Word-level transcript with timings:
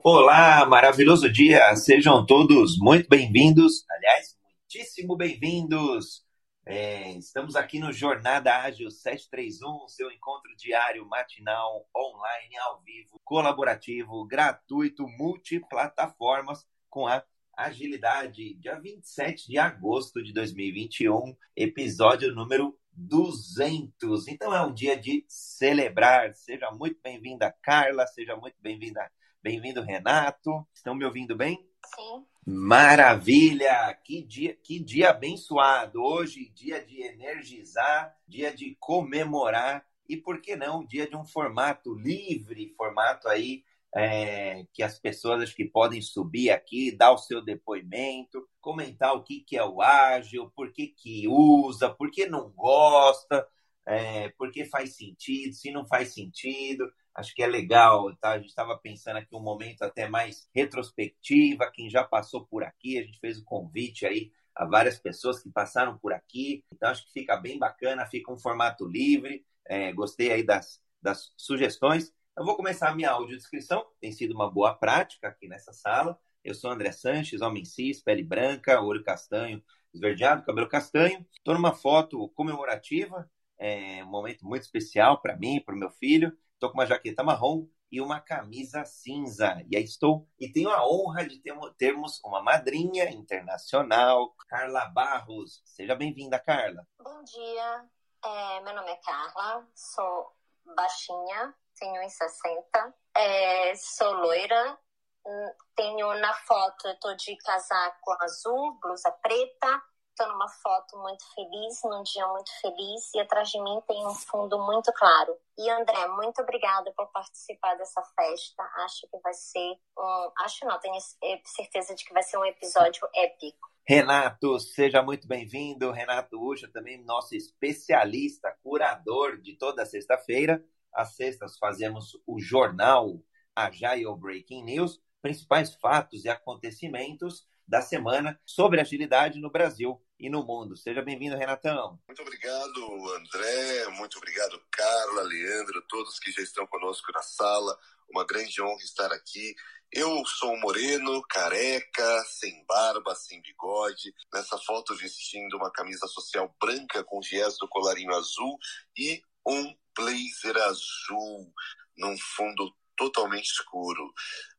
Olá, 0.00 0.64
maravilhoso 0.64 1.30
dia! 1.30 1.76
Sejam 1.76 2.24
todos 2.24 2.78
muito 2.78 3.06
bem-vindos. 3.10 3.84
Aliás, 3.90 4.38
muitíssimo 4.50 5.14
bem-vindos. 5.14 6.24
É, 6.64 7.10
estamos 7.10 7.54
aqui 7.56 7.78
no 7.78 7.92
Jornada 7.92 8.62
Ágil 8.62 8.90
731, 8.90 9.86
seu 9.88 10.10
encontro 10.10 10.50
diário, 10.56 11.06
matinal, 11.06 11.86
online, 11.94 12.56
ao 12.56 12.80
vivo, 12.80 13.20
colaborativo, 13.22 14.26
gratuito, 14.26 15.06
multiplataformas 15.06 16.66
com 16.88 17.06
a 17.06 17.22
agilidade. 17.54 18.54
Dia 18.54 18.80
27 18.80 19.46
de 19.46 19.58
agosto 19.58 20.22
de 20.22 20.32
2021, 20.32 21.36
episódio 21.54 22.34
número 22.34 22.78
200. 22.92 24.26
Então 24.26 24.54
é 24.54 24.62
um 24.62 24.72
dia 24.72 24.96
de 24.96 25.22
celebrar. 25.28 26.32
Seja 26.32 26.70
muito 26.70 26.98
bem-vinda, 27.02 27.54
Carla, 27.62 28.06
seja 28.06 28.34
muito 28.36 28.56
bem-vinda, 28.62 29.06
bem-vindo, 29.42 29.82
Renato. 29.82 30.64
Estão 30.72 30.94
me 30.94 31.04
ouvindo 31.04 31.36
bem? 31.36 31.66
Sim. 31.96 32.24
Maravilha! 32.46 33.92
Que 34.04 34.22
dia, 34.22 34.54
que 34.54 34.78
dia 34.78 35.10
abençoado! 35.10 36.00
Hoje, 36.00 36.48
dia 36.54 36.84
de 36.84 37.02
energizar, 37.02 38.16
dia 38.26 38.54
de 38.54 38.76
comemorar 38.78 39.84
e, 40.08 40.16
por 40.16 40.40
que 40.40 40.54
não, 40.54 40.86
dia 40.86 41.08
de 41.08 41.16
um 41.16 41.24
formato 41.24 41.92
livre, 41.92 42.72
formato 42.76 43.28
aí 43.28 43.64
é, 43.94 44.64
que 44.72 44.82
as 44.82 44.98
pessoas 45.00 45.42
acho 45.42 45.56
que 45.56 45.64
podem 45.64 46.00
subir 46.00 46.50
aqui, 46.50 46.92
dar 46.92 47.10
o 47.10 47.18
seu 47.18 47.42
depoimento, 47.42 48.48
comentar 48.60 49.12
o 49.12 49.24
que, 49.24 49.40
que 49.40 49.56
é 49.56 49.64
o 49.64 49.82
ágil, 49.82 50.52
por 50.54 50.72
que, 50.72 50.86
que 50.86 51.26
usa, 51.26 51.90
por 51.90 52.12
que 52.12 52.26
não 52.26 52.48
gosta, 52.50 53.46
é, 53.86 54.28
por 54.30 54.52
que 54.52 54.64
faz 54.64 54.96
sentido, 54.96 55.52
se 55.52 55.72
não 55.72 55.84
faz 55.84 56.14
sentido. 56.14 56.88
Acho 57.14 57.34
que 57.34 57.42
é 57.42 57.46
legal, 57.46 58.14
tá? 58.16 58.30
A 58.30 58.38
gente 58.38 58.48
estava 58.48 58.76
pensando 58.78 59.18
aqui 59.18 59.34
um 59.34 59.40
momento 59.40 59.82
até 59.82 60.08
mais 60.08 60.48
retrospectiva, 60.54 61.70
quem 61.70 61.90
já 61.90 62.02
passou 62.02 62.46
por 62.46 62.64
aqui, 62.64 62.98
a 62.98 63.02
gente 63.02 63.18
fez 63.20 63.38
o 63.38 63.44
convite 63.44 64.06
aí 64.06 64.32
a 64.54 64.64
várias 64.64 64.98
pessoas 64.98 65.42
que 65.42 65.50
passaram 65.50 65.98
por 65.98 66.12
aqui, 66.12 66.64
então 66.72 66.90
acho 66.90 67.06
que 67.06 67.12
fica 67.12 67.36
bem 67.36 67.58
bacana, 67.58 68.06
fica 68.06 68.32
um 68.32 68.38
formato 68.38 68.86
livre, 68.86 69.44
é, 69.66 69.92
gostei 69.92 70.30
aí 70.32 70.42
das, 70.42 70.82
das 71.00 71.32
sugestões. 71.36 72.12
Eu 72.36 72.44
vou 72.44 72.56
começar 72.56 72.88
a 72.88 72.94
minha 72.94 73.10
audiodescrição, 73.10 73.84
tem 74.00 74.12
sido 74.12 74.34
uma 74.34 74.50
boa 74.50 74.74
prática 74.74 75.28
aqui 75.28 75.48
nessa 75.48 75.72
sala. 75.72 76.18
Eu 76.42 76.54
sou 76.54 76.70
André 76.70 76.92
Sanches, 76.92 77.40
homem 77.40 77.64
cis, 77.64 78.02
pele 78.02 78.22
branca, 78.22 78.80
olho 78.80 79.02
castanho, 79.04 79.62
esverdeado, 79.92 80.44
cabelo 80.44 80.68
castanho. 80.68 81.24
Estou 81.32 81.54
numa 81.54 81.74
foto 81.74 82.28
comemorativa, 82.30 83.30
é 83.58 84.02
um 84.02 84.08
momento 84.08 84.46
muito 84.46 84.62
especial 84.62 85.20
para 85.20 85.36
mim, 85.36 85.60
para 85.64 85.74
o 85.74 85.78
meu 85.78 85.90
filho. 85.90 86.36
Estou 86.62 86.70
com 86.70 86.78
uma 86.78 86.86
jaqueta 86.86 87.24
marrom 87.24 87.66
e 87.90 88.00
uma 88.00 88.20
camisa 88.20 88.84
cinza. 88.84 89.60
E 89.68 89.76
aí 89.76 89.82
estou 89.82 90.28
e 90.38 90.48
tenho 90.48 90.70
a 90.70 90.86
honra 90.86 91.26
de 91.26 91.42
termos 91.76 92.20
uma 92.24 92.40
madrinha 92.40 93.10
internacional, 93.10 94.32
Carla 94.48 94.84
Barros. 94.84 95.60
Seja 95.64 95.96
bem-vinda, 95.96 96.38
Carla. 96.38 96.86
Bom 97.00 97.24
dia, 97.24 97.84
é, 98.24 98.60
meu 98.60 98.76
nome 98.76 98.92
é 98.92 98.96
Carla, 98.98 99.66
sou 99.74 100.36
baixinha, 100.76 101.52
tenho 101.80 102.00
1,60. 102.00 102.94
É, 103.16 103.74
sou 103.74 104.12
loira. 104.12 104.78
Hum, 105.26 105.52
tenho 105.74 106.14
na 106.20 106.32
foto, 106.32 106.86
eu 106.86 107.16
de 107.16 107.36
casaco 107.38 108.16
azul, 108.20 108.78
blusa 108.80 109.10
preta. 109.20 109.82
Tô 110.14 110.26
numa 110.26 110.48
foto 110.48 110.98
muito 110.98 111.24
feliz, 111.34 111.80
num 111.84 112.02
dia 112.02 112.26
muito 112.28 112.50
feliz. 112.60 113.14
E 113.14 113.20
atrás 113.20 113.48
de 113.48 113.60
mim 113.62 113.80
tem 113.88 114.06
um 114.06 114.14
fundo 114.14 114.58
muito 114.58 114.92
claro. 114.92 115.34
E 115.58 115.70
André, 115.70 116.06
muito 116.08 116.42
obrigada 116.42 116.92
por 116.92 117.06
participar 117.12 117.74
dessa 117.76 118.02
festa. 118.02 118.62
Acho 118.84 119.08
que 119.10 119.18
vai 119.20 119.32
ser 119.32 119.78
um. 119.98 120.32
Acho 120.40 120.66
não, 120.66 120.78
tenho 120.80 120.98
certeza 121.44 121.94
de 121.94 122.04
que 122.04 122.12
vai 122.12 122.22
ser 122.22 122.36
um 122.36 122.44
episódio 122.44 123.08
épico. 123.14 123.70
Renato, 123.88 124.60
seja 124.60 125.02
muito 125.02 125.26
bem-vindo. 125.26 125.90
Renato 125.90 126.38
Ucha, 126.38 126.68
também 126.68 127.02
nosso 127.02 127.34
especialista, 127.34 128.54
curador 128.62 129.40
de 129.40 129.56
toda 129.56 129.86
sexta-feira. 129.86 130.62
Às 130.92 131.16
sextas 131.16 131.56
fazemos 131.58 132.12
o 132.26 132.38
jornal 132.38 133.18
Agile 133.56 134.14
Breaking 134.16 134.62
News, 134.62 135.00
principais 135.22 135.74
fatos 135.74 136.24
e 136.24 136.28
acontecimentos 136.28 137.46
da 137.72 137.80
semana 137.80 138.38
sobre 138.44 138.82
agilidade 138.82 139.40
no 139.40 139.50
Brasil 139.50 139.98
e 140.20 140.28
no 140.28 140.44
mundo. 140.44 140.76
Seja 140.76 141.00
bem-vindo, 141.00 141.38
Renatão. 141.38 141.98
Muito 142.06 142.20
obrigado, 142.20 143.14
André. 143.14 143.88
Muito 143.96 144.18
obrigado, 144.18 144.62
Carla, 144.70 145.22
Leandro, 145.22 145.82
todos 145.88 146.18
que 146.18 146.30
já 146.32 146.42
estão 146.42 146.66
conosco 146.66 147.10
na 147.14 147.22
sala. 147.22 147.74
Uma 148.10 148.26
grande 148.26 148.60
honra 148.60 148.82
estar 148.82 149.10
aqui. 149.10 149.54
Eu 149.90 150.22
sou 150.26 150.54
moreno, 150.60 151.22
careca, 151.22 152.24
sem 152.24 152.62
barba, 152.66 153.14
sem 153.14 153.40
bigode. 153.40 154.12
Nessa 154.34 154.58
foto 154.58 154.94
vestindo 154.94 155.56
uma 155.56 155.72
camisa 155.72 156.06
social 156.08 156.54
branca 156.60 157.02
com 157.02 157.22
viés 157.22 157.56
do 157.56 157.66
colarinho 157.68 158.14
azul 158.14 158.58
e 158.98 159.22
um 159.46 159.74
blazer 159.96 160.58
azul 160.58 161.50
num 161.96 162.18
fundo 162.36 162.70
totalmente 162.98 163.46
escuro. 163.46 164.12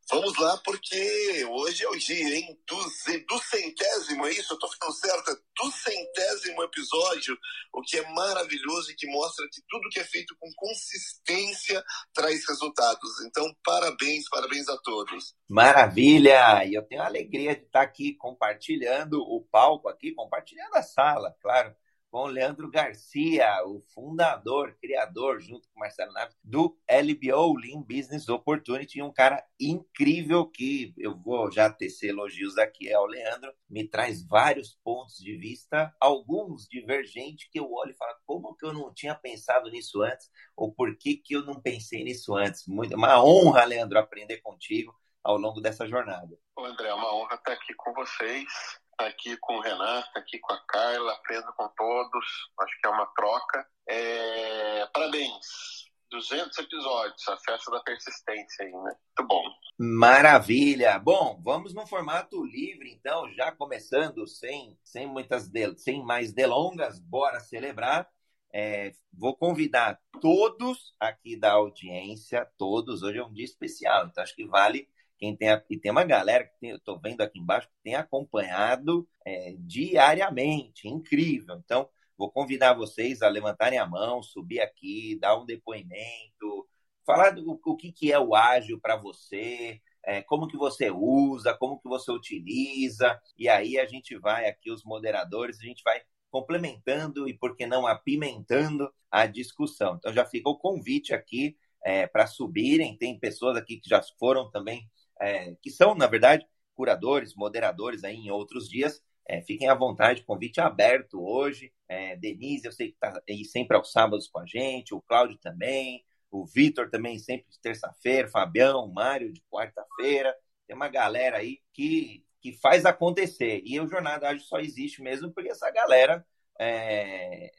Vamos 0.10 0.38
lá, 0.38 0.58
porque 0.66 1.46
hoje 1.46 1.84
é 1.84 1.90
o 1.90 1.98
dia, 1.98 2.38
hein? 2.38 2.60
Do, 2.68 2.76
do 2.76 3.40
centésimo, 3.40 4.26
é 4.26 4.32
isso? 4.32 4.54
Eu 4.54 4.60
tô 4.60 4.68
ficando 4.68 4.94
certa? 4.94 5.34
Do 5.56 5.72
centésimo 5.72 6.62
episódio, 6.64 7.38
o 7.74 7.82
que 7.82 7.98
é 7.98 8.10
maravilhoso 8.12 8.92
e 8.92 8.96
que 8.96 9.08
mostra 9.08 9.48
que 9.52 9.62
tudo 9.70 9.90
que 9.90 10.00
é 10.00 10.04
feito 10.04 10.36
com 10.40 10.50
consistência 10.56 11.84
traz 12.14 12.48
resultados. 12.48 13.22
Então, 13.26 13.46
parabéns, 13.64 14.28
parabéns 14.30 14.68
a 14.68 14.78
todos. 14.78 15.34
Maravilha! 15.50 16.66
E 16.66 16.74
eu 16.74 16.84
tenho 16.84 17.02
a 17.02 17.08
alegria 17.08 17.56
de 17.56 17.64
estar 17.64 17.82
aqui 17.82 18.16
compartilhando 18.16 19.22
o 19.22 19.42
palco 19.50 19.88
aqui, 19.88 20.14
compartilhando 20.14 20.76
a 20.76 20.84
sala, 20.84 21.36
claro 21.42 21.76
com 22.14 22.26
o 22.26 22.28
Leandro 22.28 22.70
Garcia, 22.70 23.66
o 23.66 23.82
fundador, 23.92 24.78
criador, 24.80 25.42
junto 25.42 25.68
com 25.70 25.78
o 25.78 25.80
Marcelo 25.80 26.14
Naves, 26.14 26.38
do 26.44 26.78
LBO, 26.88 27.58
Lean 27.58 27.82
Business 27.82 28.30
Opportunity, 28.30 29.02
um 29.02 29.12
cara 29.12 29.44
incrível 29.60 30.46
que 30.46 30.94
eu 30.96 31.18
vou 31.18 31.52
já 31.52 31.72
tecer 31.72 32.10
elogios 32.10 32.60
aqui 32.60 32.94
ao 32.94 33.08
Leandro, 33.08 33.52
me 33.68 33.88
traz 33.88 34.24
vários 34.28 34.78
pontos 34.84 35.18
de 35.18 35.36
vista, 35.36 35.92
alguns 36.00 36.68
divergentes, 36.68 37.50
que 37.52 37.60
eu 37.60 37.74
olho 37.74 37.94
e 37.94 37.98
falo, 37.98 38.14
como 38.28 38.56
que 38.56 38.64
eu 38.68 38.74
não 38.74 38.94
tinha 38.94 39.16
pensado 39.16 39.72
nisso 39.72 40.04
antes, 40.04 40.30
ou 40.56 40.72
por 40.72 40.96
que, 40.96 41.16
que 41.16 41.34
eu 41.36 41.44
não 41.44 41.60
pensei 41.60 42.04
nisso 42.04 42.36
antes? 42.36 42.68
Muito, 42.68 42.96
uma 42.96 43.26
honra, 43.26 43.66
Leandro, 43.66 43.98
aprender 43.98 44.38
contigo 44.38 44.94
ao 45.24 45.36
longo 45.36 45.60
dessa 45.60 45.88
jornada. 45.88 46.38
André, 46.60 46.90
é 46.90 46.94
uma 46.94 47.12
honra 47.16 47.34
estar 47.34 47.54
aqui 47.54 47.74
com 47.74 47.92
vocês 47.92 48.83
aqui 48.98 49.38
com 49.38 49.58
o 49.58 49.62
Renato, 49.62 50.12
tá 50.14 50.20
aqui 50.20 50.40
com 50.40 50.54
a 50.54 50.60
Carla, 50.68 51.14
aprendo 51.14 51.52
com 51.54 51.68
todos, 51.70 52.26
acho 52.60 52.82
que 52.82 52.88
é 52.88 52.90
uma 52.90 53.06
troca. 53.16 53.68
É... 53.88 54.86
Parabéns! 54.94 55.92
200 56.12 56.56
episódios, 56.60 57.28
a 57.28 57.38
festa 57.38 57.72
da 57.72 57.80
persistência 57.80 58.66
aí, 58.66 58.72
né? 58.72 58.78
Muito 59.18 59.28
bom. 59.28 59.44
Maravilha! 59.80 61.00
Bom, 61.00 61.42
vamos 61.44 61.74
no 61.74 61.88
formato 61.88 62.46
livre, 62.46 62.92
então, 62.92 63.28
já 63.34 63.52
começando, 63.52 64.28
sem, 64.28 64.78
sem 64.84 65.08
muitas 65.08 65.50
sem 65.78 66.04
mais 66.04 66.32
delongas, 66.32 67.00
bora 67.00 67.40
celebrar. 67.40 68.08
É, 68.54 68.92
vou 69.12 69.36
convidar 69.36 70.00
todos 70.22 70.94
aqui 71.00 71.36
da 71.36 71.54
audiência, 71.54 72.48
todos, 72.60 73.02
hoje 73.02 73.18
é 73.18 73.26
um 73.26 73.34
dia 73.34 73.46
especial, 73.46 74.06
então 74.06 74.24
acho 74.24 74.36
que 74.36 74.46
vale 74.46 74.88
quem 75.24 75.38
tem, 75.38 75.48
e 75.70 75.80
tem 75.80 75.90
uma 75.90 76.04
galera 76.04 76.44
que 76.44 76.60
tem, 76.60 76.72
eu 76.72 76.76
estou 76.76 77.00
vendo 77.00 77.22
aqui 77.22 77.40
embaixo 77.40 77.70
que 77.70 77.82
tem 77.82 77.96
acompanhado 77.96 79.08
é, 79.26 79.56
diariamente, 79.60 80.90
incrível. 80.90 81.56
Então, 81.64 81.88
vou 82.18 82.30
convidar 82.30 82.74
vocês 82.74 83.22
a 83.22 83.30
levantarem 83.30 83.80
a 83.80 83.86
mão, 83.86 84.22
subir 84.22 84.60
aqui, 84.60 85.18
dar 85.22 85.40
um 85.40 85.46
depoimento, 85.46 86.68
falar 87.06 87.30
do 87.30 87.58
o 87.66 87.76
que, 87.78 87.94
que 87.94 88.12
é 88.12 88.20
o 88.20 88.36
ágil 88.36 88.78
para 88.82 88.98
você, 88.98 89.80
é, 90.06 90.22
como 90.22 90.46
que 90.46 90.58
você 90.58 90.92
usa, 90.92 91.54
como 91.54 91.80
que 91.80 91.88
você 91.88 92.12
utiliza, 92.12 93.18
e 93.38 93.48
aí 93.48 93.80
a 93.80 93.86
gente 93.86 94.18
vai 94.18 94.50
aqui, 94.50 94.70
os 94.72 94.84
moderadores, 94.84 95.58
a 95.58 95.64
gente 95.64 95.82
vai 95.86 96.02
complementando 96.30 97.30
e, 97.30 97.34
por 97.34 97.56
que 97.56 97.66
não, 97.66 97.88
apimentando 97.88 98.92
a 99.10 99.26
discussão. 99.26 99.96
Então 99.96 100.12
já 100.12 100.26
fica 100.26 100.50
o 100.50 100.58
convite 100.58 101.14
aqui 101.14 101.56
é, 101.86 102.08
para 102.08 102.28
subirem, 102.28 102.98
tem 102.98 103.18
pessoas 103.18 103.56
aqui 103.56 103.78
que 103.78 103.90
já 103.90 104.02
foram 104.20 104.52
também 104.52 104.90
é, 105.24 105.56
que 105.62 105.72
são, 105.72 105.96
na 105.96 106.06
verdade, 106.06 106.46
curadores, 106.76 107.34
moderadores 107.34 108.04
aí 108.04 108.16
em 108.16 108.30
outros 108.30 108.68
dias. 108.68 109.02
É, 109.26 109.42
fiquem 109.42 109.70
à 109.70 109.74
vontade, 109.74 110.24
convite 110.24 110.60
aberto 110.60 111.24
hoje. 111.24 111.72
É, 111.88 112.18
Denise, 112.18 112.66
eu 112.66 112.74
sei 112.74 112.90
que 112.90 112.96
está 112.96 113.22
aí 113.28 113.46
sempre 113.46 113.78
aos 113.78 113.92
sábados 113.92 114.28
com 114.28 114.40
a 114.40 114.46
gente, 114.46 114.94
o 114.94 115.02
Cláudio 115.02 115.38
também, 115.38 116.04
o 116.30 116.46
Vitor 116.46 116.90
também 116.90 117.18
sempre 117.20 117.50
de 117.50 117.60
terça-feira, 117.62 118.28
Fabião, 118.28 118.92
Mário 118.92 119.32
de 119.32 119.42
quarta-feira. 119.50 120.36
Tem 120.68 120.76
uma 120.76 120.90
galera 120.90 121.38
aí 121.38 121.62
que, 121.72 122.26
que 122.42 122.52
faz 122.54 122.86
acontecer. 122.86 123.62
E 123.64 123.80
o 123.80 123.88
Jornada 123.88 124.28
Ágil 124.28 124.44
só 124.44 124.60
existe 124.60 125.02
mesmo 125.02 125.32
porque 125.32 125.52
essa 125.52 125.72
galera 125.72 126.26
é, 126.60 127.50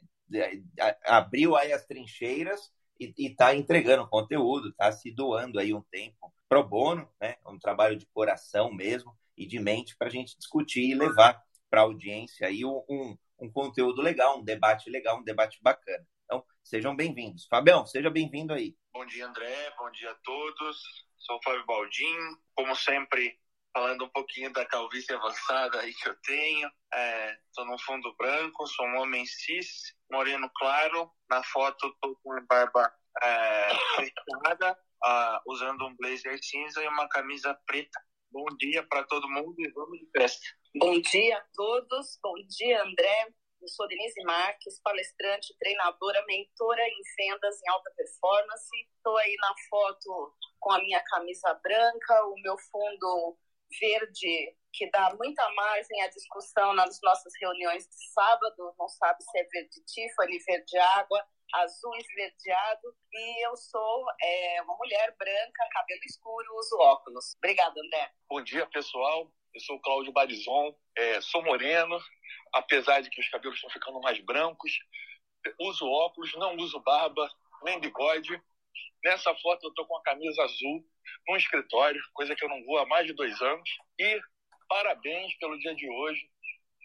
abriu 1.03 1.55
aí 1.55 1.73
as 1.73 1.85
trincheiras 1.85 2.71
e 2.99 3.11
está 3.17 3.55
entregando 3.55 4.07
conteúdo, 4.07 4.69
está 4.69 4.91
se 4.91 5.11
doando 5.11 5.59
aí 5.59 5.73
um 5.73 5.81
tempo 5.81 6.31
pro 6.55 6.63
bono, 6.63 7.09
né? 7.19 7.35
É 7.45 7.49
um 7.49 7.59
trabalho 7.59 7.97
de 7.97 8.05
coração 8.05 8.71
mesmo 8.71 9.13
e 9.35 9.45
de 9.45 9.59
mente 9.59 9.95
para 9.97 10.07
a 10.07 10.11
gente 10.11 10.37
discutir 10.37 10.89
e 10.89 10.95
levar 10.95 11.41
para 11.69 11.81
a 11.81 11.83
audiência 11.83 12.47
aí 12.47 12.63
um, 12.63 13.17
um 13.37 13.51
conteúdo 13.51 14.01
legal, 14.01 14.39
um 14.39 14.43
debate 14.43 14.89
legal, 14.89 15.17
um 15.17 15.23
debate 15.23 15.59
bacana. 15.61 16.07
Então, 16.23 16.45
sejam 16.63 16.95
bem-vindos. 16.95 17.45
Fabião, 17.47 17.85
seja 17.85 18.09
bem-vindo 18.09 18.53
aí. 18.53 18.73
Bom 18.93 19.05
dia, 19.05 19.27
André. 19.27 19.73
Bom 19.77 19.91
dia 19.91 20.09
a 20.11 20.15
todos. 20.23 20.81
Sou 21.17 21.37
Fábio 21.43 21.65
Baldim. 21.65 22.15
Como 22.53 22.73
sempre, 22.73 23.37
falando 23.73 24.05
um 24.05 24.09
pouquinho 24.09 24.53
da 24.53 24.65
calvície 24.65 25.13
avançada 25.13 25.81
aí 25.81 25.93
que 25.93 26.07
eu 26.07 26.15
tenho. 26.21 26.69
Estou 27.49 27.65
é, 27.65 27.67
no 27.67 27.77
fundo 27.79 28.15
branco, 28.15 28.65
sou 28.67 28.85
um 28.87 29.01
homem 29.01 29.25
cis, 29.25 29.93
moreno 30.09 30.49
claro. 30.55 31.11
Na 31.29 31.43
foto 31.43 31.85
estou 31.87 32.15
com 32.23 32.31
a 32.31 32.41
barba 32.47 32.93
é, 33.21 33.69
fechada, 33.97 34.77
uh, 35.05 35.39
usando 35.45 35.85
um 35.85 35.95
blazer 35.95 36.37
cinza 36.43 36.83
e 36.83 36.87
uma 36.87 37.07
camisa 37.07 37.53
preta. 37.65 37.99
Bom 38.31 38.45
dia 38.57 38.83
para 38.83 39.03
todo 39.03 39.29
mundo 39.29 39.55
e 39.59 39.69
vamos 39.71 39.99
de 39.99 40.09
festa. 40.11 40.45
Bom 40.75 40.99
dia 40.99 41.37
a 41.37 41.45
todos. 41.53 42.19
Bom 42.21 42.35
dia, 42.47 42.83
André. 42.83 43.33
Eu 43.61 43.69
sou 43.69 43.87
Denise 43.87 44.21
Marques, 44.23 44.79
palestrante, 44.81 45.55
treinadora, 45.57 46.23
mentora 46.27 46.81
em 46.87 47.01
vendas 47.17 47.61
em 47.61 47.69
alta 47.69 47.91
performance. 47.95 48.69
Estou 48.97 49.17
aí 49.17 49.35
na 49.39 49.55
foto 49.69 50.33
com 50.59 50.71
a 50.71 50.79
minha 50.79 51.01
camisa 51.03 51.53
branca, 51.63 52.25
o 52.25 52.35
meu 52.41 52.57
fundo 52.57 53.37
verde, 53.79 54.55
que 54.73 54.89
dá 54.91 55.15
muita 55.15 55.49
margem 55.53 56.01
à 56.01 56.09
discussão 56.09 56.73
nas 56.73 56.99
nossas 57.01 57.33
reuniões 57.39 57.87
de 57.87 58.13
sábado. 58.13 58.75
Não 58.77 58.87
sabe 58.89 59.23
se 59.23 59.39
é 59.39 59.43
verde 59.45 59.83
Tiffany, 59.85 60.39
verde 60.39 60.77
água, 60.77 61.25
azul 61.63 61.95
esverdeado. 61.95 62.95
E 63.11 63.45
eu 63.47 63.55
sou 63.55 64.05
é, 64.21 64.61
uma 64.63 64.75
mulher 64.75 65.15
branca, 65.17 65.69
cabelo 65.71 66.01
escuro, 66.05 66.55
uso 66.57 66.77
óculos. 66.77 67.35
Obrigada, 67.37 67.79
André. 67.79 68.11
Bom 68.29 68.41
dia, 68.41 68.65
pessoal. 68.67 69.31
Eu 69.53 69.61
sou 69.61 69.77
o 69.77 69.81
Cláudio 69.81 70.11
Barizon, 70.11 70.75
é, 70.97 71.21
sou 71.21 71.41
moreno, 71.41 71.97
apesar 72.53 72.99
de 72.99 73.09
que 73.09 73.21
os 73.21 73.29
cabelos 73.29 73.55
estão 73.55 73.69
ficando 73.69 74.01
mais 74.01 74.19
brancos. 74.19 74.71
Uso 75.61 75.85
óculos, 75.87 76.33
não 76.35 76.57
uso 76.57 76.81
barba, 76.81 77.29
nem 77.63 77.79
bigode. 77.79 78.41
Nessa 79.03 79.33
foto 79.35 79.65
eu 79.65 79.69
estou 79.69 79.85
com 79.85 79.95
a 79.97 80.03
camisa 80.03 80.43
azul 80.43 80.85
num 81.27 81.37
escritório, 81.37 82.01
coisa 82.13 82.35
que 82.35 82.43
eu 82.43 82.49
não 82.49 82.65
vou 82.65 82.79
há 82.79 82.85
mais 82.85 83.07
de 83.07 83.13
dois 83.13 83.41
anos. 83.41 83.69
E 83.97 84.19
parabéns 84.67 85.33
pelo 85.37 85.57
dia 85.57 85.73
de 85.73 85.89
hoje, 85.89 86.29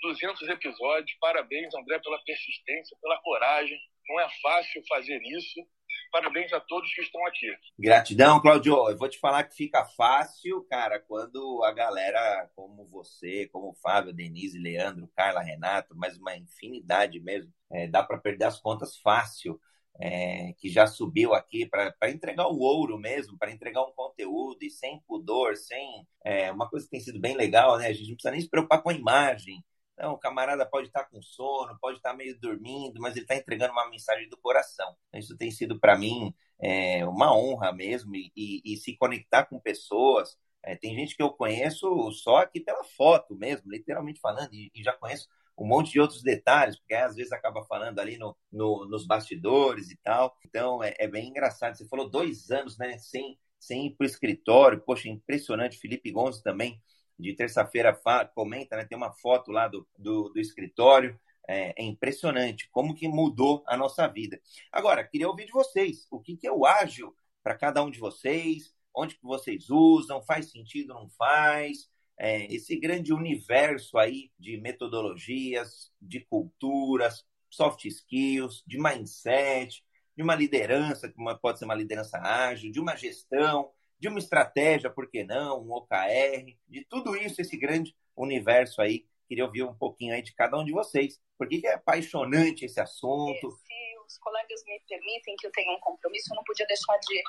200 0.02 0.48
episódios. 0.48 1.18
Parabéns, 1.18 1.74
André, 1.74 1.98
pela 1.98 2.22
persistência, 2.22 2.96
pela 3.00 3.20
coragem. 3.20 3.80
Não 4.10 4.18
é 4.18 4.28
fácil 4.42 4.82
fazer 4.88 5.22
isso. 5.22 5.64
Parabéns 6.10 6.52
a 6.52 6.58
todos 6.58 6.92
que 6.92 7.00
estão 7.00 7.24
aqui. 7.28 7.46
Gratidão, 7.78 8.42
Claudio. 8.42 8.90
Eu 8.90 8.98
vou 8.98 9.08
te 9.08 9.20
falar 9.20 9.44
que 9.44 9.54
fica 9.54 9.84
fácil, 9.96 10.64
cara, 10.64 10.98
quando 10.98 11.62
a 11.62 11.72
galera 11.72 12.50
como 12.56 12.84
você, 12.88 13.48
como 13.52 13.72
Fábio, 13.80 14.12
Denise, 14.12 14.58
Leandro, 14.58 15.08
Carla, 15.14 15.40
Renato, 15.40 15.96
mais 15.96 16.18
uma 16.18 16.36
infinidade 16.36 17.20
mesmo, 17.20 17.52
é, 17.70 17.86
dá 17.86 18.02
para 18.02 18.18
perder 18.18 18.46
as 18.46 18.60
contas 18.60 18.98
fácil. 18.98 19.60
É, 20.02 20.54
que 20.58 20.70
já 20.70 20.86
subiu 20.86 21.34
aqui 21.34 21.66
para 21.66 21.92
entregar 22.10 22.46
o 22.46 22.58
ouro 22.58 22.96
mesmo, 22.96 23.36
para 23.36 23.50
entregar 23.50 23.82
um 23.82 23.92
conteúdo 23.92 24.62
e 24.62 24.70
sem 24.70 25.00
pudor, 25.06 25.56
sem 25.56 26.06
é, 26.24 26.50
uma 26.50 26.70
coisa 26.70 26.86
que 26.86 26.92
tem 26.92 27.00
sido 27.00 27.20
bem 27.20 27.36
legal, 27.36 27.76
né? 27.76 27.88
A 27.88 27.92
gente 27.92 28.08
não 28.08 28.14
precisa 28.14 28.30
nem 28.30 28.40
se 28.40 28.48
preocupar 28.48 28.82
com 28.82 28.88
a 28.88 28.94
imagem, 28.94 29.62
então, 30.00 30.14
o 30.14 30.18
camarada 30.18 30.64
pode 30.64 30.86
estar 30.86 31.04
com 31.04 31.20
sono, 31.20 31.76
pode 31.78 31.98
estar 31.98 32.14
meio 32.14 32.34
dormindo, 32.40 32.98
mas 32.98 33.14
ele 33.14 33.24
está 33.24 33.36
entregando 33.36 33.74
uma 33.74 33.90
mensagem 33.90 34.30
do 34.30 34.38
coração. 34.38 34.96
Isso 35.12 35.36
tem 35.36 35.50
sido 35.50 35.78
para 35.78 35.98
mim 35.98 36.34
é, 36.58 37.04
uma 37.04 37.36
honra 37.36 37.70
mesmo 37.70 38.16
e, 38.16 38.32
e, 38.34 38.62
e, 38.64 38.76
se 38.78 38.96
conectar 38.96 39.44
com 39.44 39.60
pessoas. 39.60 40.38
É, 40.62 40.74
tem 40.74 40.94
gente 40.94 41.14
que 41.14 41.22
eu 41.22 41.28
conheço 41.28 42.10
só 42.12 42.38
aqui 42.38 42.60
pela 42.60 42.82
foto 42.82 43.36
mesmo, 43.36 43.70
literalmente 43.70 44.20
falando, 44.20 44.54
e, 44.54 44.70
e 44.74 44.82
já 44.82 44.94
conheço 44.94 45.28
um 45.58 45.66
monte 45.66 45.92
de 45.92 46.00
outros 46.00 46.22
detalhes, 46.22 46.78
porque 46.78 46.94
às 46.94 47.14
vezes 47.16 47.32
acaba 47.32 47.62
falando 47.64 47.98
ali 47.98 48.16
no, 48.16 48.34
no 48.50 48.86
nos 48.86 49.06
bastidores 49.06 49.90
e 49.90 49.98
tal. 49.98 50.34
Então 50.46 50.82
é, 50.82 50.94
é, 50.98 51.06
bem 51.06 51.28
engraçado. 51.28 51.76
Você 51.76 51.86
falou 51.86 52.08
dois 52.08 52.50
anos, 52.50 52.78
né, 52.78 52.96
sem, 52.96 53.38
sem 53.58 53.88
ir 53.88 53.90
para 53.96 54.04
o 54.04 54.08
escritório. 54.08 54.80
Poxa, 54.80 55.10
impressionante. 55.10 55.76
Felipe 55.78 56.10
Gonzo 56.10 56.42
também 56.42 56.80
de 57.20 57.34
terça-feira 57.34 57.98
comenta, 58.34 58.76
né? 58.76 58.84
Tem 58.84 58.96
uma 58.96 59.12
foto 59.12 59.50
lá 59.52 59.68
do, 59.68 59.86
do, 59.98 60.30
do 60.30 60.40
escritório. 60.40 61.18
É, 61.48 61.82
é, 61.82 61.84
impressionante 61.84 62.68
como 62.70 62.94
que 62.94 63.08
mudou 63.08 63.64
a 63.66 63.76
nossa 63.76 64.06
vida. 64.06 64.40
Agora, 64.70 65.02
queria 65.02 65.28
ouvir 65.28 65.46
de 65.46 65.52
vocês. 65.52 66.06
O 66.08 66.20
que, 66.20 66.36
que 66.36 66.46
é 66.46 66.52
o 66.52 66.64
ágil 66.64 67.12
para 67.42 67.56
cada 67.56 67.82
um 67.82 67.90
de 67.90 67.98
vocês? 67.98 68.72
Onde 68.94 69.16
que 69.16 69.24
vocês 69.24 69.68
usam? 69.68 70.22
Faz 70.22 70.50
sentido, 70.50 70.94
não 70.94 71.08
faz? 71.10 71.90
É, 72.16 72.44
esse 72.54 72.76
grande 72.78 73.12
universo 73.12 73.98
aí 73.98 74.30
de 74.38 74.58
metodologias, 74.58 75.90
de 76.00 76.20
culturas, 76.20 77.24
soft 77.48 77.84
skills, 77.86 78.62
de 78.66 78.78
mindset, 78.78 79.82
de 80.16 80.22
uma 80.22 80.34
liderança, 80.34 81.08
que 81.08 81.16
pode 81.40 81.58
ser 81.58 81.64
uma 81.64 81.74
liderança 81.74 82.18
ágil, 82.18 82.70
de 82.70 82.78
uma 82.78 82.94
gestão, 82.94 83.70
de 84.00 84.08
uma 84.08 84.18
estratégia, 84.18 84.88
por 84.90 85.10
que 85.10 85.22
não, 85.22 85.60
um 85.62 85.72
OKR, 85.72 86.56
de 86.66 86.84
tudo 86.86 87.14
isso, 87.14 87.40
esse 87.40 87.56
grande 87.56 87.94
universo 88.16 88.80
aí. 88.80 89.06
Queria 89.28 89.44
ouvir 89.44 89.62
um 89.62 89.76
pouquinho 89.76 90.14
aí 90.14 90.22
de 90.22 90.34
cada 90.34 90.58
um 90.58 90.64
de 90.64 90.72
vocês. 90.72 91.20
Por 91.36 91.46
que, 91.46 91.60
que 91.60 91.66
é 91.66 91.74
apaixonante 91.74 92.64
esse 92.64 92.80
assunto? 92.80 93.50
Se 93.50 93.98
os 94.06 94.18
colegas 94.18 94.64
me 94.64 94.80
permitem 94.88 95.36
que 95.36 95.46
eu 95.46 95.52
tenha 95.52 95.70
um 95.76 95.80
compromisso, 95.80 96.32
eu 96.32 96.36
não 96.36 96.44
podia 96.44 96.66
deixar 96.66 96.96
de 96.98 97.22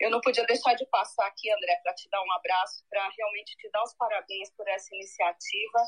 eu 0.00 0.10
não 0.10 0.20
podia 0.20 0.46
deixar 0.46 0.74
de 0.74 0.86
passar 0.86 1.26
aqui, 1.26 1.50
André, 1.50 1.76
para 1.82 1.92
te 1.94 2.08
dar 2.08 2.22
um 2.22 2.32
abraço, 2.32 2.84
para 2.88 3.08
realmente 3.18 3.56
te 3.56 3.68
dar 3.70 3.82
os 3.82 3.92
parabéns 3.94 4.50
por 4.56 4.66
essa 4.68 4.94
iniciativa 4.94 5.80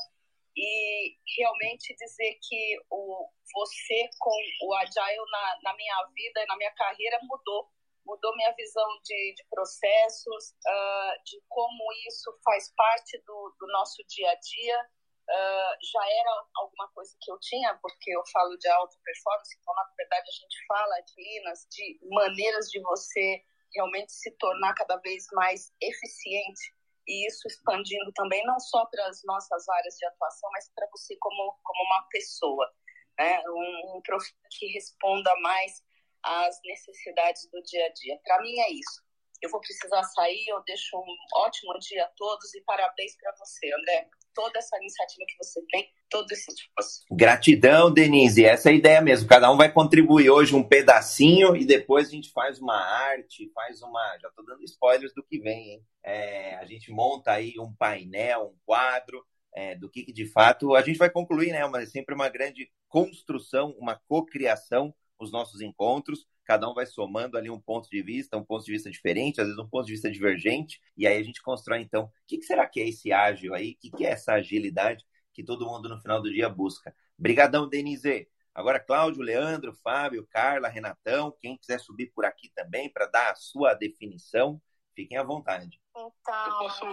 e 0.55 1.15
realmente 1.37 1.95
dizer 1.95 2.37
que 2.41 2.77
o, 2.89 3.29
você 3.53 4.09
com 4.19 4.35
o 4.63 4.73
Agile 4.75 5.31
na, 5.31 5.59
na 5.63 5.75
minha 5.75 6.09
vida 6.13 6.43
e 6.43 6.45
na 6.45 6.57
minha 6.57 6.71
carreira 6.71 7.19
mudou 7.23 7.69
mudou 8.05 8.35
minha 8.35 8.53
visão 8.53 8.87
de, 9.03 9.33
de 9.35 9.43
processos, 9.49 10.49
uh, 10.51 11.23
de 11.25 11.41
como 11.49 11.83
isso 12.07 12.31
faz 12.43 12.73
parte 12.75 13.17
do, 13.25 13.55
do 13.59 13.67
nosso 13.67 14.03
dia 14.07 14.29
a 14.29 14.35
dia. 14.35 14.89
Uh, 15.27 15.73
já 15.91 16.05
era 16.07 16.45
alguma 16.57 16.87
coisa 16.93 17.11
que 17.19 17.31
eu 17.31 17.39
tinha, 17.39 17.77
porque 17.81 18.11
eu 18.11 18.21
falo 18.31 18.55
de 18.57 18.67
alta 18.69 18.95
performance, 19.03 19.57
então, 19.59 19.73
na 19.73 19.83
verdade, 19.97 20.29
a 20.29 20.31
gente 20.31 20.65
fala 20.67 20.99
de 21.01 21.13
Linas, 21.17 21.67
de 21.71 21.99
maneiras 22.11 22.69
de 22.69 22.79
você 22.81 23.43
realmente 23.73 24.11
se 24.11 24.31
tornar 24.37 24.75
cada 24.75 24.97
vez 24.97 25.25
mais 25.33 25.73
eficiente 25.81 26.75
e 27.07 27.27
isso 27.27 27.47
expandindo 27.47 28.11
também 28.13 28.43
não 28.45 28.59
só 28.59 28.85
para 28.85 29.07
as 29.07 29.23
nossas 29.25 29.67
áreas 29.69 29.95
de 29.95 30.05
atuação, 30.05 30.49
mas 30.51 30.71
para 30.73 30.87
você 30.91 31.15
como, 31.19 31.57
como 31.63 31.83
uma 31.83 32.07
pessoa, 32.09 32.71
né? 33.17 33.41
um, 33.47 33.97
um 33.97 34.01
profissional 34.01 34.49
que 34.51 34.67
responda 34.67 35.35
mais 35.41 35.83
às 36.25 36.59
necessidades 36.65 37.47
do 37.51 37.61
dia 37.61 37.85
a 37.85 37.93
dia. 37.93 38.19
Para 38.23 38.41
mim 38.41 38.59
é 38.59 38.71
isso. 38.71 39.05
Eu 39.41 39.49
vou 39.49 39.59
precisar 39.59 40.01
sair, 40.03 40.45
eu 40.47 40.63
deixo 40.65 40.97
um 40.97 41.39
ótimo 41.41 41.77
dia 41.79 42.03
a 42.03 42.09
todos 42.17 42.53
e 42.55 42.61
parabéns 42.61 43.15
para 43.17 43.31
você, 43.37 43.71
André. 43.73 44.09
Toda 44.33 44.57
essa 44.57 44.75
iniciativa 44.77 45.23
que 45.27 45.37
você 45.37 45.61
tem, 45.69 45.89
todo 46.09 46.29
esse 46.31 46.51
esforço. 46.51 47.05
Gratidão, 47.11 47.93
Denise. 47.93 48.43
Essa 48.43 48.69
é 48.69 48.71
a 48.71 48.75
ideia 48.75 49.01
mesmo. 49.01 49.29
Cada 49.29 49.51
um 49.51 49.57
vai 49.57 49.71
contribuir 49.71 50.29
hoje 50.29 50.55
um 50.55 50.67
pedacinho 50.67 51.55
e 51.55 51.63
depois 51.63 52.07
a 52.07 52.11
gente 52.11 52.31
faz 52.31 52.59
uma 52.59 52.75
arte, 52.75 53.51
faz 53.53 53.81
uma. 53.81 54.17
Já 54.19 54.29
estou 54.29 54.45
dando 54.45 54.63
spoilers 54.63 55.13
do 55.13 55.23
que 55.23 55.39
vem, 55.39 55.73
hein? 55.73 55.85
É, 56.03 56.55
a 56.55 56.65
gente 56.65 56.91
monta 56.91 57.31
aí 57.31 57.53
um 57.59 57.73
painel, 57.75 58.53
um 58.53 58.57
quadro. 58.65 59.23
É, 59.57 59.73
do 59.73 59.89
que, 59.89 60.03
que 60.03 60.11
de 60.11 60.29
fato 60.29 60.75
a 60.75 60.81
gente 60.81 60.97
vai 60.97 61.09
concluir, 61.09 61.53
né? 61.53 61.61
É 61.81 61.85
sempre 61.85 62.13
uma 62.13 62.27
grande 62.27 62.69
construção, 62.89 63.73
uma 63.79 63.97
cocriação 64.05 64.93
os 65.19 65.31
nossos 65.31 65.61
encontros, 65.61 66.27
cada 66.43 66.69
um 66.69 66.73
vai 66.73 66.85
somando 66.85 67.37
ali 67.37 67.49
um 67.49 67.59
ponto 67.59 67.89
de 67.89 68.01
vista, 68.01 68.37
um 68.37 68.43
ponto 68.43 68.63
de 68.65 68.71
vista 68.71 68.89
diferente, 68.89 69.41
às 69.41 69.47
vezes 69.47 69.59
um 69.59 69.67
ponto 69.67 69.85
de 69.85 69.93
vista 69.93 70.11
divergente, 70.11 70.79
e 70.95 71.07
aí 71.07 71.17
a 71.17 71.23
gente 71.23 71.41
constrói 71.41 71.81
então, 71.81 72.03
o 72.03 72.11
que, 72.27 72.41
será 72.43 72.67
que 72.67 72.79
é 72.79 72.87
esse 72.87 73.11
ágil 73.11 73.53
aí? 73.53 73.71
O 73.71 73.77
que, 73.77 73.91
que 73.91 74.05
é 74.05 74.11
essa 74.11 74.33
agilidade 74.33 75.05
que 75.33 75.43
todo 75.43 75.65
mundo 75.65 75.89
no 75.89 75.99
final 75.99 76.21
do 76.21 76.31
dia 76.31 76.49
busca? 76.49 76.95
Brigadão, 77.17 77.67
Denise! 77.67 78.29
Agora, 78.53 78.79
Cláudio, 78.79 79.21
Leandro, 79.21 79.73
Fábio, 79.83 80.25
Carla, 80.27 80.69
Renatão, 80.69 81.35
quem 81.41 81.57
quiser 81.57 81.77
subir 81.77 82.13
por 82.13 82.23
aqui 82.23 82.49
também 82.55 82.89
para 82.89 83.05
dar 83.05 83.31
a 83.31 83.35
sua 83.35 83.73
definição, 83.73 84.61
fiquem 84.95 85.17
à 85.17 85.23
vontade. 85.23 85.77
Então, 85.89 86.13
eu 86.45 86.57
posso... 86.57 86.85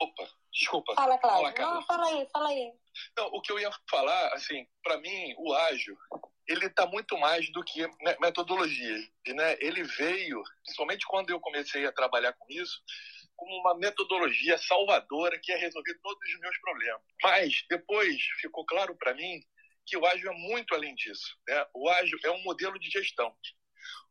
Opa, 0.00 0.28
desculpa. 0.52 0.94
Fala, 0.94 1.18
Cláudio. 1.18 1.56
Fala, 1.56 1.74
Não, 1.74 1.82
fala 1.82 2.06
aí, 2.06 2.28
fala 2.32 2.48
aí. 2.50 2.72
Não, 3.16 3.26
o 3.26 3.40
que 3.40 3.50
eu 3.50 3.58
ia 3.58 3.70
falar, 3.90 4.32
assim, 4.32 4.64
para 4.82 4.98
mim, 4.98 5.34
o 5.38 5.52
ágil, 5.52 5.96
ele 6.46 6.66
está 6.66 6.86
muito 6.86 7.16
mais 7.18 7.50
do 7.52 7.62
que 7.64 7.86
metodologia. 8.20 8.98
Né? 9.28 9.56
Ele 9.60 9.82
veio, 9.82 10.42
principalmente 10.62 11.06
quando 11.06 11.30
eu 11.30 11.40
comecei 11.40 11.86
a 11.86 11.92
trabalhar 11.92 12.32
com 12.34 12.46
isso, 12.50 12.82
como 13.36 13.52
uma 13.60 13.76
metodologia 13.76 14.56
salvadora 14.58 15.38
que 15.42 15.50
ia 15.50 15.58
resolver 15.58 15.98
todos 16.02 16.30
os 16.30 16.40
meus 16.40 16.58
problemas. 16.58 17.02
Mas 17.22 17.64
depois 17.68 18.22
ficou 18.40 18.64
claro 18.64 18.96
para 18.96 19.14
mim 19.14 19.42
que 19.86 19.96
o 19.96 20.06
ágil 20.06 20.30
é 20.30 20.34
muito 20.34 20.74
além 20.74 20.94
disso. 20.94 21.36
Né? 21.48 21.66
O 21.74 21.88
ágil 21.88 22.18
é 22.24 22.30
um 22.30 22.42
modelo 22.42 22.78
de 22.78 22.90
gestão. 22.90 23.34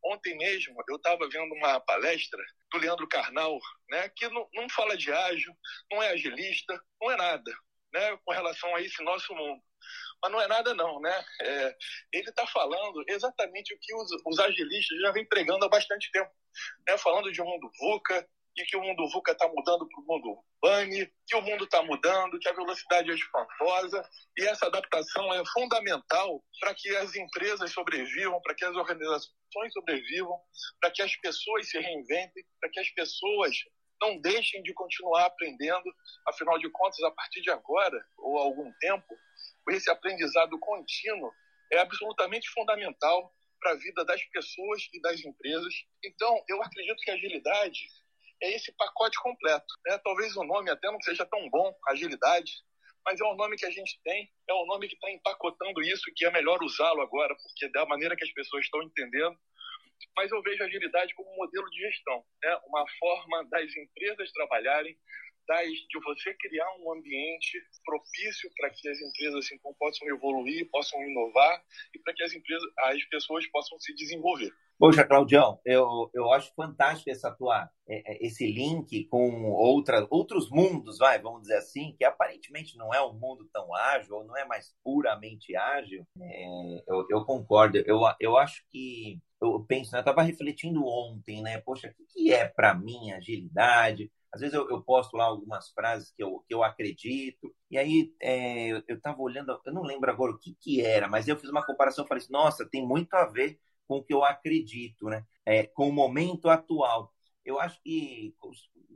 Ontem 0.05 0.37
mesmo 0.37 0.75
eu 0.87 0.97
estava 0.97 1.27
vendo 1.29 1.53
uma 1.55 1.79
palestra 1.79 2.43
do 2.71 2.77
Leandro 2.77 3.07
Carnal, 3.07 3.59
né, 3.89 4.09
que 4.09 4.27
não, 4.29 4.47
não 4.53 4.69
fala 4.69 4.97
de 4.97 5.11
ágil, 5.11 5.55
não 5.91 6.03
é 6.03 6.09
agilista, 6.09 6.79
não 7.01 7.11
é 7.11 7.15
nada, 7.15 7.51
né, 7.93 8.17
com 8.23 8.33
relação 8.33 8.75
a 8.75 8.81
esse 8.81 9.01
nosso 9.03 9.33
mundo. 9.33 9.63
Mas 10.23 10.31
não 10.31 10.41
é 10.41 10.47
nada 10.47 10.73
não, 10.73 11.01
né? 11.01 11.25
É, 11.41 11.75
ele 12.13 12.29
está 12.29 12.47
falando 12.47 13.03
exatamente 13.09 13.73
o 13.73 13.79
que 13.81 13.93
os, 13.93 14.09
os 14.25 14.39
agilistas 14.39 15.01
já 15.01 15.11
vêm 15.11 15.27
pregando 15.27 15.65
há 15.65 15.69
bastante 15.69 16.09
tempo, 16.11 16.31
né? 16.87 16.97
Falando 16.97 17.29
de 17.29 17.41
um 17.41 17.45
mundo 17.45 17.69
VUCA, 17.77 18.25
e 18.55 18.63
que 18.65 18.77
o 18.77 18.81
mundo 18.81 19.09
VUCA 19.09 19.31
está 19.31 19.47
mudando 19.47 19.87
para 19.87 19.99
o 19.99 20.05
mundo 20.05 20.43
BANI, 20.61 21.11
que 21.27 21.35
o 21.35 21.41
mundo 21.41 21.65
está 21.65 21.81
mudando, 21.81 22.39
que 22.39 22.47
a 22.47 22.53
velocidade 22.53 23.11
é 23.11 23.13
espantosa, 23.13 24.07
e 24.37 24.45
essa 24.45 24.67
adaptação 24.67 25.33
é 25.33 25.43
fundamental 25.51 26.43
para 26.59 26.73
que 26.73 26.95
as 26.97 27.15
empresas 27.15 27.71
sobrevivam, 27.71 28.39
para 28.41 28.55
que 28.55 28.63
as 28.63 28.75
organizações 28.75 29.73
sobrevivam, 29.73 30.39
para 30.79 30.91
que 30.91 31.01
as 31.01 31.15
pessoas 31.17 31.69
se 31.69 31.79
reinventem, 31.79 32.45
para 32.61 32.69
que 32.69 32.79
as 32.79 32.89
pessoas 32.91 33.57
não 34.01 34.19
deixem 34.19 34.61
de 34.61 34.73
continuar 34.73 35.25
aprendendo. 35.25 35.89
Afinal 36.27 36.59
de 36.59 36.69
contas, 36.69 37.01
a 37.03 37.11
partir 37.11 37.41
de 37.41 37.49
agora, 37.49 38.05
ou 38.17 38.37
algum 38.37 38.71
tempo, 38.79 39.15
esse 39.69 39.89
aprendizado 39.89 40.57
contínuo 40.59 41.31
é 41.71 41.79
absolutamente 41.79 42.49
fundamental 42.49 43.33
para 43.59 43.71
a 43.71 43.75
vida 43.75 44.03
das 44.03 44.23
pessoas 44.25 44.87
e 44.93 45.01
das 45.01 45.23
empresas. 45.23 45.73
Então, 46.03 46.43
eu 46.49 46.61
acredito 46.61 46.97
que 46.97 47.11
a 47.11 47.13
agilidade 47.13 47.87
é 48.41 48.55
esse 48.55 48.73
pacote 48.73 49.17
completo. 49.21 49.65
Né? 49.85 49.97
Talvez 50.03 50.35
o 50.35 50.43
nome 50.43 50.69
até 50.69 50.91
não 50.91 51.01
seja 51.01 51.25
tão 51.25 51.49
bom, 51.49 51.73
agilidade, 51.87 52.51
mas 53.05 53.19
é 53.19 53.23
o 53.23 53.35
nome 53.35 53.57
que 53.57 53.65
a 53.65 53.71
gente 53.71 53.99
tem, 54.03 54.29
é 54.49 54.53
o 54.53 54.65
nome 54.65 54.87
que 54.87 54.95
está 54.95 55.09
empacotando 55.11 55.81
isso, 55.81 56.11
que 56.15 56.25
é 56.25 56.31
melhor 56.31 56.61
usá-lo 56.61 57.01
agora, 57.01 57.35
porque 57.35 57.69
da 57.69 57.85
maneira 57.85 58.15
que 58.15 58.23
as 58.23 58.31
pessoas 58.31 58.65
estão 58.65 58.81
entendendo. 58.83 59.37
Mas 60.15 60.31
eu 60.31 60.41
vejo 60.41 60.61
a 60.63 60.65
agilidade 60.65 61.13
como 61.15 61.31
um 61.31 61.37
modelo 61.37 61.69
de 61.69 61.79
gestão, 61.79 62.23
né? 62.41 62.57
uma 62.67 62.85
forma 62.99 63.45
das 63.45 63.75
empresas 63.75 64.31
trabalharem 64.33 64.97
das, 65.47 65.67
de 65.67 65.99
você 66.03 66.33
criar 66.35 66.67
um 66.79 66.91
ambiente 66.93 67.61
propício 67.85 68.49
para 68.57 68.69
que 68.69 68.87
as 68.87 68.99
empresas 68.99 69.45
assim, 69.45 69.57
possam 69.79 70.07
evoluir, 70.07 70.69
possam 70.69 71.01
inovar 71.03 71.63
e 71.93 71.99
para 71.99 72.13
que 72.13 72.23
as 72.23 72.33
empresas, 72.33 72.63
as 72.79 73.03
pessoas 73.05 73.45
possam 73.47 73.79
se 73.79 73.93
desenvolver. 73.95 74.51
Poxa, 74.77 75.05
Claudião, 75.05 75.59
eu, 75.63 76.09
eu 76.13 76.33
acho 76.33 76.53
fantástico 76.55 77.09
essa 77.09 77.31
tua, 77.31 77.69
é, 77.87 78.11
é, 78.11 78.25
esse 78.25 78.45
link 78.45 79.05
com 79.05 79.51
outra, 79.51 80.05
outros 80.09 80.49
mundos, 80.49 80.97
vai, 80.97 81.21
vamos 81.21 81.43
dizer 81.43 81.57
assim, 81.57 81.95
que 81.97 82.03
aparentemente 82.03 82.75
não 82.77 82.93
é 82.93 83.01
um 83.01 83.13
mundo 83.13 83.47
tão 83.53 83.73
ágil, 83.73 84.15
ou 84.15 84.25
não 84.25 84.35
é 84.35 84.45
mais 84.45 84.75
puramente 84.83 85.55
ágil. 85.55 86.05
É, 86.19 86.83
eu, 86.87 87.05
eu, 87.09 87.23
concordo. 87.23 87.77
Eu, 87.85 88.01
eu 88.19 88.35
acho 88.35 88.63
que, 88.69 89.21
eu 89.41 89.63
penso, 89.65 89.91
né, 89.91 89.99
eu 89.99 90.01
estava 90.01 90.23
refletindo 90.23 90.85
ontem, 90.85 91.41
né? 91.41 91.61
Poxa, 91.61 91.93
o 91.97 92.05
que 92.11 92.33
é 92.33 92.45
para 92.45 92.73
mim 92.73 93.11
agilidade? 93.11 94.11
Às 94.33 94.41
vezes 94.41 94.55
eu, 94.55 94.67
eu, 94.69 94.81
posto 94.81 95.15
lá 95.15 95.25
algumas 95.25 95.69
frases 95.69 96.11
que 96.11 96.23
eu, 96.23 96.43
que 96.47 96.53
eu 96.53 96.63
acredito, 96.63 97.53
e 97.69 97.77
aí 97.77 98.11
é, 98.19 98.71
eu 98.71 98.95
estava 98.95 99.21
olhando, 99.21 99.61
eu 99.63 99.73
não 99.73 99.83
lembro 99.83 100.09
agora 100.09 100.31
o 100.31 100.39
que, 100.39 100.55
que 100.59 100.81
era, 100.81 101.07
mas 101.07 101.27
eu 101.27 101.37
fiz 101.37 101.49
uma 101.49 101.65
comparação 101.65 102.03
e 102.03 102.07
falei 102.07 102.23
assim, 102.23 102.33
nossa, 102.33 102.67
tem 102.67 102.85
muito 102.85 103.13
a 103.13 103.25
ver 103.25 103.59
com 103.87 103.97
o 103.97 104.03
que 104.03 104.13
eu 104.13 104.23
acredito, 104.23 105.05
né? 105.05 105.23
É, 105.45 105.67
com 105.67 105.87
o 105.87 105.93
momento 105.93 106.49
atual. 106.49 107.13
Eu 107.45 107.59
acho 107.59 107.79
que 107.83 108.33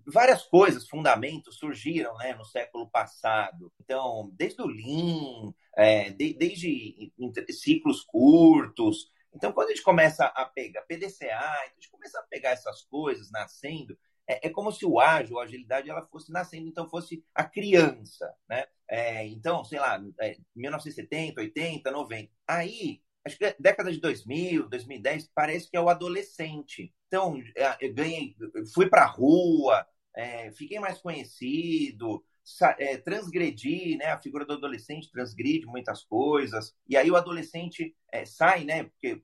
várias 0.08 0.44
coisas, 0.44 0.88
fundamentos, 0.88 1.58
surgiram 1.58 2.16
né, 2.18 2.34
no 2.34 2.46
século 2.46 2.90
passado. 2.90 3.72
Então, 3.80 4.32
desde 4.34 4.62
o 4.62 4.66
Lean, 4.66 5.54
é, 5.76 6.10
de, 6.12 6.34
desde 6.34 7.12
ciclos 7.52 8.04
curtos. 8.04 9.12
Então, 9.36 9.52
quando 9.52 9.68
a 9.68 9.72
gente 9.72 9.84
começa 9.84 10.26
a 10.26 10.46
pegar 10.46 10.84
PDCA, 10.84 11.38
a 11.38 11.68
gente 11.76 11.92
começa 11.92 12.20
a 12.20 12.24
pegar 12.24 12.52
essas 12.52 12.84
coisas 12.84 13.30
nascendo, 13.30 13.98
é, 14.28 14.48
é 14.48 14.50
como 14.50 14.72
se 14.72 14.86
o 14.86 15.00
ágil, 15.00 15.40
a 15.40 15.44
agilidade, 15.44 15.90
ela 15.90 16.06
fosse 16.06 16.32
nascendo, 16.32 16.68
então 16.68 16.90
fosse 16.90 17.24
a 17.34 17.44
criança, 17.44 18.34
né? 18.50 18.66
É, 18.90 19.26
então, 19.28 19.64
sei 19.64 19.80
lá, 19.80 20.02
é, 20.20 20.38
1970, 20.56 21.42
80, 21.42 21.92
90. 21.92 22.32
Aí, 22.48 23.02
acho 23.26 23.38
que 23.38 23.56
década 23.60 23.92
de 23.92 24.00
2000, 24.00 24.70
2010, 24.70 25.30
parece 25.34 25.70
que 25.70 25.78
é 25.78 25.82
o 25.82 25.90
adolescente. 25.90 26.94
Então, 27.08 27.42
é, 27.56 27.78
eu 27.82 27.94
ganhei, 27.94 28.36
fui 28.74 28.90
para 28.90 29.04
a 29.04 29.08
rua, 29.08 29.86
é, 30.16 30.52
fiquei 30.52 30.80
mais 30.80 31.00
conhecido, 31.00 32.24
é, 32.80 32.98
transgredir, 32.98 33.98
né? 33.98 34.08
A 34.08 34.22
figura 34.22 34.46
do 34.46 34.54
adolescente 34.54 35.12
transgride 35.12 35.66
muitas 35.66 36.04
coisas. 36.04 36.74
E 36.88 36.96
aí 36.96 37.12
o 37.12 37.16
adolescente 37.16 37.96
é, 38.12 38.26
sai, 38.26 38.64
né? 38.64 38.86
Porque 38.86 39.22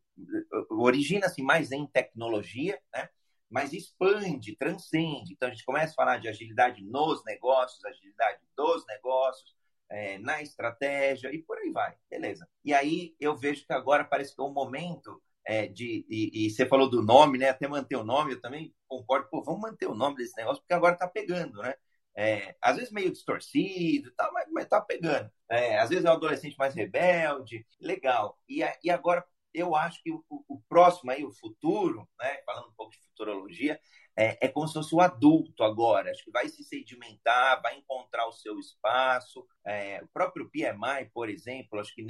origina-se 0.70 1.42
mais 1.42 1.72
em 1.72 1.88
tecnologia, 1.88 2.80
né? 2.94 3.10
Mas 3.54 3.72
expande, 3.72 4.58
transcende. 4.58 5.34
Então 5.34 5.48
a 5.48 5.52
gente 5.52 5.64
começa 5.64 5.92
a 5.92 5.96
falar 5.96 6.18
de 6.18 6.28
agilidade 6.28 6.84
nos 6.84 7.24
negócios, 7.24 7.86
agilidade 7.86 8.40
dos 8.58 8.84
negócios, 8.88 9.56
é, 9.92 10.18
na 10.18 10.42
estratégia 10.42 11.32
e 11.32 11.38
por 11.44 11.60
aí 11.60 11.70
vai, 11.70 11.96
beleza. 12.10 12.50
E 12.66 12.74
aí 12.74 13.16
eu 13.20 13.38
vejo 13.38 13.64
que 13.64 13.72
agora 13.72 14.04
parece 14.04 14.36
que 14.36 14.42
é 14.42 14.44
um 14.44 14.52
momento 14.52 15.22
é, 15.46 15.68
de. 15.68 16.04
E, 16.10 16.48
e, 16.48 16.50
você 16.50 16.66
falou 16.66 16.90
do 16.90 17.04
nome, 17.04 17.38
né? 17.38 17.50
Até 17.50 17.68
manter 17.68 17.96
o 17.96 18.04
nome, 18.04 18.34
eu 18.34 18.42
também 18.42 18.74
concordo, 18.88 19.30
pô, 19.30 19.44
vamos 19.44 19.62
manter 19.62 19.86
o 19.86 19.94
nome 19.94 20.16
desse 20.16 20.36
negócio, 20.36 20.62
porque 20.62 20.74
agora 20.74 20.98
tá 20.98 21.08
pegando, 21.08 21.62
né? 21.62 21.76
É, 22.16 22.56
às 22.62 22.78
vezes 22.78 22.92
meio 22.92 23.12
distorcido 23.12 24.12
tal, 24.16 24.34
mas, 24.34 24.48
mas 24.52 24.68
tá 24.68 24.82
pegando. 24.82 25.30
É, 25.50 25.78
às 25.80 25.90
vezes 25.90 26.06
é 26.06 26.10
o 26.10 26.14
adolescente 26.14 26.56
mais 26.58 26.74
rebelde, 26.74 27.66
legal. 27.80 28.40
E, 28.50 28.64
e 28.84 28.90
agora 28.90 29.24
eu 29.54 29.76
acho 29.76 30.02
que 30.02 30.12
o, 30.12 30.24
o, 30.30 30.62
próximo 30.68 31.12
aí, 31.12 31.24
o 31.24 31.32
futuro, 31.32 32.08
né, 32.20 32.38
falando 32.46 32.70
um 32.70 32.74
pouco 32.74 32.92
de 32.92 33.00
futurologia, 33.00 33.80
é, 34.16 34.46
é, 34.46 34.48
como 34.48 34.68
se 34.68 34.74
fosse 34.74 34.96
o 34.96 35.02
adulto 35.02 35.64
agora. 35.64 36.12
Acho 36.12 36.24
que 36.24 36.32
vai 36.32 36.48
se 36.48 36.64
sedimentar, 36.64 37.62
vai 37.62 37.78
encontrar 37.78 38.28
o 38.28 38.34
seu 38.34 38.60
espaço. 38.60 39.46
É, 39.66 40.02
o 40.04 40.08
próprio 40.08 40.50
PMI, 40.50 41.10
por 41.14 41.30
exemplo, 41.30 41.80
acho 41.80 41.94
que 41.94 42.06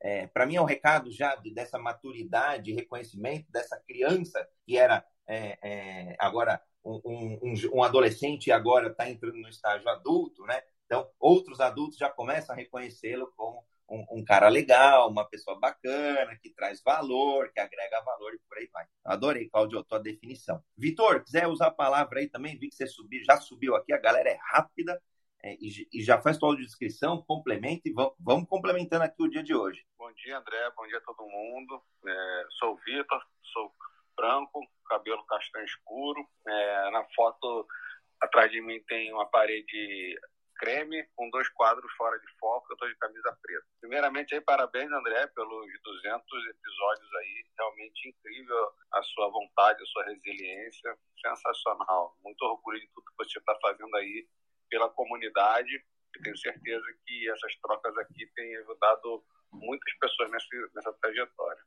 é, 0.00 0.26
para 0.26 0.46
mim 0.46 0.56
é 0.56 0.60
um 0.60 0.66
recado 0.66 1.10
já 1.10 1.34
de, 1.36 1.52
dessa 1.52 1.78
maturidade, 1.78 2.72
reconhecimento 2.72 3.50
dessa 3.50 3.80
criança 3.86 4.46
que 4.64 4.76
era 4.76 5.04
é, 5.26 5.58
é, 5.62 6.16
agora 6.18 6.60
um, 6.84 7.00
um, 7.42 7.54
um, 7.74 7.82
adolescente 7.82 8.46
e 8.46 8.52
agora 8.52 8.88
está 8.88 9.10
entrando 9.10 9.36
no 9.36 9.48
estágio 9.48 9.88
adulto, 9.88 10.44
né? 10.44 10.62
Então, 10.84 11.10
outros 11.18 11.60
adultos 11.60 11.98
já 11.98 12.08
começam 12.08 12.54
a 12.54 12.58
reconhecê-lo 12.58 13.32
como 13.36 13.64
um, 13.88 14.18
um, 14.18 14.24
cara 14.24 14.48
legal, 14.48 15.08
uma 15.10 15.28
pessoa 15.28 15.58
bacana, 15.58 16.36
que 16.42 16.50
traz 16.50 16.82
valor, 16.82 17.52
que 17.52 17.60
agrega 17.60 18.02
valor 18.02 18.34
e 18.34 18.38
por 18.48 18.58
aí 18.58 18.68
vai. 18.72 18.84
Adorei, 19.04 19.48
Claudio, 19.48 19.78
a 19.78 19.84
tua 19.84 20.00
definição. 20.00 20.62
Vitor, 20.76 21.22
quiser 21.22 21.46
usar 21.46 21.68
a 21.68 21.74
palavra 21.74 22.20
aí 22.20 22.28
também, 22.28 22.58
vi 22.58 22.68
que 22.68 22.74
você 22.74 22.86
subiu, 22.86 23.22
já 23.24 23.36
subiu 23.36 23.76
aqui, 23.76 23.92
a 23.92 23.98
galera 23.98 24.28
é 24.28 24.38
rápida 24.52 25.00
é, 25.42 25.54
e, 25.60 25.88
e, 25.92 26.02
já 26.02 26.20
faz 26.20 26.38
tua 26.38 26.48
audiodescrição, 26.48 27.22
complementa 27.22 27.82
e 27.88 27.92
vamos, 27.92 28.14
vamos, 28.18 28.48
complementando 28.48 29.04
aqui 29.04 29.22
o 29.22 29.28
dia 29.28 29.42
de 29.42 29.54
hoje. 29.54 29.84
Bom 29.96 30.12
dia, 30.12 30.38
André, 30.38 30.70
bom 30.76 30.86
dia 30.88 30.98
a 30.98 31.02
todo 31.02 31.28
mundo. 31.28 31.80
É, 32.04 32.44
sou 32.58 32.74
o 32.74 32.76
Vitor, 32.78 33.22
sou 33.52 33.72
branco, 34.16 34.60
cabelo 34.88 35.24
castanho 35.26 35.64
escuro. 35.64 36.26
É, 36.48 36.90
na 36.90 37.04
foto 37.14 37.66
atrás 38.20 38.50
de 38.50 38.60
mim 38.60 38.82
tem 38.88 39.12
uma 39.12 39.26
parede 39.26 40.18
creme 40.58 41.06
com 41.14 41.30
dois 41.30 41.48
quadros 41.50 41.90
fora 41.94 42.18
de 42.18 42.26
foco, 42.38 42.66
eu 42.70 42.74
estou 42.74 42.88
de 42.88 42.96
camisa 42.96 43.38
preta. 43.42 43.66
Primeiramente, 43.80 44.34
aí, 44.34 44.40
parabéns, 44.40 44.90
André, 44.90 45.26
pelos 45.28 45.66
200 45.82 46.46
episódios 46.46 47.14
aí. 47.14 47.44
Realmente 47.58 48.08
incrível 48.08 48.72
a 48.92 49.02
sua 49.02 49.28
vontade, 49.28 49.82
a 49.82 49.86
sua 49.86 50.04
resiliência. 50.04 50.96
Sensacional. 51.20 52.16
Muito 52.22 52.42
orgulho 52.42 52.80
de 52.80 52.88
tudo 52.88 53.04
que 53.04 53.24
você 53.24 53.38
está 53.38 53.56
fazendo 53.60 53.94
aí 53.96 54.28
pela 54.68 54.88
comunidade. 54.90 55.84
E 56.16 56.22
tenho 56.22 56.36
certeza 56.36 56.86
que 57.06 57.30
essas 57.30 57.54
trocas 57.60 57.96
aqui 57.98 58.26
têm 58.34 58.56
ajudado 58.56 59.24
muitas 59.52 59.94
pessoas 59.98 60.30
nessa, 60.30 60.48
nessa 60.74 60.92
trajetória. 60.94 61.62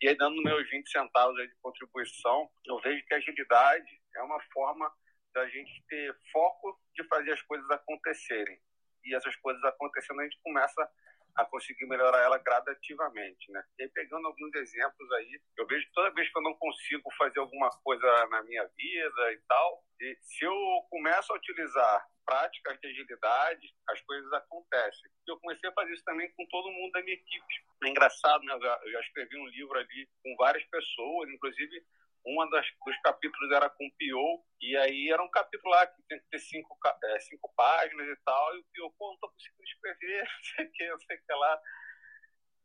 E 0.00 0.08
aí, 0.08 0.16
dando 0.16 0.42
meus 0.42 0.68
20 0.70 0.88
centavos 0.88 1.36
de 1.36 1.54
contribuição, 1.60 2.48
eu 2.66 2.78
vejo 2.80 3.04
que 3.04 3.14
a 3.14 3.16
agilidade 3.16 4.00
é 4.14 4.22
uma 4.22 4.40
forma 4.52 4.92
da 5.34 5.46
gente 5.48 5.84
ter 5.88 6.16
foco 6.32 6.78
de 6.94 7.04
fazer 7.04 7.32
as 7.32 7.42
coisas 7.42 7.70
acontecerem. 7.70 8.60
E 9.04 9.14
essas 9.14 9.34
coisas 9.36 9.62
acontecendo, 9.64 10.20
a 10.20 10.24
gente 10.24 10.38
começa 10.42 10.88
a 11.36 11.44
conseguir 11.44 11.86
melhorar 11.86 12.20
ela 12.20 12.38
gradativamente, 12.38 13.50
né? 13.52 13.62
E 13.78 13.88
pegando 13.88 14.26
alguns 14.26 14.52
exemplos 14.56 15.10
aí, 15.12 15.40
eu 15.56 15.66
vejo 15.66 15.86
toda 15.94 16.12
vez 16.12 16.30
que 16.30 16.36
eu 16.36 16.42
não 16.42 16.54
consigo 16.54 17.08
fazer 17.16 17.38
alguma 17.38 17.70
coisa 17.84 18.26
na 18.26 18.42
minha 18.42 18.66
vida 18.76 19.32
e 19.32 19.38
tal, 19.46 19.84
e 20.00 20.18
se 20.20 20.44
eu 20.44 20.54
começo 20.90 21.32
a 21.32 21.36
utilizar 21.36 22.06
práticas 22.26 22.78
de 22.80 22.88
agilidade, 22.88 23.74
as 23.88 24.00
coisas 24.02 24.30
acontecem. 24.32 25.10
Eu 25.26 25.38
comecei 25.38 25.70
a 25.70 25.72
fazer 25.72 25.94
isso 25.94 26.04
também 26.04 26.30
com 26.34 26.44
todo 26.46 26.72
mundo 26.72 26.92
da 26.92 27.02
minha 27.02 27.14
equipe. 27.14 27.54
É 27.84 27.88
engraçado, 27.88 28.42
né? 28.44 28.52
Eu 28.54 28.92
já 28.92 29.00
escrevi 29.00 29.38
um 29.38 29.46
livro 29.46 29.78
ali 29.78 30.08
com 30.22 30.36
várias 30.36 30.64
pessoas, 30.64 31.30
inclusive 31.30 31.82
uma 32.28 32.48
dos 32.50 33.00
capítulos 33.02 33.50
era 33.52 33.70
com 33.70 33.86
o 33.86 33.92
Pio, 33.96 34.44
e 34.60 34.76
aí 34.76 35.10
era 35.10 35.22
um 35.22 35.30
capítulo 35.30 35.70
lá 35.70 35.86
que 35.86 36.02
tem 36.08 36.18
que 36.20 36.28
ter 36.30 36.38
cinco, 36.38 36.78
é, 37.04 37.20
cinco 37.20 37.52
páginas 37.56 38.06
e 38.06 38.16
tal, 38.24 38.56
e 38.56 38.58
o 38.60 38.64
Pio, 38.72 38.94
pô, 38.98 39.10
não 39.10 39.18
tô 39.18 39.30
conseguindo 39.30 39.64
escrever, 39.64 40.24
não 40.28 40.44
sei 40.44 40.66
o 40.66 40.72
que, 40.72 40.88
não 40.88 40.98
sei 41.00 41.16
o 41.16 41.20
que 41.20 41.32
lá. 41.32 41.60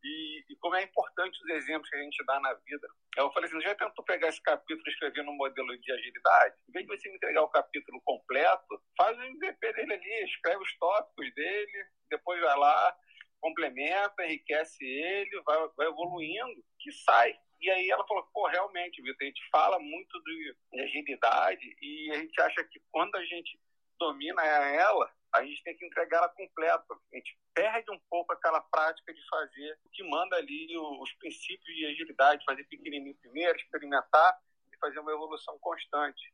E, 0.03 0.45
e, 0.49 0.55
como 0.57 0.75
é 0.75 0.83
importante 0.83 1.39
os 1.41 1.49
exemplos 1.51 1.89
que 1.89 1.95
a 1.95 2.01
gente 2.01 2.25
dá 2.25 2.37
na 2.41 2.53
vida. 2.55 2.87
Eu 3.15 3.31
falei 3.31 3.49
assim, 3.49 3.61
já 3.61 3.73
tentou 3.73 4.03
pegar 4.03 4.27
esse 4.27 4.41
capítulo 4.41 4.83
e 4.85 4.91
escrever 4.91 5.23
no 5.23 5.31
modelo 5.31 5.79
de 5.79 5.91
agilidade? 5.93 6.55
Em 6.67 6.71
vez 6.73 6.85
de 6.85 6.97
você 6.97 7.09
entregar 7.09 7.41
o 7.41 7.49
capítulo 7.49 8.01
completo, 8.03 8.83
faz 8.97 9.17
o 9.17 9.21
MVP 9.21 9.73
dele 9.73 9.93
ali, 9.93 10.23
escreve 10.25 10.61
os 10.61 10.77
tópicos 10.77 11.33
dele, 11.33 11.87
depois 12.09 12.41
vai 12.41 12.57
lá, 12.57 12.97
complementa, 13.39 14.25
enriquece 14.25 14.83
ele, 14.83 15.41
vai, 15.45 15.69
vai 15.77 15.87
evoluindo, 15.87 16.63
que 16.79 16.91
sai. 16.91 17.33
E 17.63 17.71
aí 17.71 17.89
ela 17.89 18.05
falou, 18.05 18.27
pô, 18.33 18.45
realmente, 18.47 19.01
Vitor, 19.01 19.21
a 19.21 19.25
gente 19.25 19.49
fala 19.49 19.79
muito 19.79 20.21
de, 20.21 20.55
de 20.73 20.81
agilidade 20.81 21.77
e 21.81 22.11
a 22.11 22.15
gente 22.15 22.41
acha 22.41 22.61
que 22.65 22.81
quando 22.91 23.15
a 23.15 23.23
gente 23.23 23.57
domina 23.97 24.45
ela, 24.45 25.09
a 25.33 25.45
gente 25.45 25.63
tem 25.63 25.77
que 25.77 25.85
entregar 25.85 26.17
ela 26.17 26.29
completa. 26.29 26.93
A 26.93 27.15
gente 27.15 27.39
perde 27.53 27.89
um 27.89 27.99
pouco 28.09 28.33
aquela 28.33 28.59
prática 28.59 29.13
de 29.13 29.29
fazer 29.29 29.79
o 29.85 29.89
que 29.91 30.03
manda 30.03 30.35
ali 30.35 30.77
os 30.77 31.13
princípios 31.13 31.73
de 31.73 31.85
agilidade, 31.85 32.43
fazer 32.43 32.65
pequenininho 32.65 33.15
primeiro, 33.21 33.57
experimentar 33.57 34.37
e 34.73 34.77
fazer 34.79 34.99
uma 34.99 35.13
evolução 35.13 35.57
constante. 35.59 36.33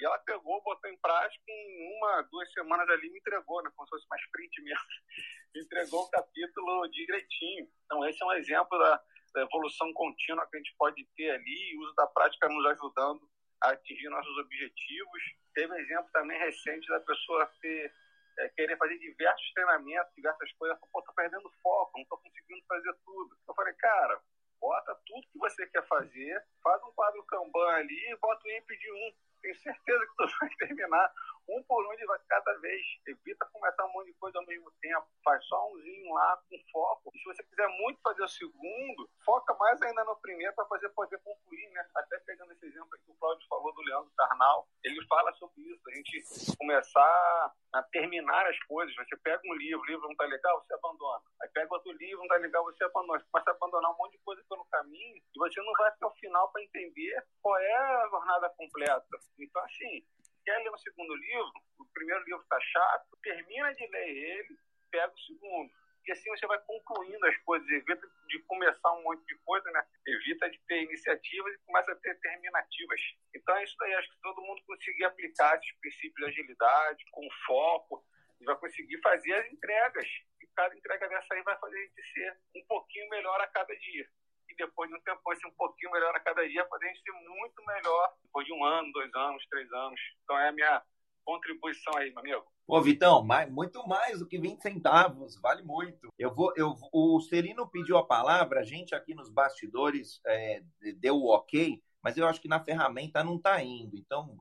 E 0.00 0.06
ela 0.06 0.18
pegou, 0.20 0.62
botou 0.62 0.90
em 0.90 0.96
prática 0.96 1.44
em 1.48 1.98
uma, 1.98 2.22
duas 2.22 2.50
semanas 2.54 2.88
ali 2.88 3.10
me 3.10 3.18
entregou, 3.18 3.62
né? 3.62 3.70
Como 3.76 3.86
se 3.86 3.90
fosse 3.90 4.08
mais 4.08 4.22
sprint 4.22 4.62
mesmo. 4.62 4.86
me 5.54 5.60
entregou 5.60 6.04
o 6.04 6.10
capítulo 6.10 6.88
direitinho. 6.88 7.68
Então, 7.84 8.08
esse 8.08 8.22
é 8.22 8.26
um 8.26 8.32
exemplo 8.32 8.78
da 8.78 9.02
evolução 9.40 9.92
contínua 9.92 10.46
que 10.46 10.56
a 10.56 10.58
gente 10.58 10.74
pode 10.78 11.04
ter 11.16 11.30
ali 11.30 11.72
e 11.72 11.76
o 11.76 11.82
uso 11.82 11.94
da 11.94 12.06
prática 12.06 12.48
nos 12.48 12.66
ajudando 12.66 13.28
a 13.62 13.70
atingir 13.70 14.08
nossos 14.08 14.36
objetivos. 14.38 15.22
Teve 15.54 15.74
exemplo 15.80 16.10
também 16.12 16.38
recente 16.38 16.86
da 16.88 17.00
pessoa 17.00 17.46
ter, 17.60 17.92
é, 18.38 18.48
querer 18.50 18.76
fazer 18.76 18.98
diversos 18.98 19.52
treinamentos, 19.52 20.14
diversas 20.14 20.52
coisas. 20.52 20.78
Pô, 20.92 21.02
tô 21.02 21.12
perdendo 21.14 21.50
foco, 21.62 21.98
não 21.98 22.04
tô 22.06 22.18
conseguindo 22.18 22.64
fazer 22.66 22.94
tudo. 23.04 23.36
Eu 23.48 23.54
falei, 23.54 23.74
cara, 23.74 24.20
bota 24.60 24.94
tudo 25.06 25.28
que 25.32 25.38
você 25.38 25.66
quer 25.68 25.86
fazer, 25.86 26.44
faz 26.62 26.82
um 26.84 26.92
quadro 26.92 27.24
Kanban 27.24 27.68
ali 27.74 28.10
e 28.10 28.16
bota 28.16 28.46
o 28.46 28.50
IP 28.50 28.78
de 28.78 28.92
um. 28.92 29.14
Tenho 29.42 29.56
certeza 29.56 30.06
que 30.06 30.16
tu 30.16 30.26
vai 30.40 30.48
terminar 30.56 31.12
um 31.48 31.62
por 31.64 31.86
um 31.86 31.96
de 31.96 32.06
cada 32.28 32.52
vez. 32.60 32.82
Evita 33.06 33.48
começar 33.52 33.84
um 33.84 33.92
monte 33.92 34.06
de 34.06 34.14
coisa 34.14 34.38
ao 34.38 34.46
mesmo 34.46 34.70
tempo. 34.80 35.06
Faz 35.24 35.44
só 35.46 35.68
umzinho 35.70 36.12
lá 36.14 36.40
com 36.48 36.56
foco. 36.72 37.10
E 37.14 37.18
se 37.18 37.24
você 37.24 37.42
quiser 37.44 37.68
muito 37.68 38.00
fazer 38.02 38.22
o 38.22 38.28
segundo, 38.28 39.10
foca 39.24 39.54
mais 39.54 39.80
ainda 39.82 40.04
no 40.04 40.16
primeiro 40.16 40.54
para 40.54 40.66
fazer 40.66 40.88
poder 40.90 41.18
concluir, 41.20 41.70
né? 41.70 41.86
Até 41.94 42.18
pegando 42.20 42.52
esse 42.52 42.66
exemplo 42.66 42.90
que 43.04 43.10
o 43.10 43.14
Cláudio 43.14 43.46
falou 43.48 43.72
do 43.74 43.82
Leandro 43.82 44.12
Carnal, 44.16 44.66
ele 44.84 45.04
fala 45.06 45.32
sobre 45.34 45.62
isso. 45.62 45.82
A 45.88 45.94
gente 45.94 46.56
começar 46.58 47.52
a 47.72 47.82
terminar 47.84 48.46
as 48.46 48.58
coisas. 48.64 48.94
Você 48.94 49.16
pega 49.18 49.40
um 49.46 49.54
livro, 49.54 49.80
o 49.80 49.86
livro 49.86 50.08
não 50.08 50.16
tá 50.16 50.24
legal, 50.24 50.62
você 50.62 50.74
abandona. 50.74 51.22
Aí 51.42 51.48
pega 51.48 51.74
outro 51.74 51.92
livro, 51.92 52.20
não 52.20 52.28
tá 52.28 52.36
legal, 52.36 52.64
você 52.64 52.84
abandona. 52.84 53.20
Você 53.20 53.26
começa 53.30 53.50
a 53.50 53.54
abandonar 53.54 53.90
um 53.92 53.96
monte 53.96 54.12
de 54.12 54.24
coisa 54.24 54.42
pelo 54.48 54.64
caminho 54.66 55.16
e 55.16 55.38
você 55.38 55.60
não 55.62 55.72
vai 55.72 55.88
até 55.88 56.06
o 56.06 56.10
final 56.12 56.50
para 56.52 56.62
entender 56.62 57.24
qual 57.40 57.56
é 57.58 57.74
a 57.74 58.08
jornada 58.08 58.50
completa. 58.50 59.06
Então, 59.38 59.62
assim, 59.64 60.04
quer 60.44 60.58
ler 60.58 60.70
o 60.70 60.78
segundo 60.78 61.14
livro, 61.14 61.52
o 61.78 61.86
primeiro 61.92 62.24
livro 62.24 62.42
está 62.42 62.60
chato, 62.60 63.18
termina 63.22 63.74
de 63.74 63.86
ler 63.86 64.08
ele, 64.08 64.58
pega 64.90 65.12
o 65.12 65.18
segundo. 65.20 65.72
E 66.06 66.12
assim 66.12 66.30
você 66.30 66.46
vai 66.46 66.58
concluindo 66.62 67.24
as 67.26 67.36
coisas, 67.38 67.68
evita 67.68 68.10
de 68.26 68.38
começar 68.40 68.92
um 68.92 69.02
monte 69.04 69.24
de 69.24 69.36
coisa, 69.44 69.70
né? 69.70 69.84
Evita 70.04 70.50
de 70.50 70.58
ter 70.66 70.82
iniciativas 70.82 71.54
e 71.54 71.58
começa 71.64 71.92
a 71.92 71.96
ter 71.96 72.18
terminativas. 72.18 73.00
Então 73.34 73.56
é 73.56 73.64
isso 73.64 73.76
daí, 73.78 73.94
acho 73.94 74.10
que 74.10 74.20
todo 74.20 74.42
mundo 74.42 74.62
conseguir 74.66 75.04
aplicar 75.04 75.56
esses 75.56 75.72
princípios 75.78 76.14
de 76.14 76.24
agilidade, 76.24 77.04
com 77.12 77.28
foco, 77.46 78.04
vai 78.44 78.56
conseguir 78.56 79.00
fazer 79.00 79.32
as 79.34 79.46
entregas. 79.52 80.08
E 80.40 80.46
cada 80.56 80.76
entrega 80.76 81.08
dessa 81.08 81.34
aí 81.34 81.42
vai 81.42 81.56
fazer 81.58 81.78
a 81.78 81.82
gente 81.82 82.12
ser 82.12 82.36
um 82.56 82.64
pouquinho 82.66 83.08
melhor 83.08 83.40
a 83.40 83.46
cada 83.46 83.72
dia 83.76 84.08
e 84.52 84.56
depois 84.56 84.88
de 84.88 84.96
um 84.96 85.00
tempo 85.00 85.34
ser 85.34 85.46
um 85.46 85.54
pouquinho 85.54 85.90
melhor 85.92 86.14
a 86.14 86.20
cada 86.20 86.46
dia, 86.46 86.64
para 86.66 86.78
a 86.78 86.88
gente 86.88 87.02
ser 87.02 87.12
muito 87.12 87.64
melhor 87.64 88.14
depois 88.32 88.46
de 88.46 88.52
um 88.54 88.64
ano, 88.64 88.90
dois 88.92 89.14
anos, 89.14 89.46
três 89.50 89.70
anos. 89.70 90.00
Então 90.24 90.38
é 90.38 90.48
a 90.48 90.52
minha 90.52 90.82
contribuição 91.22 91.94
aí, 91.98 92.10
meu 92.10 92.20
amigo. 92.20 92.44
Pô, 92.66 92.80
Vitão, 92.80 93.22
mais, 93.22 93.50
muito 93.50 93.86
mais 93.86 94.20
do 94.20 94.26
que 94.26 94.38
20 94.38 94.62
centavos, 94.62 95.38
vale 95.40 95.62
muito. 95.62 96.08
Eu 96.18 96.34
vou, 96.34 96.52
eu, 96.56 96.74
o 96.92 97.20
Serino 97.20 97.68
pediu 97.68 97.98
a 97.98 98.06
palavra, 98.06 98.60
a 98.60 98.64
gente 98.64 98.94
aqui 98.94 99.14
nos 99.14 99.28
bastidores 99.28 100.20
é, 100.26 100.62
deu 100.98 101.16
o 101.16 101.28
ok, 101.34 101.82
mas 102.02 102.16
eu 102.16 102.26
acho 102.26 102.40
que 102.40 102.48
na 102.48 102.64
ferramenta 102.64 103.22
não 103.22 103.36
está 103.36 103.62
indo. 103.62 103.96
Então, 103.96 104.34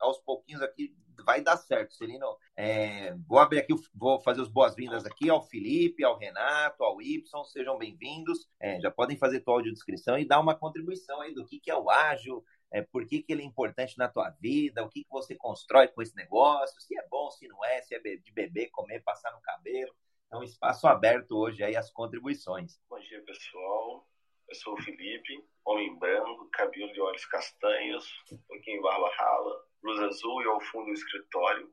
aos 0.00 0.18
pouquinhos 0.18 0.62
aqui 0.62 0.94
vai 1.24 1.40
dar 1.40 1.56
certo, 1.56 1.94
Celino. 1.94 2.36
É, 2.56 3.14
vou 3.26 3.38
abrir 3.38 3.58
aqui, 3.58 3.74
vou 3.94 4.20
fazer 4.20 4.42
as 4.42 4.48
boas-vindas 4.48 5.06
aqui 5.06 5.30
ao 5.30 5.42
Felipe, 5.42 6.04
ao 6.04 6.18
Renato, 6.18 6.84
ao 6.84 7.00
Y, 7.00 7.44
sejam 7.44 7.78
bem-vindos. 7.78 8.46
É, 8.60 8.80
já 8.80 8.90
podem 8.90 9.16
fazer 9.16 9.40
tua 9.40 9.54
audiodescrição 9.54 10.18
e 10.18 10.26
dar 10.26 10.40
uma 10.40 10.54
contribuição 10.54 11.20
aí 11.20 11.34
do 11.34 11.46
que, 11.46 11.58
que 11.58 11.70
é 11.70 11.76
o 11.76 11.90
ágil, 11.90 12.44
é, 12.72 12.82
por 12.82 13.06
que, 13.06 13.22
que 13.22 13.32
ele 13.32 13.42
é 13.42 13.46
importante 13.46 13.96
na 13.96 14.08
tua 14.08 14.30
vida, 14.30 14.84
o 14.84 14.88
que, 14.88 15.02
que 15.02 15.10
você 15.10 15.34
constrói 15.36 15.88
com 15.88 16.02
esse 16.02 16.14
negócio, 16.16 16.80
se 16.80 16.98
é 16.98 17.06
bom, 17.08 17.30
se 17.30 17.46
não 17.48 17.64
é, 17.64 17.80
se 17.82 17.94
é 17.94 17.98
de 17.98 18.32
beber, 18.32 18.70
comer, 18.70 19.02
passar 19.02 19.32
no 19.32 19.40
cabelo. 19.40 19.94
Um 20.32 20.42
espaço 20.42 20.86
aberto 20.86 21.32
hoje 21.38 21.62
aí 21.62 21.76
as 21.76 21.90
contribuições. 21.90 22.80
Bom 22.90 22.98
dia, 22.98 23.22
pessoal. 23.24 24.06
Eu 24.48 24.54
sou 24.56 24.74
o 24.74 24.82
Felipe, 24.82 25.44
homem 25.64 25.96
branco, 25.98 26.48
cabelo 26.52 26.92
de 26.92 27.00
olhos 27.00 27.24
castanhos, 27.26 28.04
um 28.30 28.38
pouquinho 28.48 28.82
barba 28.82 29.10
rala, 29.16 29.64
blusa 29.82 30.06
azul 30.06 30.42
e 30.42 30.46
ao 30.46 30.60
fundo 30.60 30.86
do 30.86 30.92
escritório. 30.92 31.70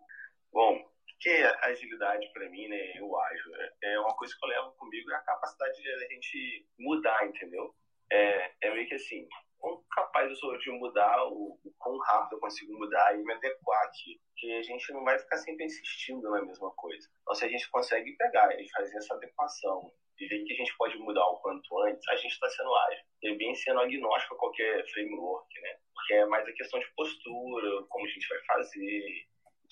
Bom, 0.51 0.79
que 1.19 1.29
é 1.29 1.65
agilidade 1.65 2.31
para 2.33 2.49
mim, 2.49 2.67
né? 2.67 2.97
Eu 2.97 3.17
ajo. 3.17 3.51
É 3.81 3.99
uma 3.99 4.15
coisa 4.15 4.35
que 4.37 4.45
eu 4.45 4.49
levo 4.49 4.71
comigo 4.73 5.11
é 5.11 5.15
a 5.15 5.21
capacidade 5.21 5.81
de 5.81 5.89
a 5.89 5.99
gente 6.09 6.67
mudar, 6.79 7.27
entendeu? 7.27 7.73
É, 8.11 8.51
é 8.61 8.73
meio 8.73 8.87
que 8.87 8.95
assim, 8.95 9.27
quão 9.63 9.81
capaz 9.89 10.29
eu 10.29 10.35
sou 10.35 10.57
de 10.57 10.69
mudar, 10.71 11.25
o, 11.27 11.57
o 11.63 11.73
quão 11.79 11.97
rápido 11.99 12.33
eu 12.33 12.39
consigo 12.41 12.77
mudar 12.77 13.17
e 13.17 13.23
me 13.23 13.33
adequar 13.33 13.81
aqui. 13.85 14.19
Que 14.35 14.51
a 14.57 14.61
gente 14.61 14.91
não 14.91 15.05
vai 15.05 15.17
ficar 15.17 15.37
sempre 15.37 15.63
insistindo 15.63 16.29
na 16.29 16.41
mesma 16.41 16.69
coisa. 16.71 17.07
Então, 17.21 17.33
se 17.33 17.45
a 17.45 17.47
gente 17.47 17.71
consegue 17.71 18.11
pegar 18.17 18.53
e 18.59 18.69
fazer 18.71 18.97
essa 18.97 19.13
adequação 19.13 19.89
e 20.19 20.27
ver 20.27 20.43
que 20.43 20.51
a 20.51 20.57
gente 20.57 20.75
pode 20.77 20.97
mudar 20.97 21.25
o 21.25 21.37
quanto 21.37 21.79
antes, 21.83 22.05
a 22.09 22.15
gente 22.17 22.33
está 22.33 22.49
sendo 22.49 22.75
ágil. 22.75 23.05
E 23.23 23.37
bem 23.37 23.55
sendo 23.55 23.79
agnóstico 23.79 24.35
a 24.35 24.37
qualquer 24.37 24.85
framework, 24.91 25.61
né? 25.61 25.77
Porque 25.95 26.13
é 26.13 26.25
mais 26.25 26.45
a 26.45 26.53
questão 26.53 26.79
de 26.81 26.93
postura, 26.93 27.83
como 27.87 28.05
a 28.05 28.09
gente 28.09 28.27
vai 28.27 28.39
fazer, 28.45 29.27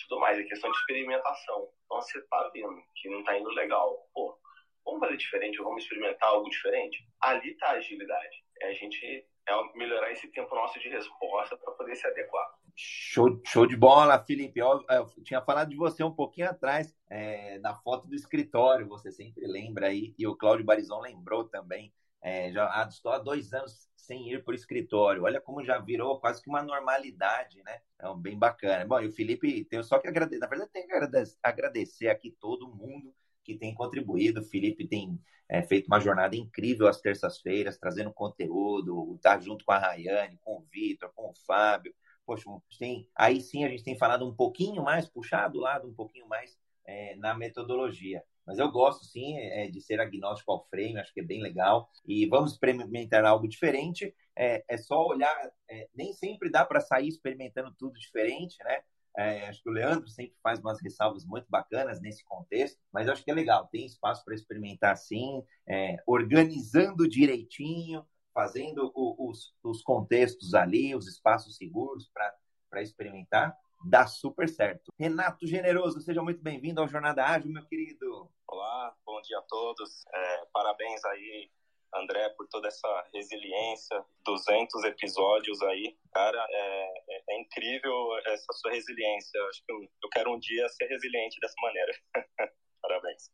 tudo 0.08 0.22
mais, 0.22 0.40
é 0.40 0.44
questão 0.44 0.72
de 0.72 0.78
experimentação. 0.78 1.70
Então 1.86 2.02
você 2.02 2.22
tá 2.28 2.50
vendo 2.54 2.82
que 2.96 3.10
não 3.10 3.24
tá 3.26 3.38
indo 3.38 3.50
legal. 3.50 4.08
Pô, 4.14 4.40
vamos 4.86 5.02
fazer 5.02 5.18
diferente, 5.18 5.58
vamos 5.58 5.84
experimentar 5.84 6.30
algo 6.30 6.50
diferente? 6.50 7.06
Ali 7.22 7.58
tá 7.58 7.68
a 7.68 7.72
agilidade. 7.72 8.38
É 8.62 8.68
a 8.70 8.74
gente 8.74 9.28
é 9.48 9.78
melhorar 9.78 10.12
esse 10.12 10.28
tempo 10.28 10.54
nosso 10.56 10.80
de 10.80 10.90
resposta 10.90 11.58
para 11.58 11.74
poder 11.74 11.96
se 11.96 12.06
adequar. 12.08 12.48
Show, 12.76 13.42
show 13.46 13.66
de 13.66 13.76
bola, 13.76 14.24
Felipe. 14.24 14.60
Eu, 14.60 14.84
eu, 14.90 15.06
tinha 15.24 15.42
falado 15.42 15.70
de 15.70 15.76
você 15.76 16.04
um 16.04 16.14
pouquinho 16.14 16.50
atrás, 16.50 16.96
é, 17.10 17.60
na 17.60 17.76
foto 17.76 18.08
do 18.08 18.16
escritório, 18.16 18.88
você 18.88 19.12
sempre 19.12 19.46
lembra 19.46 19.88
aí, 19.88 20.16
e 20.18 20.26
o 20.28 20.36
Cláudio 20.36 20.66
Barizon 20.66 21.02
lembrou 21.02 21.44
também. 21.44 21.94
É, 22.22 22.52
já 22.52 22.66
ah, 22.66 22.88
estou 22.88 23.12
há 23.12 23.18
dois 23.18 23.52
anos 23.52 23.90
sem 23.96 24.32
ir 24.32 24.44
para 24.44 24.52
o 24.52 24.56
escritório. 24.56 25.24
Olha 25.24 25.42
como 25.42 25.64
já 25.64 25.80
virou 25.80 26.20
quase 26.20 26.42
que 26.42 26.50
uma 26.50 26.62
normalidade, 26.62 27.64
né? 27.64 27.82
Então, 27.96 28.18
bem 28.18 28.38
bacana. 28.38 28.86
Bom, 28.86 29.00
e 29.00 29.08
o 29.08 29.12
Felipe, 29.12 29.66
tenho 29.66 29.84
só 29.84 29.98
que 30.00 30.08
agradecer, 30.08 30.40
na 30.40 30.48
verdade, 30.48 30.72
tenho 30.72 30.88
que 30.88 30.94
agradecer 31.42 32.10
aqui 32.10 32.32
todo 32.40 32.68
mundo 32.68 33.14
que 33.44 33.58
tem 33.58 33.74
contribuído. 33.74 34.42
O 34.42 34.44
Felipe 34.44 34.88
tem 34.88 35.20
é, 35.50 35.62
feito 35.62 35.88
uma 35.88 36.00
jornada 36.00 36.36
incrível 36.36 36.88
às 36.88 37.02
terças-feiras, 37.02 37.78
trazendo 37.78 38.14
conteúdo, 38.14 39.20
tá 39.22 39.38
junto 39.40 39.66
com 39.66 39.72
a 39.72 39.78
Rayane, 39.78 40.40
com 40.42 40.58
o 40.58 40.66
Vitor, 40.72 41.12
com 41.16 41.30
o 41.30 41.36
Fábio. 41.46 41.94
Poxa, 42.26 42.46
tem, 42.80 43.08
aí 43.16 43.42
sim 43.42 43.66
a 43.66 43.70
gente 43.70 43.84
tem 43.84 43.98
falado 43.98 44.26
um 44.26 44.34
pouquinho 44.34 44.84
mais, 44.84 45.10
puxado 45.10 45.58
o 45.58 45.62
lado 45.62 45.88
um 45.88 45.94
pouquinho 45.94 46.28
mais 46.28 46.58
é, 46.86 47.16
na 47.18 47.34
metodologia. 47.34 48.24
Mas 48.46 48.60
eu 48.60 48.72
gosto 48.72 49.06
sim 49.06 49.38
é, 49.38 49.68
de 49.70 49.80
ser 49.82 50.00
agnóstico 50.00 50.52
ao 50.52 50.66
frame, 50.68 51.00
acho 51.00 51.14
que 51.14 51.20
é 51.20 51.24
bem 51.24 51.42
legal. 51.42 51.90
E 52.06 52.26
vamos 52.28 52.54
experimentar 52.54 53.24
algo 53.26 53.48
diferente. 53.48 54.16
É, 54.36 54.64
é 54.68 54.78
só 54.78 55.06
olhar, 55.06 55.52
é, 55.70 55.88
nem 55.94 56.14
sempre 56.14 56.50
dá 56.50 56.66
para 56.66 56.80
sair 56.80 57.08
experimentando 57.08 57.74
tudo 57.78 58.00
diferente, 58.00 58.58
né? 58.64 58.82
É, 59.18 59.48
acho 59.48 59.62
que 59.62 59.70
o 59.70 59.74
Leandro 59.74 60.08
sempre 60.08 60.36
faz 60.42 60.60
umas 60.60 60.82
ressalvas 60.82 61.26
muito 61.26 61.46
bacanas 61.50 62.00
nesse 62.02 62.24
contexto, 62.24 62.80
mas 62.92 63.10
acho 63.10 63.24
que 63.24 63.32
é 63.32 63.34
legal, 63.34 63.68
tem 63.68 63.86
espaço 63.86 64.24
para 64.24 64.34
experimentar 64.34 64.96
sim, 64.96 65.44
é, 65.68 65.98
organizando 66.08 67.08
direitinho, 67.08 68.06
fazendo 68.34 68.92
o, 68.96 69.30
os, 69.30 69.54
os 69.64 69.82
contextos 69.82 70.54
ali, 70.54 70.96
os 70.96 71.08
espaços 71.08 71.58
seguros 71.58 72.10
para 72.14 72.82
experimentar, 72.82 73.56
dá 73.86 74.08
super 74.08 74.48
certo. 74.48 74.92
Renato 74.98 75.46
Generoso, 75.46 76.00
seja 76.00 76.22
muito 76.22 76.42
bem-vindo 76.42 76.80
ao 76.80 76.88
Jornada 76.88 77.26
Ágil, 77.26 77.52
meu 77.52 77.66
querido. 77.66 78.30
Olá, 78.48 78.96
bom 79.06 79.22
dia 79.22 79.40
a 79.40 79.44
todos. 79.44 80.06
É, 80.14 80.46
parabéns 80.54 81.04
aí 81.06 81.52
André, 81.94 82.30
por 82.38 82.48
toda 82.48 82.68
essa 82.68 83.10
resiliência, 83.14 84.04
200 84.26 84.84
episódios 84.86 85.62
aí. 85.64 85.98
Cara, 86.14 86.46
é, 86.50 86.94
é, 87.10 87.24
é 87.30 87.40
incrível 87.40 88.18
essa 88.28 88.54
sua 88.54 88.72
resiliência. 88.72 89.38
Eu 89.38 89.48
acho 89.48 89.66
que 89.66 89.72
eu, 89.72 89.82
eu, 90.04 90.10
quero 90.10 90.32
um 90.34 90.40
dia 90.40 90.68
ser 90.70 90.86
resiliente 90.88 91.40
dessa 91.40 91.56
maneira. 91.62 91.92
Parabéns. 92.82 93.30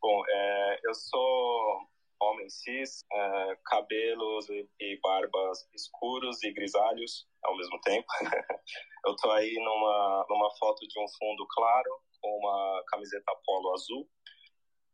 Bom, 0.00 0.22
é, 0.28 0.80
eu 0.84 0.94
sou 0.94 1.88
homem 2.20 2.48
cis, 2.48 3.04
é, 3.12 3.56
cabelos 3.66 4.48
e, 4.48 4.68
e, 4.80 4.98
barbas 5.00 5.68
escuros 5.74 6.42
e 6.42 6.52
grisalhos 6.52 7.26
ao 7.42 7.56
mesmo 7.56 7.80
tempo. 7.82 8.06
eu 9.06 9.16
tô 9.16 9.30
aí 9.32 9.54
numa, 9.56 10.26
numa 10.28 10.50
foto 10.56 10.86
de 10.86 11.00
um 11.00 11.06
fundo 11.18 11.46
claro, 11.50 11.90
com 12.20 12.38
uma 12.38 12.82
camiseta 12.88 13.32
polo 13.44 13.74
azul. 13.74 14.08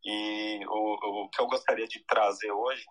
E 0.05 0.65
o, 0.67 1.25
o 1.25 1.29
que 1.29 1.41
eu 1.41 1.47
gostaria 1.47 1.87
de 1.87 2.05
trazer 2.05 2.51
hoje, 2.51 2.85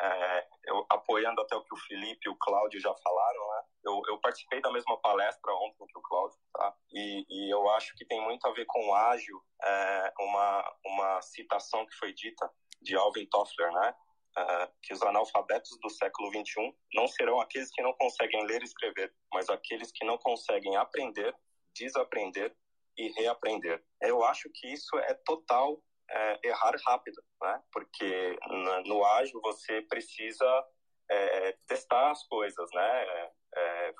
é, 0.00 0.46
eu, 0.64 0.86
apoiando 0.88 1.40
até 1.42 1.54
o 1.54 1.62
que 1.62 1.74
o 1.74 1.80
Felipe 1.86 2.20
e 2.26 2.28
o 2.30 2.36
Cláudio 2.36 2.80
já 2.80 2.94
falaram, 2.94 3.48
né? 3.48 3.62
Eu, 3.84 4.02
eu, 4.08 4.18
participei 4.18 4.60
da 4.60 4.72
mesma 4.72 4.98
palestra 5.00 5.52
ontem 5.54 5.86
que 5.86 5.98
o 5.98 6.02
Cláudio, 6.02 6.38
tá? 6.54 6.74
E, 6.92 7.26
e, 7.28 7.52
eu 7.52 7.68
acho 7.70 7.94
que 7.96 8.06
tem 8.06 8.20
muito 8.20 8.46
a 8.46 8.52
ver 8.52 8.64
com 8.66 8.94
ágil, 8.94 9.42
é, 9.62 10.12
uma, 10.20 10.76
uma 10.84 11.22
citação 11.22 11.86
que 11.86 11.94
foi 11.96 12.12
dita 12.12 12.50
de 12.80 12.96
Alvin 12.96 13.26
Toffler, 13.26 13.72
né? 13.72 13.94
Uh, 14.38 14.72
que 14.80 14.92
os 14.92 15.02
analfabetos 15.02 15.76
do 15.82 15.90
século 15.90 16.30
XXI 16.30 16.72
não 16.94 17.08
serão 17.08 17.40
aqueles 17.40 17.68
que 17.72 17.82
não 17.82 17.92
conseguem 17.94 18.46
ler 18.46 18.62
e 18.62 18.64
escrever, 18.64 19.12
mas 19.34 19.48
aqueles 19.48 19.90
que 19.90 20.04
não 20.04 20.16
conseguem 20.18 20.76
aprender, 20.76 21.34
desaprender 21.74 22.56
e 22.96 23.08
reaprender. 23.20 23.84
Eu 24.00 24.22
acho 24.22 24.48
que 24.54 24.72
isso 24.72 24.96
é 24.98 25.14
total 25.24 25.82
é, 26.10 26.48
errar 26.48 26.74
rápido, 26.86 27.22
né? 27.42 27.62
Porque 27.72 28.38
no 28.86 29.04
ágil 29.04 29.40
você 29.40 29.82
precisa 29.82 30.66
é, 31.10 31.52
testar 31.66 32.10
as 32.10 32.26
coisas, 32.26 32.68
né? 32.72 33.06
É, 33.54 33.94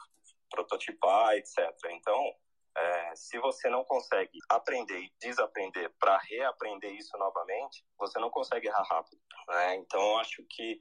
prototipar, 0.50 1.36
etc. 1.36 1.58
Então, 1.90 2.34
é, 2.76 3.16
se 3.16 3.38
você 3.38 3.68
não 3.68 3.84
consegue 3.84 4.38
aprender 4.48 5.00
e 5.00 5.12
desaprender 5.20 5.92
para 5.98 6.18
reaprender 6.18 6.92
isso 6.92 7.16
novamente, 7.18 7.84
você 7.98 8.18
não 8.18 8.30
consegue 8.30 8.68
errar 8.68 8.86
rápido. 8.88 9.20
Né? 9.48 9.76
Então, 9.76 10.18
acho 10.18 10.44
que 10.48 10.80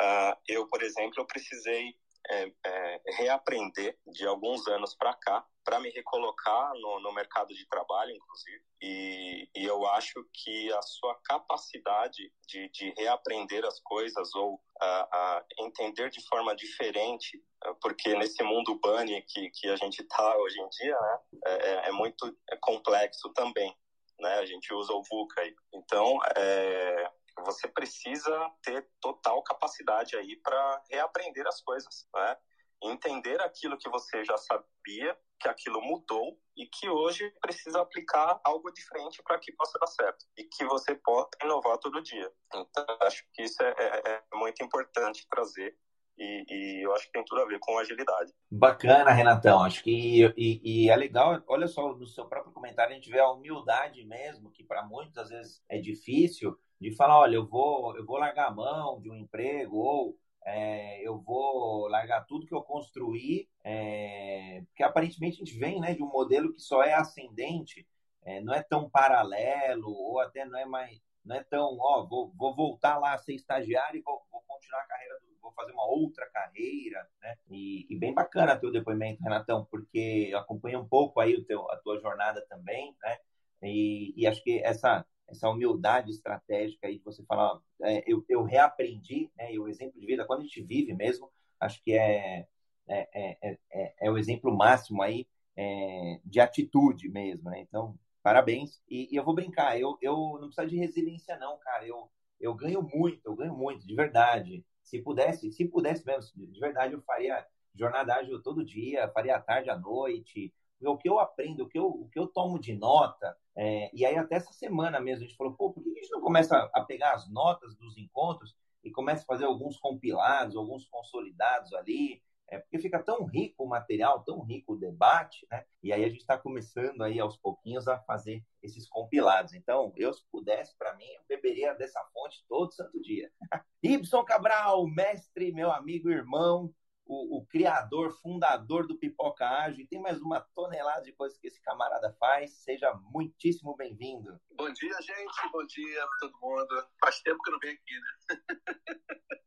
uh, 0.00 0.36
eu, 0.48 0.68
por 0.68 0.82
exemplo, 0.82 1.14
eu 1.18 1.26
precisei 1.26 1.94
é, 2.30 3.00
reaprender 3.16 3.98
de 4.06 4.26
alguns 4.26 4.66
anos 4.68 4.94
para 4.94 5.14
cá 5.14 5.44
para 5.70 5.78
me 5.78 5.88
recolocar 5.90 6.72
no, 6.74 6.98
no, 6.98 7.12
mercado 7.12 7.54
de 7.54 7.64
trabalho, 7.68 8.10
inclusive. 8.10 8.60
E, 8.82 9.48
e, 9.54 9.64
eu 9.64 9.86
acho 9.86 10.28
que 10.34 10.72
a 10.72 10.82
sua 10.82 11.14
capacidade 11.22 12.32
de, 12.48 12.68
de 12.70 12.90
reaprender 12.98 13.64
as 13.64 13.78
coisas 13.78 14.34
ou 14.34 14.54
uh, 14.54 15.44
entender 15.60 16.10
de 16.10 16.26
forma 16.26 16.56
diferente, 16.56 17.40
uh, 17.64 17.74
porque 17.80 18.16
nesse 18.16 18.42
mundo 18.42 18.80
bunny 18.82 19.22
que, 19.22 19.48
que 19.50 19.68
a 19.68 19.76
gente 19.76 20.02
está 20.02 20.36
hoje 20.38 20.60
em 20.60 20.68
dia, 20.70 21.00
né, 21.00 21.18
é, 21.46 21.52
é, 21.52 21.88
é 21.88 21.92
muito 21.92 22.36
complexo 22.60 23.32
também. 23.32 23.72
Né? 24.18 24.34
A 24.40 24.46
gente 24.46 24.74
usa 24.74 24.92
o 24.92 25.04
VUCA 25.04 25.42
aí. 25.42 25.54
Então, 25.72 26.18
é, 26.36 27.10
você 27.44 27.68
precisa 27.68 28.50
ter 28.60 28.88
total 29.00 29.40
capacidade 29.44 30.16
aí 30.16 30.34
para 30.42 30.82
reaprender 30.90 31.46
as 31.46 31.62
coisas, 31.62 32.08
né? 32.12 32.36
Entender 32.82 33.40
aquilo 33.40 33.76
que 33.76 33.88
você 33.90 34.24
já 34.24 34.36
sabia, 34.36 35.16
que 35.38 35.48
aquilo 35.48 35.80
mudou 35.80 36.38
e 36.56 36.66
que 36.66 36.88
hoje 36.88 37.30
precisa 37.40 37.80
aplicar 37.80 38.40
algo 38.44 38.70
diferente 38.72 39.22
para 39.22 39.38
que 39.38 39.52
possa 39.52 39.78
dar 39.78 39.86
certo 39.86 40.24
e 40.36 40.44
que 40.44 40.64
você 40.64 40.94
possa 40.94 41.30
inovar 41.42 41.78
todo 41.78 42.02
dia. 42.02 42.30
Então, 42.48 42.86
acho 43.02 43.24
que 43.32 43.42
isso 43.42 43.62
é, 43.62 43.74
é, 43.78 44.10
é 44.12 44.36
muito 44.36 44.62
importante 44.62 45.26
trazer 45.28 45.76
e, 46.20 46.44
e, 46.50 46.84
eu 46.84 46.92
acho 46.94 47.06
que 47.06 47.12
tem 47.12 47.24
tudo 47.24 47.40
a 47.40 47.46
ver 47.46 47.58
com 47.58 47.78
agilidade. 47.78 48.30
Bacana, 48.50 49.10
Renatão. 49.10 49.62
Acho 49.62 49.82
que 49.82 50.22
e, 50.36 50.60
e, 50.62 50.90
é 50.90 50.94
legal. 50.94 51.42
Olha 51.48 51.66
só, 51.66 51.94
no 51.94 52.06
seu 52.06 52.26
próprio 52.26 52.52
comentário 52.52 52.92
a 52.92 52.94
gente 52.94 53.10
vê 53.10 53.18
a 53.18 53.30
humildade 53.30 54.04
mesmo, 54.04 54.50
que 54.50 54.62
para 54.62 54.82
muitos 54.82 55.16
às 55.16 55.30
vezes 55.30 55.62
é 55.66 55.78
difícil, 55.78 56.58
de 56.78 56.94
falar, 56.94 57.18
olha, 57.18 57.36
eu 57.36 57.46
vou, 57.46 57.96
eu 57.96 58.04
vou 58.04 58.18
largar 58.18 58.48
a 58.48 58.54
mão 58.54 59.00
de 59.00 59.10
um 59.10 59.16
emprego 59.16 59.78
ou 59.78 60.18
é, 60.44 61.06
eu 61.06 61.18
vou 61.18 61.88
largar 61.88 62.24
tudo 62.26 62.46
que 62.46 62.54
eu 62.54 62.62
construí, 62.62 63.48
é, 63.64 64.62
porque 64.66 64.82
aparentemente 64.82 65.36
a 65.36 65.44
gente 65.44 65.58
vem 65.58 65.80
né, 65.80 65.94
de 65.94 66.02
um 66.02 66.08
modelo 66.08 66.52
que 66.52 66.60
só 66.60 66.82
é 66.82 66.94
ascendente, 66.94 67.86
é, 68.22 68.40
não 68.40 68.54
é 68.54 68.62
tão 68.62 68.88
paralelo, 68.88 69.90
ou 69.90 70.20
até 70.20 70.44
não 70.44 70.58
é 70.58 70.64
mais, 70.64 71.00
não 71.24 71.36
é 71.36 71.44
tão, 71.44 71.76
ó, 71.78 72.06
vou, 72.06 72.32
vou 72.36 72.54
voltar 72.54 72.98
lá 72.98 73.14
a 73.14 73.18
ser 73.18 73.34
estagiário 73.34 73.98
e 73.98 74.02
vou, 74.02 74.22
vou 74.30 74.42
continuar 74.46 74.80
a 74.82 74.86
carreira, 74.86 75.18
do, 75.20 75.26
vou 75.40 75.52
fazer 75.52 75.72
uma 75.72 75.86
outra 75.86 76.26
carreira, 76.30 77.06
né? 77.22 77.36
E, 77.50 77.86
e, 77.88 77.98
bem 77.98 78.14
bacana 78.14 78.56
teu 78.56 78.70
depoimento, 78.70 79.22
Renatão, 79.22 79.66
porque 79.70 80.28
eu 80.30 80.38
acompanho 80.38 80.80
um 80.80 80.88
pouco 80.88 81.20
aí 81.20 81.34
o 81.34 81.44
teu, 81.44 81.70
a 81.70 81.76
tua 81.78 81.98
jornada 82.00 82.44
também, 82.48 82.94
né? 83.02 83.18
E, 83.62 84.14
e 84.16 84.26
acho 84.26 84.42
que 84.42 84.58
essa 84.62 85.04
essa 85.30 85.48
humildade 85.48 86.10
estratégica 86.10 86.86
aí 86.86 86.98
de 86.98 87.04
você 87.04 87.24
falar, 87.24 87.60
é, 87.82 88.02
eu, 88.06 88.24
eu 88.28 88.42
reaprendi, 88.42 89.30
né, 89.36 89.52
e 89.52 89.58
o 89.58 89.68
exemplo 89.68 89.98
de 90.00 90.06
vida, 90.06 90.24
quando 90.24 90.40
a 90.40 90.42
gente 90.42 90.62
vive 90.62 90.92
mesmo, 90.94 91.30
acho 91.58 91.82
que 91.82 91.92
é, 91.92 92.46
é, 92.88 93.08
é, 93.14 93.58
é, 93.72 93.94
é 94.00 94.10
o 94.10 94.18
exemplo 94.18 94.56
máximo 94.56 95.02
aí 95.02 95.26
é, 95.56 96.20
de 96.24 96.40
atitude 96.40 97.08
mesmo, 97.08 97.50
né? 97.50 97.60
Então, 97.60 97.96
parabéns. 98.22 98.80
E, 98.88 99.08
e, 99.12 99.16
eu 99.16 99.24
vou 99.24 99.34
brincar, 99.34 99.78
eu, 99.78 99.96
eu 100.00 100.38
não 100.40 100.48
preciso 100.48 100.68
de 100.68 100.76
resiliência 100.76 101.38
não, 101.38 101.58
cara, 101.58 101.86
eu, 101.86 102.10
eu 102.40 102.54
ganho 102.54 102.82
muito, 102.82 103.20
eu 103.24 103.36
ganho 103.36 103.54
muito, 103.54 103.86
de 103.86 103.94
verdade. 103.94 104.64
Se 104.82 105.00
pudesse, 105.00 105.52
se 105.52 105.64
pudesse 105.66 106.04
mesmo, 106.04 106.46
de 106.46 106.58
verdade, 106.58 106.94
eu 106.94 107.02
faria 107.02 107.46
jornada 107.74 108.14
ágil 108.14 108.42
todo 108.42 108.64
dia, 108.64 109.10
faria 109.10 109.36
à 109.36 109.40
tarde, 109.40 109.70
à 109.70 109.78
noite, 109.78 110.52
o 110.88 110.96
que 110.96 111.08
eu 111.08 111.18
aprendo, 111.18 111.64
o 111.64 111.68
que 111.68 111.78
eu, 111.78 111.86
o 111.86 112.08
que 112.08 112.18
eu 112.18 112.26
tomo 112.26 112.58
de 112.58 112.74
nota, 112.74 113.36
é, 113.56 113.90
e 113.92 114.06
aí 114.06 114.16
até 114.16 114.36
essa 114.36 114.52
semana 114.52 115.00
mesmo 115.00 115.24
a 115.24 115.26
gente 115.26 115.36
falou, 115.36 115.54
pô, 115.54 115.72
por 115.72 115.82
que 115.82 115.90
a 115.90 115.94
gente 115.94 116.10
não 116.10 116.20
começa 116.20 116.70
a 116.72 116.82
pegar 116.82 117.12
as 117.12 117.28
notas 117.30 117.74
dos 117.76 117.96
encontros 117.98 118.56
e 118.82 118.90
começa 118.90 119.22
a 119.22 119.26
fazer 119.26 119.44
alguns 119.44 119.76
compilados, 119.76 120.56
alguns 120.56 120.86
consolidados 120.86 121.72
ali, 121.74 122.22
é, 122.50 122.58
porque 122.58 122.80
fica 122.80 123.00
tão 123.00 123.24
rico 123.24 123.62
o 123.64 123.68
material, 123.68 124.24
tão 124.24 124.40
rico 124.40 124.72
o 124.72 124.76
debate, 124.76 125.46
né? 125.50 125.64
E 125.82 125.92
aí 125.92 126.04
a 126.04 126.08
gente 126.08 126.20
está 126.20 126.36
começando 126.36 127.00
aí 127.02 127.20
aos 127.20 127.36
pouquinhos 127.36 127.86
a 127.86 127.98
fazer 128.00 128.44
esses 128.60 128.88
compilados. 128.88 129.54
Então, 129.54 129.92
eu 129.96 130.12
se 130.12 130.24
pudesse, 130.32 130.76
para 130.76 130.94
mim, 130.96 131.04
eu 131.04 131.22
beberia 131.28 131.74
dessa 131.74 132.02
fonte 132.12 132.44
todo 132.48 132.74
santo 132.74 133.00
dia. 133.00 133.30
Ibson 133.82 134.24
Cabral, 134.24 134.84
mestre, 134.88 135.52
meu 135.52 135.70
amigo, 135.70 136.10
irmão, 136.10 136.74
o, 137.10 137.38
o, 137.38 137.46
criador, 137.46 138.12
fundador 138.22 138.86
do 138.86 138.96
Pipoca 138.96 139.44
Ágil. 139.44 139.84
Tem 139.90 140.00
mais 140.00 140.20
uma 140.20 140.40
tonelada 140.54 141.02
de 141.02 141.12
coisas 141.12 141.36
que 141.36 141.48
esse 141.48 141.60
camarada 141.60 142.14
faz. 142.20 142.52
Seja 142.62 142.94
muitíssimo 143.12 143.74
bem-vindo. 143.74 144.40
Bom 144.52 144.72
dia, 144.72 144.94
gente. 145.02 145.50
Bom 145.52 145.66
dia 145.66 146.06
para 146.06 146.18
todo 146.20 146.40
mundo. 146.40 146.88
Faz 147.00 147.20
tempo 147.20 147.42
que 147.42 147.50
eu 147.50 147.52
não 147.54 147.58
venho 147.58 147.74
aqui, 147.74 147.94
né? 147.94 148.38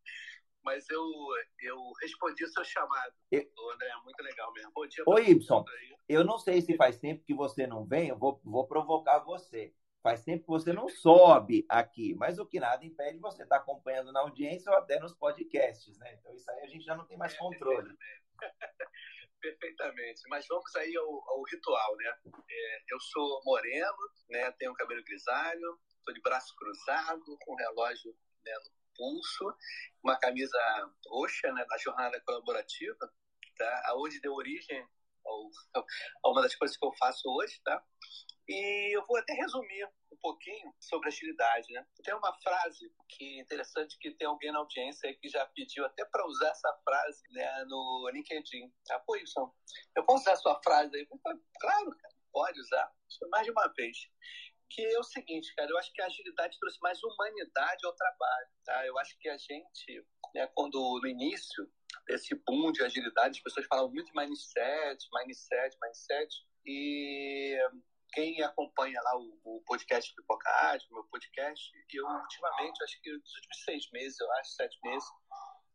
Mas 0.61 0.89
eu, 0.89 1.01
eu 1.61 1.77
respondi 2.01 2.43
o 2.43 2.47
seu 2.49 2.63
chamado, 2.65 3.13
eu... 3.31 3.41
André. 3.73 3.89
Muito 4.03 4.21
legal 4.21 4.51
mesmo. 4.53 4.71
Bom 4.75 4.85
dia. 4.85 5.03
Oi, 5.07 5.29
Ibson. 5.29 5.63
Eu 6.07 6.25
não 6.25 6.37
sei 6.37 6.61
se 6.61 6.75
faz 6.75 6.99
tempo 6.99 7.23
que 7.23 7.33
você 7.33 7.65
não 7.65 7.85
vem, 7.85 8.09
eu 8.09 8.17
vou, 8.17 8.41
vou 8.43 8.67
provocar 8.67 9.19
você. 9.19 9.73
Faz 10.03 10.21
tempo 10.21 10.43
que 10.43 10.49
você 10.49 10.73
não 10.73 10.89
sobe 10.89 11.65
aqui, 11.69 12.13
mas 12.15 12.37
o 12.37 12.45
que 12.45 12.59
nada 12.59 12.83
impede 12.83 13.19
você 13.19 13.43
estar 13.43 13.55
tá 13.55 13.61
acompanhando 13.61 14.11
na 14.11 14.19
audiência 14.19 14.69
ou 14.69 14.77
até 14.77 14.99
nos 14.99 15.15
podcasts, 15.15 15.97
né? 15.97 16.15
Então 16.15 16.35
isso 16.35 16.51
aí 16.51 16.59
a 16.59 16.67
gente 16.67 16.83
já 16.83 16.93
não 16.93 17.07
tem 17.07 17.17
mais 17.17 17.33
é, 17.33 17.37
controle. 17.37 17.97
Perfeitamente. 19.39 20.21
Mas 20.27 20.45
vamos 20.45 20.75
aí 20.75 20.93
ao, 20.97 21.29
ao 21.29 21.41
ritual, 21.43 21.95
né? 21.95 22.17
É, 22.49 22.83
eu 22.89 22.99
sou 22.99 23.41
moreno, 23.45 23.97
né? 24.29 24.51
Tenho 24.51 24.73
cabelo 24.73 25.01
grisalho, 25.05 25.79
estou 25.99 26.13
de 26.13 26.21
braço 26.21 26.53
cruzado, 26.57 27.37
com 27.45 27.55
relógio 27.55 28.13
né, 28.43 28.53
no 28.65 28.71
pulso, 28.97 29.57
uma 30.03 30.19
camisa 30.19 30.59
roxa, 31.07 31.49
né? 31.53 31.63
Da 31.63 31.77
jornada 31.77 32.19
colaborativa, 32.25 33.09
tá? 33.57 33.81
Aonde 33.85 34.19
deu 34.19 34.33
origem 34.33 34.85
ao, 35.25 35.49
a 36.25 36.29
uma 36.29 36.41
das 36.41 36.55
coisas 36.55 36.75
que 36.75 36.85
eu 36.85 36.91
faço 36.99 37.21
hoje, 37.29 37.61
tá? 37.63 37.81
E 38.47 38.95
eu 38.95 39.05
vou 39.05 39.17
até 39.17 39.33
resumir 39.33 39.85
um 40.11 40.17
pouquinho 40.21 40.73
sobre 40.79 41.07
agilidade, 41.07 41.71
né? 41.71 41.85
Tem 42.03 42.13
uma 42.13 42.33
frase 42.41 42.91
que 43.09 43.39
é 43.39 43.41
interessante 43.41 43.97
que 43.99 44.11
tem 44.11 44.27
alguém 44.27 44.51
na 44.51 44.59
audiência 44.59 45.13
que 45.15 45.29
já 45.29 45.45
pediu 45.47 45.85
até 45.85 46.03
para 46.05 46.25
usar 46.27 46.49
essa 46.49 46.73
frase 46.83 47.21
né, 47.31 47.65
no 47.65 48.09
LinkedIn. 48.13 48.71
Ah, 48.91 48.99
pô, 48.99 49.13
Wilson, 49.13 49.53
eu 49.95 50.05
posso 50.05 50.23
usar 50.23 50.33
a 50.33 50.37
sua 50.37 50.61
frase 50.63 50.95
aí? 50.95 51.07
Claro, 51.59 51.95
pode 52.31 52.59
usar. 52.59 52.91
Mais 53.31 53.45
de 53.45 53.51
uma 53.51 53.67
vez 53.73 53.97
que 54.73 54.81
é 54.81 54.99
o 54.99 55.03
seguinte, 55.03 55.53
cara, 55.55 55.69
eu 55.69 55.77
acho 55.77 55.93
que 55.93 56.01
a 56.01 56.07
agilidade 56.07 56.57
trouxe 56.59 56.79
mais 56.81 57.01
humanidade 57.03 57.85
ao 57.85 57.93
trabalho, 57.93 58.47
tá? 58.65 58.85
Eu 58.87 58.97
acho 58.97 59.17
que 59.19 59.29
a 59.29 59.37
gente, 59.37 60.05
né, 60.33 60.47
quando 60.55 60.99
no 60.99 61.07
início 61.07 61.71
desse 62.07 62.33
boom 62.47 62.71
de 62.71 62.83
agilidade, 62.83 63.37
as 63.37 63.43
pessoas 63.43 63.67
falavam 63.67 63.91
muito 63.91 64.07
de 64.07 64.19
mindset, 64.19 65.07
mindset, 65.13 65.77
mindset, 65.79 66.35
e 66.65 67.55
quem 68.13 68.41
acompanha 68.43 69.01
lá 69.01 69.17
o, 69.17 69.39
o 69.43 69.63
podcast 69.65 70.13
Pipoca 70.15 70.49
Ágil, 70.67 70.87
meu 70.91 71.03
podcast, 71.05 71.71
eu 71.91 72.05
ultimamente, 72.05 72.83
acho 72.83 73.01
que 73.01 73.11
nos 73.11 73.35
últimos 73.35 73.63
seis 73.65 73.91
meses, 73.91 74.19
eu 74.19 74.31
acho, 74.33 74.51
sete 74.51 74.79
meses, 74.83 75.07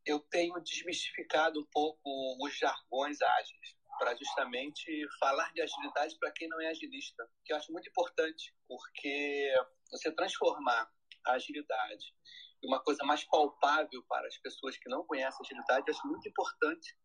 eu 0.06 0.20
tenho 0.30 0.58
desmistificado 0.60 1.60
um 1.60 1.66
pouco 1.72 2.00
os 2.40 2.56
jargões 2.56 3.20
ágeis 3.20 3.76
para 3.98 4.14
justamente 4.14 5.06
falar 5.18 5.52
de 5.52 5.60
agilidade 5.60 6.16
para 6.18 6.30
quem 6.32 6.48
não 6.48 6.60
é 6.60 6.68
agilista, 6.68 7.28
que 7.44 7.52
eu 7.52 7.56
acho 7.56 7.72
muito 7.72 7.88
importante, 7.88 8.54
porque 8.68 9.52
você 9.90 10.12
transformar 10.12 10.88
a 11.26 11.32
agilidade 11.32 12.14
uma 12.62 12.82
coisa 12.82 13.04
mais 13.04 13.24
palpável 13.24 14.02
para 14.08 14.26
as 14.26 14.36
pessoas 14.38 14.76
que 14.76 14.88
não 14.88 15.04
conhecem 15.04 15.44
agilidade, 15.44 15.90
acho 15.90 16.06
muito 16.06 16.28
importante 16.28 16.96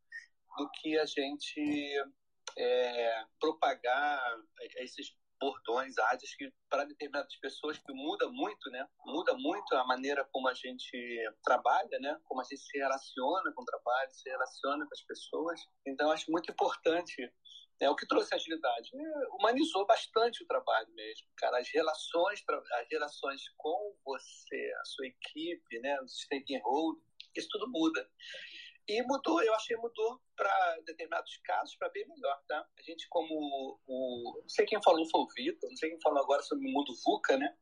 do 0.57 0.69
que 0.71 0.97
a 0.97 1.05
gente 1.05 2.03
é, 2.57 3.25
propagar 3.39 4.21
esses 4.77 5.15
bordões, 5.43 5.97
áreas 5.97 6.36
que 6.36 6.49
para 6.69 6.86
determinadas 6.86 7.36
pessoas 7.38 7.77
que 7.77 7.91
muda 7.93 8.29
muito, 8.29 8.69
né? 8.71 8.88
Muda 9.06 9.34
muito 9.36 9.75
a 9.75 9.86
maneira 9.86 10.25
como 10.32 10.47
a 10.47 10.53
gente 10.53 10.97
trabalha, 11.43 11.99
né? 11.99 12.17
Como 12.23 12.39
a 12.39 12.43
gente 12.43 12.62
se 12.62 12.77
relaciona 12.77 13.51
com 13.53 13.62
o 13.62 13.65
trabalho, 13.65 14.12
se 14.12 14.29
relaciona 14.29 14.86
com 14.86 14.93
as 14.93 15.01
pessoas. 15.01 15.60
Então 15.86 16.12
acho 16.12 16.32
muito 16.32 16.49
importante 16.49 17.29
é 17.82 17.89
o 17.89 17.95
que 17.95 18.08
trouxe 18.08 18.34
agilidade. 18.34 18.89
Né? 18.93 19.03
Humanizou 19.38 19.86
bastante 19.86 20.41
o 20.43 20.47
trabalho 20.47 20.88
mesmo, 20.93 21.27
cara. 21.36 21.60
As 21.60 21.69
relações, 21.69 22.41
as 22.79 22.88
relações 22.89 23.41
com 23.58 23.95
você, 24.06 24.73
a 24.79 24.86
sua 24.86 25.08
equipe, 25.08 25.79
né? 25.82 25.99
Os 26.01 26.21
stakeholders, 26.21 27.03
isso 27.36 27.49
tudo 27.51 27.69
muda. 27.69 28.10
E 28.87 29.01
mudou, 29.03 29.41
eu 29.41 29.53
achei 29.55 29.77
mudou 29.77 30.21
para 30.35 30.79
determinados 30.85 31.37
casos 31.45 31.75
para 31.77 31.89
bem 31.89 32.05
melhor, 32.07 32.41
tá? 32.47 32.67
A 32.77 32.81
gente 32.81 33.07
como 33.09 33.79
o, 33.87 34.41
não 34.41 34.49
sei 34.49 34.65
quem 34.65 34.81
falou 34.83 35.09
foi 35.09 35.21
o 35.21 35.27
Vitor, 35.33 35.69
não 35.69 35.77
sei 35.77 35.89
quem 35.89 36.01
falou 36.01 36.21
agora 36.21 36.43
sobre 36.43 36.67
o 36.67 36.71
mundo 36.71 36.93
VUCA, 37.05 37.37
né? 37.37 37.57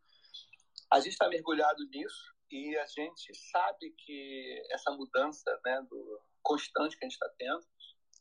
A 0.92 1.00
gente 1.00 1.14
está 1.14 1.30
mergulhado 1.30 1.86
nisso 1.90 2.36
e 2.50 2.76
a 2.76 2.86
gente 2.88 3.34
sabe 3.52 3.92
que 3.98 4.64
essa 4.72 4.92
mudança, 4.92 5.60
né, 5.64 5.82
do 5.90 6.22
constante 6.42 6.98
que 6.98 7.06
a 7.06 7.08
gente 7.08 7.14
está 7.14 7.30
tendo 7.38 7.66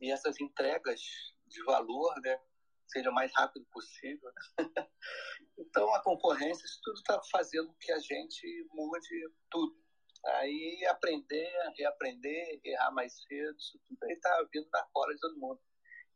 e 0.01 0.11
essas 0.11 0.39
entregas 0.39 1.01
de 1.47 1.63
valor, 1.65 2.15
né, 2.21 2.39
seja 2.87 3.11
o 3.11 3.15
mais 3.15 3.33
rápido 3.35 3.67
possível. 3.73 4.31
Né? 4.59 4.59
então 5.59 5.93
a 5.95 6.03
concorrência, 6.03 6.65
isso 6.67 6.81
tudo 6.83 6.99
está 6.99 7.21
fazendo 7.31 7.75
que 7.81 7.91
a 7.93 7.99
gente 7.99 8.69
mude 8.73 9.31
tudo 9.51 9.75
Aí 10.27 10.85
aprender, 10.87 11.51
reaprender, 11.77 12.61
errar 12.65 12.91
mais 12.93 13.23
cedo, 13.23 13.57
isso 13.59 13.81
tudo 13.89 14.05
aí 14.05 14.13
está 14.13 14.47
vindo 14.53 14.69
da 14.71 14.87
fora 14.93 15.15
de 15.15 15.21
todo 15.21 15.39
mundo. 15.39 15.61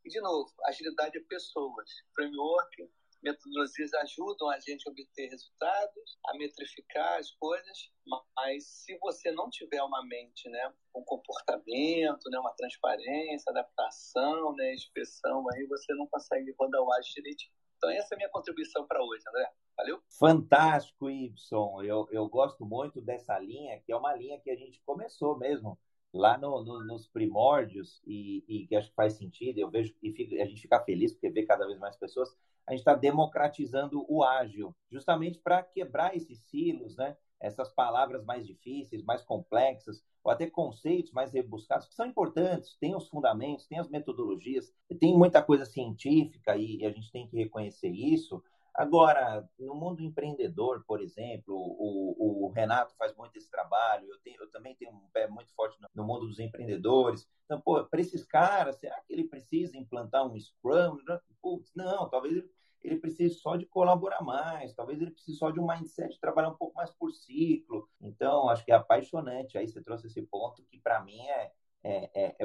E, 0.05 0.09
de 0.11 0.21
novo, 0.21 0.53
agilidade 0.67 1.17
é 1.17 1.21
pessoas. 1.23 1.89
Framework, 2.15 2.91
metodologias 3.23 3.93
ajudam 3.95 4.51
a 4.51 4.61
gente 4.61 4.87
a 4.87 4.93
obter 4.93 5.29
resultados, 5.29 6.19
a 6.27 6.37
metrificar 6.37 7.19
as 7.19 7.31
coisas, 7.33 7.91
mas 8.37 8.67
se 8.67 8.99
você 8.99 9.33
não 9.33 9.49
tiver 9.49 9.83
uma 9.83 10.07
mente, 10.07 10.49
né, 10.51 10.73
um 10.95 11.03
comportamento, 11.03 12.29
né, 12.31 12.39
uma 12.39 12.55
transparência, 12.55 13.51
adaptação, 13.51 14.55
né, 14.55 14.75
inspeção, 14.75 15.43
aí 15.55 15.67
você 15.67 15.95
não 15.95 16.07
consegue 16.09 16.55
rodar 16.59 16.83
o 16.83 16.93
ágil 16.93 17.15
direitinho. 17.15 17.64
Então, 17.85 17.91
essa 17.91 18.15
é 18.15 18.17
a 18.17 18.19
minha 18.19 18.31
contribuição 18.31 18.87
para 18.87 19.03
hoje, 19.05 19.23
André. 19.29 19.51
Valeu? 19.77 20.01
Fantástico, 20.19 21.11
Ibson. 21.11 21.83
Eu, 21.83 22.09
eu 22.11 22.27
gosto 22.29 22.65
muito 22.65 23.01
dessa 23.03 23.39
linha, 23.39 23.79
que 23.81 23.93
é 23.93 23.97
uma 23.97 24.15
linha 24.15 24.41
que 24.41 24.51
a 24.51 24.57
gente 24.57 24.81
começou 24.87 25.37
mesmo 25.37 25.79
lá 26.11 26.39
no, 26.39 26.65
no, 26.65 26.83
nos 26.87 27.07
primórdios 27.07 28.01
e, 28.07 28.43
e, 28.49 28.67
que 28.67 28.75
acho 28.75 28.89
que 28.89 28.95
faz 28.95 29.15
sentido. 29.15 29.59
Eu 29.59 29.71
vejo 29.71 29.95
e 30.03 30.13
fico, 30.13 30.35
a 30.41 30.47
gente 30.47 30.63
fica 30.63 30.81
feliz 30.83 31.13
porque 31.13 31.29
vê 31.29 31.45
cada 31.45 31.67
vez 31.67 31.79
mais 31.79 31.95
pessoas. 31.95 32.35
A 32.67 32.71
gente 32.71 32.81
está 32.81 32.95
democratizando 32.95 34.07
o 34.09 34.25
ágil, 34.25 34.75
justamente 34.91 35.39
para 35.39 35.63
quebrar 35.63 36.17
esses 36.17 36.39
silos, 36.45 36.97
né? 36.97 37.19
Essas 37.39 37.71
palavras 37.71 38.25
mais 38.25 38.47
difíceis, 38.47 39.05
mais 39.05 39.23
complexas, 39.23 40.03
ou 40.25 40.33
até 40.33 40.49
conceitos 40.49 41.13
mais 41.13 41.33
rebuscados, 41.33 41.87
que 41.87 41.95
são 41.95 42.07
importantes, 42.07 42.77
tem 42.81 42.97
os 42.97 43.09
fundamentos, 43.09 43.67
tem 43.67 43.79
as 43.79 43.89
metodologias, 43.89 44.73
tem 44.99 45.17
muita 45.17 45.43
coisa 45.43 45.67
científica 45.67 46.57
e 46.57 46.85
a 46.85 46.91
gente 46.91 47.13
tem 47.13 47.29
que 47.29 47.37
reconhecer 47.37 47.91
isso, 47.91 48.43
Agora, 48.75 49.49
no 49.57 49.73
mundo 49.73 50.03
empreendedor, 50.03 50.83
por 50.85 51.01
exemplo, 51.01 51.55
o, 51.55 52.47
o 52.47 52.49
Renato 52.49 52.93
faz 52.97 53.15
muito 53.15 53.37
esse 53.37 53.49
trabalho, 53.49 54.09
eu, 54.09 54.19
tenho, 54.19 54.43
eu, 54.43 54.51
também 54.51 54.75
tenho 54.75 54.91
um 54.91 55.09
pé 55.13 55.29
muito 55.29 55.55
forte 55.55 55.81
no, 55.81 55.89
no 55.95 56.05
mundo 56.05 56.27
dos 56.27 56.41
empreendedores. 56.41 57.25
Então, 57.45 57.61
pô, 57.61 57.85
para 57.85 58.01
esses 58.01 58.25
caras, 58.25 58.75
será 58.81 59.01
que 59.03 59.13
ele 59.13 59.29
precisa 59.29 59.79
implantar 59.79 60.27
um 60.27 60.37
Scrum? 60.37 60.99
Putz, 61.41 61.73
não, 61.77 62.11
talvez 62.11 62.35
ele, 62.37 62.51
ele 62.85 63.01
precise 63.01 63.35
só 63.37 63.57
de 63.57 63.67
colaborar 63.67 64.23
mais, 64.23 64.75
talvez 64.75 65.01
ele 65.01 65.11
precise 65.11 65.39
só 65.39 65.51
de 65.51 65.59
um 65.59 65.67
mindset 65.67 66.21
trabalhar 66.21 66.51
um 66.51 66.57
pouco 66.57 66.75
mais 66.77 66.91
por 66.91 67.11
ciclo. 67.13 67.89
Então, 68.01 68.49
acho 68.49 68.65
que 68.65 68.71
é 68.71 68.75
apaixonante. 68.75 69.59
Aí 69.59 69.67
você 69.67 69.83
trouxe 69.83 70.07
esse 70.07 70.23
ponto 70.23 70.63
que, 70.65 70.79
para 70.79 71.03
mim, 71.03 71.21
é, 71.21 71.53
é, 71.83 72.11
é, 72.25 72.37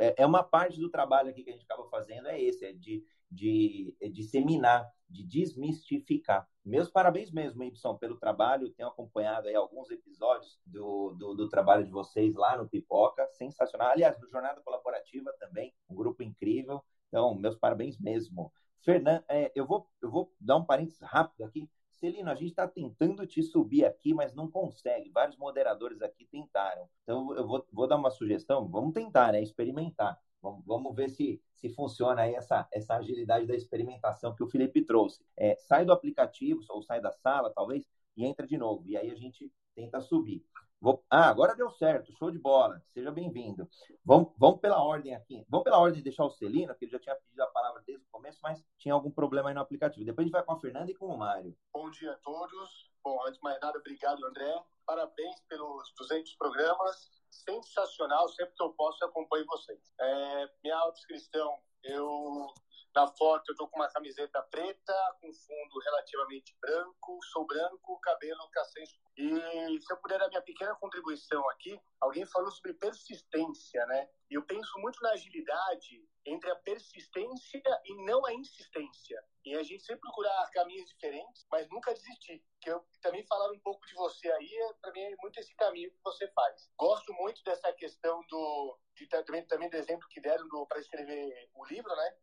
é, 0.00 0.14
é, 0.18 0.26
uma 0.26 0.42
parte 0.42 0.80
do 0.80 0.90
trabalho 0.90 1.30
aqui 1.30 1.44
que 1.44 1.50
a 1.50 1.52
gente 1.52 1.64
acaba 1.64 1.88
fazendo, 1.88 2.28
é 2.28 2.40
esse, 2.40 2.64
é 2.64 2.72
de 2.72 3.04
de 3.30 3.96
disseminar, 4.12 4.88
de 5.08 5.24
desmistificar. 5.24 6.48
Meus 6.64 6.90
parabéns 6.90 7.30
mesmo, 7.30 7.62
Y, 7.62 7.98
pelo 7.98 8.16
trabalho. 8.16 8.70
Tenho 8.70 8.88
acompanhado 8.88 9.48
aí 9.48 9.54
alguns 9.54 9.90
episódios 9.90 10.58
do, 10.64 11.12
do, 11.12 11.34
do, 11.34 11.48
trabalho 11.48 11.84
de 11.84 11.90
vocês 11.90 12.34
lá 12.34 12.56
no 12.56 12.68
Pipoca. 12.68 13.26
Sensacional. 13.32 13.90
Aliás, 13.90 14.18
no 14.20 14.28
Jornada 14.28 14.60
Colaborativa 14.62 15.32
também, 15.38 15.72
um 15.88 15.94
grupo 15.94 16.22
incrível. 16.22 16.82
Então, 17.08 17.34
meus 17.34 17.56
parabéns 17.56 17.98
mesmo. 17.98 18.52
Fernando, 18.86 19.24
é, 19.28 19.50
eu, 19.52 19.66
vou, 19.66 19.90
eu 20.00 20.08
vou 20.08 20.32
dar 20.40 20.56
um 20.58 20.64
parênteses 20.64 21.00
rápido 21.00 21.42
aqui. 21.42 21.68
Celino, 21.90 22.30
a 22.30 22.36
gente 22.36 22.50
está 22.50 22.68
tentando 22.68 23.26
te 23.26 23.42
subir 23.42 23.84
aqui, 23.84 24.14
mas 24.14 24.32
não 24.32 24.48
consegue. 24.48 25.10
Vários 25.10 25.36
moderadores 25.36 26.00
aqui 26.02 26.24
tentaram. 26.24 26.88
Então, 27.02 27.34
eu 27.34 27.44
vou, 27.44 27.66
vou 27.72 27.88
dar 27.88 27.96
uma 27.96 28.10
sugestão. 28.10 28.68
Vamos 28.68 28.94
tentar, 28.94 29.32
né? 29.32 29.42
Experimentar. 29.42 30.16
Vamos, 30.40 30.64
vamos 30.64 30.94
ver 30.94 31.08
se, 31.08 31.42
se 31.56 31.68
funciona 31.68 32.22
aí 32.22 32.36
essa, 32.36 32.68
essa 32.72 32.94
agilidade 32.94 33.44
da 33.44 33.56
experimentação 33.56 34.36
que 34.36 34.44
o 34.44 34.48
Felipe 34.48 34.84
trouxe. 34.84 35.20
É, 35.36 35.56
sai 35.56 35.84
do 35.84 35.92
aplicativo 35.92 36.60
ou 36.68 36.80
sai 36.80 37.00
da 37.00 37.10
sala, 37.10 37.52
talvez, 37.52 37.84
e 38.16 38.24
entra 38.24 38.46
de 38.46 38.56
novo. 38.56 38.84
E 38.86 38.96
aí 38.96 39.10
a 39.10 39.16
gente 39.16 39.52
tenta 39.74 40.00
subir. 40.00 40.44
Vou... 40.80 41.02
Ah, 41.10 41.28
agora 41.28 41.56
deu 41.56 41.70
certo, 41.70 42.12
show 42.12 42.30
de 42.30 42.38
bola. 42.38 42.82
Seja 42.92 43.10
bem-vindo. 43.10 43.68
Vamos, 44.04 44.32
vamos 44.36 44.60
pela 44.60 44.82
ordem 44.82 45.14
aqui. 45.14 45.44
Vamos 45.48 45.64
pela 45.64 45.78
ordem 45.78 45.96
de 45.96 46.02
deixar 46.02 46.24
o 46.24 46.30
Celino, 46.30 46.74
que 46.74 46.84
ele 46.84 46.92
já 46.92 46.98
tinha 46.98 47.16
pedido 47.16 47.40
a 47.42 47.46
palavra 47.46 47.82
desde 47.86 48.04
o 48.04 48.08
começo, 48.10 48.38
mas 48.42 48.62
tinha 48.78 48.92
algum 48.92 49.10
problema 49.10 49.48
aí 49.48 49.54
no 49.54 49.60
aplicativo. 49.60 50.04
Depois 50.04 50.24
a 50.24 50.26
gente 50.26 50.32
vai 50.32 50.42
com 50.42 50.52
a 50.52 50.60
Fernanda 50.60 50.90
e 50.90 50.94
com 50.94 51.06
o 51.06 51.18
Mário. 51.18 51.56
Bom 51.72 51.90
dia 51.90 52.12
a 52.12 52.16
todos. 52.16 52.90
Bom, 53.02 53.20
antes 53.22 53.38
de 53.38 53.42
mais 53.42 53.58
nada, 53.60 53.78
obrigado, 53.78 54.24
André. 54.26 54.62
Parabéns 54.84 55.40
pelos 55.48 55.92
200 55.96 56.34
programas 56.34 57.10
sensacional. 57.30 58.28
Sempre 58.28 58.54
que 58.54 58.62
eu 58.62 58.72
posso, 58.74 59.02
eu 59.02 59.08
acompanho 59.08 59.46
vocês. 59.46 59.80
É, 59.98 60.50
minha 60.62 60.76
autodescrição, 60.76 61.58
eu 61.82 62.52
na 62.94 63.06
foto 63.08 63.50
eu 63.50 63.56
tô 63.56 63.68
com 63.68 63.76
uma 63.76 63.88
camiseta 63.88 64.42
preta, 64.50 65.15
com 65.26 65.32
fundo 65.32 65.78
relativamente 65.80 66.56
branco, 66.60 67.18
sou 67.32 67.46
branco, 67.46 68.00
cabelo 68.00 68.48
castanho. 68.50 68.86
E 69.16 69.80
se 69.80 69.92
eu 69.92 69.96
puder 69.98 70.18
dar 70.18 70.28
minha 70.28 70.42
pequena 70.42 70.74
contribuição 70.76 71.48
aqui, 71.50 71.80
alguém 72.00 72.24
falou 72.26 72.50
sobre 72.50 72.74
persistência, 72.74 73.84
né? 73.86 74.08
Eu 74.30 74.44
penso 74.44 74.78
muito 74.78 75.00
na 75.02 75.10
agilidade 75.10 76.06
entre 76.24 76.50
a 76.50 76.56
persistência 76.56 77.62
e 77.84 78.04
não 78.04 78.24
a 78.26 78.34
insistência. 78.34 79.22
E 79.44 79.54
a 79.54 79.62
gente 79.62 79.84
sempre 79.84 80.00
procurar 80.00 80.50
caminhos 80.50 80.88
diferentes, 80.90 81.46
mas 81.50 81.68
nunca 81.68 81.94
desistir. 81.94 82.44
Que 82.60 82.70
eu 82.70 82.84
também 83.00 83.24
falar 83.26 83.50
um 83.52 83.60
pouco 83.60 83.86
de 83.86 83.94
você 83.94 84.30
aí, 84.32 84.54
é, 84.54 84.72
para 84.74 84.92
mim 84.92 85.00
é 85.00 85.16
muito 85.22 85.38
esse 85.38 85.54
caminho 85.54 85.90
que 85.90 86.02
você 86.02 86.28
faz. 86.32 86.68
Gosto 86.76 87.12
muito 87.14 87.42
dessa 87.44 87.72
questão 87.74 88.20
do 88.28 88.78
de, 88.96 89.06
também, 89.06 89.46
também 89.46 89.70
do 89.70 89.76
exemplo 89.76 90.08
que 90.08 90.20
deram 90.20 90.48
para 90.66 90.80
escrever 90.80 91.48
o 91.54 91.64
livro, 91.66 91.94
né? 91.94 92.16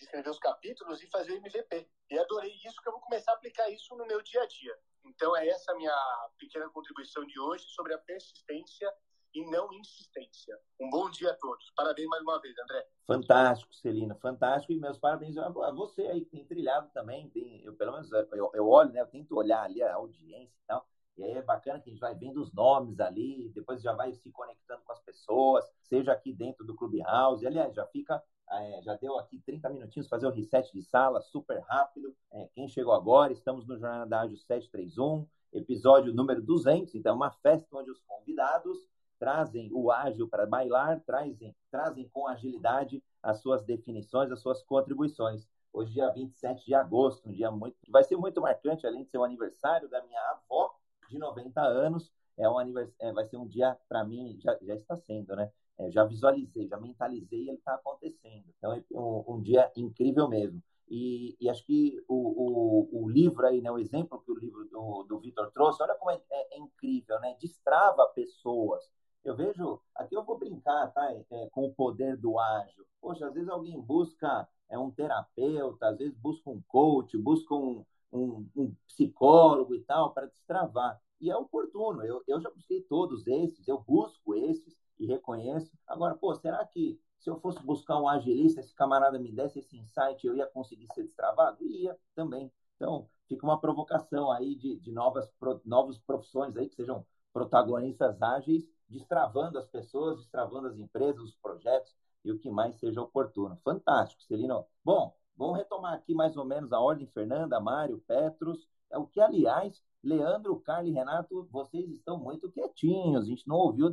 De 0.00 0.06
escrever 0.06 0.30
os 0.30 0.38
capítulos 0.38 1.02
e 1.02 1.10
fazer 1.10 1.32
o 1.32 1.36
MVP. 1.36 1.86
E 2.10 2.18
adorei 2.18 2.52
isso, 2.64 2.80
que 2.82 2.88
eu 2.88 2.92
vou 2.92 3.00
começar 3.02 3.32
a 3.32 3.34
aplicar 3.34 3.68
isso 3.70 3.94
no 3.96 4.06
meu 4.06 4.22
dia 4.22 4.42
a 4.42 4.46
dia. 4.46 4.74
Então, 5.04 5.36
é 5.36 5.46
essa 5.46 5.74
minha 5.74 5.94
pequena 6.38 6.68
contribuição 6.70 7.24
de 7.26 7.38
hoje 7.38 7.64
sobre 7.68 7.92
a 7.92 7.98
persistência 7.98 8.92
e 9.34 9.48
não 9.48 9.72
insistência. 9.72 10.58
Um 10.80 10.90
bom 10.90 11.10
dia 11.10 11.30
a 11.30 11.36
todos. 11.36 11.70
Parabéns 11.76 12.08
mais 12.08 12.22
uma 12.22 12.40
vez, 12.40 12.54
André. 12.58 12.88
Fantástico, 13.06 13.74
Celina, 13.74 14.14
fantástico. 14.16 14.72
E 14.72 14.80
meus 14.80 14.98
parabéns 14.98 15.36
a 15.36 15.70
você 15.70 16.02
aí 16.06 16.24
que 16.24 16.30
tem 16.30 16.44
trilhado 16.44 16.90
também. 16.92 17.28
Tem, 17.30 17.62
eu, 17.62 17.74
pelo 17.74 17.92
menos, 17.92 18.10
eu, 18.10 18.50
eu 18.54 18.68
olho, 18.68 18.90
né? 18.92 19.00
Eu 19.00 19.06
tento 19.06 19.36
olhar 19.36 19.62
ali 19.62 19.82
a 19.82 19.94
audiência 19.94 20.58
e 20.58 20.66
tal. 20.66 20.86
E 21.16 21.24
aí 21.24 21.32
é 21.32 21.42
bacana 21.42 21.78
que 21.80 21.90
a 21.90 21.92
gente 21.92 22.00
vai 22.00 22.14
vendo 22.14 22.40
os 22.40 22.52
nomes 22.52 22.98
ali, 22.98 23.50
depois 23.50 23.82
já 23.82 23.92
vai 23.92 24.12
se 24.14 24.32
conectando 24.32 24.82
com 24.82 24.92
as 24.92 25.00
pessoas, 25.00 25.70
seja 25.82 26.12
aqui 26.12 26.32
dentro 26.32 26.64
do 26.64 26.74
Clubhouse. 26.74 27.46
Aliás, 27.46 27.74
já 27.74 27.86
fica 27.88 28.22
é, 28.52 28.82
já 28.82 28.94
deu 28.94 29.18
aqui 29.18 29.38
30 29.38 29.70
minutinhos 29.70 30.08
fazer 30.08 30.26
o 30.26 30.30
reset 30.30 30.72
de 30.72 30.82
sala, 30.82 31.20
super 31.20 31.60
rápido. 31.60 32.14
É, 32.32 32.48
quem 32.54 32.68
chegou 32.68 32.92
agora, 32.92 33.32
estamos 33.32 33.66
no 33.66 33.78
Jornada 33.78 34.20
Ágil 34.20 34.36
731, 34.36 35.26
episódio 35.52 36.12
número 36.12 36.42
200. 36.42 36.94
Então, 36.94 37.14
uma 37.14 37.30
festa 37.30 37.68
onde 37.76 37.90
os 37.90 38.00
convidados 38.00 38.78
trazem 39.18 39.70
o 39.72 39.92
ágil 39.92 40.26
para 40.26 40.46
bailar, 40.46 41.00
trazem, 41.00 41.54
trazem 41.70 42.08
com 42.08 42.26
agilidade 42.26 43.02
as 43.22 43.40
suas 43.40 43.62
definições, 43.62 44.32
as 44.32 44.40
suas 44.40 44.62
contribuições. 44.62 45.46
Hoje, 45.72 45.92
dia 45.92 46.10
27 46.10 46.66
de 46.66 46.74
agosto, 46.74 47.28
um 47.28 47.32
dia 47.32 47.50
muito, 47.50 47.76
vai 47.88 48.02
ser 48.02 48.16
muito 48.16 48.40
marcante, 48.40 48.86
além 48.86 49.04
de 49.04 49.10
ser 49.10 49.18
o 49.18 49.24
aniversário 49.24 49.88
da 49.88 50.02
minha 50.02 50.20
avó, 50.30 50.74
de 51.08 51.18
90 51.18 51.60
anos. 51.60 52.10
É 52.36 52.48
um 52.48 52.58
anivers... 52.58 52.90
É, 52.98 53.12
vai 53.12 53.26
ser 53.26 53.36
um 53.36 53.46
dia, 53.46 53.76
para 53.88 54.02
mim, 54.02 54.38
já, 54.40 54.58
já 54.62 54.74
está 54.74 54.96
sendo, 54.96 55.36
né? 55.36 55.52
É, 55.80 55.90
já 55.90 56.04
visualizei, 56.04 56.68
já 56.68 56.78
mentalizei 56.78 57.48
ele 57.48 57.56
está 57.56 57.74
acontecendo. 57.74 58.44
Então, 58.58 58.72
é 58.72 58.84
um, 58.92 59.24
um, 59.26 59.40
dia 59.40 59.70
incrível 59.74 60.28
mesmo. 60.28 60.62
E, 60.88 61.36
e 61.40 61.48
acho 61.48 61.64
que 61.64 62.02
o, 62.06 62.14
o, 62.14 63.04
o, 63.04 63.08
livro 63.08 63.46
aí, 63.46 63.62
né, 63.62 63.70
o 63.70 63.78
exemplo 63.78 64.20
que 64.20 64.30
o 64.30 64.38
livro 64.38 64.68
do, 64.68 65.04
do 65.04 65.18
Vitor 65.20 65.50
trouxe, 65.52 65.82
olha 65.82 65.94
como 65.94 66.10
é, 66.10 66.20
é, 66.30 66.56
é, 66.56 66.58
incrível, 66.58 67.18
né? 67.20 67.34
Destrava 67.40 68.04
pessoas. 68.08 68.90
Eu 69.24 69.34
vejo, 69.34 69.80
aqui 69.94 70.14
eu 70.14 70.24
vou 70.24 70.38
brincar, 70.38 70.92
tá? 70.92 71.12
É, 71.12 71.48
com 71.50 71.64
o 71.64 71.72
poder 71.72 72.16
do 72.16 72.38
ágil. 72.38 72.84
Poxa, 73.00 73.26
às 73.26 73.32
vezes 73.32 73.48
alguém 73.48 73.80
busca 73.80 74.46
é 74.68 74.78
um 74.78 74.90
terapeuta, 74.90 75.88
às 75.88 75.98
vezes 75.98 76.16
busca 76.18 76.50
um 76.50 76.60
coach, 76.68 77.16
busca 77.16 77.54
um, 77.54 77.84
um, 78.12 78.46
um 78.54 78.74
psicólogo 78.86 79.74
e 79.74 79.80
tal 79.80 80.12
para 80.12 80.26
destravar. 80.26 81.00
E 81.20 81.30
é 81.30 81.36
oportuno. 81.36 82.04
Eu, 82.04 82.22
eu 82.26 82.40
já 82.40 82.50
busquei 82.50 82.82
todos 82.82 83.26
esses, 83.26 83.66
eu 83.66 83.78
busco 83.80 84.34
esses 84.34 84.79
e 85.00 85.06
reconheço. 85.06 85.72
Agora, 85.86 86.14
pô, 86.14 86.34
será 86.34 86.64
que 86.66 87.00
se 87.18 87.28
eu 87.28 87.40
fosse 87.40 87.62
buscar 87.64 87.98
um 88.00 88.08
agilista, 88.08 88.60
esse 88.60 88.74
camarada 88.74 89.18
me 89.18 89.32
desse 89.32 89.58
esse 89.58 89.76
insight, 89.76 90.26
eu 90.26 90.36
ia 90.36 90.46
conseguir 90.46 90.86
ser 90.94 91.02
destravado? 91.02 91.64
Ia 91.64 91.98
também. 92.14 92.52
Então, 92.76 93.08
fica 93.26 93.44
uma 93.44 93.60
provocação 93.60 94.30
aí 94.30 94.54
de, 94.54 94.78
de 94.78 94.92
novas, 94.92 95.28
pro, 95.38 95.60
profissões 96.06 96.56
aí 96.56 96.68
que 96.68 96.76
sejam 96.76 97.04
protagonistas 97.32 98.20
ágeis, 98.22 98.68
destravando 98.88 99.58
as 99.58 99.66
pessoas, 99.66 100.18
destravando 100.18 100.68
as 100.68 100.78
empresas, 100.78 101.22
os 101.22 101.36
projetos 101.36 101.94
e 102.24 102.30
o 102.30 102.38
que 102.38 102.50
mais 102.50 102.76
seja 102.76 103.00
oportuno. 103.00 103.58
Fantástico, 103.64 104.22
Celino. 104.22 104.66
Bom, 104.84 105.14
vamos 105.36 105.58
retomar 105.58 105.94
aqui 105.94 106.14
mais 106.14 106.36
ou 106.36 106.44
menos 106.44 106.72
a 106.72 106.80
ordem, 106.80 107.06
Fernanda, 107.06 107.60
Mário, 107.60 108.02
Petros, 108.06 108.68
é 108.90 108.98
o 108.98 109.06
que, 109.06 109.20
aliás, 109.20 109.82
Leandro, 110.02 110.58
Carlos 110.60 110.90
e 110.90 110.94
Renato, 110.94 111.46
vocês 111.50 111.88
estão 111.90 112.18
muito 112.18 112.50
quietinhos, 112.50 113.24
a 113.24 113.26
gente 113.26 113.46
não 113.46 113.56
ouviu 113.56 113.90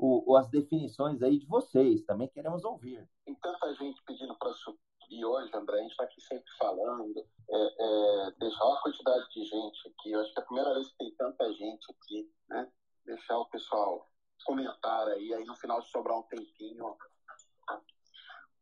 o, 0.00 0.32
o, 0.32 0.36
as 0.36 0.48
definições 0.48 1.22
aí 1.22 1.38
de 1.38 1.46
vocês, 1.46 2.02
também 2.04 2.26
queremos 2.28 2.64
ouvir. 2.64 3.06
Tem 3.26 3.34
tanta 3.34 3.74
gente 3.74 4.02
pedindo 4.04 4.34
para 4.38 4.50
subir 4.54 5.24
hoje, 5.24 5.50
André, 5.54 5.76
a 5.76 5.82
gente 5.82 5.90
está 5.90 6.04
aqui 6.04 6.20
sempre 6.22 6.50
falando, 6.58 7.18
é, 7.50 8.28
é, 8.28 8.30
deixar 8.38 8.64
uma 8.64 8.80
quantidade 8.80 9.28
de 9.30 9.44
gente 9.44 9.88
aqui, 9.88 10.12
eu 10.12 10.20
acho 10.20 10.32
que 10.32 10.40
é 10.40 10.42
a 10.42 10.46
primeira 10.46 10.74
vez 10.74 10.88
que 10.88 10.96
tem 10.96 11.14
tanta 11.16 11.52
gente 11.52 11.86
aqui, 11.90 12.32
né? 12.48 12.72
Deixar 13.04 13.38
o 13.38 13.50
pessoal 13.50 14.08
comentar 14.46 15.06
aí, 15.08 15.34
aí 15.34 15.44
no 15.44 15.54
final 15.56 15.82
sobrar 15.82 16.18
um 16.18 16.22
tempinho. 16.22 16.96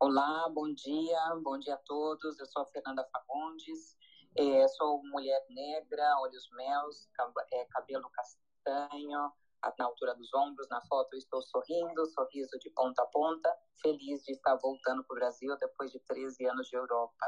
Olá, 0.00 0.48
bom 0.48 0.72
dia, 0.74 1.36
bom 1.42 1.58
dia 1.58 1.74
a 1.74 1.82
todos, 1.86 2.38
eu 2.38 2.46
sou 2.46 2.62
a 2.62 2.66
Fernanda 2.66 3.06
Fagundes, 3.12 3.96
é, 4.36 4.66
sou 4.68 5.02
mulher 5.04 5.44
negra, 5.50 6.18
olhos 6.18 6.48
meus, 6.50 7.08
é, 7.52 7.64
cabelo 7.66 8.10
castanho, 8.10 9.32
na 9.78 9.84
altura 9.84 10.14
dos 10.14 10.32
ombros. 10.34 10.68
Na 10.68 10.80
foto 10.82 11.14
eu 11.14 11.18
estou 11.18 11.42
sorrindo, 11.42 12.06
sorriso 12.06 12.58
de 12.58 12.70
ponta 12.70 13.02
a 13.02 13.06
ponta, 13.06 13.54
feliz 13.80 14.22
de 14.24 14.32
estar 14.32 14.56
voltando 14.56 15.04
para 15.04 15.14
o 15.14 15.18
Brasil 15.18 15.56
depois 15.58 15.90
de 15.90 16.00
13 16.00 16.46
anos 16.46 16.68
de 16.68 16.76
Europa. 16.76 17.26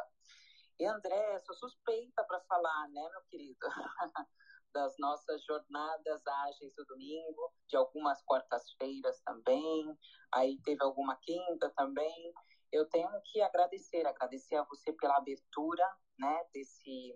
E 0.79 0.87
André, 0.87 1.39
sou 1.41 1.55
suspeita 1.55 2.25
para 2.25 2.41
falar, 2.41 2.89
né, 2.89 3.09
meu 3.11 3.23
querido? 3.29 3.59
das 4.73 4.95
nossas 4.99 5.45
jornadas 5.45 6.27
ágeis 6.27 6.73
do 6.75 6.85
domingo, 6.85 7.53
de 7.69 7.77
algumas 7.77 8.23
quartas-feiras 8.23 9.21
também, 9.23 9.99
aí 10.33 10.61
teve 10.63 10.83
alguma 10.83 11.17
quinta 11.17 11.71
também. 11.77 12.33
Eu 12.73 12.89
tenho 12.89 13.11
que 13.25 13.43
agradecer, 13.43 14.07
agradecer 14.07 14.57
a 14.57 14.65
você 14.65 14.93
pela 14.93 15.17
abertura, 15.17 15.85
né, 16.19 16.45
desse 16.53 17.13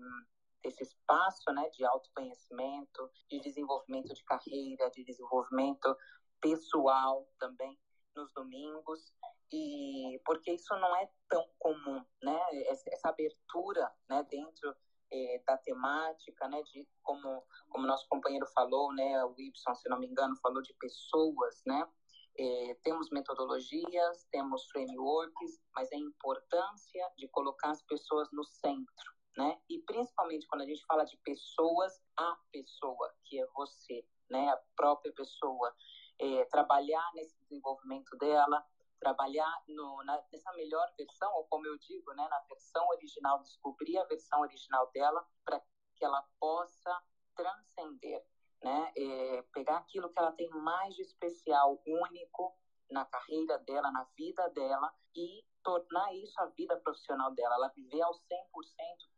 esse 0.65 0.83
espaço 0.83 1.53
né, 1.53 1.69
de 1.71 1.85
autoconhecimento, 1.85 3.11
de 3.29 3.41
desenvolvimento 3.41 4.13
de 4.15 4.25
carreira, 4.25 4.91
de 4.91 5.05
desenvolvimento 5.05 5.97
pessoal 6.41 7.29
também 7.39 7.79
nos 8.15 8.33
domingos 8.33 9.13
e 9.53 10.21
porque 10.25 10.53
isso 10.53 10.75
não 10.77 10.97
é 10.97 11.09
tão 11.29 11.45
comum, 11.59 12.05
né? 12.23 12.41
Essa 12.67 13.09
abertura, 13.09 13.93
né, 14.09 14.23
dentro 14.25 14.75
é, 15.13 15.43
da 15.47 15.57
temática, 15.59 16.49
né, 16.49 16.63
de 16.63 16.89
como 17.03 17.45
como 17.69 17.87
nosso 17.87 18.09
companheiro 18.09 18.47
falou, 18.49 18.93
né, 18.95 19.25
o 19.25 19.35
Y, 19.39 19.75
se 19.75 19.89
não 19.89 19.99
me 19.99 20.07
engano, 20.07 20.37
falou 20.37 20.63
de 20.63 20.75
pessoas, 20.75 21.63
né? 21.67 21.89
É, 22.37 22.77
temos 22.83 23.11
metodologias, 23.11 24.25
temos 24.31 24.67
frameworks, 24.71 25.61
mas 25.73 25.91
a 25.93 25.97
importância 25.97 27.13
de 27.17 27.29
colocar 27.29 27.71
as 27.71 27.83
pessoas 27.83 28.29
no 28.33 28.43
centro, 28.43 29.14
né? 29.37 29.61
E 29.69 29.81
principalmente 29.81 30.47
quando 30.47 30.63
a 30.63 30.67
gente 30.67 30.85
fala 30.87 31.05
de 31.05 31.17
pessoas, 31.19 32.01
a 32.17 32.39
pessoa 32.53 33.15
que 33.25 33.41
é 33.41 33.47
você, 33.55 34.07
né? 34.31 34.49
A 34.49 34.61
própria 34.77 35.13
pessoa, 35.13 35.75
é, 36.19 36.45
trabalhar 36.47 37.11
nesse 37.15 37.39
desenvolvimento 37.41 38.17
dela, 38.17 38.65
trabalhar 39.01 39.63
no, 39.69 40.03
na, 40.05 40.23
nessa 40.33 40.53
melhor 40.55 40.91
versão, 40.97 41.33
ou 41.35 41.45
como 41.45 41.67
eu 41.67 41.77
digo, 41.79 42.13
né? 42.15 42.27
Na 42.29 42.41
versão 42.49 42.87
original, 42.89 43.41
descobrir 43.41 43.99
a 43.99 44.05
versão 44.05 44.41
original 44.41 44.91
dela 44.93 45.27
para 45.45 45.61
que 45.97 46.05
ela 46.05 46.23
possa 46.39 47.03
transcender, 47.35 48.25
né? 48.63 48.93
É, 48.97 49.43
pegar 49.53 49.79
aquilo 49.79 50.11
que 50.11 50.19
ela 50.19 50.33
tem 50.33 50.49
mais 50.51 50.95
de 50.95 51.03
especial, 51.03 51.83
único 51.87 52.57
na 52.91 53.05
carreira 53.05 53.59
dela, 53.59 53.91
na 53.91 54.05
vida 54.17 54.49
dela 54.51 54.95
e 55.15 55.45
tornar 55.65 56.15
isso 56.15 56.39
a 56.41 56.47
vida 56.47 56.77
profissional 56.81 57.35
dela, 57.35 57.55
ela 57.57 57.73
viver 57.75 58.03
ao 58.03 58.13
100% 58.13 58.19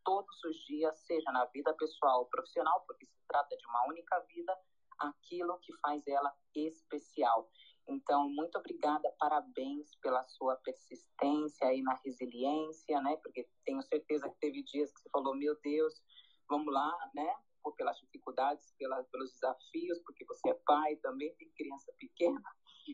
todos 0.05 0.45
os 0.45 0.57
dias, 0.65 0.97
seja 1.01 1.31
na 1.33 1.45
vida 1.47 1.75
pessoal 1.75 2.21
ou 2.21 2.27
profissional, 2.27 2.85
porque 2.87 3.05
se 3.05 3.19
trata 3.29 3.57
de 3.57 3.67
uma 3.67 3.89
única 3.89 4.19
vida, 4.21 4.57
aquilo 4.99 5.59
que 5.59 5.77
faz 5.79 6.07
ela 6.07 6.33
especial. 6.55 7.51
Então, 7.89 8.29
muito 8.29 8.59
obrigada, 8.59 9.13
parabéns 9.19 9.95
pela 9.97 10.25
sua 10.25 10.57
persistência 10.57 11.73
e 11.75 11.83
na 11.83 11.95
resiliência, 12.05 13.01
né? 13.01 13.17
Porque 13.23 13.49
tenho 13.65 13.83
certeza 13.83 14.29
que 14.29 14.39
teve 14.39 14.63
dias 14.63 14.93
que 14.93 15.01
você 15.01 15.11
falou, 15.11 15.37
meu 15.37 15.59
Deus, 15.61 15.95
vamos 16.49 16.73
lá, 16.73 16.93
né? 17.15 17.37
Pelas 17.77 17.99
dificuldades, 17.99 18.73
pela, 18.79 19.03
pelos 19.05 19.33
desafios, 19.33 20.01
porque 20.05 20.25
você 20.25 20.51
é 20.51 20.55
pai 20.65 20.97
também, 20.97 21.35
tem 21.35 21.51
criança 21.51 21.93
pequena. 21.99 22.41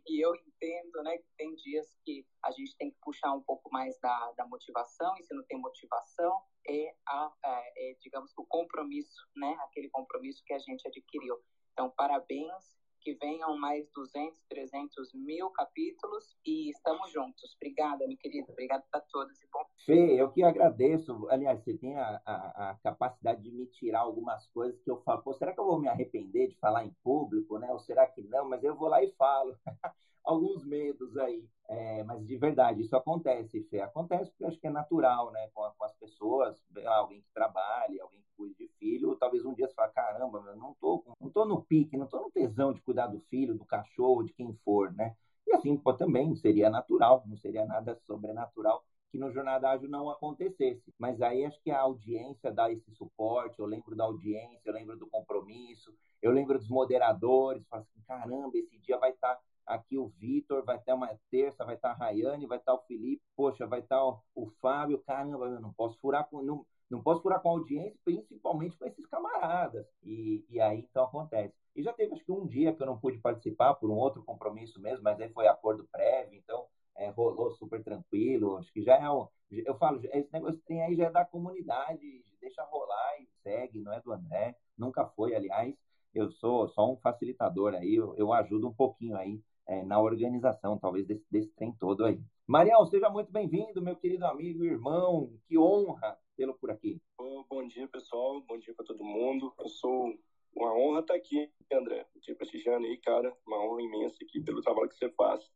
E 0.07 0.25
eu 0.25 0.35
entendo, 0.35 1.03
né, 1.03 1.19
que 1.19 1.29
tem 1.37 1.55
dias 1.57 1.87
que 2.05 2.25
a 2.45 2.51
gente 2.53 2.77
tem 2.77 2.91
que 2.91 2.97
puxar 3.03 3.33
um 3.33 3.43
pouco 3.43 3.71
mais 3.73 3.99
da, 4.01 4.33
da 4.33 4.47
motivação, 4.47 5.15
e 5.19 5.25
se 5.25 5.35
não 5.35 5.45
tem 5.45 5.59
motivação, 5.59 6.41
é, 6.69 6.95
a, 7.07 7.33
é, 7.45 7.91
é, 7.91 7.95
digamos, 8.01 8.33
o 8.37 8.47
compromisso, 8.47 9.29
né, 9.37 9.57
aquele 9.65 9.91
compromisso 9.91 10.43
que 10.45 10.53
a 10.53 10.59
gente 10.59 10.87
adquiriu. 10.87 11.37
Então, 11.73 11.91
parabéns, 11.91 12.82
que 13.03 13.15
venham 13.15 13.59
mais 13.59 13.91
200, 13.93 14.39
300 14.49 15.13
mil 15.15 15.51
capítulos 15.51 16.37
e 16.47 16.71
estamos 16.71 17.11
juntos. 17.11 17.55
Obrigada, 17.57 18.07
meu 18.07 18.17
querido. 18.17 18.51
Obrigada 18.53 18.85
a 18.93 19.01
todos. 19.01 19.41
E 19.43 19.47
bom... 19.53 19.65
Fê, 19.85 20.21
eu 20.21 20.31
que 20.31 20.43
agradeço. 20.43 21.29
Aliás, 21.29 21.63
você 21.63 21.77
tem 21.77 21.97
a, 21.97 22.23
a, 22.25 22.71
a, 22.71 22.75
capacidade 22.77 23.43
de 23.43 23.51
me 23.51 23.67
tirar 23.67 24.01
algumas 24.01 24.47
coisas 24.49 24.81
que 24.81 24.91
eu 24.91 25.03
falo, 25.03 25.23
pô, 25.23 25.33
será 25.35 25.53
que 25.53 25.61
eu 25.61 25.65
vou 25.65 25.81
me 25.81 25.89
arrepender 25.89 26.49
de 26.49 26.59
falar 26.59 26.85
em 26.85 26.95
público, 27.03 27.59
né? 27.59 27.71
Ou 27.73 27.81
será 27.81 28.07
que 28.07 28.23
não? 28.23 28.49
Mas 28.49 28.63
eu 28.63 28.77
vou 28.77 28.89
lá 28.89 29.03
e 29.03 29.11
falo. 29.13 29.57
Alguns 30.25 30.65
medos 30.65 31.17
aí. 31.17 31.45
É, 31.69 32.05
mas 32.05 32.25
de 32.25 32.37
verdade, 32.37 32.83
isso 32.83 32.97
acontece, 32.97 33.65
Fê. 33.65 33.81
Acontece 33.81 34.31
porque 34.31 34.45
eu 34.45 34.49
acho 34.49 34.61
que 34.61 34.67
é 34.69 34.71
natural, 34.71 35.33
né? 35.33 35.51
Com, 35.53 35.69
com 35.77 35.85
as 35.85 35.95
pessoas, 35.95 36.57
alguém 36.87 37.23
que 37.23 37.33
trabalhe, 37.35 38.01
alguém 38.01 38.21
que 38.21 38.31
cuide 38.37 38.62
filho, 38.83 39.15
talvez 39.15 39.45
um 39.45 39.55
dia 39.55 39.69
você 39.69 39.75
fale, 39.75 39.93
caramba, 39.93 40.55
não 40.57 40.75
tô, 40.81 41.05
não 41.21 41.31
tô 41.31 41.45
no 41.45 41.63
pique, 41.63 41.97
não 41.97 42.09
tô 42.09 42.21
no 42.21 42.31
tesão 42.33 42.73
de 42.73 42.83
cuidar 42.83 43.07
do 43.07 43.21
filho, 43.31 43.55
do 43.55 43.65
cachorro, 43.65 44.25
de 44.25 44.33
quem 44.33 44.53
for, 44.65 44.93
né? 44.93 45.15
E 45.47 45.53
assim, 45.55 45.77
pô, 45.77 45.95
também 45.95 46.35
seria 46.35 46.69
natural, 46.69 47.23
não 47.27 47.37
seria 47.37 47.65
nada 47.65 47.97
sobrenatural 48.07 48.85
que 49.13 49.19
no 49.19 49.31
Jornada 49.31 49.69
Ágil 49.69 49.91
não 49.91 50.09
acontecesse. 50.09 50.93
Mas 50.99 51.21
aí 51.21 51.45
acho 51.45 51.61
que 51.63 51.71
a 51.71 51.81
audiência 51.81 52.51
dá 52.51 52.73
esse 52.73 52.91
suporte, 52.93 53.59
eu 53.59 53.67
lembro 53.67 53.95
da 53.95 54.05
audiência, 54.05 54.63
eu 54.65 54.73
lembro 54.73 54.97
do 54.99 55.07
compromisso, 55.07 55.95
eu 56.23 56.33
lembro 56.33 56.59
dos 56.59 56.71
moderadores, 56.71 57.67
falo 57.69 57.83
assim, 57.83 58.01
caramba, 58.07 58.57
esse 58.57 58.79
dia 58.79 58.97
vai 58.97 59.11
estar 59.11 59.35
tá 59.35 59.41
aqui 59.67 59.99
o 59.99 60.09
Vitor, 60.09 60.65
vai 60.65 60.79
ter 60.81 60.95
uma 60.95 61.11
terça, 61.31 61.65
vai 61.65 61.75
estar 61.75 61.91
tá 61.91 61.95
a 61.95 62.09
Rayane, 62.09 62.47
vai 62.47 62.59
estar 62.59 62.73
tá 62.73 62.79
o 62.79 62.87
Felipe, 62.87 63.23
poxa, 63.37 63.67
vai 63.67 63.81
estar 63.81 64.03
o, 64.03 64.19
o 64.35 64.47
Fábio, 64.63 64.99
caramba, 65.07 65.47
eu 65.47 65.61
não 65.61 65.73
posso 65.75 65.99
furar 65.99 66.27
com. 66.29 66.43
Não, 66.43 66.65
não 66.93 67.03
posso 67.03 67.23
furar 67.23 67.41
com 67.41 67.49
a 67.49 67.53
audiência, 67.53 67.99
principalmente 68.05 68.77
com 68.77 68.85
esses 68.85 69.07
camaradas. 69.07 69.87
E, 70.05 70.45
e 70.51 70.61
aí 70.61 70.81
então 70.81 71.05
acontece. 71.05 71.55
E 71.75 71.83
já 71.83 71.93
teve 71.93 72.13
acho 72.13 72.25
que 72.25 72.31
um 72.31 72.47
dia 72.47 72.75
que 72.75 72.83
eu 72.83 72.87
não 72.87 72.99
pude 72.99 73.19
participar 73.19 73.75
por 73.75 73.91
um 73.91 73.95
outro 73.95 74.23
compromisso 74.23 74.79
mesmo, 74.79 75.03
mas 75.03 75.19
aí 75.19 75.31
foi 75.31 75.49
acordo 75.49 75.89
prévio, 75.91 76.39
então 76.39 76.67
é, 76.95 77.09
rolou 77.09 77.51
super 77.53 77.83
tranquilo. 77.83 78.59
Acho 78.59 78.71
que 78.71 78.83
já 78.83 78.97
é 78.97 79.11
um. 79.11 79.27
Eu 79.51 79.75
falo, 79.77 80.01
esse 80.05 80.31
negócio 80.33 80.61
tem 80.67 80.83
aí 80.83 80.95
já 80.95 81.07
é 81.07 81.11
da 81.11 81.25
comunidade, 81.25 82.25
deixa 82.41 82.63
rolar 82.65 83.19
e 83.21 83.27
segue, 83.43 83.81
não 83.81 83.93
é 83.93 84.01
do 84.01 84.13
André, 84.13 84.55
nunca 84.77 85.07
foi, 85.07 85.35
aliás. 85.35 85.75
Eu 86.15 86.31
sou 86.31 86.69
só 86.69 86.93
um 86.93 86.97
facilitador 86.99 87.75
aí, 87.75 87.95
eu, 87.95 88.15
eu 88.17 88.35
ajudo 88.35 88.69
um 88.69 88.75
pouquinho 88.75 89.17
aí 89.17 89.41
é, 89.67 89.83
na 89.83 89.99
organização, 89.99 90.79
talvez, 90.79 91.07
desse, 91.07 91.25
desse 91.31 91.49
trem 91.55 91.73
todo 91.73 92.05
aí. 92.05 92.21
Marião, 92.47 92.85
seja 92.85 93.09
muito 93.09 93.33
bem-vindo, 93.33 93.81
meu 93.81 93.97
querido 93.97 94.27
amigo 94.27 94.63
irmão. 94.63 95.33
Que 95.49 95.57
honra 95.57 96.19
tê-lo 96.37 96.55
por 96.59 96.71
aqui. 96.71 97.01
Oh, 97.19 97.45
bom 97.49 97.67
dia, 97.67 97.87
pessoal. 97.89 98.41
Bom 98.43 98.59
dia 98.59 98.75
para 98.75 98.87
todo 98.87 99.05
mundo. 99.05 99.55
Eu 99.59 99.69
sou 99.69 100.15
uma 100.55 100.75
honra 100.75 101.01
estar 101.01 101.15
aqui, 101.15 101.51
André. 101.73 102.07
Te 102.21 102.35
prestigiando 102.35 102.87
aí, 102.87 102.97
cara. 102.99 103.37
Uma 103.47 103.65
honra 103.65 103.83
imensa 103.83 104.17
aqui 104.23 104.41
pelo 104.41 104.63
trabalho 104.63 104.89
que 104.89 104.97
você 104.97 105.11
faz. 105.11 105.51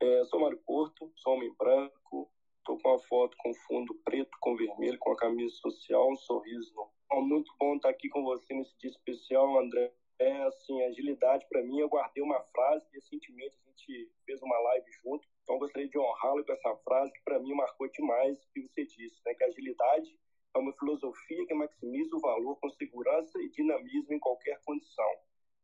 É, 0.00 0.24
sou 0.24 0.40
Mário 0.40 0.60
Porto, 0.66 1.10
sou 1.16 1.34
homem 1.34 1.52
branco. 1.58 2.30
Estou 2.58 2.78
com 2.78 2.88
uma 2.88 2.98
foto 2.98 3.36
com 3.38 3.54
fundo 3.54 3.94
preto 4.04 4.36
com 4.40 4.56
vermelho, 4.56 4.98
com 4.98 5.12
a 5.12 5.16
camisa 5.16 5.54
social, 5.54 6.10
um 6.10 6.16
sorriso 6.16 6.74
no 6.74 6.90
muito 7.22 7.52
bom 7.58 7.76
estar 7.76 7.90
aqui 7.90 8.08
com 8.08 8.24
você 8.24 8.52
nesse 8.52 8.76
dia 8.78 8.90
especial, 8.90 9.58
André. 9.58 9.92
É 10.18 10.42
assim, 10.44 10.82
agilidade 10.82 11.46
para 11.48 11.62
mim, 11.62 11.78
eu 11.78 11.88
guardei 11.88 12.22
uma 12.22 12.40
frase 12.40 12.86
recentemente 12.92 13.56
a 13.62 13.68
gente 13.68 14.10
fez 14.24 14.42
uma 14.42 14.58
live 14.58 14.90
junto, 15.02 15.28
então 15.46 15.60
gostaria 15.60 15.88
de 15.88 15.96
honrá-lo 15.96 16.44
com 16.44 16.52
essa 16.52 16.76
frase 16.78 17.12
que 17.12 17.22
para 17.22 17.38
mim 17.38 17.54
marcou 17.54 17.88
demais 17.88 18.36
o 18.36 18.52
que 18.52 18.62
você 18.62 18.84
disse, 18.84 19.16
né, 19.24 19.32
que 19.32 19.44
agilidade 19.44 20.18
é 20.52 20.58
uma 20.58 20.72
filosofia 20.72 21.46
que 21.46 21.54
maximiza 21.54 22.16
o 22.16 22.20
valor 22.20 22.56
com 22.56 22.68
segurança 22.70 23.40
e 23.40 23.48
dinamismo 23.50 24.12
em 24.12 24.18
qualquer 24.18 24.60
condição. 24.64 25.06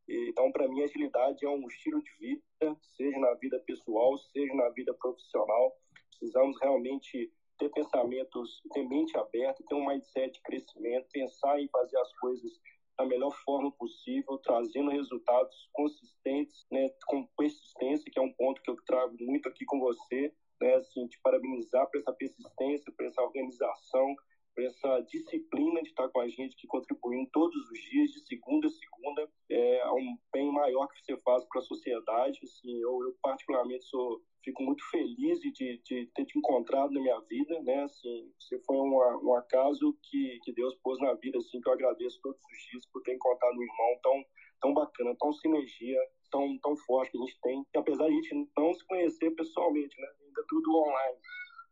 Então, 0.07 0.51
para 0.51 0.67
mim, 0.67 0.83
agilidade 0.83 1.45
é 1.45 1.49
um 1.49 1.67
estilo 1.67 2.01
de 2.01 2.11
vida, 2.19 2.77
seja 2.95 3.17
na 3.19 3.33
vida 3.35 3.59
pessoal, 3.65 4.17
seja 4.17 4.53
na 4.53 4.69
vida 4.69 4.93
profissional. 4.93 5.75
Precisamos 6.09 6.59
realmente 6.61 7.33
ter 7.57 7.69
pensamentos, 7.69 8.61
ter 8.71 8.87
mente 8.87 9.17
aberta, 9.17 9.63
ter 9.67 9.75
um 9.75 9.87
mindset 9.87 10.33
de 10.33 10.41
crescimento, 10.43 11.07
pensar 11.11 11.59
em 11.59 11.67
fazer 11.69 11.97
as 11.97 12.13
coisas 12.19 12.51
da 12.97 13.05
melhor 13.05 13.31
forma 13.43 13.71
possível, 13.71 14.37
trazendo 14.39 14.91
resultados 14.91 15.69
consistentes, 15.71 16.65
né, 16.71 16.89
com 17.07 17.27
persistência, 17.37 18.11
que 18.11 18.19
é 18.19 18.21
um 18.21 18.33
ponto 18.33 18.61
que 18.61 18.69
eu 18.69 18.75
trago 18.85 19.15
muito 19.19 19.49
aqui 19.49 19.65
com 19.65 19.79
você, 19.79 20.33
né, 20.61 20.75
assim, 20.75 21.07
te 21.07 21.19
parabenizar 21.21 21.89
por 21.89 21.99
essa 21.99 22.13
persistência, 22.13 22.93
por 22.95 23.05
essa 23.05 23.21
organização, 23.21 24.15
por 24.53 24.63
essa 24.63 24.99
disciplina 25.01 25.81
de 25.81 25.89
estar 25.89 26.07
com 26.09 26.19
a 26.19 26.27
gente, 26.27 26.55
que 26.55 26.67
contribuindo 26.67 27.29
todos 27.31 27.55
os 27.69 27.79
dias, 27.89 28.11
de 28.11 28.25
segunda 28.25 28.67
a 28.67 28.71
segunda, 28.71 29.29
é 29.49 29.91
um 29.91 30.17
bem 30.31 30.51
maior 30.51 30.87
que 30.87 31.03
você 31.03 31.17
faz 31.21 31.43
para 31.45 31.59
a 31.59 31.63
sociedade. 31.63 32.39
Assim, 32.43 32.79
eu, 32.79 33.03
eu, 33.03 33.15
particularmente 33.21 33.85
sou, 33.85 34.21
fico 34.43 34.63
muito 34.63 34.83
feliz 34.89 35.39
de, 35.39 35.51
de, 35.51 36.09
ter 36.13 36.25
te 36.25 36.37
encontrado 36.37 36.91
na 36.91 37.01
minha 37.01 37.19
vida, 37.21 37.61
né? 37.61 37.83
Assim, 37.83 38.31
você 38.39 38.59
foi 38.59 38.77
um, 38.77 38.95
um 39.23 39.35
acaso 39.35 39.97
que, 40.03 40.39
que 40.43 40.53
Deus 40.53 40.75
pôs 40.83 40.99
na 40.99 41.13
vida, 41.15 41.37
assim, 41.37 41.59
que 41.59 41.67
eu 41.67 41.73
agradeço 41.73 42.19
todos 42.21 42.39
os 42.39 42.71
dias 42.71 42.85
por 42.91 43.01
ter 43.03 43.15
encontrado 43.15 43.57
um 43.57 43.63
irmão 43.63 43.99
tão, 44.01 44.25
tão 44.61 44.73
bacana, 44.73 45.15
tão 45.19 45.33
sinergia, 45.33 45.99
tão, 46.31 46.57
tão 46.59 46.75
forte 46.77 47.11
que 47.11 47.17
a 47.17 47.21
gente 47.21 47.39
tem. 47.41 47.65
E 47.73 47.77
apesar 47.77 48.07
de 48.07 48.11
a 48.11 48.15
gente 48.15 48.49
não 48.57 48.73
se 48.73 48.85
conhecer 48.85 49.31
pessoalmente, 49.31 49.99
né? 49.99 50.07
Ainda 50.25 50.43
tudo 50.47 50.75
online. 50.75 51.17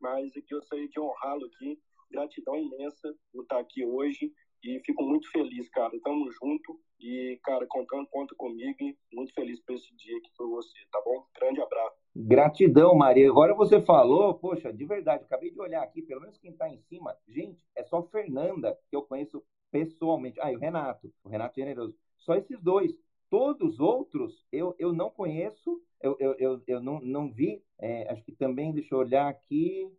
Mas 0.01 0.35
aqui 0.35 0.53
eu 0.53 0.59
gostaria 0.59 0.87
de 0.87 0.99
honrá-lo 0.99 1.45
aqui 1.45 1.79
gratidão 2.11 2.55
imensa 2.55 3.15
por 3.31 3.43
estar 3.43 3.59
aqui 3.59 3.85
hoje 3.85 4.31
e 4.63 4.79
fico 4.85 5.03
muito 5.03 5.31
feliz, 5.31 5.67
cara. 5.69 5.91
Tamo 6.03 6.29
junto 6.31 6.79
e, 6.99 7.39
cara, 7.43 7.65
contando, 7.67 8.07
conta 8.07 8.35
comigo 8.35 8.77
e 8.81 8.95
muito 9.11 9.33
feliz 9.33 9.59
por 9.61 9.73
esse 9.75 9.95
dia 9.95 10.15
aqui 10.17 10.29
com 10.37 10.49
você, 10.49 10.77
tá 10.91 11.01
bom? 11.03 11.25
Grande 11.35 11.61
abraço. 11.61 11.95
Gratidão, 12.15 12.93
Maria. 12.93 13.29
Agora 13.29 13.55
você 13.55 13.81
falou, 13.81 14.35
poxa, 14.35 14.71
de 14.71 14.85
verdade, 14.85 15.23
acabei 15.23 15.49
de 15.49 15.59
olhar 15.59 15.81
aqui, 15.81 16.01
pelo 16.01 16.21
menos 16.21 16.37
quem 16.37 16.53
tá 16.53 16.69
em 16.69 16.77
cima, 16.77 17.17
gente, 17.27 17.65
é 17.75 17.83
só 17.83 18.03
Fernanda 18.03 18.77
que 18.89 18.95
eu 18.95 19.01
conheço 19.01 19.43
pessoalmente. 19.71 20.39
Ah, 20.41 20.51
e 20.51 20.55
o 20.55 20.59
Renato, 20.59 21.11
o 21.23 21.29
Renato 21.29 21.55
Generoso. 21.55 21.95
Só 22.17 22.35
esses 22.35 22.61
dois. 22.61 22.93
Todos 23.29 23.75
os 23.75 23.79
outros 23.79 24.45
eu, 24.51 24.75
eu 24.77 24.91
não 24.91 25.09
conheço, 25.09 25.81
eu, 26.03 26.15
eu, 26.19 26.35
eu, 26.39 26.63
eu 26.67 26.81
não, 26.81 26.99
não 27.01 27.31
vi. 27.31 27.63
É, 27.79 28.11
acho 28.11 28.23
que 28.23 28.31
também, 28.31 28.73
deixa 28.73 28.93
eu 28.93 28.99
olhar 28.99 29.27
aqui 29.27 29.91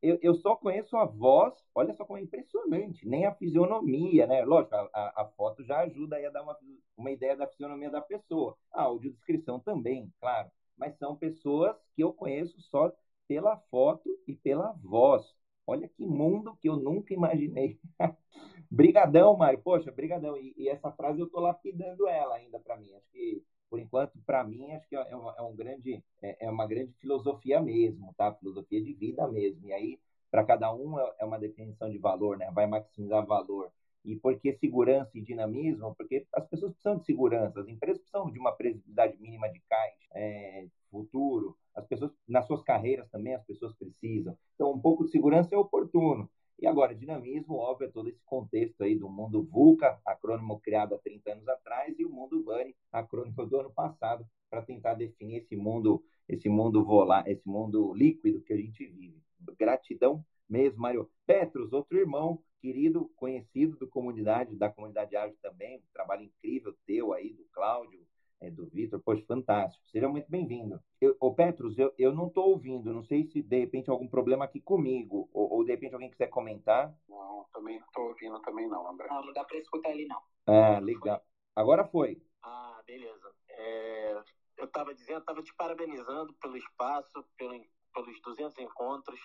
eu, 0.00 0.18
eu 0.22 0.34
só 0.34 0.54
conheço 0.54 0.96
a 0.96 1.04
voz, 1.04 1.54
olha 1.74 1.92
só 1.94 2.04
como 2.04 2.18
é 2.18 2.22
impressionante, 2.22 3.06
nem 3.06 3.26
a 3.26 3.34
fisionomia, 3.34 4.26
né? 4.26 4.44
Lógico, 4.44 4.74
a, 4.76 4.88
a, 4.94 5.22
a 5.22 5.26
foto 5.36 5.64
já 5.64 5.80
ajuda 5.80 6.16
a 6.16 6.30
dar 6.30 6.42
uma, 6.42 6.56
uma 6.96 7.10
ideia 7.10 7.36
da 7.36 7.48
fisionomia 7.48 7.90
da 7.90 8.00
pessoa. 8.00 8.56
A 8.72 8.82
audiodescrição 8.82 9.58
também, 9.58 10.12
claro. 10.20 10.50
Mas 10.76 10.96
são 10.98 11.16
pessoas 11.16 11.76
que 11.96 12.02
eu 12.02 12.12
conheço 12.12 12.60
só 12.62 12.92
pela 13.26 13.56
foto 13.70 14.08
e 14.26 14.34
pela 14.34 14.72
voz. 14.74 15.24
Olha 15.66 15.88
que 15.88 16.06
mundo 16.06 16.56
que 16.60 16.68
eu 16.68 16.76
nunca 16.76 17.12
imaginei. 17.12 17.80
brigadão, 18.70 19.36
Mário. 19.36 19.60
Poxa, 19.60 19.90
brigadão. 19.90 20.36
E, 20.36 20.54
e, 20.56 20.68
essa 20.68 20.92
frase 20.92 21.20
eu 21.20 21.28
tô 21.28 21.40
lapidando 21.40 22.06
ela 22.06 22.36
ainda 22.36 22.60
para 22.60 22.76
mim. 22.76 22.94
Acho 22.94 23.10
que 23.10 23.42
por 23.68 23.78
enquanto, 23.78 24.18
para 24.24 24.44
mim, 24.44 24.72
acho 24.72 24.88
que 24.88 24.96
é, 24.96 25.16
uma, 25.16 25.34
é 25.36 25.42
um 25.42 25.54
grande, 25.54 26.02
é, 26.22 26.46
é, 26.46 26.50
uma 26.50 26.66
grande 26.66 26.92
filosofia 26.94 27.60
mesmo, 27.60 28.14
tá? 28.16 28.32
Filosofia 28.34 28.82
de 28.82 28.92
vida 28.94 29.26
mesmo. 29.28 29.66
E 29.66 29.72
aí, 29.72 29.98
para 30.30 30.44
cada 30.44 30.72
um, 30.74 30.98
é, 30.98 31.14
é 31.20 31.24
uma 31.24 31.38
definição 31.38 31.90
de 31.90 31.98
valor, 31.98 32.36
né? 32.36 32.50
Vai 32.52 32.66
maximizar 32.66 33.24
valor. 33.26 33.70
E 34.04 34.16
por 34.16 34.38
que 34.38 34.52
segurança 34.54 35.10
e 35.14 35.20
dinamismo? 35.20 35.94
Porque 35.94 36.26
as 36.32 36.46
pessoas 36.46 36.72
precisam 36.72 36.98
de 36.98 37.04
segurança, 37.04 37.60
as 37.60 37.68
empresas 37.68 37.98
precisam 37.98 38.30
de 38.30 38.38
uma 38.38 38.52
previsibilidade 38.52 39.20
mínima 39.20 39.50
de 39.50 39.60
caixa, 39.68 40.08
é, 40.14 40.66
futuro. 40.90 41.56
As 41.74 41.86
pessoas, 41.86 42.12
nas 42.26 42.46
suas 42.46 42.62
carreiras 42.62 43.08
também, 43.10 43.34
as 43.34 43.44
pessoas 43.44 43.74
precisam. 43.74 44.36
Então, 44.54 44.72
um 44.72 44.80
pouco 44.80 45.04
de 45.04 45.10
segurança 45.10 45.54
é 45.54 45.58
oportuno. 45.58 46.30
E 46.58 46.66
agora, 46.66 46.94
dinamismo, 46.94 47.54
óbvio, 47.54 47.86
é 47.86 47.90
todo 47.90 48.08
esse 48.08 48.20
contexto 48.24 48.82
aí 48.82 48.96
do 48.96 49.08
mundo 49.08 49.44
VUCA, 49.44 50.00
acrônimo 50.04 50.58
criado 50.58 50.94
há 50.94 50.98
30 50.98 51.32
anos 51.32 51.48
atrás, 51.48 51.96
e 51.98 52.04
o 52.04 52.10
mundo 52.10 52.42
BUNNY, 52.42 52.74
acrônimo 52.90 53.46
do 53.46 53.60
ano 53.60 53.70
passado, 53.70 54.26
para 54.50 54.62
tentar 54.62 54.94
definir 54.94 55.36
esse 55.36 55.56
mundo, 55.56 56.02
esse 56.28 56.48
mundo 56.48 56.84
volar, 56.84 57.28
esse 57.28 57.46
mundo 57.48 57.94
líquido 57.94 58.40
que 58.40 58.52
a 58.52 58.56
gente 58.56 58.84
vive. 58.86 59.22
Gratidão 59.56 60.24
mesmo, 60.48 60.80
Mário. 60.80 61.08
Petros, 61.26 61.72
outro 61.72 61.96
irmão 61.96 62.42
querido, 62.60 63.08
conhecido 63.14 63.76
do 63.76 63.86
comunidade, 63.86 64.56
da 64.56 64.68
comunidade 64.68 65.14
ágil 65.14 65.36
também, 65.40 65.80
trabalho 65.92 66.24
incrível 66.24 66.74
teu 66.84 67.12
aí, 67.12 67.32
do 67.32 67.44
Cláudio, 67.52 68.04
é, 68.40 68.50
do 68.50 68.66
Vitor, 68.66 69.00
poxa, 69.00 69.22
fantástico. 69.26 69.82
Seja 69.90 70.08
muito 70.08 70.30
bem-vindo. 70.30 70.80
Ô, 71.20 71.34
Petros, 71.34 71.78
eu, 71.78 71.92
eu 71.98 72.14
não 72.14 72.28
estou 72.28 72.50
ouvindo, 72.50 72.92
não 72.92 73.02
sei 73.02 73.24
se 73.24 73.42
de 73.42 73.58
repente 73.58 73.90
algum 73.90 74.08
problema 74.08 74.44
aqui 74.44 74.60
comigo, 74.60 75.28
ou, 75.32 75.52
ou 75.54 75.64
de 75.64 75.72
repente 75.72 75.94
alguém 75.94 76.10
quiser 76.10 76.28
comentar. 76.28 76.94
Não, 77.08 77.46
também 77.52 77.78
não 77.78 77.86
estou 77.86 78.08
ouvindo 78.08 78.40
também 78.40 78.68
não, 78.68 78.88
André. 78.88 79.08
Não, 79.08 79.24
não 79.24 79.32
dá 79.32 79.44
para 79.44 79.58
escutar 79.58 79.90
ele 79.90 80.06
não. 80.06 80.20
Ah, 80.46 80.78
legal. 80.78 81.22
Agora 81.54 81.84
foi. 81.84 82.22
Ah, 82.42 82.80
beleza. 82.86 83.32
É, 83.48 84.22
eu 84.56 84.64
estava 84.64 84.94
dizendo, 84.94 85.20
estava 85.20 85.42
te 85.42 85.54
parabenizando 85.54 86.32
pelo 86.34 86.56
espaço, 86.56 87.24
pelo, 87.36 87.60
pelos 87.92 88.20
200 88.22 88.58
encontros, 88.58 89.20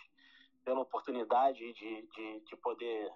pela 0.64 0.82
oportunidade 0.82 1.60
de, 1.74 2.08
de, 2.08 2.40
de 2.42 2.58
poder 2.58 3.12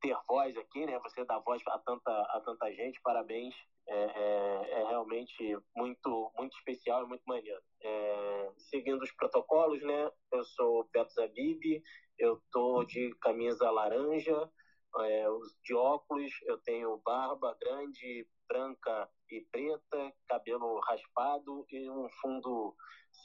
ter 0.00 0.16
voz 0.28 0.56
aqui, 0.56 0.84
né? 0.86 0.98
Você 1.00 1.24
dá 1.24 1.38
voz 1.38 1.62
a 1.66 1.78
tanta, 1.78 2.10
a 2.10 2.40
tanta 2.44 2.72
gente, 2.72 3.00
parabéns. 3.00 3.54
É, 3.92 4.04
é, 4.04 4.80
é 4.82 4.84
realmente 4.88 5.58
muito, 5.74 6.30
muito 6.38 6.56
especial 6.58 7.04
e 7.04 7.08
muito 7.08 7.24
maneiro. 7.26 7.60
É, 7.82 8.52
seguindo 8.56 9.02
os 9.02 9.10
protocolos, 9.12 9.82
né? 9.82 10.10
Eu 10.32 10.44
sou 10.44 10.88
Beto 10.92 11.12
Zabib, 11.12 11.82
eu 12.16 12.40
tô 12.52 12.84
de 12.84 13.12
camisa 13.20 13.68
laranja, 13.68 14.48
é, 15.00 15.24
de 15.64 15.74
óculos, 15.74 16.30
eu 16.44 16.58
tenho 16.58 17.02
barba 17.04 17.56
grande, 17.60 18.28
branca 18.48 19.08
e 19.28 19.40
preta, 19.50 20.12
cabelo 20.28 20.78
raspado 20.80 21.66
e 21.70 21.90
um 21.90 22.08
fundo 22.20 22.76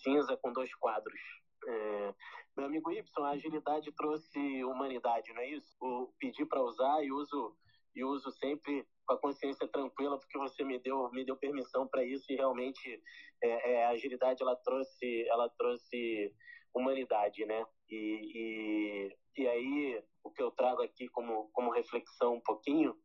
cinza 0.01 0.35
com 0.37 0.51
dois 0.51 0.73
quadros. 0.75 1.19
É, 1.67 2.13
meu 2.57 2.65
amigo 2.67 2.91
Y, 2.91 3.23
a 3.23 3.29
agilidade 3.29 3.91
trouxe 3.93 4.63
humanidade, 4.63 5.33
não 5.33 5.41
é 5.41 5.49
isso? 5.49 5.75
O 5.79 6.13
pedir 6.19 6.45
para 6.45 6.61
usar 6.61 7.03
e 7.03 7.11
uso 7.11 7.55
e 7.95 8.03
uso 8.03 8.31
sempre 8.31 8.85
com 9.05 9.13
a 9.13 9.19
consciência 9.19 9.67
tranquila 9.67 10.19
porque 10.19 10.37
você 10.37 10.63
me 10.63 10.79
deu 10.79 11.09
me 11.11 11.23
deu 11.23 11.37
permissão 11.37 11.87
para 11.87 12.03
isso 12.03 12.25
e 12.29 12.35
realmente 12.35 13.01
é, 13.41 13.73
é, 13.73 13.85
a 13.85 13.89
agilidade 13.89 14.41
ela 14.41 14.55
trouxe 14.55 15.27
ela 15.27 15.49
trouxe 15.57 16.33
humanidade, 16.73 17.45
né? 17.45 17.65
E, 17.89 18.31
e, 18.35 19.41
e 19.41 19.47
aí 19.47 20.03
o 20.23 20.31
que 20.31 20.41
eu 20.41 20.51
trago 20.51 20.81
aqui 20.81 21.07
como 21.09 21.49
como 21.53 21.71
reflexão 21.71 22.35
um 22.35 22.41
pouquinho 22.41 22.95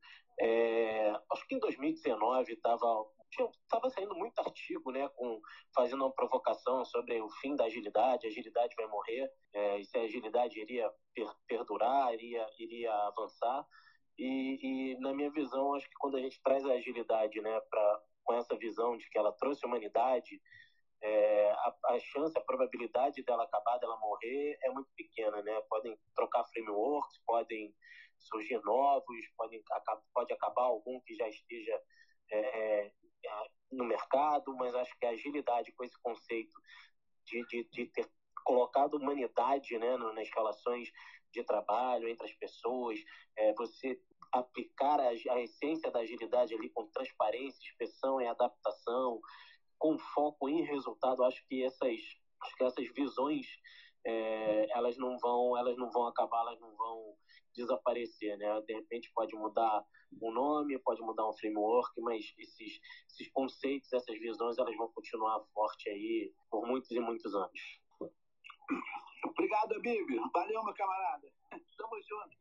é, 0.40 1.10
acho 1.30 1.46
que 1.46 1.54
em 1.54 1.58
2019 1.58 2.52
estava 2.52 2.86
estava 3.64 3.88
saindo 3.90 4.14
muito 4.16 4.38
artigo, 4.40 4.90
né, 4.90 5.08
com 5.10 5.40
fazendo 5.74 6.04
uma 6.04 6.12
provocação 6.12 6.84
sobre 6.84 7.20
o 7.20 7.30
fim 7.40 7.54
da 7.54 7.64
agilidade, 7.64 8.26
a 8.26 8.30
agilidade 8.30 8.74
vai 8.74 8.86
morrer, 8.86 9.30
é, 9.52 9.78
e 9.78 9.84
se 9.84 9.96
a 9.96 10.02
agilidade 10.02 10.58
iria 10.58 10.90
per, 11.14 11.28
perdurar, 11.46 12.12
iria 12.12 12.44
iria 12.58 12.92
avançar. 12.92 13.64
E, 14.20 14.58
e, 14.92 15.00
na 15.00 15.14
minha 15.14 15.30
visão, 15.30 15.72
acho 15.72 15.88
que 15.88 15.94
quando 15.98 16.18
a 16.18 16.20
gente 16.20 16.38
traz 16.42 16.62
a 16.66 16.74
agilidade, 16.74 17.40
né, 17.40 17.58
para 17.70 18.02
com 18.22 18.34
essa 18.34 18.54
visão 18.54 18.94
de 18.98 19.08
que 19.08 19.18
ela 19.18 19.32
trouxe 19.32 19.64
humanidade, 19.64 20.38
é, 21.02 21.50
a, 21.52 21.74
a, 21.86 21.98
chance, 21.98 22.36
a 22.38 22.42
probabilidade 22.42 23.22
dela 23.22 23.44
acabar, 23.44 23.78
dela 23.78 23.98
morrer, 23.98 24.58
é 24.62 24.70
muito 24.70 24.90
pequena, 24.94 25.42
né? 25.42 25.58
Podem 25.70 25.98
trocar 26.14 26.44
frameworks, 26.44 27.18
podem 27.24 27.74
surgir 28.18 28.62
novos, 28.62 29.26
podem, 29.38 29.62
pode 30.12 30.32
acabar 30.34 30.64
algum 30.64 31.00
que 31.00 31.14
já 31.14 31.26
esteja 31.26 31.82
é, 32.30 32.38
é, 32.38 32.92
no 33.72 33.86
mercado, 33.86 34.54
mas 34.54 34.74
acho 34.74 34.94
que 34.98 35.06
a 35.06 35.10
agilidade 35.10 35.72
com 35.72 35.82
esse 35.82 35.98
conceito 36.02 36.52
de, 37.24 37.42
de, 37.46 37.64
de 37.70 37.86
ter 37.86 38.06
colocado 38.44 38.94
humanidade 38.94 39.78
né, 39.78 39.96
nas 39.96 40.28
relações 40.28 40.92
de 41.32 41.42
trabalho 41.44 42.08
entre 42.08 42.26
as 42.26 42.34
pessoas, 42.34 42.98
é, 43.36 43.54
você 43.54 43.98
aplicar 44.32 45.00
a, 45.00 45.08
a, 45.08 45.40
essência 45.40 45.90
da 45.90 46.00
agilidade 46.00 46.54
ali 46.54 46.70
com 46.70 46.86
transparência, 46.88 47.58
inspeção 47.68 48.20
e 48.20 48.26
adaptação, 48.26 49.20
com 49.78 49.98
foco 49.98 50.48
em 50.48 50.62
resultado, 50.64 51.24
acho 51.24 51.44
que 51.46 51.64
essas, 51.64 51.98
acho 52.42 52.56
que 52.56 52.64
essas 52.64 52.88
visões 52.94 53.46
é, 54.04 54.66
elas 54.70 54.96
não 54.96 55.18
vão 55.18 55.56
elas 55.58 55.76
não 55.76 55.90
vão 55.90 56.06
acabar, 56.06 56.40
elas 56.40 56.60
não 56.60 56.74
vão 56.76 57.14
desaparecer, 57.54 58.36
né? 58.38 58.60
De 58.62 58.74
repente 58.74 59.10
pode 59.14 59.34
mudar 59.34 59.84
um 60.22 60.32
nome, 60.32 60.78
pode 60.80 61.00
mudar 61.02 61.28
um 61.28 61.32
framework, 61.34 62.00
mas 62.00 62.32
esses, 62.38 62.80
esses 63.08 63.30
conceitos, 63.32 63.92
essas 63.92 64.18
visões, 64.18 64.58
elas 64.58 64.76
vão 64.76 64.88
continuar 64.92 65.40
forte 65.52 65.88
aí 65.88 66.32
por 66.50 66.66
muitos 66.66 66.90
e 66.90 67.00
muitos 67.00 67.34
anos. 67.34 67.80
Obrigado, 69.24 69.80
Bibi. 69.80 70.18
Valeu, 70.32 70.64
meu 70.64 70.74
camarada. 70.74 71.28
Tamo 71.76 72.00
junto. 72.02 72.36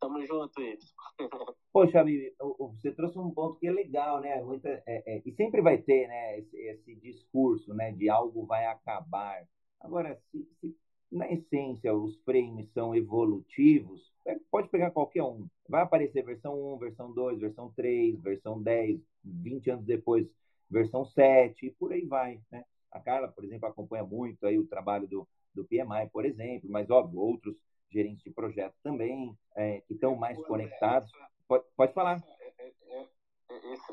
Tamo 0.00 0.24
junto, 0.26 0.60
Ibsen. 0.60 0.94
Poxa, 1.72 2.04
Bibi, 2.04 2.34
você 2.58 2.92
trouxe 2.92 3.18
um 3.18 3.30
ponto 3.30 3.58
que 3.58 3.66
é 3.66 3.72
legal, 3.72 4.20
né? 4.20 4.42
Muita, 4.42 4.68
é, 4.84 5.02
é, 5.06 5.22
e 5.24 5.32
sempre 5.32 5.62
vai 5.62 5.78
ter, 5.78 6.06
né, 6.06 6.38
esse, 6.38 6.56
esse, 6.56 6.94
discurso, 6.96 7.72
né, 7.72 7.92
de 7.92 8.10
algo 8.10 8.44
vai 8.44 8.66
acabar. 8.66 9.46
Agora, 9.80 10.20
se, 10.30 10.46
se 10.60 10.76
na 11.10 11.30
essência 11.30 11.94
os 11.94 12.16
frames 12.24 12.70
são 12.72 12.94
evolutivos, 12.94 14.12
é, 14.26 14.36
pode 14.50 14.68
pegar 14.68 14.90
qualquer 14.90 15.22
um. 15.22 15.46
Vai 15.68 15.82
aparecer 15.82 16.24
versão 16.24 16.74
1, 16.74 16.78
versão 16.78 17.12
2, 17.12 17.38
versão 17.38 17.72
3, 17.74 18.20
versão 18.20 18.60
10, 18.60 19.00
20 19.24 19.70
anos 19.70 19.84
depois, 19.84 20.26
versão 20.68 21.04
7, 21.04 21.66
e 21.66 21.70
por 21.70 21.92
aí 21.92 22.04
vai, 22.04 22.40
né? 22.50 22.64
A 22.90 23.00
Carla, 23.00 23.28
por 23.28 23.44
exemplo, 23.44 23.68
acompanha 23.68 24.04
muito 24.04 24.46
aí 24.46 24.58
o 24.58 24.66
trabalho 24.66 25.06
do, 25.08 25.26
do 25.54 25.64
PMI, 25.64 26.10
por 26.12 26.26
exemplo, 26.26 26.68
mas, 26.70 26.90
óbvio, 26.90 27.20
outros 27.20 27.56
gerentes 27.92 28.24
de 28.24 28.30
projeto 28.30 28.74
também, 28.82 29.36
é, 29.56 29.80
que 29.82 29.94
estão 29.94 30.16
mais 30.16 30.40
conectados. 30.46 31.10
Pode, 31.46 31.64
pode 31.76 31.92
falar. 31.92 32.22
É, 32.40 32.64
é, 32.66 33.08
é, 33.50 33.72
esse, 33.72 33.92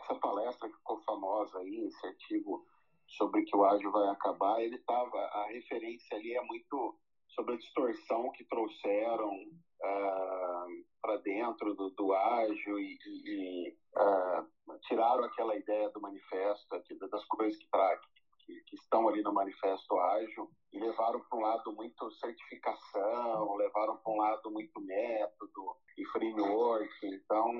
essa 0.00 0.14
palestra 0.16 0.68
que 0.68 0.76
ficou 0.76 1.00
famosa 1.02 1.58
aí, 1.58 1.86
esse 1.86 2.06
artigo 2.06 2.64
sobre 3.06 3.42
que 3.42 3.56
o 3.56 3.64
ágil 3.64 3.90
vai 3.90 4.08
acabar, 4.08 4.62
ele 4.62 4.76
estava, 4.76 5.18
a 5.18 5.46
referência 5.48 6.16
ali 6.16 6.34
é 6.34 6.42
muito 6.42 6.96
sobre 7.28 7.54
a 7.54 7.58
distorção 7.58 8.30
que 8.32 8.44
trouxeram 8.44 9.30
uh, 9.34 10.84
para 11.00 11.16
dentro 11.18 11.74
do, 11.74 11.90
do 11.90 12.12
ágil 12.12 12.78
e, 12.78 12.98
e 13.06 13.76
uh, 13.96 14.78
tiraram 14.82 15.24
aquela 15.24 15.56
ideia 15.56 15.90
do 15.90 16.00
manifesto, 16.00 16.74
aqui, 16.74 16.94
das 16.94 17.24
coisas 17.26 17.58
que, 17.58 17.68
pra, 17.68 18.00
que, 18.44 18.60
que, 18.66 18.76
estão 18.76 19.08
ali 19.08 19.22
no 19.22 19.32
manifesto 19.32 19.98
ágil 19.98 20.50
e 20.72 20.78
levaram 20.78 21.20
para 21.20 21.38
um 21.38 21.42
lado 21.42 21.72
muito 21.72 22.10
certificação, 22.12 23.56
levaram 23.56 23.96
para 23.96 24.12
um 24.12 24.16
lado 24.16 24.50
muito 24.50 24.80
método 24.80 25.76
e 25.96 26.04
framework. 26.06 26.90
Então, 27.02 27.50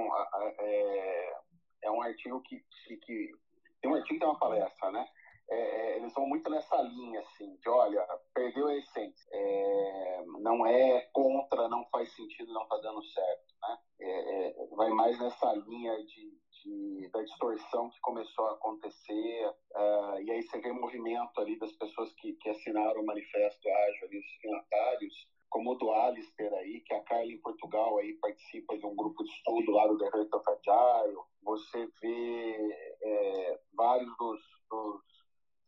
é, 0.59 1.35
é 1.83 1.91
um 1.91 2.03
artigo 2.03 2.41
que, 2.43 2.63
que, 2.87 2.97
que 2.97 3.33
tem 3.81 3.91
um 3.91 3.95
artigo 3.95 4.15
que 4.15 4.19
tem 4.19 4.29
uma 4.29 4.39
palestra, 4.39 4.91
né? 4.91 5.07
É, 5.51 5.57
é, 5.57 5.97
eles 5.97 6.15
vão 6.15 6.27
muito 6.29 6.49
nessa 6.49 6.81
linha, 6.81 7.21
assim, 7.21 7.57
de 7.57 7.69
olha, 7.69 8.07
perdeu 8.33 8.69
a 8.69 8.77
essência. 8.77 9.29
É, 9.33 10.25
não 10.39 10.65
é 10.65 11.01
contra, 11.13 11.69
não 11.69 11.85
faz 11.87 12.15
sentido, 12.15 12.53
não 12.53 12.63
está 12.63 12.77
dando 12.77 13.03
certo. 13.03 13.55
Né? 13.61 13.79
É, 14.01 14.49
é, 14.49 14.67
vai 14.77 14.91
mais 14.91 15.19
nessa 15.19 15.53
linha 15.53 15.97
de, 16.05 16.40
de, 16.63 17.09
da 17.09 17.23
distorção 17.23 17.91
que 17.91 18.01
começou 18.01 18.47
a 18.47 18.53
acontecer, 18.53 19.49
uh, 19.75 20.21
e 20.23 20.31
aí 20.31 20.43
você 20.43 20.61
vê 20.61 20.73
movimento 20.73 21.41
ali 21.41 21.59
das 21.59 21.73
pessoas 21.73 22.13
que, 22.15 22.33
que 22.35 22.49
assinaram 22.51 23.01
o 23.01 23.07
manifesto 23.07 23.69
ágil, 23.69 24.07
ali, 24.07 24.19
os 24.19 24.31
signatários, 24.33 25.29
como 25.49 25.73
o 25.73 25.75
do 25.75 25.91
Alistair 25.91 26.53
aí, 26.55 26.81
que 26.81 26.95
a 26.95 27.03
Carla 27.03 27.33
em 27.33 27.41
Portugal 27.41 27.99
aí 27.99 28.15
participa 28.15 28.79
de 28.79 28.87
um 28.87 28.95
grupo 28.95 29.23
de 29.25 29.31
estudo 29.31 29.73
lá 29.73 29.87
do 29.87 29.99
The 29.99 30.07
Heart 30.07 30.33
of 30.33 30.45
Agile. 30.49 31.19
Você 31.43 31.89
vê 32.01 32.97
é, 33.03 33.61
vários 33.75 34.17
dos, 34.17 34.41
dos 34.71 35.01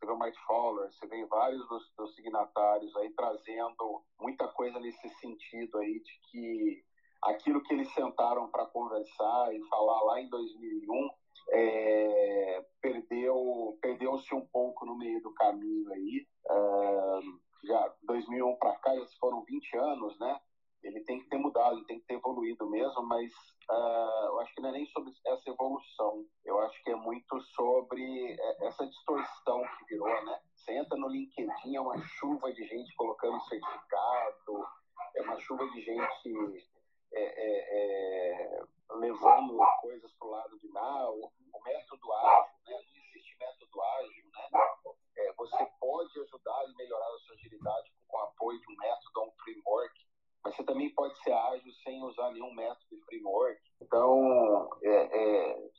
você 0.03 0.07
vê 0.07 0.11
o 0.11 0.19
Mike 0.19 0.37
Fowler, 0.45 0.91
você 0.91 1.07
vê 1.07 1.25
vários 1.25 1.67
dos, 1.69 1.93
dos, 1.97 2.15
signatários 2.15 2.93
aí 2.97 3.09
trazendo 3.11 4.03
muita 4.19 4.47
coisa 4.49 4.77
nesse 4.79 5.07
sentido 5.19 5.77
aí 5.77 5.99
de 6.01 6.19
que 6.29 6.83
aquilo 7.25 7.61
que 7.63 7.73
eles 7.73 7.91
sentaram 7.93 8.49
para 8.49 8.65
conversar 8.67 9.53
e 9.53 9.61
falar 9.67 10.01
lá 10.03 10.21
em 10.21 10.29
2001 10.29 11.09
é, 11.51 12.65
perdeu 12.81 13.77
perdeu-se 13.81 14.33
um 14.33 14.45
pouco 14.47 14.85
no 14.85 14.95
meio 14.97 15.21
do 15.21 15.33
caminho 15.33 15.91
aí. 15.91 16.27
É, 16.49 17.19
já 17.67 17.93
2001 18.03 18.55
para 18.57 18.75
cá 18.77 18.95
já 18.95 19.05
foram 19.19 19.43
20 19.43 19.77
anos 19.77 20.19
né? 20.19 20.39
Ele 20.83 20.99
tem 21.05 21.19
que 21.19 21.29
ter 21.29 21.37
mudado, 21.37 21.77
ele 21.77 21.85
tem 21.85 21.99
que 21.99 22.05
ter 22.05 22.15
evoluído 22.15 22.69
mesmo, 22.69 23.03
mas 23.03 23.31
uh, 23.71 24.25
eu 24.27 24.39
acho 24.41 24.53
que 24.53 24.61
não 24.61 24.69
é 24.69 24.73
nem 24.73 24.85
sobre 24.87 25.13
essa 25.25 25.49
evolução, 25.49 26.25
eu 26.43 26.59
acho 26.59 26.83
que 26.83 26.91
é 26.91 26.95
muito 26.95 27.39
sobre 27.55 28.33
é, 28.33 28.67
essa 28.67 28.85
distorção 28.85 29.61
que 29.61 29.93
virou, 29.93 30.25
né? 30.25 30.39
Você 30.53 30.73
entra 30.73 30.97
no 30.97 31.07
LinkedIn, 31.07 31.75
é 31.75 31.79
uma 31.79 31.97
chuva 31.99 32.51
de 32.51 32.65
gente 32.65 32.93
colocando 32.95 33.39
certificado, 33.45 34.65
é 35.15 35.21
uma 35.21 35.39
chuva 35.39 35.65
de 35.69 35.81
gente 35.81 36.65
é, 37.13 37.23
é, 37.23 38.31
é 38.31 38.63
levando 38.95 39.57
coisas 39.81 40.11
para 40.13 40.27
o 40.27 40.31
lado 40.31 40.59
de 40.59 40.67
lá, 40.71 41.11
o, 41.11 41.31
o, 41.53 41.63
método 41.63 42.13
ágil, 42.13 42.53
né? 42.67 42.73
Não 42.73 43.03
existe 43.03 43.37
método 43.39 43.81
ágil, 43.81 44.25
né? 44.31 44.49
É, 45.17 45.33
você 45.33 45.67
pode 45.79 46.19
ajudar 46.19 46.69
e 46.69 46.75
melhorar 46.75 47.07
a 47.07 47.17
sua 47.19 47.35
agilidade 47.35 47.91
com, 48.07 48.17
o 48.17 48.21
apoio 48.21 48.59
de 48.59 48.73
um 48.73 48.77
método 48.77 49.21
ou 49.21 49.27
um 49.27 49.43
framework, 49.43 49.93
mas 50.43 50.55
você 50.55 50.63
também 50.63 50.93
pode 50.93 51.17
ser 51.23 51.33
ágil 51.33 51.71
sem 51.83 52.03
usar 52.03 52.31
nenhum 52.31 52.53
método 52.53 52.85
de 52.89 53.05
framework. 53.05 53.61
Então, 53.81 54.69
é, 54.83 54.89
é, 54.89 55.69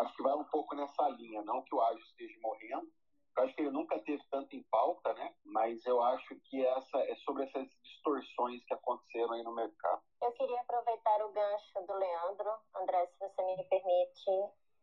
acho 0.00 0.16
que 0.16 0.22
vai 0.22 0.34
um 0.34 0.44
pouco 0.44 0.74
nessa 0.74 1.08
linha, 1.10 1.42
não 1.42 1.62
que 1.62 1.74
o 1.74 1.80
ágil 1.80 2.02
esteja 2.04 2.34
morrendo. 2.40 2.90
Eu 3.36 3.44
acho 3.44 3.54
que 3.54 3.62
ele 3.62 3.70
nunca 3.70 3.98
teve 4.00 4.22
tanto 4.30 4.54
em 4.54 4.62
pauta, 4.70 5.12
né? 5.14 5.34
Mas 5.44 5.84
eu 5.86 6.00
acho 6.02 6.34
que 6.44 6.64
essa 6.64 6.98
é 6.98 7.14
sobre 7.16 7.44
essas 7.44 7.68
distorções 7.82 8.64
que 8.64 8.74
aconteceram 8.74 9.32
aí 9.32 9.42
no 9.42 9.54
mercado. 9.54 10.02
Eu 10.22 10.32
queria 10.32 10.60
aproveitar 10.60 11.24
o 11.24 11.32
gancho 11.32 11.86
do 11.86 11.94
Leandro, 11.94 12.50
André, 12.76 13.06
se 13.06 13.18
você 13.18 13.42
me 13.42 13.64
permite. 13.64 14.30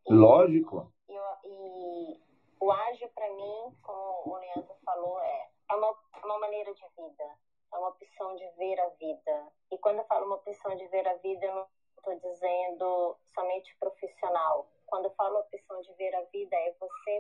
E, 0.07 0.13
Lógico. 0.13 0.91
E, 1.07 1.13
e 1.45 2.21
o 2.59 2.71
ágil 2.71 3.09
para 3.15 3.29
mim, 3.29 3.77
como 3.81 4.33
o 4.33 4.37
Leandro 4.37 4.75
falou, 4.85 5.19
é, 5.21 5.49
é 5.69 5.75
uma, 5.75 5.95
uma 6.23 6.39
maneira 6.39 6.73
de 6.73 6.85
vida 6.97 7.37
é 7.73 7.77
uma 7.77 7.89
opção 7.89 8.35
de 8.35 8.47
ver 8.57 8.79
a 8.79 8.89
vida. 8.89 9.51
E 9.71 9.77
quando 9.77 9.99
eu 9.99 10.05
falo 10.05 10.25
uma 10.25 10.35
opção 10.35 10.75
de 10.75 10.87
ver 10.87 11.07
a 11.07 11.15
vida, 11.15 11.45
eu 11.45 11.55
não 11.55 11.67
estou 11.97 12.31
dizendo 12.31 13.17
somente 13.33 13.75
profissional. 13.79 14.67
Quando 14.85 15.05
eu 15.05 15.11
falo 15.11 15.39
opção 15.39 15.81
de 15.81 15.93
ver 15.93 16.13
a 16.15 16.21
vida, 16.23 16.55
é 16.55 16.75
você 16.79 17.19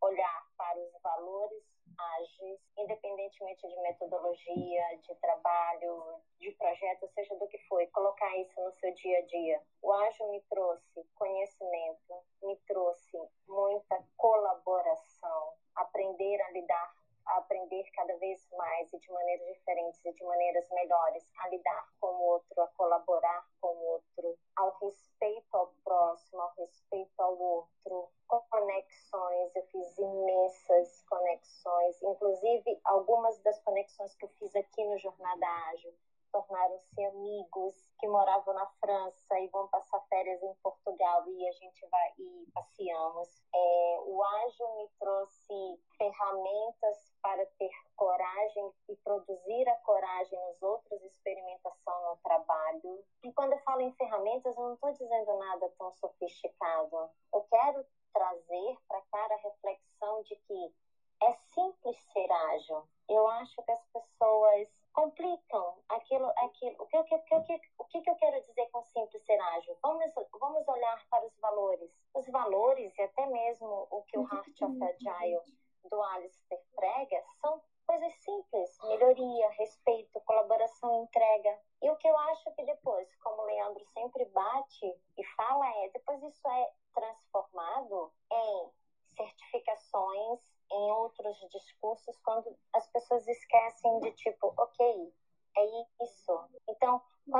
olhar 0.00 0.46
para 0.56 0.78
os 0.78 0.92
valores 1.02 1.62
ágeis, 1.98 2.60
independentemente 2.78 3.68
de 3.68 3.80
metodologia, 3.82 4.98
de 5.02 5.14
trabalho, 5.16 6.20
de 6.38 6.50
projeto, 6.52 7.08
seja 7.14 7.36
do 7.36 7.46
que 7.48 7.58
for, 7.66 7.86
colocar 7.88 8.36
isso 8.38 8.60
no 8.60 8.72
seu 8.72 8.92
dia 8.94 9.18
a 9.18 9.26
dia. 9.26 9.62
O 9.82 9.92
ágil 9.92 10.30
me 10.30 10.40
trouxe 10.42 11.04
conhecimento, 11.14 12.14
me 12.42 12.56
trouxe 12.66 13.18
muita 13.46 14.02
colaboração, 14.16 15.54
aprender 15.74 16.40
a 16.42 16.50
lidar 16.52 16.99
a 17.26 17.38
aprender 17.38 17.84
cada 17.92 18.16
vez 18.16 18.46
mais 18.52 18.92
e 18.92 18.98
de 18.98 19.10
maneiras 19.12 19.46
diferentes 19.54 20.04
e 20.04 20.12
de 20.12 20.24
maneiras 20.24 20.68
melhores 20.70 21.24
a 21.38 21.48
lidar 21.48 21.88
com 22.00 22.06
o 22.08 22.22
outro, 22.22 22.62
a 22.62 22.66
colaborar 22.68 23.46
com 23.60 23.68
o 23.68 23.84
outro, 23.92 24.38
ao 24.56 24.76
respeito 24.78 25.56
ao 25.56 25.72
próximo, 25.84 26.40
ao 26.40 26.54
respeito 26.56 27.20
ao 27.20 27.38
outro, 27.38 28.10
com 28.26 28.40
conexões. 28.50 29.54
Eu 29.54 29.62
fiz 29.66 29.98
imensas 29.98 31.02
conexões, 31.08 32.02
inclusive 32.02 32.80
algumas 32.84 33.38
das 33.40 33.58
conexões 33.62 34.14
que 34.14 34.24
eu 34.24 34.30
fiz 34.38 34.54
aqui 34.56 34.84
no 34.84 34.98
Jornada 34.98 35.46
Ágil 35.70 35.92
tornaram-se 36.32 37.04
amigos 37.04 37.74
que 37.98 38.08
moravam 38.08 38.54
na 38.54 38.66
França 38.80 39.38
e 39.38 39.48
vão 39.48 39.68
passar 39.68 40.00
férias 40.08 40.42
em 40.42 40.54
Portugal 40.62 41.24
e 41.28 41.48
a 41.48 41.52
gente 41.52 41.86
vai 41.88 42.12
e 42.18 42.46
passeamos. 42.52 43.28
É, 43.54 43.98
o 44.06 44.22
ágil 44.22 44.76
me 44.76 44.88
trouxe 44.98 45.80
ferramentas 45.98 47.12
para 47.22 47.44
ter 47.58 47.70
coragem 47.96 48.72
e 48.88 48.96
produzir 48.96 49.68
a 49.68 49.76
coragem 49.76 50.38
nos 50.48 50.62
outros, 50.62 51.02
experimentação 51.02 52.10
no 52.10 52.16
trabalho. 52.22 53.04
E 53.22 53.32
quando 53.32 53.52
eu 53.52 53.58
falo 53.60 53.82
em 53.82 53.92
ferramentas, 53.92 54.56
eu 54.56 54.62
não 54.62 54.74
estou 54.74 54.92
dizendo 54.92 55.36
nada 55.38 55.72
tão 55.78 55.92
sofisticado. 55.92 57.10
Eu 57.32 57.42
quero 57.50 57.84
trazer 58.12 58.78
para 58.88 59.00
cá 59.02 59.28
a 59.30 59.36
reflexão 59.36 60.22
de 60.22 60.36
que 60.36 60.74
é 61.22 61.32
simples 61.32 61.96
ser 62.12 62.30
ágil. 62.30 62.82
Eu 63.08 63.26
acho 63.28 63.62
que 63.62 63.72
as 63.72 63.86
pessoas 63.88 64.68
complicam 64.92 65.78
aquilo, 65.88 66.26
aquilo. 66.36 66.76
O 66.78 66.86
que, 66.86 66.98
o 66.98 67.04
que, 67.04 67.14
o 67.14 67.42
que, 67.42 67.60
o 67.78 67.84
que 67.84 68.10
eu 68.10 68.14
quero 68.16 68.40
dizer 68.42 68.68
com 68.70 68.82
simples 68.82 69.22
ser 69.24 69.40
ágil? 69.40 69.76
Vamos, 69.82 70.12
vamos 70.38 70.66
olhar 70.68 71.06
para 71.08 71.24
os 71.26 71.36
valores. 71.38 71.90
Os 72.14 72.26
valores, 72.28 72.96
e 72.98 73.02
até 73.02 73.26
mesmo 73.26 73.86
o 73.90 74.02
que 74.02 74.18
o 74.18 74.22
Heart 74.22 74.62
of 74.62 74.82
Agile 74.82 75.40
do 75.88 76.02
Alistair 76.02 76.60
prega, 76.74 77.22
são 77.40 77.62
coisas 77.86 78.14
simples: 78.22 78.78
melhoria, 78.84 79.50
respeito, 79.50 80.20
colaboração, 80.20 81.04
entrega. 81.04 81.58
E 81.82 81.90
o 81.90 81.96
que 81.96 82.08
eu 82.08 82.16
acho 82.18 82.52
que 82.54 82.64
depois, 82.64 83.08
como 83.16 83.42
o 83.42 83.46
Leandro 83.46 83.84
sempre 83.92 84.24
bate 84.26 84.86
e 85.16 85.24
fala, 85.36 85.68
é 85.84 85.88
depois 85.90 86.22
isso 86.22 86.48
é 86.48 86.70
transformado 86.94 88.12
em 88.30 88.70
certificações, 89.16 90.40
em 90.72 90.90
outros 90.92 91.36
discursos 91.50 92.18
quando 92.20 92.56
as 92.74 92.86
pessoas 92.90 93.26
esquecem 93.26 94.00
de 94.00 94.12
tipo, 94.12 94.52
ok, 94.56 95.12
é 95.56 95.64
isso. 96.04 96.48
Então, 96.68 96.96
o 96.96 97.32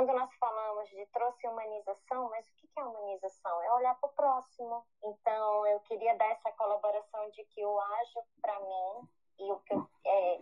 que 2.71 2.79
é 2.79 2.83
humanização? 2.83 3.61
É 3.63 3.73
olhar 3.73 3.99
para 3.99 4.09
o 4.09 4.13
próximo. 4.13 4.85
Então, 5.03 5.67
eu 5.67 5.79
queria 5.81 6.15
dar 6.17 6.31
essa 6.31 6.51
colaboração 6.53 7.29
de 7.31 7.43
que 7.45 7.65
o 7.65 7.79
ágil, 7.79 8.21
para 8.41 8.59
mim, 8.59 9.07
e 9.39 9.51
o 9.51 9.59
que 9.59 9.73
eu, 9.73 9.87
é, 10.05 10.35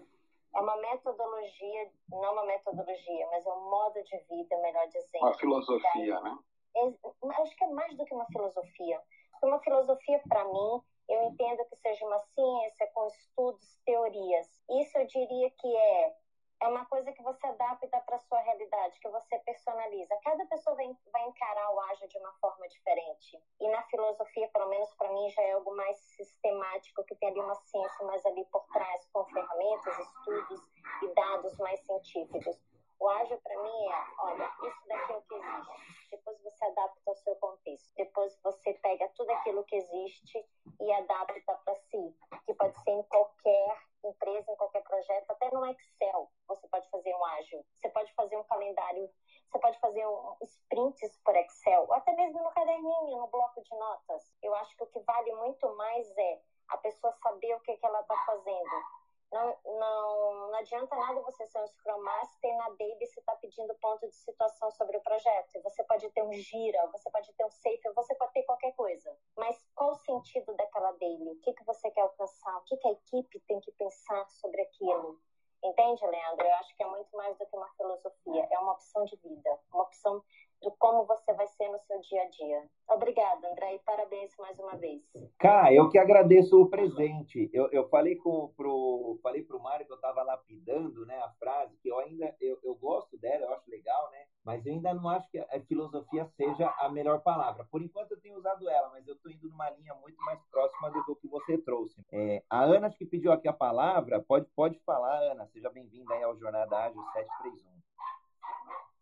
é 0.56 0.60
uma 0.60 0.76
metodologia, 0.78 1.92
não 2.10 2.34
uma 2.34 2.46
metodologia, 2.46 3.28
mas 3.32 3.46
é 3.46 3.54
um 3.54 3.70
modo 3.70 4.04
de 4.04 4.18
vida, 4.30 4.58
melhor 4.58 4.88
dizendo. 4.88 5.24
Uma 5.24 5.38
filosofia, 5.38 6.20
né? 6.22 6.38
É, 6.76 7.42
acho 7.42 7.56
que 7.56 7.64
é 7.64 7.68
mais 7.68 7.96
do 7.98 8.06
que 8.06 8.14
uma 8.14 8.26
filosofia. 8.28 9.02
Uma 9.42 9.60
filosofia, 9.60 10.22
para 10.28 10.44
mim, 10.46 10.82
eu 11.10 11.24
entendo 11.24 11.66
que 11.66 11.76
seja 11.78 12.06
uma 12.06 12.20
ciência 12.20 12.88
com 12.94 13.08
estudos, 13.08 13.80
teorias. 13.86 14.48
Isso 14.70 14.98
eu 14.98 15.06
diria 15.08 15.50
que 15.52 15.76
é 15.76 16.16
é 16.62 16.68
uma 16.68 16.86
coisa 16.86 17.12
que 17.14 17.24
você 17.24 17.48
adapta 17.48 18.02
para 18.02 18.16
a 18.18 18.20
sua 18.20 18.40
realidade, 18.42 19.00
que 19.00 19.10
você 19.10 19.40
personaliza. 19.40 20.20
Cada 20.24 20.46
pessoa 20.46 20.76
vai, 20.76 20.92
vai 21.12 21.28
encarar 21.28 21.74
o 21.74 21.80
ágil 21.80 22.08
de 22.10 22.18
uma 22.18 22.34
forma 22.34 22.68
diferente. 22.68 23.42
E 23.62 23.70
na 23.70 23.82
filosofia, 23.84 24.50
pelo 24.50 24.68
menos 24.68 24.94
para 24.96 25.12
mim, 25.14 25.30
já 25.30 25.42
é 25.42 25.54
algo 25.54 25.74
mais 25.76 25.98
sistemático, 25.98 27.04
que 27.06 27.16
tem 27.16 27.30
ali 27.30 27.40
uma 27.40 27.56
ciência 27.56 28.06
mais 28.06 28.26
ali 28.26 28.46
por 28.52 28.66
trás, 28.74 29.08
com 29.14 29.26
ferramentas, 29.28 30.00
estudos 30.00 30.62
e 31.04 31.14
dados 31.14 31.58
mais 31.60 31.80
científicos. 31.86 32.60
O 33.00 33.08
ágil 33.08 33.40
para 33.42 33.64
mim 33.64 33.86
é, 33.88 34.06
olha, 34.20 34.52
isso 34.64 34.88
daqui 34.88 35.14
é 35.14 35.16
o 35.16 35.22
que 35.22 35.36
existe. 35.36 35.99
Depois 36.10 36.42
você 36.42 36.66
adapta 36.66 37.02
ao 37.06 37.16
seu 37.16 37.36
contexto. 37.36 37.94
Depois 37.96 38.38
você 38.44 38.74
pega 38.76 39.08
tudo 39.16 39.32
aquilo 39.32 39.64
que 39.66 39.76
existe 39.76 40.46
e 40.80 40.92
adapta 40.92 41.56
para 41.64 41.76
si, 41.76 42.16
que 42.46 42.54
pode 42.54 42.78
ser 42.84 42.92
em 42.92 43.04
qualquer 43.04 43.78
empresa, 44.04 44.52
em 44.52 44.56
qualquer 44.56 44.82
projeto, 44.84 45.32
até 45.32 45.52
no 45.52 45.66
Excel 45.66 46.32
você 46.48 46.68
pode 46.68 46.90
fazer 46.90 47.14
um 47.16 47.26
ágil. 47.26 47.66
Você 47.76 47.90
pode 47.90 48.14
fazer 48.14 48.38
um 48.38 48.44
calendário, 48.44 49.10
você 49.50 49.60
pode 49.60 49.80
fazer 49.80 50.06
um 50.08 50.36
sprints 50.42 51.18
por 51.24 51.36
Excel, 51.36 51.84
ou 51.84 51.94
até 51.94 52.14
mesmo 52.14 52.42
no 52.42 52.52
caderninho, 52.52 53.18
no 53.18 53.28
bloco 53.28 53.62
de 53.62 53.76
notas. 53.76 54.34
Eu 54.42 54.56
acho 54.56 54.76
que 54.76 54.84
o 54.84 54.88
que 54.88 55.00
vale 55.02 55.34
muito 55.36 55.76
mais 55.76 56.18
é 56.18 56.42
a 56.70 56.78
pessoa 56.78 57.12
saber 57.14 57.54
o 57.56 57.60
que, 57.62 57.76
que 57.76 57.86
ela 57.86 58.02
está 58.02 58.16
fazendo 58.26 58.99
não, 59.32 59.58
não, 59.64 60.48
não 60.50 60.56
adianta 60.56 60.96
nada 60.96 61.22
você 61.22 61.46
ser 61.48 61.60
um 61.60 61.68
Scrum 61.68 62.02
Master 62.02 62.58
na 62.58 62.70
Baby 62.72 63.06
se 63.06 63.20
está 63.20 63.36
pedindo 63.36 63.76
ponto 63.76 64.08
de 64.08 64.16
situação 64.16 64.72
sobre 64.72 64.98
o 64.98 65.02
projeto. 65.02 65.62
Você 65.62 65.84
pode 65.84 66.10
ter 66.10 66.24
um 66.24 66.34
gira, 66.34 66.88
você 66.88 67.10
pode 67.12 67.32
ter 67.34 67.46
um 67.46 67.52
safe, 67.52 67.94
você 67.94 68.16
pode 68.16 68.34
ter 68.34 68.44
qualquer 68.44 68.74
coisa. 68.74 69.16
Mas 69.38 69.64
qual 69.76 69.92
o 69.92 69.96
sentido 69.96 70.54
daquela 70.56 70.92
daily? 70.94 71.32
O 71.32 71.40
que, 71.42 71.54
que 71.54 71.64
você 71.64 71.92
quer 71.92 72.02
alcançar? 72.02 72.58
O 72.58 72.64
que, 72.64 72.78
que 72.78 72.88
a 72.88 72.92
equipe 72.92 73.40
tem 73.42 73.60
que 73.60 73.72
pensar 73.74 74.28
sobre 74.30 74.62
aquilo? 74.62 75.20
Entende, 75.64 76.06
Leandro? 76.08 76.46
Eu 76.48 76.56
acho 76.56 76.76
que 76.76 76.84
é 76.84 76.88
muito 76.88 77.16
mais 77.16 77.38
do 77.38 77.46
que 77.46 77.56
uma 77.56 77.70
filosofia. 77.76 78.48
É 78.50 78.60
uma 78.60 78.74
opção 78.74 79.06
de 79.06 79.16
vida, 79.18 79.60
uma 79.72 79.84
opção 79.84 80.24
do 80.62 80.72
como 80.78 81.06
você 81.06 81.34
vai 81.34 81.48
ser 81.48 81.70
no 81.70 81.80
seu 81.80 82.00
dia 82.02 82.22
a 82.22 82.30
dia. 82.30 82.64
Obrigada, 82.90 83.50
André, 83.52 83.76
e 83.76 83.80
parabéns 83.80 84.36
mais 84.38 84.60
uma 84.60 84.76
vez. 84.76 85.02
Cá, 85.38 85.74
eu 85.74 85.90
que 85.90 85.98
agradeço 85.98 86.60
o 86.62 86.70
presente. 86.70 87.50
Eu, 87.54 87.70
eu 87.72 87.88
falei 87.90 88.16
com 88.16 88.52
pro 88.56 89.20
falei 89.24 89.44
pro 89.44 89.60
Mário 89.60 89.86
que 89.86 89.92
eu 89.92 89.96
estava 89.96 90.24
lapidando, 90.24 91.06
né, 91.06 91.18
a 91.20 91.30
frase 91.40 91.78
que 91.78 91.90
eu 91.90 92.00
ainda 92.00 92.36
eu, 92.42 92.60
eu 92.64 92.76
gosto 92.76 93.18
dela, 93.18 93.46
eu 93.46 93.54
acho 93.54 93.70
legal, 93.70 94.10
né? 94.12 94.26
Mas 94.44 94.66
eu 94.66 94.74
ainda 94.74 94.94
não 94.94 95.08
acho 95.10 95.30
que 95.30 95.38
a 95.38 95.60
filosofia 95.68 96.26
seja 96.36 96.68
a 96.80 96.90
melhor 96.90 97.22
palavra. 97.22 97.66
Por 97.70 97.82
enquanto 97.82 98.12
eu 98.12 98.22
tenho 98.22 98.38
usado 98.38 98.70
ela, 98.70 98.90
mas 98.90 99.08
eu 99.08 99.14
estou 99.14 99.32
indo 99.32 99.48
numa 99.48 99.70
linha 99.72 99.94
muito 99.96 100.18
mais 100.24 100.42
próxima 100.50 100.90
do 100.90 101.16
que 101.16 101.28
você 101.28 101.58
trouxe. 101.58 102.02
É, 102.12 102.44
a 102.50 102.64
Ana 102.64 102.90
que 102.90 103.06
pediu 103.06 103.32
aqui 103.32 103.48
a 103.48 103.54
palavra, 103.54 104.22
pode 104.22 104.48
pode 104.56 104.80
falar, 104.80 105.20
Ana. 105.32 105.48
Seja 105.48 105.70
bem-vinda 105.70 106.14
aí 106.14 106.24
ao 106.24 106.38
Jornada 106.38 106.78
Ágil 106.78 107.02
731 107.14 107.79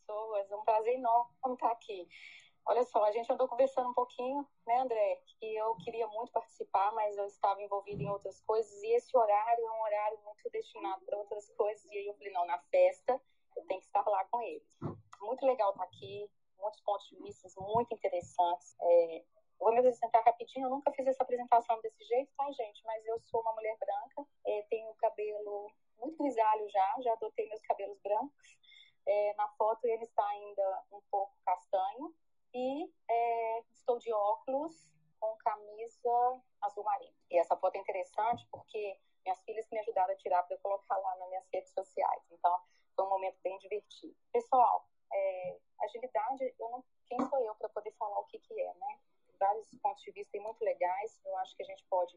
pessoas. 0.07 0.49
É 0.49 0.55
um 0.55 0.63
prazer 0.63 0.95
enorme 0.95 1.29
estar 1.53 1.71
aqui. 1.71 2.07
Olha 2.65 2.83
só, 2.83 3.03
a 3.05 3.11
gente 3.11 3.31
andou 3.31 3.47
conversando 3.47 3.89
um 3.89 3.93
pouquinho, 3.93 4.45
né, 4.65 4.79
André? 4.79 5.21
Que 5.25 5.55
eu 5.55 5.75
queria 5.77 6.07
muito 6.07 6.31
participar, 6.31 6.91
mas 6.93 7.15
eu 7.17 7.25
estava 7.25 7.61
envolvida 7.61 8.03
em 8.03 8.09
outras 8.09 8.41
coisas 8.41 8.83
e 8.83 8.93
esse 8.93 9.15
horário 9.15 9.65
é 9.65 9.71
um 9.71 9.81
horário 9.81 10.19
muito 10.25 10.49
destinado 10.49 11.05
para 11.05 11.17
outras 11.17 11.49
coisas. 11.51 11.85
E 11.91 11.97
aí 11.97 12.07
eu 12.07 12.13
falei, 12.15 12.33
não, 12.33 12.45
na 12.45 12.59
festa 12.69 13.21
eu 13.55 13.65
tenho 13.65 13.79
que 13.79 13.87
estar 13.87 14.05
lá 14.05 14.25
com 14.25 14.41
eles. 14.41 14.77
Muito 15.21 15.45
legal 15.45 15.71
estar 15.71 15.83
aqui, 15.83 16.29
muitos 16.59 16.81
pontos 16.81 17.07
de 17.07 17.15
vista 17.17 17.47
muito 17.61 17.93
interessantes. 17.93 18.75
É, 18.81 19.23
vou 19.57 19.71
me 19.71 19.79
apresentar 19.79 20.21
rapidinho, 20.21 20.65
eu 20.65 20.69
nunca 20.69 20.91
fiz 20.91 21.07
essa 21.07 21.23
apresentação 21.23 21.79
desse 21.81 22.03
jeito, 22.03 22.31
tá, 22.35 22.51
gente? 22.51 22.83
Mas 22.83 23.05
eu 23.05 23.17
sou 23.21 23.41
uma 23.41 23.53
mulher 23.53 23.77
branca, 23.77 24.29
é, 24.45 24.61
tenho 24.69 24.93
cabelo 24.95 25.71
muito 25.99 26.17
grisalho 26.17 26.69
já, 26.69 26.95
já 27.01 27.13
adotei 27.13 27.47
meus 27.47 27.61
cabelos 27.61 27.97
brancos. 28.01 28.57
É, 29.07 29.33
na 29.35 29.47
foto 29.49 29.85
ele 29.85 30.03
está 30.03 30.27
ainda 30.27 30.83
um 30.91 31.01
pouco 31.09 31.33
castanho 31.45 32.13
e 32.53 32.93
é, 33.09 33.59
estou 33.71 33.97
de 33.97 34.11
óculos 34.11 34.87
com 35.19 35.35
camisa 35.37 36.41
azul 36.61 36.83
marinho. 36.83 37.15
E 37.31 37.37
essa 37.37 37.55
foto 37.55 37.75
é 37.75 37.79
interessante 37.79 38.45
porque 38.51 38.99
minhas 39.23 39.41
filhas 39.43 39.67
me 39.71 39.79
ajudaram 39.79 40.13
a 40.13 40.17
tirar 40.17 40.43
para 40.43 40.55
eu 40.55 40.59
colocar 40.59 40.97
lá 40.97 41.15
nas 41.17 41.29
minhas 41.29 41.47
redes 41.53 41.71
sociais. 41.73 42.23
Então, 42.31 42.61
foi 42.95 43.05
um 43.05 43.09
momento 43.09 43.37
bem 43.43 43.57
divertido. 43.59 44.15
Pessoal, 44.31 44.87
é, 45.13 45.57
agilidade, 45.81 46.55
não, 46.59 46.83
quem 47.05 47.19
sou 47.29 47.39
eu 47.39 47.55
para 47.55 47.69
poder 47.69 47.91
falar 47.93 48.19
o 48.19 48.25
que, 48.25 48.39
que 48.39 48.59
é, 48.59 48.73
né? 48.75 48.99
Vários 49.39 49.67
pontos 49.81 50.03
de 50.03 50.11
vista 50.11 50.39
muito 50.39 50.63
legais. 50.63 51.19
Eu 51.25 51.35
acho 51.37 51.55
que 51.55 51.63
a 51.63 51.65
gente 51.65 51.85
pode 51.85 52.15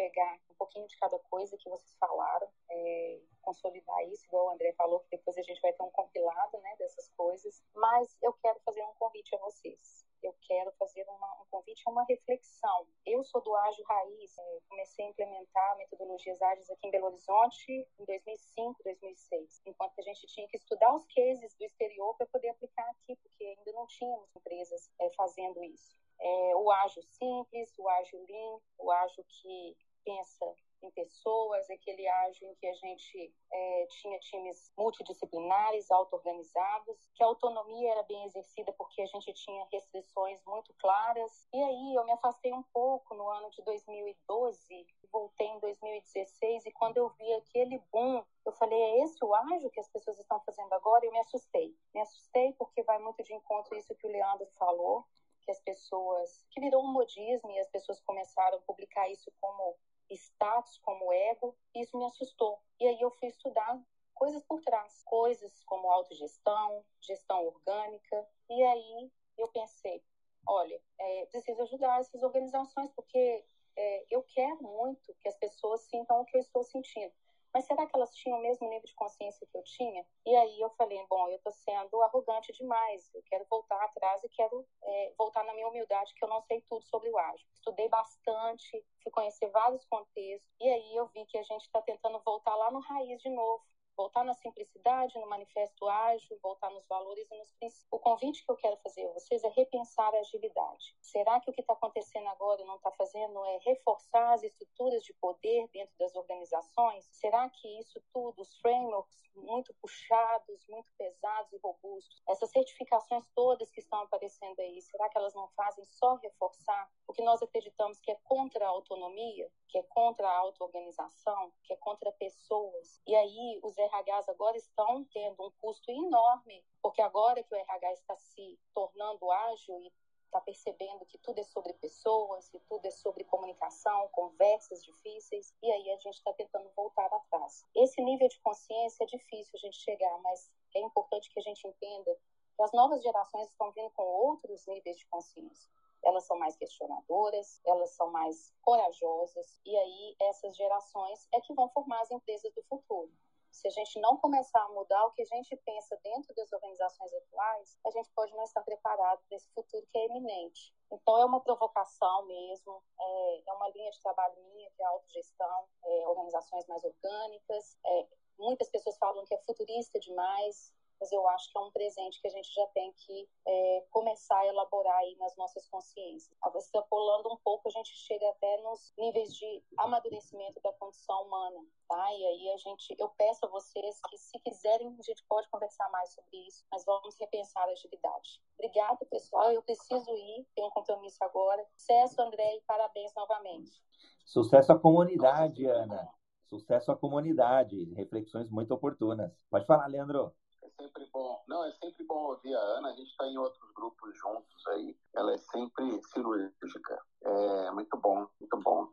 pegar 0.00 0.40
um 0.50 0.54
pouquinho 0.54 0.86
de 0.86 0.96
cada 0.96 1.18
coisa 1.18 1.58
que 1.58 1.68
vocês 1.68 1.94
falaram, 1.98 2.48
é, 2.70 3.20
consolidar 3.42 4.02
isso, 4.08 4.24
igual 4.26 4.46
o 4.46 4.50
André 4.50 4.72
falou, 4.72 5.00
que 5.00 5.10
depois 5.10 5.36
a 5.36 5.42
gente 5.42 5.60
vai 5.60 5.74
ter 5.74 5.82
um 5.82 5.90
compilado 5.90 6.58
né, 6.60 6.74
dessas 6.78 7.06
coisas. 7.10 7.62
Mas 7.74 8.16
eu 8.22 8.32
quero 8.42 8.58
fazer 8.60 8.82
um 8.82 8.94
convite 8.94 9.34
a 9.34 9.38
vocês. 9.38 10.06
Eu 10.22 10.34
quero 10.46 10.72
fazer 10.72 11.04
uma, 11.06 11.42
um 11.42 11.44
convite 11.50 11.82
a 11.86 11.90
uma 11.90 12.04
reflexão. 12.04 12.86
Eu 13.04 13.22
sou 13.24 13.42
do 13.42 13.54
Ágil 13.54 13.84
Raiz, 13.84 14.38
é, 14.38 14.58
comecei 14.68 15.04
a 15.04 15.08
implementar 15.08 15.76
metodologias 15.76 16.40
ágeis 16.40 16.70
aqui 16.70 16.86
em 16.86 16.90
Belo 16.90 17.06
Horizonte 17.06 17.86
em 17.98 18.04
2005, 18.04 18.82
2006, 18.82 19.62
enquanto 19.66 19.98
a 19.98 20.02
gente 20.02 20.26
tinha 20.28 20.48
que 20.48 20.56
estudar 20.56 20.94
os 20.94 21.06
cases 21.14 21.54
do 21.56 21.64
exterior 21.64 22.16
para 22.16 22.26
poder 22.26 22.48
aplicar 22.48 22.88
aqui, 22.90 23.16
porque 23.16 23.44
ainda 23.44 23.72
não 23.72 23.86
tínhamos 23.86 24.34
empresas 24.34 24.90
é, 24.98 25.10
fazendo 25.10 25.62
isso. 25.64 26.00
É, 26.22 26.56
o 26.56 26.70
ágil 26.70 27.02
simples, 27.02 27.72
o 27.78 27.88
ágil 27.88 28.22
lean, 28.28 28.58
o 28.78 28.90
ágil 28.90 29.24
que 29.24 29.76
pensa 30.04 30.54
em 30.82 30.90
pessoas, 30.92 31.68
aquele 31.70 32.06
ágil 32.08 32.48
em 32.48 32.54
que 32.54 32.66
a 32.66 32.72
gente 32.74 33.34
é, 33.52 33.86
tinha 33.90 34.18
times 34.20 34.72
multidisciplinares, 34.76 35.90
auto-organizados, 35.90 36.96
que 37.14 37.22
a 37.22 37.26
autonomia 37.26 37.92
era 37.92 38.02
bem 38.04 38.24
exercida 38.24 38.72
porque 38.72 39.02
a 39.02 39.06
gente 39.06 39.32
tinha 39.34 39.66
restrições 39.72 40.42
muito 40.46 40.72
claras. 40.78 41.46
E 41.52 41.62
aí 41.62 41.94
eu 41.94 42.04
me 42.04 42.12
afastei 42.12 42.52
um 42.52 42.62
pouco 42.72 43.14
no 43.14 43.28
ano 43.28 43.50
de 43.50 43.62
2012, 43.62 44.86
voltei 45.12 45.48
em 45.48 45.60
2016 45.60 46.66
e 46.66 46.72
quando 46.72 46.96
eu 46.96 47.08
vi 47.10 47.32
aquele 47.34 47.78
boom, 47.92 48.24
eu 48.46 48.52
falei, 48.52 48.80
é 48.80 49.04
esse 49.04 49.22
o 49.24 49.34
ágil 49.34 49.70
que 49.70 49.80
as 49.80 49.88
pessoas 49.88 50.18
estão 50.18 50.40
fazendo 50.40 50.72
agora? 50.72 51.04
E 51.04 51.08
eu 51.08 51.12
me 51.12 51.20
assustei. 51.20 51.76
Me 51.94 52.00
assustei 52.00 52.52
porque 52.54 52.82
vai 52.82 52.98
muito 52.98 53.22
de 53.22 53.34
encontro 53.34 53.76
isso 53.76 53.94
que 53.96 54.06
o 54.06 54.10
Leandro 54.10 54.46
falou, 54.58 55.04
que 55.42 55.50
as 55.50 55.60
pessoas, 55.60 56.46
que 56.50 56.60
virou 56.60 56.82
um 56.82 56.92
modismo 56.92 57.50
e 57.50 57.58
as 57.58 57.68
pessoas 57.68 58.00
começaram 58.00 58.58
a 58.58 58.62
publicar 58.62 59.08
isso 59.10 59.32
como 59.40 59.76
status, 60.16 60.78
como 60.78 61.12
ego, 61.12 61.56
isso 61.74 61.96
me 61.98 62.04
assustou. 62.04 62.60
E 62.78 62.86
aí 62.86 63.00
eu 63.00 63.10
fui 63.12 63.28
estudar 63.28 63.80
coisas 64.14 64.44
por 64.44 64.60
trás, 64.62 65.02
coisas 65.04 65.62
como 65.64 65.90
autogestão, 65.90 66.84
gestão 67.00 67.46
orgânica, 67.46 68.28
e 68.48 68.62
aí 68.62 69.10
eu 69.38 69.48
pensei, 69.48 70.02
olha, 70.46 70.80
é, 70.98 71.26
preciso 71.26 71.62
ajudar 71.62 72.00
essas 72.00 72.22
organizações 72.22 72.90
porque 72.92 73.44
é, 73.76 74.06
eu 74.10 74.22
quero 74.24 74.62
muito 74.62 75.14
que 75.20 75.28
as 75.28 75.36
pessoas 75.36 75.80
sintam 75.82 76.20
o 76.20 76.24
que 76.24 76.36
eu 76.36 76.40
estou 76.40 76.62
sentindo. 76.64 77.14
Mas 77.52 77.64
será 77.64 77.86
que 77.86 77.96
elas 77.96 78.14
tinham 78.14 78.38
o 78.38 78.42
mesmo 78.42 78.68
nível 78.68 78.86
de 78.86 78.94
consciência 78.94 79.46
que 79.46 79.56
eu 79.56 79.62
tinha? 79.64 80.06
E 80.24 80.34
aí 80.36 80.60
eu 80.60 80.70
falei, 80.70 81.04
bom, 81.08 81.28
eu 81.28 81.36
estou 81.36 81.52
sendo 81.52 82.00
arrogante 82.02 82.52
demais, 82.52 83.10
eu 83.14 83.22
quero 83.24 83.44
voltar 83.50 83.82
atrás 83.84 84.22
e 84.22 84.28
quero 84.28 84.66
é, 84.82 85.12
voltar 85.18 85.44
na 85.44 85.54
minha 85.54 85.68
humildade, 85.68 86.14
que 86.14 86.24
eu 86.24 86.28
não 86.28 86.40
sei 86.42 86.60
tudo 86.62 86.84
sobre 86.86 87.10
o 87.10 87.18
ágil. 87.18 87.46
Estudei 87.54 87.88
bastante, 87.88 88.84
fui 89.02 89.12
conhecer 89.12 89.48
vários 89.50 89.84
contextos, 89.86 90.48
e 90.60 90.68
aí 90.68 90.96
eu 90.96 91.06
vi 91.08 91.26
que 91.26 91.38
a 91.38 91.42
gente 91.42 91.62
está 91.62 91.82
tentando 91.82 92.20
voltar 92.20 92.54
lá 92.54 92.70
no 92.70 92.80
raiz 92.80 93.20
de 93.20 93.30
novo 93.30 93.64
voltar 93.96 94.24
na 94.24 94.34
simplicidade, 94.34 95.18
no 95.18 95.28
manifesto 95.28 95.88
ágil, 95.88 96.38
voltar 96.42 96.70
nos 96.70 96.86
valores 96.86 97.30
e 97.30 97.36
nos 97.36 97.52
princípios. 97.52 97.86
O 97.90 97.98
convite 97.98 98.44
que 98.44 98.50
eu 98.50 98.56
quero 98.56 98.76
fazer 98.78 99.06
a 99.06 99.12
vocês 99.12 99.42
é 99.44 99.48
repensar 99.48 100.14
a 100.14 100.18
agilidade. 100.20 100.96
Será 101.00 101.40
que 101.40 101.50
o 101.50 101.52
que 101.52 101.60
está 101.60 101.74
acontecendo 101.74 102.28
agora 102.28 102.64
não 102.64 102.76
está 102.76 102.90
fazendo 102.92 103.44
é 103.46 103.58
reforçar 103.64 104.32
as 104.34 104.42
estruturas 104.42 105.02
de 105.02 105.12
poder 105.14 105.68
dentro 105.68 105.94
das 105.98 106.14
organizações? 106.14 107.06
Será 107.12 107.48
que 107.50 107.80
isso 107.80 108.00
tudo, 108.12 108.40
os 108.40 108.56
frameworks 108.58 109.20
muito 109.36 109.72
puxados, 109.74 110.66
muito 110.68 110.90
pesados 110.96 111.52
e 111.52 111.58
robustos, 111.58 112.22
essas 112.28 112.50
certificações 112.50 113.24
todas 113.34 113.70
que 113.70 113.80
estão 113.80 114.00
aparecendo 114.02 114.58
aí, 114.60 114.80
será 114.82 115.08
que 115.08 115.18
elas 115.18 115.34
não 115.34 115.48
fazem 115.48 115.84
só 115.84 116.14
reforçar 116.16 116.90
o 117.06 117.12
que 117.12 117.22
nós 117.22 117.42
acreditamos 117.42 118.00
que 118.00 118.10
é 118.10 118.16
contra 118.24 118.64
a 118.64 118.68
autonomia, 118.68 119.50
que 119.68 119.78
é 119.78 119.82
contra 119.84 120.28
a 120.28 120.36
auto-organização, 120.38 121.52
que 121.62 121.72
é 121.72 121.76
contra 121.76 122.12
pessoas? 122.12 123.00
E 123.06 123.14
aí 123.14 123.60
os 123.62 123.76
RHs 123.90 124.28
agora 124.28 124.56
estão 124.56 125.04
tendo 125.12 125.46
um 125.46 125.50
custo 125.60 125.90
enorme, 125.90 126.64
porque 126.80 127.02
agora 127.02 127.42
que 127.42 127.54
o 127.54 127.58
RH 127.58 127.92
está 127.94 128.16
se 128.16 128.58
tornando 128.72 129.30
ágil 129.30 129.78
e 129.80 129.92
está 130.30 130.40
percebendo 130.40 131.04
que 131.06 131.18
tudo 131.18 131.40
é 131.40 131.44
sobre 131.44 131.72
pessoas, 131.74 132.48
que 132.48 132.60
tudo 132.60 132.86
é 132.86 132.90
sobre 132.90 133.24
comunicação, 133.24 134.08
conversas 134.10 134.82
difíceis, 134.82 135.52
e 135.60 135.70
aí 135.70 135.90
a 135.90 135.96
gente 135.96 136.14
está 136.14 136.32
tentando 136.32 136.70
voltar 136.76 137.06
atrás. 137.06 137.66
Esse 137.74 138.00
nível 138.00 138.28
de 138.28 138.40
consciência 138.40 139.02
é 139.02 139.06
difícil 139.06 139.52
a 139.54 139.58
gente 139.58 139.78
chegar, 139.78 140.18
mas 140.22 140.48
é 140.74 140.80
importante 140.80 141.28
que 141.30 141.40
a 141.40 141.42
gente 141.42 141.66
entenda 141.66 142.16
que 142.56 142.62
as 142.62 142.72
novas 142.72 143.02
gerações 143.02 143.50
estão 143.50 143.72
vindo 143.72 143.90
com 143.90 144.04
outros 144.04 144.64
níveis 144.66 144.98
de 144.98 145.06
consciência. 145.06 145.68
Elas 146.02 146.24
são 146.24 146.38
mais 146.38 146.56
questionadoras, 146.56 147.60
elas 147.66 147.90
são 147.90 148.10
mais 148.10 148.54
corajosas, 148.62 149.60
e 149.66 149.76
aí 149.76 150.16
essas 150.20 150.56
gerações 150.56 151.26
é 151.34 151.40
que 151.40 151.52
vão 151.54 151.68
formar 151.70 152.00
as 152.02 152.10
empresas 152.10 152.52
do 152.54 152.62
futuro. 152.62 153.12
Se 153.50 153.68
a 153.68 153.70
gente 153.70 154.00
não 154.00 154.16
começar 154.16 154.62
a 154.62 154.68
mudar 154.68 155.04
o 155.06 155.12
que 155.12 155.22
a 155.22 155.26
gente 155.26 155.56
pensa 155.64 155.98
dentro 156.02 156.34
das 156.34 156.52
organizações 156.52 157.12
atuais, 157.12 157.76
a 157.86 157.90
gente 157.90 158.10
pode 158.14 158.32
não 158.34 158.44
estar 158.44 158.62
preparado 158.62 159.20
para 159.28 159.36
esse 159.36 159.50
futuro 159.52 159.86
que 159.90 159.98
é 159.98 160.06
iminente. 160.06 160.74
Então, 160.90 161.18
é 161.18 161.24
uma 161.24 161.40
provocação 161.40 162.26
mesmo, 162.26 162.82
é, 162.98 163.42
é 163.46 163.52
uma 163.52 163.68
linha 163.70 163.90
de 163.90 164.00
trabalho 164.00 164.34
minha, 164.52 164.70
que 164.70 164.82
é 164.82 164.86
a 164.86 164.90
autogestão, 164.90 165.68
é, 165.84 166.08
organizações 166.08 166.66
mais 166.66 166.82
orgânicas. 166.84 167.76
É, 167.84 168.06
muitas 168.38 168.70
pessoas 168.70 168.96
falam 168.98 169.24
que 169.26 169.34
é 169.34 169.38
futurista 169.38 169.98
demais, 170.00 170.72
mas 171.00 171.10
eu 171.10 171.26
acho 171.30 171.50
que 171.50 171.58
é 171.58 171.60
um 171.62 171.70
presente 171.70 172.20
que 172.20 172.28
a 172.28 172.30
gente 172.30 172.52
já 172.52 172.66
tem 172.68 172.92
que 172.92 173.28
é, 173.46 173.86
começar 173.90 174.38
a 174.38 174.46
elaborar 174.46 174.98
aí 174.98 175.16
nas 175.16 175.34
nossas 175.36 175.66
consciências. 175.68 176.30
Extrapolando 176.56 177.32
um 177.32 177.38
pouco, 177.38 177.68
a 177.68 177.70
gente 177.70 177.90
chega 177.90 178.28
até 178.28 178.60
nos 178.62 178.92
níveis 178.98 179.34
de 179.34 179.64
amadurecimento 179.78 180.60
da 180.60 180.72
condição 180.74 181.22
humana, 181.22 181.64
tá? 181.88 182.12
E 182.12 182.26
aí 182.26 182.50
a 182.50 182.56
gente, 182.58 182.94
eu 182.98 183.08
peço 183.16 183.46
a 183.46 183.48
vocês 183.48 183.98
que, 184.10 184.18
se 184.18 184.38
quiserem, 184.40 184.94
a 184.98 185.02
gente 185.02 185.24
pode 185.26 185.48
conversar 185.48 185.88
mais 185.90 186.12
sobre 186.12 186.36
isso, 186.46 186.64
mas 186.70 186.84
vamos 186.84 187.16
repensar 187.18 187.66
a 187.66 187.72
agilidade. 187.72 188.42
Obrigada, 188.58 189.06
pessoal. 189.06 189.50
Eu 189.50 189.62
preciso 189.62 190.10
ir, 190.14 190.46
tenho 190.54 190.68
um 190.68 190.70
compromisso 190.70 191.24
agora. 191.24 191.66
Sucesso, 191.76 192.20
André, 192.20 192.56
e 192.56 192.60
parabéns 192.62 193.14
novamente. 193.14 193.82
Sucesso 194.26 194.72
à 194.72 194.78
comunidade, 194.78 195.64
Ana. 195.64 196.12
Sucesso 196.44 196.92
à 196.92 196.96
comunidade. 196.96 197.84
Reflexões 197.94 198.50
muito 198.50 198.74
oportunas. 198.74 199.32
Pode 199.48 199.64
falar, 199.64 199.86
Leandro 199.86 200.34
sempre 200.80 201.06
bom. 201.12 201.42
Não, 201.46 201.64
é 201.64 201.72
sempre 201.72 202.04
bom 202.04 202.30
ouvir 202.30 202.54
a 202.54 202.60
Ana. 202.60 202.88
A 202.88 202.94
gente 202.94 203.10
está 203.10 203.26
em 203.26 203.36
outros 203.36 203.70
grupos 203.72 204.16
juntos 204.16 204.66
aí. 204.68 204.96
Ela 205.14 205.34
é 205.34 205.38
sempre 205.38 206.02
cirúrgica. 206.04 207.02
É 207.22 207.70
muito 207.70 207.96
bom, 207.98 208.26
muito 208.40 208.56
bom. 208.58 208.88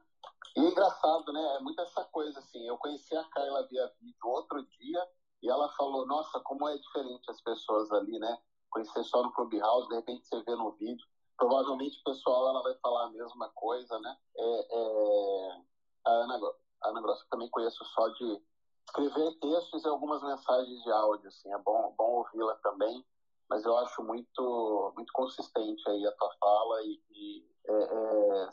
E 0.56 0.60
é 0.60 0.70
engraçado, 0.70 1.32
né? 1.32 1.56
É 1.56 1.60
muito 1.62 1.82
essa 1.82 2.04
coisa 2.06 2.40
assim. 2.40 2.68
Eu 2.68 2.78
conheci 2.78 3.16
a 3.16 3.24
Carla 3.26 3.68
via 3.68 3.92
vídeo 4.02 4.28
outro 4.28 4.64
dia 4.66 5.08
e 5.42 5.50
ela 5.50 5.70
falou: 5.74 6.06
Nossa, 6.06 6.40
como 6.42 6.68
é 6.68 6.78
diferente 6.78 7.30
as 7.32 7.42
pessoas 7.42 7.92
ali, 7.92 8.20
né? 8.20 8.38
Conhecer 8.70 9.04
só 9.06 9.24
no 9.24 9.32
Clubhouse, 9.32 9.88
de 9.88 9.96
repente 9.96 10.28
você 10.28 10.42
vê 10.44 10.56
no 10.56 10.72
vídeo. 10.74 11.06
Provavelmente 11.38 12.00
o 12.00 12.04
pessoal 12.04 12.50
ela 12.50 12.64
vai 12.64 12.74
falar 12.76 13.06
a 13.06 13.10
mesma 13.12 13.50
coisa, 13.50 14.00
né? 14.00 14.18
É, 14.36 14.68
é... 14.72 15.62
A 16.06 16.10
Ana, 16.10 16.40
a 16.84 16.90
Ana 16.90 17.02
Grossa 17.02 17.26
também 17.30 17.50
conheço 17.50 17.84
só 17.86 18.08
de 18.10 18.42
escrever 18.88 19.38
textos 19.40 19.84
e 19.84 19.88
algumas 19.88 20.24
mensagens 20.24 20.84
de 20.84 20.92
áudio, 20.92 21.28
assim, 21.28 21.54
é 21.54 21.58
bom, 21.60 21.94
bom 21.98 22.18
ouvi-la 22.20 22.56
também, 22.56 23.06
mas 23.50 23.66
eu 23.66 23.78
acho 23.78 24.04
muito, 24.04 24.94
muito 24.96 25.12
consistente 25.14 25.90
aí 25.90 26.06
a 26.06 26.12
tua 26.14 26.34
fala 26.40 26.82
e, 26.84 27.02
e 27.12 27.46
é, 27.70 27.74
é, 27.74 28.50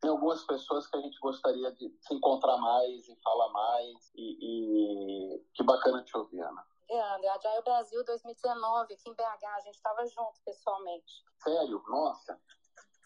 tem 0.00 0.10
algumas 0.10 0.44
pessoas 0.44 0.86
que 0.86 0.96
a 0.96 1.00
gente 1.00 1.18
gostaria 1.20 1.72
de 1.72 1.90
se 2.00 2.14
encontrar 2.14 2.56
mais 2.58 3.08
e 3.08 3.16
falar 3.22 3.48
mais 3.48 4.12
e, 4.14 5.34
e 5.34 5.44
que 5.54 5.64
bacana 5.64 6.04
te 6.04 6.16
ouvir, 6.16 6.40
Ana. 6.40 6.64
Leandro, 6.88 7.30
a 7.30 7.38
Jaio 7.38 7.62
Brasil 7.62 8.04
2019, 8.04 8.94
aqui 8.94 9.10
em 9.10 9.14
BH, 9.14 9.44
a 9.44 9.60
gente 9.60 9.74
estava 9.74 10.06
junto 10.06 10.40
pessoalmente. 10.44 11.24
Sério? 11.42 11.82
Nossa. 11.86 12.40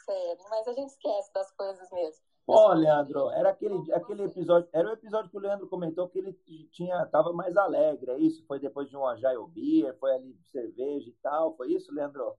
Sério, 0.05 0.45
mas 0.49 0.69
a 0.69 0.73
gente 0.73 0.91
esquece 0.91 1.33
das 1.33 1.51
coisas 1.53 1.91
mesmo. 1.91 2.32
Ó, 2.47 2.71
oh, 2.71 2.75
Leandro, 2.75 3.31
era 3.31 3.51
aquele, 3.51 3.93
aquele 3.93 4.25
episódio, 4.25 4.69
era 4.73 4.89
o 4.89 4.93
episódio 4.93 5.31
que 5.31 5.37
o 5.37 5.41
Leandro 5.41 5.69
comentou 5.69 6.09
que 6.09 6.19
ele 6.19 6.33
tinha, 6.73 7.07
tava 7.07 7.33
mais 7.33 7.57
alegre, 7.57 8.11
é 8.11 8.19
isso? 8.19 8.45
Foi 8.47 8.59
depois 8.59 8.89
de 8.91 8.97
um 8.97 9.07
Agile 9.07 9.47
Beer, 9.49 9.97
foi 9.99 10.13
ali 10.13 10.33
de 10.33 10.49
cerveja 10.49 11.09
e 11.09 11.17
tal, 11.23 11.57
foi 11.57 11.73
isso, 11.73 11.95
Leandro? 11.95 12.35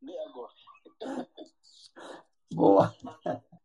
Nego. 0.00 0.48
Boa. 2.54 2.94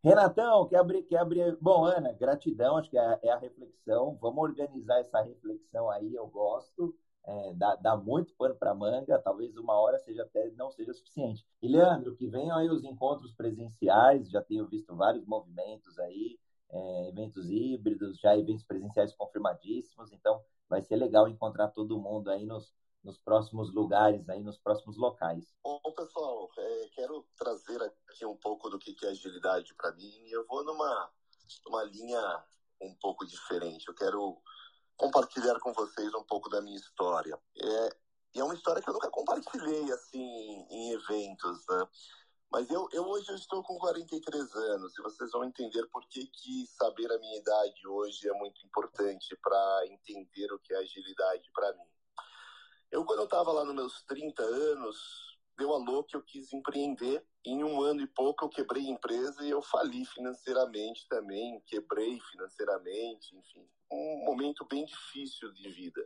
Renatão, 0.02 0.66
quer 0.66 0.78
abrir, 0.78 1.02
quer 1.04 1.18
abrir. 1.18 1.56
Bom, 1.60 1.84
Ana, 1.84 2.12
gratidão, 2.12 2.76
acho 2.76 2.90
que 2.90 2.98
é, 2.98 3.20
é 3.22 3.30
a 3.30 3.38
reflexão. 3.38 4.18
Vamos 4.20 4.42
organizar 4.42 4.98
essa 4.98 5.20
reflexão 5.20 5.88
aí, 5.88 6.14
eu 6.14 6.26
gosto 6.26 6.92
é, 7.24 7.54
dá, 7.54 7.76
dá, 7.76 7.96
muito 7.96 8.34
pano 8.34 8.54
para 8.54 8.74
manga, 8.74 9.18
talvez 9.18 9.56
uma 9.56 9.74
hora 9.74 9.98
seja 9.98 10.22
até 10.22 10.50
não 10.52 10.70
seja 10.70 10.92
suficiente. 10.92 11.46
E 11.62 11.68
Leandro, 11.68 12.16
que 12.16 12.26
venham 12.26 12.56
aí 12.56 12.68
os 12.68 12.82
encontros 12.82 13.32
presenciais, 13.32 14.30
já 14.30 14.42
tenho 14.42 14.66
visto 14.66 14.94
vários 14.96 15.26
movimentos 15.26 15.98
aí, 15.98 16.38
é, 16.70 17.08
eventos 17.08 17.50
híbridos, 17.50 18.18
já 18.18 18.36
eventos 18.36 18.64
presenciais 18.64 19.14
confirmadíssimos, 19.14 20.12
então 20.12 20.42
vai 20.68 20.82
ser 20.82 20.96
legal 20.96 21.28
encontrar 21.28 21.68
todo 21.68 22.00
mundo 22.00 22.30
aí 22.30 22.46
nos, 22.46 22.72
nos 23.02 23.18
próximos 23.18 23.72
lugares, 23.72 24.28
aí 24.28 24.42
nos 24.42 24.58
próximos 24.58 24.96
locais. 24.96 25.52
Bom, 25.62 25.80
pessoal, 25.94 26.48
é, 26.56 26.88
quero 26.94 27.26
trazer 27.36 27.82
aqui 28.08 28.24
um 28.24 28.36
pouco 28.36 28.70
do 28.70 28.78
que 28.78 28.94
é 29.04 29.08
agilidade 29.08 29.74
para 29.74 29.92
mim. 29.92 30.28
Eu 30.28 30.46
vou 30.46 30.64
numa, 30.64 31.10
numa 31.66 31.84
linha 31.84 32.44
um 32.80 32.94
pouco 32.94 33.26
diferente. 33.26 33.86
Eu 33.88 33.94
quero 33.94 34.40
compartilhar 35.00 35.58
com 35.60 35.72
vocês 35.72 36.12
um 36.14 36.22
pouco 36.24 36.50
da 36.50 36.60
minha 36.60 36.76
história. 36.76 37.34
É, 37.56 37.96
e 38.34 38.40
é 38.40 38.44
uma 38.44 38.52
história 38.52 38.82
que 38.82 38.90
eu 38.90 38.92
nunca 38.92 39.08
compartilhei 39.10 39.90
assim 39.92 40.66
em 40.68 40.92
eventos, 40.92 41.64
né? 41.66 41.88
Mas 42.52 42.68
eu, 42.68 42.86
eu 42.92 43.06
hoje 43.06 43.30
eu 43.30 43.36
estou 43.36 43.62
com 43.62 43.78
43 43.78 44.54
anos 44.54 44.98
e 44.98 45.02
vocês 45.02 45.30
vão 45.30 45.44
entender 45.44 45.86
por 45.86 46.06
que, 46.06 46.26
que 46.26 46.66
saber 46.66 47.10
a 47.10 47.18
minha 47.18 47.38
idade 47.38 47.86
hoje 47.86 48.28
é 48.28 48.32
muito 48.34 48.60
importante 48.66 49.34
para 49.42 49.86
entender 49.86 50.52
o 50.52 50.58
que 50.58 50.74
é 50.74 50.78
agilidade 50.78 51.50
para 51.54 51.72
mim. 51.72 51.88
Eu, 52.90 53.04
quando 53.04 53.20
eu 53.20 53.24
estava 53.24 53.52
lá 53.52 53.64
nos 53.64 53.74
meus 53.74 54.02
30 54.02 54.42
anos, 54.42 55.29
deu 55.60 55.74
a 55.74 55.76
louca, 55.76 56.16
eu 56.16 56.22
quis 56.22 56.52
empreender. 56.54 57.22
Em 57.44 57.62
um 57.62 57.82
ano 57.82 58.00
e 58.00 58.06
pouco 58.06 58.44
eu 58.44 58.48
quebrei 58.48 58.86
a 58.86 58.90
empresa 58.90 59.44
e 59.44 59.50
eu 59.50 59.60
fali 59.60 60.04
financeiramente 60.06 61.06
também, 61.08 61.62
quebrei 61.66 62.18
financeiramente, 62.30 63.36
enfim, 63.36 63.66
um 63.90 64.24
momento 64.24 64.66
bem 64.66 64.84
difícil 64.86 65.52
de 65.52 65.68
vida. 65.70 66.04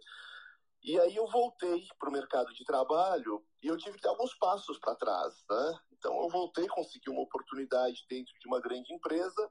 E 0.83 0.99
aí 1.01 1.17
eu 1.17 1.27
voltei 1.29 1.87
para 1.99 2.09
o 2.09 2.13
mercado 2.13 2.53
de 2.53 2.65
trabalho 2.65 3.45
e 3.63 3.69
eu 3.69 3.77
tive 3.77 3.97
que 3.97 4.03
dar 4.03 4.11
alguns 4.11 4.35
passos 4.35 4.79
para 4.79 4.95
trás, 4.97 5.45
né? 5.49 5.79
Então 5.93 6.21
eu 6.23 6.29
voltei, 6.29 6.67
consegui 6.69 7.09
uma 7.11 7.23
oportunidade 7.23 8.05
dentro 8.09 8.33
de 8.39 8.47
uma 8.47 8.61
grande 8.61 8.93
empresa 8.93 9.51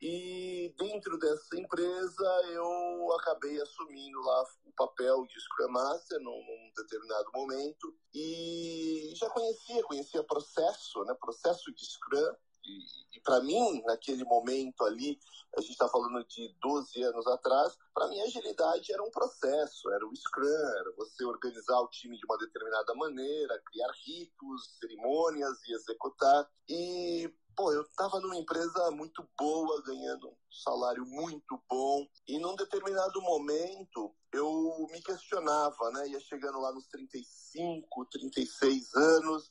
e 0.00 0.74
dentro 0.78 1.18
dessa 1.18 1.58
empresa 1.58 2.42
eu 2.48 3.12
acabei 3.20 3.60
assumindo 3.60 4.18
lá 4.20 4.44
o 4.64 4.72
papel 4.72 5.26
de 5.26 5.38
Scrum 5.40 5.72
Master 5.72 6.18
num, 6.20 6.30
num 6.30 6.72
determinado 6.74 7.30
momento. 7.34 7.94
E 8.14 9.12
já 9.14 9.28
conhecia, 9.28 9.82
conhecia 9.82 10.24
processo, 10.24 11.04
né, 11.04 11.14
processo 11.20 11.70
de 11.74 11.84
Scrum. 11.84 12.34
E, 12.64 13.16
e 13.16 13.20
para 13.22 13.40
mim, 13.40 13.82
naquele 13.84 14.24
momento 14.24 14.84
ali, 14.84 15.18
a 15.56 15.60
gente 15.60 15.72
está 15.72 15.88
falando 15.88 16.24
de 16.26 16.54
12 16.62 17.02
anos 17.02 17.26
atrás, 17.26 17.76
para 17.92 18.08
mim 18.08 18.20
agilidade 18.20 18.92
era 18.92 19.02
um 19.02 19.10
processo, 19.10 19.90
era 19.90 20.06
o 20.06 20.14
Scrum, 20.14 20.46
era 20.46 20.92
você 20.96 21.24
organizar 21.24 21.78
o 21.80 21.88
time 21.88 22.16
de 22.16 22.24
uma 22.24 22.38
determinada 22.38 22.94
maneira, 22.94 23.62
criar 23.66 23.90
ritos, 24.06 24.78
cerimônias 24.78 25.58
e 25.68 25.74
executar. 25.74 26.48
E 26.68 27.34
pô, 27.60 27.70
eu 27.74 27.82
estava 27.82 28.18
numa 28.20 28.38
empresa 28.38 28.90
muito 28.90 29.22
boa, 29.38 29.82
ganhando 29.82 30.28
um 30.28 30.34
salário 30.50 31.04
muito 31.04 31.62
bom, 31.68 32.06
e 32.26 32.38
num 32.38 32.56
determinado 32.56 33.20
momento 33.20 34.14
eu 34.32 34.86
me 34.90 35.02
questionava, 35.02 35.90
né? 35.90 36.08
Ia 36.08 36.20
chegando 36.20 36.58
lá 36.58 36.72
nos 36.72 36.86
35, 36.86 38.06
36 38.06 38.94
anos, 38.94 39.50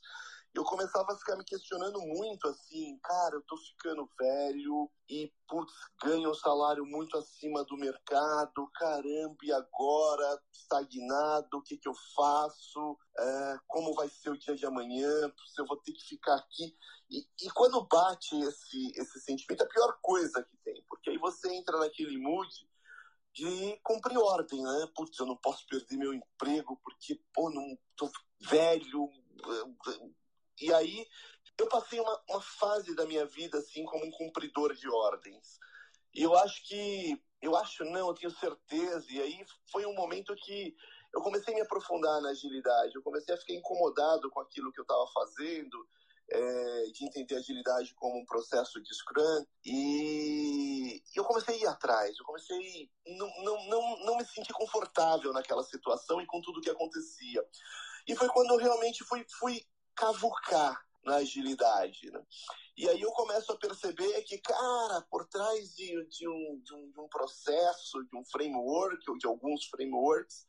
eu 0.54 0.64
começava 0.64 1.14
a 1.14 1.18
ficar 1.18 1.36
me 1.38 1.43
questionando 1.43 2.00
muito 2.02 2.47
assim, 2.47 2.97
cara, 3.04 3.36
eu 3.36 3.41
tô 3.43 3.56
ficando 3.58 4.10
velho 4.18 4.89
e, 5.08 5.32
putz, 5.47 5.74
ganho 6.04 6.32
um 6.32 6.34
salário 6.34 6.86
muito 6.86 7.18
acima 7.18 7.64
do 7.66 7.78
mercado, 7.78 8.70
caramba, 8.74 9.38
e 9.43 9.52
agora? 9.52 10.41
Estagnado, 10.52 11.58
o 11.58 11.62
que 11.62 11.78
que 11.78 11.88
eu 11.88 11.93
faço? 12.16 12.97
É, 13.18 13.58
como 13.68 13.93
vai 13.93 14.10
ser 14.10 14.32
o 14.32 14.38
dia 14.38 14.56
de 14.56 14.66
amanhã? 14.66 15.32
Se 15.54 15.62
eu 15.62 15.68
vou 15.68 15.78
ter 15.78 15.93
que 15.93 16.08
ficar 16.08 16.36
aqui? 16.36 16.76
E, 17.10 17.28
e 17.45 17.50
quando 17.52 17.88
bate 17.88 18.36
esse, 18.39 18.91
esse 18.95 19.20
sentimento, 19.22 19.62
é 19.62 19.66
a 19.66 19.70
pior 19.70 19.97
coisa 20.02 20.43
que 20.43 20.58
tem, 20.58 20.84
porque 20.88 21.12
aí 21.12 21.18
você 21.18 21.52
entra 21.54 21.78
naquele 21.78 22.18
mood 22.18 22.50
de 23.34 23.80
cumprir 23.84 24.18
ordem, 24.18 24.62
né? 24.62 24.88
Putz, 24.95 25.18
eu 25.20 25.26
não 25.26 25.38
posso 25.38 25.66
perder 25.68 25.97
meu 25.97 26.14
emprego 26.14 26.80
porque, 26.84 27.22
pô, 27.34 27.50
não 27.50 27.78
tô 27.95 28.12
velho, 28.41 29.10
e 30.62 30.74
aí 30.74 31.07
eu 31.57 31.68
passei 31.68 31.99
uma, 31.99 32.22
uma 32.30 32.41
fase 32.41 32.95
da 32.95 33.05
minha 33.05 33.26
vida 33.26 33.57
assim 33.57 33.84
como 33.86 34.05
um 34.05 34.12
cumpridor 34.12 34.74
de 34.74 34.89
ordens. 34.89 35.60
E 36.14 36.24
eu 36.24 36.36
acho 36.38 36.64
que, 36.68 37.22
eu 37.41 37.55
acho 37.55 37.84
não, 37.86 38.07
eu 38.07 38.14
tenho 38.14 38.32
certeza. 38.32 39.05
E 39.10 39.22
aí 39.22 39.45
foi 39.72 39.86
um 39.86 39.93
momento 39.93 40.36
que 40.36 40.76
eu 41.14 41.22
comecei 41.22 41.53
a 41.53 41.55
me 41.55 41.62
aprofundar 41.62 42.22
na 42.22 42.30
agilidade. 42.30 42.95
Eu 42.95 43.03
comecei 43.03 43.34
a 43.34 43.38
ficar 43.38 43.53
incomodado 43.53 44.30
com 44.30 44.39
aquilo 44.39 44.72
que 44.72 44.80
eu 44.80 44.84
estava 44.84 45.05
fazendo. 45.14 45.88
é, 46.32 46.84
de 46.91 47.05
entender 47.05 47.36
agilidade 47.36 47.93
como 47.95 48.20
um 48.20 48.26
processo 48.26 48.82
de 48.82 48.93
Scrum 48.93 49.45
e 49.66 51.01
eu 51.16 51.24
comecei 51.24 51.55
a 51.55 51.57
ir 51.57 51.68
atrás, 51.68 52.18
eu 52.18 52.26
comecei 52.26 52.89
não, 53.07 53.28
não, 53.43 53.68
não, 53.68 54.05
não 54.05 54.18
me 54.18 54.26
sentir 54.26 54.53
confortável 54.53 55.34
naquela 55.34 55.64
situação 55.64 56.22
e 56.22 56.28
com 56.28 56.39
tudo 56.41 56.62
que 56.62 56.70
acontecia. 56.70 57.43
E 58.07 58.16
foi 58.16 58.28
quando 58.30 58.51
eu 58.51 58.57
realmente 58.57 59.03
fui, 59.03 59.26
fui 59.39 59.66
cavucar 60.00 60.82
na 61.04 61.18
agilidade. 61.18 62.10
Né? 62.10 62.24
E 62.78 62.88
aí 62.88 63.02
eu 63.02 63.12
começo 63.12 63.52
a 63.52 63.58
perceber 63.58 64.22
que, 64.24 64.38
cara, 64.38 65.02
por 65.10 65.28
trás 65.28 65.76
de, 65.76 66.06
de, 66.08 66.28
um, 66.28 66.62
de, 66.64 66.74
um, 66.74 66.91
de 66.91 67.00
um 67.02 67.08
processo, 67.10 68.04
de 68.06 68.18
um 68.18 68.24
framework, 68.26 69.10
ou 69.10 69.18
de 69.18 69.28
alguns 69.28 69.66
frameworks, 69.66 70.47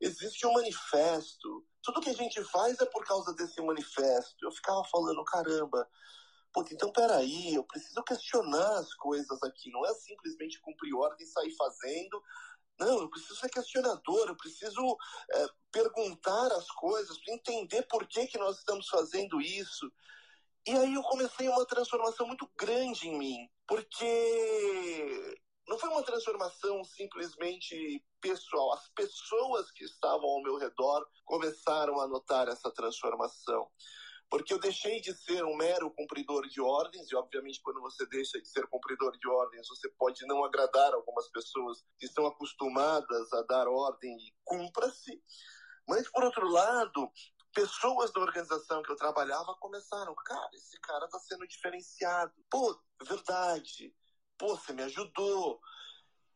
existe 0.00 0.46
um 0.46 0.52
manifesto. 0.52 1.66
Tudo 1.82 2.00
que 2.02 2.10
a 2.10 2.14
gente 2.14 2.44
faz 2.44 2.78
é 2.78 2.86
por 2.86 3.04
causa 3.04 3.34
desse 3.34 3.60
manifesto. 3.62 4.36
Eu 4.44 4.52
ficava 4.52 4.84
falando, 4.84 5.24
caramba, 5.24 5.88
pô, 6.52 6.62
então 6.70 6.92
peraí, 6.92 7.54
eu 7.54 7.64
preciso 7.64 8.02
questionar 8.04 8.78
as 8.78 8.92
coisas 8.94 9.42
aqui. 9.42 9.70
Não 9.70 9.86
é 9.86 9.94
simplesmente 9.94 10.60
cumprir 10.60 10.94
ordem 10.94 11.26
e 11.26 11.30
sair 11.30 11.54
fazendo. 11.56 12.22
Não, 12.80 13.02
eu 13.02 13.10
preciso 13.10 13.36
ser 13.36 13.50
questionador, 13.50 14.28
eu 14.28 14.36
preciso 14.36 14.96
é, 15.32 15.46
perguntar 15.70 16.46
as 16.52 16.66
coisas, 16.70 17.18
entender 17.28 17.82
por 17.82 18.06
que, 18.06 18.26
que 18.26 18.38
nós 18.38 18.56
estamos 18.56 18.88
fazendo 18.88 19.38
isso. 19.38 19.92
E 20.66 20.70
aí 20.72 20.94
eu 20.94 21.02
comecei 21.02 21.46
uma 21.46 21.66
transformação 21.66 22.26
muito 22.26 22.50
grande 22.58 23.06
em 23.06 23.18
mim, 23.18 23.50
porque 23.68 25.36
não 25.68 25.78
foi 25.78 25.90
uma 25.90 26.02
transformação 26.02 26.82
simplesmente 26.84 28.02
pessoal. 28.18 28.72
As 28.72 28.88
pessoas 28.88 29.70
que 29.72 29.84
estavam 29.84 30.28
ao 30.28 30.42
meu 30.42 30.56
redor 30.56 31.06
começaram 31.26 32.00
a 32.00 32.08
notar 32.08 32.48
essa 32.48 32.70
transformação. 32.72 33.70
Porque 34.30 34.54
eu 34.54 34.60
deixei 34.60 35.00
de 35.00 35.12
ser 35.12 35.44
um 35.44 35.56
mero 35.56 35.90
cumpridor 35.90 36.46
de 36.48 36.60
ordens, 36.60 37.10
e 37.10 37.16
obviamente, 37.16 37.60
quando 37.62 37.80
você 37.80 38.06
deixa 38.06 38.40
de 38.40 38.48
ser 38.48 38.66
cumpridor 38.68 39.16
de 39.18 39.28
ordens, 39.28 39.66
você 39.68 39.88
pode 39.98 40.24
não 40.26 40.44
agradar 40.44 40.94
algumas 40.94 41.28
pessoas 41.30 41.84
que 41.98 42.06
estão 42.06 42.26
acostumadas 42.26 43.32
a 43.32 43.42
dar 43.42 43.66
ordem 43.66 44.16
e 44.16 44.32
cumpra-se. 44.44 45.20
Mas, 45.88 46.08
por 46.08 46.22
outro 46.22 46.48
lado, 46.48 47.10
pessoas 47.52 48.12
da 48.12 48.20
organização 48.20 48.82
que 48.82 48.92
eu 48.92 48.96
trabalhava 48.96 49.56
começaram, 49.58 50.14
cara, 50.14 50.50
esse 50.54 50.78
cara 50.80 51.06
está 51.06 51.18
sendo 51.18 51.46
diferenciado. 51.48 52.32
Pô, 52.48 52.80
verdade 53.02 53.92
pô, 54.40 54.56
você 54.56 54.72
me 54.72 54.82
ajudou. 54.84 55.60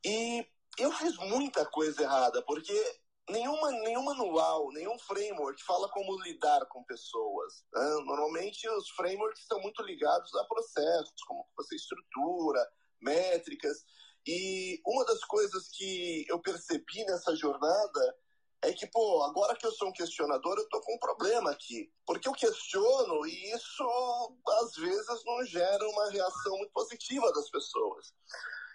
E 0.04 0.46
eu 0.78 0.92
fiz 0.92 1.16
muita 1.16 1.64
coisa 1.64 2.02
errada, 2.02 2.42
porque 2.42 3.00
nenhuma, 3.28 3.70
nenhum 3.70 4.02
manual, 4.02 4.70
nenhum 4.72 4.98
framework 4.98 5.62
fala 5.64 5.88
como 5.88 6.22
lidar 6.22 6.64
com 6.66 6.84
pessoas. 6.84 7.64
Né? 7.72 7.84
Normalmente 8.04 8.68
os 8.68 8.90
frameworks 8.90 9.40
estão 9.40 9.60
muito 9.60 9.82
ligados 9.82 10.34
a 10.34 10.44
processos, 10.44 11.22
como 11.26 11.46
você 11.56 11.76
estrutura, 11.76 12.66
métricas. 13.00 13.84
E 14.26 14.80
uma 14.86 15.04
das 15.04 15.22
coisas 15.24 15.68
que 15.68 16.24
eu 16.28 16.40
percebi 16.40 17.04
nessa 17.04 17.34
jornada 17.36 18.16
é 18.62 18.72
que, 18.72 18.86
pô, 18.86 19.22
agora 19.24 19.54
que 19.54 19.66
eu 19.66 19.72
sou 19.72 19.88
um 19.88 19.92
questionador, 19.92 20.56
eu 20.56 20.68
tô 20.70 20.80
com 20.80 20.94
um 20.94 20.98
problema 20.98 21.50
aqui. 21.50 21.92
Porque 22.06 22.26
eu 22.26 22.32
questiono 22.32 23.26
e 23.26 23.52
isso, 23.52 24.36
às 24.62 24.74
vezes, 24.76 25.24
não 25.24 25.44
gera 25.44 25.86
uma 25.88 26.10
reação 26.10 26.56
muito 26.56 26.72
positiva 26.72 27.30
das 27.32 27.50
pessoas. 27.50 28.14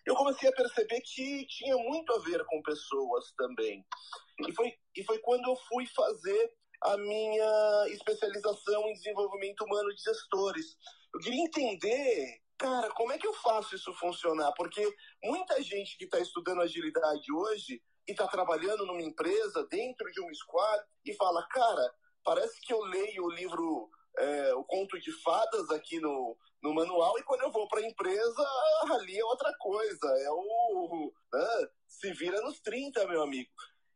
Eu 0.06 0.16
comecei 0.16 0.50
a 0.50 0.54
perceber 0.54 1.02
que 1.02 1.46
tinha 1.48 1.76
muito 1.78 2.14
a 2.14 2.20
ver 2.20 2.44
com 2.46 2.62
pessoas 2.62 3.32
também. 3.38 3.86
E 4.48 4.54
foi, 4.54 4.74
e 4.96 5.04
foi 5.04 5.20
quando 5.20 5.50
eu 5.50 5.56
fui 5.68 5.86
fazer 5.88 6.54
a 6.82 6.98
minha 6.98 7.86
especialização 7.90 8.88
em 8.88 8.94
desenvolvimento 8.94 9.64
humano 9.64 9.94
de 9.94 10.02
gestores. 10.02 10.78
Eu 11.14 11.20
queria 11.20 11.44
entender, 11.44 12.42
cara, 12.58 12.90
como 12.92 13.12
é 13.12 13.18
que 13.18 13.28
eu 13.28 13.34
faço 13.34 13.76
isso 13.76 13.94
funcionar? 13.96 14.54
Porque 14.54 14.82
muita 15.24 15.62
gente 15.62 15.98
que 15.98 16.06
está 16.06 16.20
estudando 16.20 16.62
agilidade 16.62 17.32
hoje 17.34 17.82
e 18.08 18.12
está 18.12 18.28
trabalhando 18.28 18.86
numa 18.86 19.02
empresa, 19.02 19.68
dentro 19.70 20.10
de 20.12 20.22
um 20.22 20.34
squad, 20.34 20.84
e 21.06 21.14
fala, 21.16 21.46
cara, 21.50 21.94
parece 22.24 22.60
que 22.62 22.74
eu 22.74 22.82
leio 22.82 23.26
o 23.26 23.32
livro, 23.32 23.90
é, 24.18 24.54
o 24.56 24.64
conto 24.64 25.00
de 25.00 25.12
fadas 25.22 25.70
aqui 25.72 26.00
no, 26.00 26.38
no 26.62 26.74
manual, 26.74 27.18
e 27.18 27.24
quando 27.24 27.44
eu 27.44 27.52
vou 27.52 27.68
para 27.68 27.80
a 27.80 27.88
empresa, 27.88 28.48
ali 28.92 29.18
é 29.18 29.26
outra 29.26 29.54
coisa, 29.60 30.08
é 30.08 30.30
o. 30.32 31.14
Né, 31.34 31.68
se 31.88 32.12
vira 32.14 32.42
nos 32.42 32.60
30, 32.60 33.08
meu 33.08 33.24
amigo. 33.24 33.50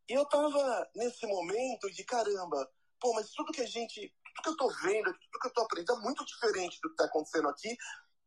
E 0.09 0.13
eu 0.13 0.25
tava 0.25 0.89
nesse 0.95 1.25
momento 1.25 1.89
de 1.91 2.03
caramba, 2.03 2.69
pô, 2.99 3.13
mas 3.13 3.31
tudo 3.31 3.51
que 3.51 3.61
a 3.61 3.67
gente. 3.67 4.13
Tudo 4.35 4.43
que 4.43 4.49
eu 4.49 4.57
tô 4.57 4.75
vendo, 4.81 5.13
tudo 5.13 5.39
que 5.39 5.47
eu 5.47 5.53
tô 5.53 5.61
aprendendo 5.61 5.99
é 5.99 6.03
muito 6.03 6.25
diferente 6.25 6.79
do 6.81 6.89
que 6.89 6.95
tá 6.95 7.05
acontecendo 7.05 7.47
aqui 7.49 7.77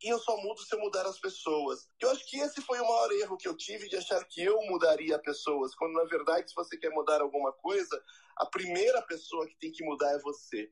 e 0.02 0.08
eu 0.08 0.18
só 0.18 0.36
mudo 0.36 0.60
se 0.60 0.74
eu 0.74 0.80
mudar 0.80 1.06
as 1.06 1.18
pessoas. 1.18 1.88
Eu 2.00 2.10
acho 2.10 2.28
que 2.28 2.38
esse 2.38 2.60
foi 2.62 2.78
o 2.78 2.86
maior 2.86 3.10
erro 3.12 3.36
que 3.36 3.48
eu 3.48 3.56
tive 3.56 3.88
de 3.88 3.96
achar 3.96 4.22
que 4.24 4.42
eu 4.42 4.60
mudaria 4.62 5.18
pessoas, 5.18 5.74
quando 5.74 5.94
na 5.94 6.04
verdade, 6.04 6.48
se 6.48 6.54
você 6.54 6.76
quer 6.76 6.90
mudar 6.90 7.20
alguma 7.20 7.52
coisa, 7.52 8.02
a 8.36 8.46
primeira 8.46 9.00
pessoa 9.02 9.46
que 9.46 9.56
tem 9.58 9.72
que 9.72 9.84
mudar 9.84 10.12
é 10.12 10.18
você. 10.18 10.70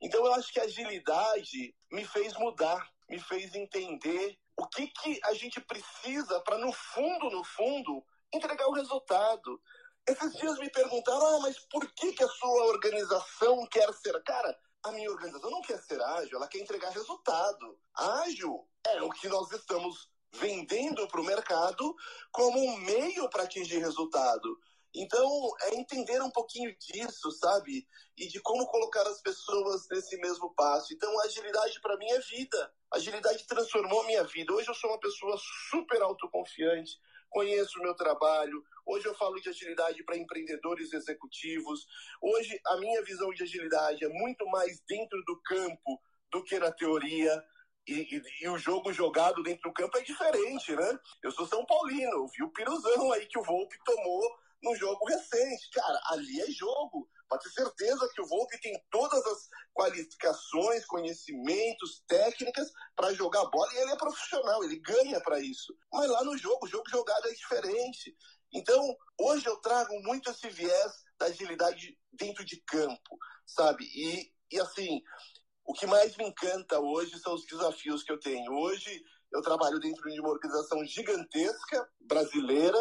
Então 0.00 0.24
eu 0.24 0.34
acho 0.34 0.52
que 0.52 0.60
a 0.60 0.64
agilidade 0.64 1.74
me 1.90 2.04
fez 2.04 2.34
mudar, 2.34 2.88
me 3.08 3.18
fez 3.20 3.54
entender 3.54 4.38
o 4.56 4.66
que, 4.66 4.86
que 4.86 5.20
a 5.24 5.34
gente 5.34 5.60
precisa 5.60 6.40
para, 6.40 6.58
no 6.58 6.72
fundo, 6.72 7.30
no 7.30 7.44
fundo, 7.44 8.04
entregar 8.32 8.66
o 8.68 8.72
resultado. 8.72 9.60
Esses 10.06 10.32
dias 10.34 10.58
me 10.58 10.70
perguntaram, 10.70 11.26
ah, 11.26 11.40
mas 11.40 11.58
por 11.70 11.86
que, 11.92 12.12
que 12.12 12.22
a 12.22 12.28
sua 12.28 12.66
organização 12.66 13.66
quer 13.66 13.92
ser? 13.94 14.22
Cara, 14.22 14.56
a 14.84 14.92
minha 14.92 15.10
organização 15.10 15.50
não 15.50 15.62
quer 15.62 15.78
ser 15.82 16.00
ágil, 16.00 16.36
ela 16.36 16.48
quer 16.48 16.60
entregar 16.60 16.90
resultado. 16.90 17.78
Ágil 17.94 18.68
é 18.86 19.02
o 19.02 19.10
que 19.10 19.28
nós 19.28 19.50
estamos 19.50 20.08
vendendo 20.32 21.06
para 21.08 21.20
o 21.20 21.24
mercado 21.24 21.94
como 22.30 22.58
um 22.58 22.76
meio 22.78 23.28
para 23.28 23.44
atingir 23.44 23.78
resultado. 23.78 24.58
Então, 24.94 25.28
é 25.62 25.74
entender 25.74 26.22
um 26.22 26.30
pouquinho 26.30 26.74
disso, 26.78 27.30
sabe? 27.32 27.86
E 28.16 28.26
de 28.28 28.40
como 28.40 28.66
colocar 28.66 29.06
as 29.06 29.20
pessoas 29.20 29.86
nesse 29.90 30.16
mesmo 30.18 30.54
passo. 30.54 30.94
Então, 30.94 31.20
a 31.20 31.24
agilidade 31.24 31.80
para 31.80 31.96
mim 31.98 32.10
é 32.10 32.18
vida. 32.20 32.74
A 32.90 32.96
agilidade 32.96 33.46
transformou 33.46 34.04
minha 34.04 34.24
vida. 34.24 34.54
Hoje 34.54 34.68
eu 34.68 34.74
sou 34.74 34.90
uma 34.90 35.00
pessoa 35.00 35.36
super 35.70 36.00
autoconfiante, 36.00 36.98
conheço 37.28 37.78
o 37.78 37.82
meu 37.82 37.94
trabalho. 37.94 38.64
Hoje 38.86 39.06
eu 39.06 39.14
falo 39.14 39.40
de 39.40 39.48
agilidade 39.48 40.02
para 40.04 40.16
empreendedores 40.16 40.92
executivos. 40.92 41.86
Hoje 42.22 42.58
a 42.66 42.76
minha 42.78 43.02
visão 43.02 43.30
de 43.34 43.42
agilidade 43.42 44.04
é 44.04 44.08
muito 44.08 44.46
mais 44.46 44.80
dentro 44.88 45.22
do 45.24 45.40
campo 45.42 46.00
do 46.30 46.42
que 46.42 46.58
na 46.58 46.72
teoria. 46.72 47.44
E, 47.86 48.16
e, 48.16 48.22
e, 48.42 48.48
o 48.48 48.58
jogo 48.58 48.92
jogado 48.92 49.42
dentro 49.42 49.68
do 49.68 49.74
campo 49.74 49.96
é 49.98 50.02
diferente, 50.02 50.74
né? 50.74 50.98
Eu 51.22 51.30
sou 51.30 51.46
São 51.46 51.64
Paulino, 51.64 52.26
vi 52.28 52.42
o 52.42 52.50
piruzão 52.50 53.12
aí 53.12 53.26
que 53.26 53.38
o 53.38 53.44
Volpe 53.44 53.76
tomou 53.84 54.36
no 54.62 54.74
jogo 54.76 55.04
recente. 55.06 55.70
Cara, 55.72 56.00
ali 56.10 56.40
é 56.40 56.50
jogo. 56.50 57.08
Pode 57.28 57.42
ter 57.44 57.50
certeza 57.50 58.08
que 58.14 58.22
o 58.22 58.26
Volpe 58.26 58.60
tem 58.60 58.80
todas 58.90 59.24
as 59.26 59.48
qualificações, 59.74 60.86
conhecimentos, 60.86 62.02
técnicas 62.06 62.70
para 62.94 63.12
jogar 63.14 63.44
bola 63.46 63.72
e 63.74 63.78
ele 63.78 63.92
é 63.92 63.96
profissional, 63.96 64.62
ele 64.62 64.78
ganha 64.78 65.20
para 65.20 65.40
isso. 65.40 65.76
Mas 65.92 66.08
lá 66.08 66.22
no 66.22 66.38
jogo, 66.38 66.64
o 66.64 66.68
jogo 66.68 66.88
jogado 66.88 67.26
é 67.26 67.32
diferente. 67.32 68.16
Então, 68.52 68.96
hoje 69.18 69.46
eu 69.46 69.56
trago 69.56 69.92
muito 70.02 70.30
esse 70.30 70.48
viés 70.48 70.92
da 71.18 71.26
agilidade 71.26 71.98
dentro 72.12 72.44
de 72.44 72.62
campo, 72.62 73.18
sabe? 73.44 73.84
E, 73.84 74.32
e 74.52 74.60
assim, 74.60 75.02
o 75.64 75.72
que 75.72 75.86
mais 75.86 76.16
me 76.16 76.28
encanta 76.28 76.78
hoje 76.78 77.18
são 77.18 77.34
os 77.34 77.44
desafios 77.44 78.02
que 78.02 78.12
eu 78.12 78.20
tenho. 78.20 78.52
Hoje 78.52 79.02
eu 79.32 79.42
trabalho 79.42 79.80
dentro 79.80 80.08
de 80.10 80.20
uma 80.20 80.30
organização 80.30 80.84
gigantesca 80.84 81.88
brasileira, 82.00 82.78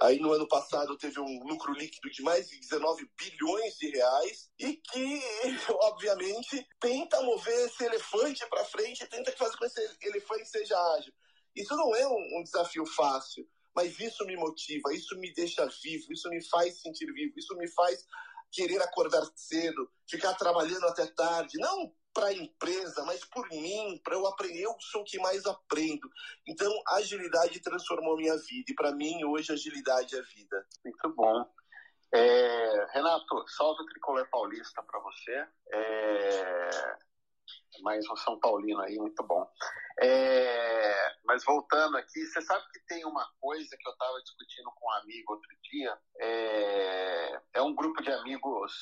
Aí 0.00 0.18
no 0.18 0.32
ano 0.32 0.48
passado 0.48 0.96
teve 0.96 1.20
um 1.20 1.44
lucro 1.44 1.72
líquido 1.72 2.10
de 2.10 2.22
mais 2.22 2.48
de 2.48 2.58
19 2.58 3.08
bilhões 3.16 3.74
de 3.76 3.90
reais 3.90 4.50
e 4.58 4.76
que, 4.76 5.22
obviamente, 5.82 6.66
tenta 6.80 7.20
mover 7.22 7.66
esse 7.66 7.84
elefante 7.84 8.46
para 8.48 8.64
frente, 8.64 9.06
tenta 9.08 9.30
fazer 9.32 9.56
com 9.56 9.58
que 9.58 9.66
esse 9.66 9.96
elefante 10.02 10.48
seja 10.48 10.76
ágil. 10.94 11.12
Isso 11.54 11.76
não 11.76 11.94
é 11.94 12.06
um, 12.08 12.38
um 12.38 12.42
desafio 12.42 12.86
fácil, 12.86 13.46
mas 13.74 13.98
isso 14.00 14.24
me 14.24 14.36
motiva, 14.36 14.94
isso 14.94 15.18
me 15.18 15.32
deixa 15.34 15.66
vivo, 15.82 16.12
isso 16.12 16.28
me 16.30 16.42
faz 16.48 16.80
sentir 16.80 17.12
vivo, 17.12 17.34
isso 17.36 17.54
me 17.56 17.68
faz 17.68 18.04
querer 18.50 18.80
acordar 18.82 19.26
cedo, 19.36 19.90
ficar 20.08 20.34
trabalhando 20.34 20.86
até 20.86 21.06
tarde, 21.06 21.58
não 21.58 21.92
para 22.12 22.26
a 22.26 22.32
empresa, 22.32 23.04
mas 23.04 23.24
por 23.24 23.48
mim, 23.50 24.00
para 24.04 24.14
eu 24.14 24.26
aprender. 24.26 24.62
Eu 24.62 24.74
sou 24.80 25.02
o 25.02 25.04
que 25.04 25.18
mais 25.18 25.46
aprendo. 25.46 26.08
Então, 26.46 26.72
agilidade 26.88 27.60
transformou 27.60 28.16
minha 28.16 28.36
vida. 28.36 28.70
E 28.70 28.74
para 28.74 28.92
mim, 28.92 29.24
hoje, 29.24 29.52
agilidade 29.52 30.16
é 30.16 30.22
vida. 30.22 30.66
Muito 30.84 31.14
bom. 31.14 31.44
É, 32.14 32.86
Renato, 32.92 33.48
salve 33.48 33.82
o 33.82 33.86
tricolor 33.86 34.28
paulista 34.30 34.82
para 34.82 35.00
você. 35.00 35.48
É, 35.72 36.96
mais 37.80 38.06
um 38.08 38.16
São 38.16 38.38
Paulino 38.38 38.80
aí, 38.80 38.96
muito 38.98 39.22
bom. 39.22 39.48
É, 40.00 41.16
mas 41.24 41.42
voltando 41.44 41.96
aqui, 41.96 42.26
você 42.26 42.42
sabe 42.42 42.64
que 42.72 42.80
tem 42.86 43.04
uma 43.06 43.26
coisa 43.40 43.76
que 43.78 43.88
eu 43.88 43.92
estava 43.92 44.20
discutindo 44.22 44.70
com 44.74 44.86
um 44.86 44.92
amigo 44.92 45.32
outro 45.32 45.50
dia. 45.70 45.98
É, 46.20 47.40
é 47.54 47.62
um 47.62 47.74
grupo 47.74 48.02
de 48.02 48.12
amigos 48.12 48.72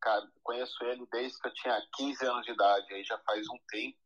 cara, 0.00 0.26
conheço 0.42 0.84
ele 0.84 1.06
desde 1.10 1.38
que 1.40 1.48
eu 1.48 1.54
tinha 1.54 1.82
15 1.96 2.26
anos 2.26 2.46
de 2.46 2.52
idade, 2.52 2.94
aí 2.94 3.04
já 3.04 3.18
faz 3.18 3.46
um 3.48 3.58
tempo. 3.68 3.96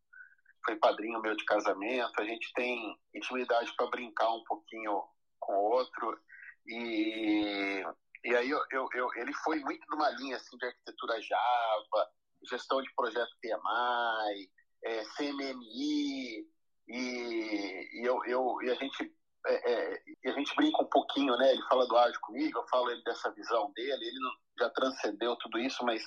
Foi 0.65 0.77
padrinho 0.77 1.21
meu 1.21 1.37
de 1.37 1.45
casamento, 1.45 2.21
a 2.21 2.25
gente 2.25 2.53
tem 2.55 2.97
intimidade 3.15 3.75
para 3.77 3.89
brincar 3.89 4.33
um 4.33 4.45
pouquinho 4.45 5.03
com 5.41 5.53
o 5.55 5.71
outro. 5.73 6.21
E, 6.67 7.83
e 8.25 8.37
aí 8.37 8.49
eu, 8.49 8.61
eu, 8.71 8.89
eu, 8.95 9.09
ele 9.17 9.33
foi 9.45 9.59
muito 9.61 9.85
numa 9.91 10.11
linha 10.11 10.37
assim, 10.37 10.57
de 10.57 10.67
arquitetura 10.67 11.21
Java, 11.21 12.11
gestão 12.49 12.81
de 12.81 12.95
projeto 12.95 13.31
PMI, 13.41 14.51
é, 14.85 15.05
CMMI, 15.17 16.47
e, 16.89 18.01
e, 18.01 18.07
eu, 18.07 18.25
eu, 18.25 18.63
e 18.63 18.71
a 18.71 18.75
gente 18.75 19.13
é, 19.47 19.73
é, 19.73 20.31
a 20.31 20.33
gente 20.33 20.55
brinca 20.55 20.83
um 20.83 20.89
pouquinho, 20.89 21.37
né? 21.37 21.53
Ele 21.53 21.63
fala 21.69 21.87
do 21.87 21.97
ágil 21.97 22.21
comigo, 22.21 22.59
eu 22.59 22.69
falo 22.69 22.91
ele 22.91 23.03
dessa 23.03 23.31
visão 23.33 23.73
dele, 23.73 24.07
ele 24.07 24.19
não, 24.21 24.31
já 24.63 24.71
transcendeu 24.71 25.37
tudo 25.37 25.59
isso, 25.59 25.85
mas 25.85 26.03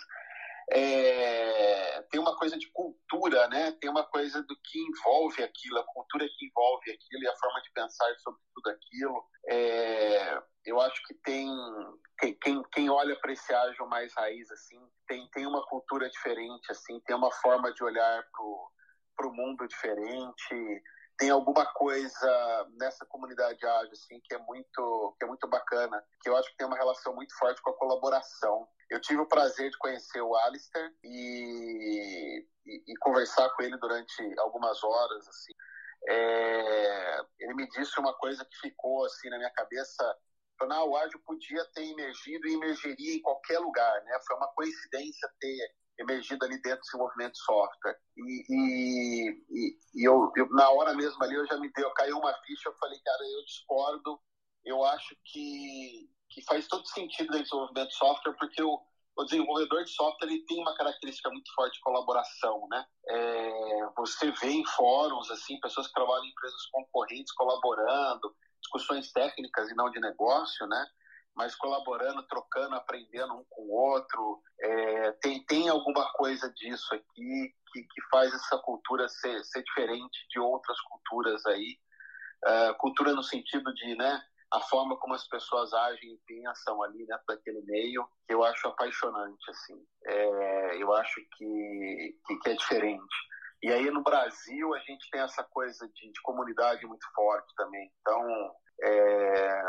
é, 0.71 2.01
tem 2.09 2.19
uma 2.19 2.35
coisa 2.37 2.57
de 2.57 2.71
cultura, 2.71 3.47
né? 3.49 3.71
Tem 3.79 3.89
uma 3.89 4.03
coisa 4.03 4.41
do 4.43 4.55
que 4.55 4.79
envolve 4.79 5.43
aquilo, 5.43 5.79
a 5.79 5.83
cultura 5.83 6.27
que 6.27 6.45
envolve 6.45 6.91
aquilo 6.91 7.23
e 7.23 7.27
a 7.27 7.35
forma 7.35 7.61
de 7.61 7.71
pensar 7.71 8.15
sobre 8.19 8.41
tudo 8.53 8.69
aquilo. 8.69 9.25
É, 9.47 10.41
eu 10.65 10.81
acho 10.81 11.01
que 11.03 11.13
tem 11.23 11.47
quem, 12.41 12.63
quem 12.71 12.89
olha 12.89 13.15
para 13.19 13.33
esse 13.33 13.53
ágil 13.53 13.85
mais 13.87 14.13
raiz 14.15 14.49
assim 14.49 14.79
tem, 15.07 15.27
tem 15.29 15.45
uma 15.45 15.65
cultura 15.67 16.09
diferente, 16.09 16.71
assim, 16.71 16.99
tem 17.01 17.15
uma 17.15 17.31
forma 17.31 17.73
de 17.73 17.83
olhar 17.83 18.23
para 19.15 19.27
o 19.27 19.33
mundo 19.33 19.67
diferente 19.67 20.83
tem 21.17 21.29
alguma 21.29 21.65
coisa 21.73 22.67
nessa 22.77 23.05
comunidade 23.05 23.65
ágil 23.65 23.93
assim 23.93 24.19
que 24.23 24.35
é 24.35 24.37
muito 24.39 25.15
que 25.17 25.25
é 25.25 25.27
muito 25.27 25.47
bacana 25.47 26.03
que 26.21 26.29
eu 26.29 26.35
acho 26.35 26.49
que 26.49 26.57
tem 26.57 26.67
uma 26.67 26.77
relação 26.77 27.15
muito 27.15 27.35
forte 27.37 27.61
com 27.61 27.69
a 27.69 27.77
colaboração. 27.77 28.67
Eu 28.89 29.01
tive 29.01 29.21
o 29.21 29.27
prazer 29.27 29.71
de 29.71 29.77
conhecer 29.77 30.21
o 30.21 30.35
Alistair 30.35 30.93
e, 31.03 32.45
e, 32.65 32.83
e 32.87 32.97
conversar 32.99 33.49
com 33.51 33.63
ele 33.63 33.77
durante 33.77 34.39
algumas 34.39 34.83
horas 34.83 35.27
assim. 35.27 35.53
É, 36.07 37.19
ele 37.39 37.53
me 37.55 37.67
disse 37.69 37.99
uma 37.99 38.13
coisa 38.13 38.45
que 38.45 38.57
ficou 38.59 39.05
assim 39.05 39.29
na 39.29 39.37
minha 39.37 39.51
cabeça. 39.51 40.17
Falou, 40.57 40.73
ah, 40.73 40.85
o 40.85 40.97
ágil 40.97 41.19
podia 41.25 41.65
ter 41.73 41.83
emergido 41.83 42.47
e 42.47 42.53
emergeria 42.53 43.15
em 43.15 43.21
qualquer 43.21 43.59
lugar 43.59 44.03
né? 44.03 44.17
Foi 44.25 44.37
uma 44.37 44.47
coincidência 44.53 45.29
ter 45.39 45.75
emergido 45.97 46.43
ali 46.45 46.61
dentro 46.61 46.81
desse 46.81 46.97
movimento 46.97 47.33
de 47.33 47.39
software. 47.39 47.97
E, 48.17 48.45
e, 48.49 49.77
e 49.95 50.07
eu, 50.07 50.31
eu, 50.35 50.49
na 50.49 50.69
hora 50.69 50.93
mesmo 50.93 51.21
ali, 51.23 51.35
eu 51.35 51.45
já 51.47 51.57
me 51.57 51.71
deu, 51.73 51.89
caiu 51.91 52.17
uma 52.17 52.33
ficha, 52.45 52.69
eu 52.69 52.75
falei, 52.75 52.99
cara, 52.99 53.23
eu 53.23 53.45
discordo, 53.45 54.19
eu 54.63 54.83
acho 54.83 55.15
que, 55.25 56.09
que 56.29 56.43
faz 56.43 56.67
todo 56.67 56.87
sentido 56.87 57.31
do 57.31 57.41
desenvolvimento 57.41 57.89
de 57.89 57.95
software, 57.95 58.35
porque 58.37 58.61
o, 58.61 58.81
o 59.17 59.23
desenvolvedor 59.23 59.83
de 59.83 59.91
software 59.91 60.27
ele 60.27 60.45
tem 60.45 60.59
uma 60.61 60.75
característica 60.75 61.29
muito 61.29 61.53
forte 61.53 61.75
de 61.75 61.81
colaboração, 61.81 62.67
né? 62.69 62.85
É, 63.07 63.89
você 63.95 64.31
vê 64.31 64.49
em 64.49 64.65
fóruns, 64.65 65.31
assim, 65.31 65.59
pessoas 65.59 65.87
que 65.87 65.93
trabalham 65.93 66.25
em 66.25 66.29
empresas 66.29 66.65
concorrentes 66.71 67.33
colaborando, 67.33 68.35
discussões 68.61 69.11
técnicas 69.11 69.69
e 69.69 69.75
não 69.75 69.89
de 69.89 69.99
negócio, 69.99 70.67
né? 70.67 70.85
Mas 71.35 71.55
colaborando, 71.55 72.25
trocando, 72.27 72.75
aprendendo 72.75 73.33
um 73.33 73.43
com 73.49 73.63
o 73.63 73.71
outro. 73.71 74.41
É, 74.59 75.11
tem, 75.13 75.43
tem 75.45 75.67
alguma 75.67 76.11
coisa 76.13 76.51
disso 76.53 76.95
aqui 76.95 77.53
que, 77.71 77.83
que 77.83 78.01
faz 78.09 78.33
essa 78.33 78.57
cultura 78.59 79.07
ser, 79.09 79.43
ser 79.43 79.63
diferente 79.63 80.25
de 80.29 80.39
outras 80.39 80.79
culturas 80.81 81.45
aí. 81.45 81.77
É, 82.45 82.73
cultura 82.75 83.13
no 83.13 83.23
sentido 83.23 83.73
de, 83.73 83.95
né, 83.95 84.21
a 84.51 84.61
forma 84.61 84.97
como 84.97 85.13
as 85.13 85.27
pessoas 85.27 85.73
agem 85.73 86.13
e 86.13 86.19
pensam 86.25 86.81
ali 86.83 87.05
dentro 87.05 87.25
daquele 87.27 87.61
meio, 87.63 88.07
que 88.25 88.33
eu 88.33 88.43
acho 88.43 88.67
apaixonante, 88.67 89.49
assim. 89.49 89.85
É, 90.05 90.81
eu 90.81 90.93
acho 90.93 91.15
que, 91.37 92.17
que, 92.25 92.39
que, 92.39 92.49
é 92.49 92.53
diferente. 92.53 93.15
E 93.63 93.71
aí 93.71 93.89
no 93.91 94.03
Brasil 94.03 94.73
a 94.73 94.79
gente 94.79 95.09
tem 95.09 95.21
essa 95.21 95.43
coisa 95.43 95.87
de, 95.89 96.11
de 96.11 96.21
comunidade 96.21 96.85
muito 96.85 97.05
forte 97.13 97.53
também. 97.55 97.91
Então, 97.99 98.55
é, 98.83 99.63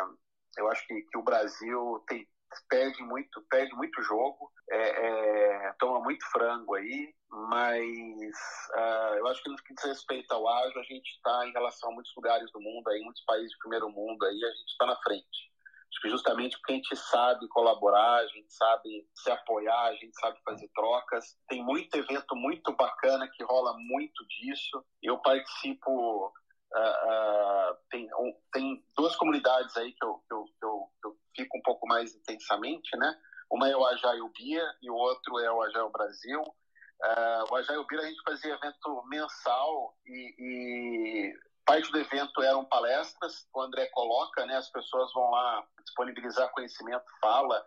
eu 0.56 0.68
acho 0.70 0.86
que, 0.86 1.02
que 1.02 1.18
o 1.18 1.22
Brasil 1.22 2.04
tem, 2.08 2.26
perde 2.68 3.02
muito, 3.02 3.42
perde 3.50 3.74
muito 3.74 4.02
jogo, 4.02 4.50
é, 4.70 5.66
é, 5.66 5.72
toma 5.78 6.00
muito 6.00 6.24
frango 6.30 6.74
aí, 6.74 7.14
mas 7.30 8.36
uh, 8.74 9.14
eu 9.18 9.26
acho 9.28 9.42
que 9.42 9.50
no 9.50 9.56
que 9.56 9.74
diz 9.74 9.84
respeito 9.84 10.32
ao 10.32 10.48
ágil, 10.48 10.80
a 10.80 10.84
gente 10.84 11.08
está 11.08 11.46
em 11.46 11.52
relação 11.52 11.90
a 11.90 11.94
muitos 11.94 12.12
lugares 12.16 12.50
do 12.52 12.60
mundo, 12.60 12.88
aí, 12.88 13.00
muitos 13.02 13.22
países 13.24 13.50
de 13.50 13.58
primeiro 13.58 13.90
mundo, 13.90 14.24
aí 14.24 14.44
a 14.44 14.50
gente 14.50 14.70
está 14.70 14.86
na 14.86 14.96
frente. 14.96 15.46
Acho 15.92 16.02
que 16.02 16.08
justamente 16.10 16.56
porque 16.58 16.72
a 16.72 16.76
gente 16.76 16.96
sabe 16.96 17.48
colaborar, 17.48 18.16
a 18.16 18.26
gente 18.26 18.52
sabe 18.52 19.08
se 19.14 19.30
apoiar, 19.30 19.84
a 19.86 19.94
gente 19.94 20.14
sabe 20.20 20.38
fazer 20.44 20.68
trocas. 20.74 21.38
Tem 21.48 21.64
muito 21.64 21.94
evento 21.96 22.34
muito 22.36 22.74
bacana 22.74 23.28
que 23.32 23.44
rola 23.44 23.74
muito 23.78 24.26
disso. 24.26 24.84
Eu 25.02 25.18
participo 25.18 26.32
Uh, 26.76 27.76
tem, 27.90 28.06
um, 28.14 28.34
tem 28.52 28.84
duas 28.94 29.16
comunidades 29.16 29.74
aí 29.78 29.92
que 29.92 30.04
eu, 30.04 30.22
que 30.28 30.34
eu, 30.34 30.44
que, 30.44 30.64
eu, 30.64 30.90
que 31.00 31.08
eu, 31.08 31.16
fico 31.34 31.58
um 31.58 31.62
pouco 31.62 31.86
mais 31.86 32.14
intensamente, 32.14 32.94
né? 32.98 33.18
Uma 33.50 33.68
é 33.68 33.76
o 33.76 33.86
Agile 33.86 34.30
Bia 34.36 34.62
e 34.82 34.90
o 34.90 34.94
outro 34.94 35.38
é 35.38 35.50
o 35.50 35.62
Agile 35.62 35.90
Brasil. 35.90 36.40
Uh, 36.42 37.44
o 37.50 37.56
Agile 37.56 37.86
Bia 37.88 38.00
a 38.00 38.06
gente 38.06 38.22
fazia 38.22 38.54
evento 38.54 39.04
mensal 39.08 39.96
e, 40.04 40.34
e, 40.38 41.34
parte 41.64 41.90
do 41.90 41.98
evento 41.98 42.42
eram 42.42 42.64
palestras, 42.66 43.46
o 43.54 43.60
André 43.62 43.86
coloca, 43.86 44.44
né? 44.44 44.56
As 44.56 44.70
pessoas 44.70 45.10
vão 45.14 45.30
lá 45.30 45.66
disponibilizar 45.82 46.52
conhecimento, 46.52 47.04
fala, 47.22 47.64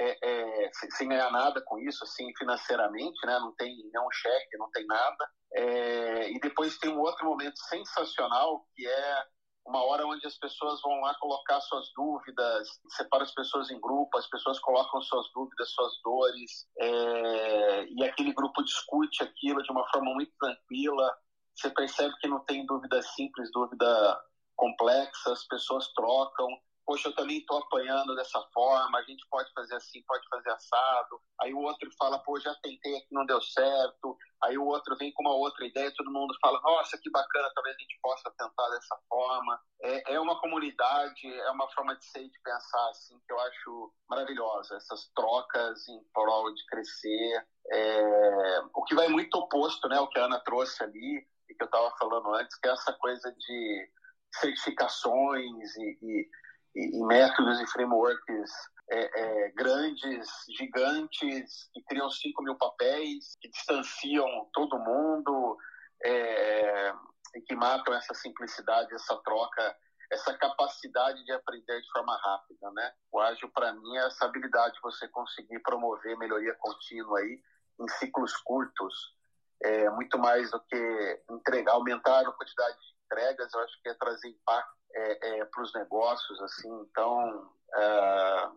é, 0.00 0.18
é, 0.22 0.70
sem, 0.72 0.90
sem, 0.92 1.08
ganhar 1.08 1.30
nada 1.30 1.60
com 1.62 1.78
isso, 1.78 2.02
assim, 2.04 2.32
financeiramente, 2.36 3.26
né? 3.26 3.38
Não 3.38 3.52
tem 3.54 3.76
nenhum 3.92 4.10
cheque, 4.10 4.56
não 4.56 4.70
tem 4.70 4.86
nada. 4.86 5.30
É, 5.52 6.30
e 6.30 6.40
depois 6.40 6.78
tem 6.78 6.90
um 6.90 7.00
outro 7.00 7.26
momento 7.26 7.58
sensacional, 7.68 8.64
que 8.74 8.86
é 8.86 9.24
uma 9.66 9.84
hora 9.84 10.06
onde 10.06 10.26
as 10.26 10.38
pessoas 10.38 10.80
vão 10.80 11.00
lá 11.00 11.14
colocar 11.20 11.60
suas 11.60 11.86
dúvidas, 11.94 12.68
separa 12.96 13.24
as 13.24 13.34
pessoas 13.34 13.70
em 13.70 13.80
grupo, 13.80 14.16
as 14.16 14.26
pessoas 14.28 14.58
colocam 14.58 15.02
suas 15.02 15.30
dúvidas, 15.34 15.70
suas 15.70 15.92
dores, 16.02 16.66
é, 16.78 17.86
e 17.86 18.04
aquele 18.04 18.32
grupo 18.32 18.64
discute 18.64 19.22
aquilo 19.22 19.62
de 19.62 19.70
uma 19.70 19.86
forma 19.90 20.12
muito 20.14 20.32
tranquila. 20.40 21.14
Você 21.54 21.70
percebe 21.70 22.14
que 22.20 22.28
não 22.28 22.40
tem 22.40 22.64
dúvida 22.64 23.02
simples, 23.02 23.50
dúvida 23.52 24.20
complexa, 24.56 25.32
as 25.32 25.46
pessoas 25.46 25.92
trocam 25.92 26.48
poxa, 26.90 27.08
eu 27.08 27.14
também 27.14 27.38
estou 27.38 27.58
apanhando 27.58 28.16
dessa 28.16 28.42
forma, 28.52 28.98
a 28.98 29.02
gente 29.02 29.24
pode 29.30 29.48
fazer 29.52 29.76
assim, 29.76 30.02
pode 30.08 30.28
fazer 30.28 30.50
assado. 30.50 31.20
Aí 31.40 31.54
o 31.54 31.60
outro 31.60 31.88
fala, 31.96 32.18
pô, 32.18 32.36
já 32.40 32.52
tentei 32.56 32.96
aqui, 32.96 33.06
não 33.12 33.24
deu 33.24 33.40
certo. 33.40 34.18
Aí 34.42 34.58
o 34.58 34.64
outro 34.64 34.96
vem 34.96 35.12
com 35.12 35.22
uma 35.22 35.36
outra 35.36 35.64
ideia, 35.64 35.94
todo 35.96 36.10
mundo 36.10 36.34
fala, 36.40 36.60
nossa, 36.62 36.98
que 36.98 37.08
bacana, 37.08 37.48
talvez 37.54 37.76
a 37.76 37.78
gente 37.78 37.96
possa 38.02 38.28
tentar 38.36 38.68
dessa 38.70 38.98
forma. 39.08 39.60
É, 39.82 40.14
é 40.14 40.20
uma 40.20 40.40
comunidade, 40.40 41.32
é 41.32 41.50
uma 41.52 41.70
forma 41.70 41.94
de 41.94 42.04
ser 42.06 42.24
e 42.24 42.28
de 42.28 42.42
pensar, 42.42 42.90
assim, 42.90 43.16
que 43.24 43.32
eu 43.32 43.38
acho 43.38 43.92
maravilhosa. 44.08 44.74
Essas 44.74 45.08
trocas 45.14 45.88
em 45.88 46.02
prol 46.12 46.52
de 46.52 46.66
crescer. 46.66 47.46
É... 47.70 48.62
O 48.74 48.82
que 48.82 48.96
vai 48.96 49.06
muito 49.06 49.36
oposto, 49.36 49.88
né, 49.88 50.00
o 50.00 50.08
que 50.08 50.18
a 50.18 50.24
Ana 50.24 50.40
trouxe 50.40 50.82
ali, 50.82 51.24
e 51.48 51.54
que 51.54 51.62
eu 51.62 51.66
estava 51.66 51.94
falando 52.00 52.34
antes, 52.34 52.58
que 52.58 52.68
é 52.68 52.72
essa 52.72 52.92
coisa 52.94 53.32
de 53.32 53.90
certificações 54.32 55.76
e, 55.76 55.98
e 56.02 56.30
e, 56.74 56.98
e 56.98 57.06
métodos 57.06 57.60
e 57.60 57.66
frameworks 57.66 58.50
é, 58.90 59.20
é, 59.20 59.50
grandes, 59.52 60.28
gigantes, 60.56 61.70
que 61.72 61.82
criam 61.84 62.10
5 62.10 62.42
mil 62.42 62.56
papéis, 62.56 63.36
que 63.40 63.48
distanciam 63.48 64.26
todo 64.52 64.78
mundo 64.78 65.56
é, 66.02 66.92
e 67.36 67.40
que 67.42 67.54
matam 67.54 67.94
essa 67.94 68.14
simplicidade, 68.14 68.92
essa 68.94 69.16
troca, 69.22 69.76
essa 70.10 70.36
capacidade 70.36 71.24
de 71.24 71.32
aprender 71.32 71.80
de 71.80 71.90
forma 71.92 72.16
rápida. 72.16 72.70
Né? 72.72 72.92
O 73.12 73.20
ágil, 73.20 73.48
para 73.50 73.72
mim, 73.72 73.96
é 73.96 74.06
essa 74.06 74.24
habilidade 74.24 74.74
de 74.74 74.80
você 74.82 75.06
conseguir 75.08 75.60
promover 75.60 76.18
melhoria 76.18 76.54
contínua 76.56 77.20
aí, 77.20 77.40
em 77.78 77.88
ciclos 77.98 78.36
curtos, 78.38 79.14
é, 79.62 79.88
muito 79.90 80.18
mais 80.18 80.50
do 80.50 80.60
que 80.60 81.22
entregar, 81.30 81.72
aumentar 81.72 82.20
a 82.26 82.32
quantidade 82.32 82.76
de 82.76 82.99
entregas, 83.10 83.52
eu 83.52 83.60
acho 83.60 83.82
que 83.82 83.88
é 83.88 83.94
trazer 83.94 84.28
impacto 84.28 84.72
é, 84.94 85.40
é, 85.40 85.44
para 85.44 85.62
os 85.62 85.74
negócios, 85.74 86.40
assim. 86.42 86.70
Então, 86.90 87.50
é, 87.74 88.48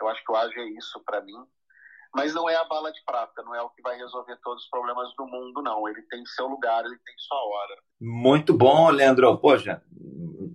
eu 0.00 0.08
acho 0.08 0.24
que 0.24 0.32
o 0.32 0.36
ágil 0.36 0.62
é 0.62 0.66
isso 0.66 1.02
para 1.04 1.20
mim. 1.20 1.44
Mas 2.14 2.34
não 2.34 2.48
é 2.48 2.54
a 2.56 2.64
bala 2.64 2.92
de 2.92 3.02
prata, 3.06 3.42
não 3.42 3.54
é 3.54 3.62
o 3.62 3.70
que 3.70 3.80
vai 3.80 3.96
resolver 3.96 4.36
todos 4.42 4.64
os 4.64 4.68
problemas 4.68 5.08
do 5.16 5.26
mundo, 5.26 5.62
não. 5.62 5.88
Ele 5.88 6.02
tem 6.02 6.24
seu 6.26 6.46
lugar, 6.46 6.84
ele 6.84 6.98
tem 6.98 7.14
sua 7.16 7.42
hora. 7.42 7.82
Muito 7.98 8.52
bom, 8.52 8.90
Leandro. 8.90 9.38
Poxa, 9.38 9.82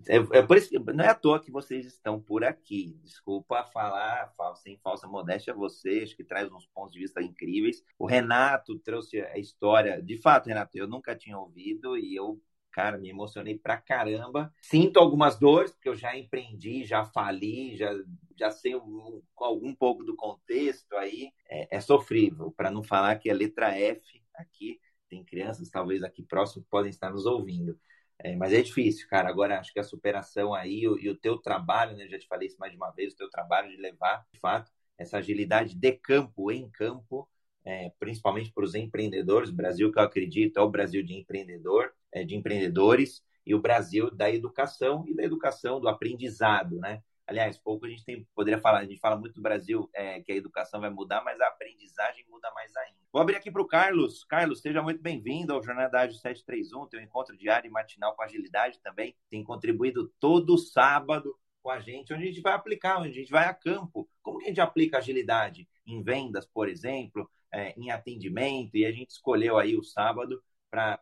é, 0.08 0.18
é 0.38 0.44
por 0.44 0.56
isso 0.56 0.70
que 0.70 0.78
não 0.78 1.04
é 1.04 1.08
à 1.08 1.16
toa 1.16 1.40
que 1.40 1.50
vocês 1.50 1.88
estão 1.88 2.22
por 2.22 2.44
aqui. 2.44 3.00
Desculpa 3.04 3.64
falar 3.74 4.32
sem 4.58 4.78
falsa 4.78 5.08
modéstia 5.08 5.52
a 5.52 5.56
vocês, 5.56 6.14
que 6.14 6.24
traz 6.24 6.52
uns 6.52 6.68
pontos 6.68 6.92
de 6.92 7.00
vista 7.00 7.24
incríveis. 7.24 7.84
O 7.98 8.06
Renato 8.06 8.78
trouxe 8.78 9.20
a 9.22 9.40
história. 9.40 10.00
De 10.00 10.16
fato, 10.22 10.48
Renato, 10.48 10.78
eu 10.78 10.88
nunca 10.88 11.16
tinha 11.16 11.40
ouvido 11.40 11.98
e 11.98 12.16
eu 12.16 12.40
cara, 12.78 13.00
me 13.00 13.10
emocionei 13.10 13.58
pra 13.58 13.76
caramba. 13.76 14.54
Sinto 14.62 15.00
algumas 15.00 15.40
dores, 15.40 15.72
porque 15.72 15.90
eu 15.90 15.96
já 15.96 16.16
empreendi, 16.16 16.86
já 16.86 17.04
fali, 17.04 17.76
já, 17.76 17.92
já 18.38 18.52
sei 18.52 18.76
um, 18.76 19.20
algum 19.36 19.74
pouco 19.74 20.04
do 20.04 20.16
contexto 20.16 20.96
aí. 20.96 21.32
É, 21.50 21.78
é 21.78 21.82
sofrível, 21.82 22.52
para 22.52 22.70
não 22.70 22.84
falar 22.84 23.16
que 23.16 23.32
é 23.32 23.34
letra 23.34 23.76
F 23.76 24.24
aqui. 24.36 24.80
Tem 25.10 25.24
crianças, 25.24 25.72
talvez 25.72 26.04
aqui 26.04 26.22
próximo, 26.22 26.62
que 26.62 26.70
podem 26.70 26.92
estar 26.92 27.10
nos 27.10 27.26
ouvindo. 27.26 27.80
É, 28.20 28.36
mas 28.36 28.54
é 28.54 28.62
difícil, 28.62 29.08
cara. 29.10 29.28
Agora 29.28 29.60
acho 29.60 29.74
que 29.74 29.80
a 29.80 29.84
superação 29.84 30.54
aí 30.54 30.88
o, 30.88 31.00
e 31.00 31.10
o 31.10 31.18
teu 31.18 31.40
trabalho, 31.40 31.98
né? 31.98 32.08
Já 32.08 32.20
te 32.20 32.28
falei 32.28 32.48
isso 32.48 32.60
mais 32.60 32.72
de 32.72 32.78
uma 32.78 32.92
vez, 32.92 33.14
o 33.14 33.18
teu 33.18 33.30
trabalho 33.32 33.72
de 33.72 33.78
levar, 33.78 34.24
de 34.32 34.40
fato, 34.40 34.72
essa 35.00 35.18
agilidade 35.18 35.74
de 35.74 35.92
campo 35.94 36.52
em 36.52 36.70
campo, 36.70 37.28
é, 37.66 37.92
principalmente 38.00 38.52
para 38.52 38.64
os 38.64 38.76
empreendedores. 38.76 39.50
Brasil, 39.50 39.92
que 39.92 39.98
eu 39.98 40.04
acredito, 40.04 40.60
é 40.60 40.62
o 40.62 40.70
Brasil 40.70 41.02
de 41.02 41.16
empreendedor, 41.16 41.92
de 42.14 42.36
empreendedores, 42.36 43.24
e 43.48 43.56
o 43.56 43.62
Brasil 43.62 44.12
da 44.12 44.30
educação 44.30 45.06
e 45.08 45.16
da 45.16 45.24
educação, 45.24 45.80
do 45.80 45.88
aprendizado, 45.88 46.78
né? 46.80 47.02
Aliás, 47.26 47.58
pouco 47.58 47.86
a 47.86 47.90
gente 47.90 48.04
tem, 48.06 48.28
poderia 48.36 48.60
falar, 48.60 48.80
a 48.80 48.86
gente 48.86 49.00
fala 49.00 49.18
muito 49.18 49.36
do 49.36 49.42
Brasil 49.42 49.90
é, 49.94 50.22
que 50.22 50.32
a 50.32 50.36
educação 50.36 50.80
vai 50.80 50.90
mudar, 50.90 51.24
mas 51.24 51.40
a 51.40 51.48
aprendizagem 51.48 52.26
muda 52.30 52.52
mais 52.54 52.76
ainda. 52.76 52.98
Vou 53.12 53.22
abrir 53.22 53.36
aqui 53.36 53.52
para 53.52 53.62
o 53.62 53.68
Carlos. 53.68 54.24
Carlos, 54.26 54.62
seja 54.62 54.82
muito 54.82 55.02
bem-vindo 55.02 55.54
ao 55.54 55.64
Jornada 55.64 56.00
Ágil 56.00 56.18
731, 56.18 56.88
teu 56.88 57.02
encontro 57.02 57.38
diário 57.38 57.68
e 57.68 57.72
matinal 57.72 58.16
com 58.16 58.24
agilidade 58.24 58.80
também. 58.82 59.16
Tem 59.30 59.44
contribuído 59.44 60.10
todo 60.20 60.58
sábado 60.58 61.38
com 61.62 61.70
a 61.70 61.80
gente, 61.80 62.14
onde 62.14 62.24
a 62.24 62.28
gente 62.28 62.42
vai 62.42 62.54
aplicar, 62.54 63.00
onde 63.00 63.10
a 63.10 63.14
gente 63.14 63.32
vai 63.32 63.46
a 63.46 63.54
campo. 63.54 64.10
Como 64.22 64.40
que 64.40 64.46
a 64.46 64.48
gente 64.50 64.62
aplica 64.62 64.98
agilidade? 64.98 65.68
Em 65.86 66.02
vendas, 66.02 66.46
por 66.46 66.70
exemplo, 66.70 67.30
é, 67.54 67.74
em 67.78 67.92
atendimento, 67.92 68.76
e 68.76 68.86
a 68.86 68.92
gente 68.92 69.12
escolheu 69.12 69.58
aí 69.58 69.76
o 69.76 69.84
sábado 69.84 70.42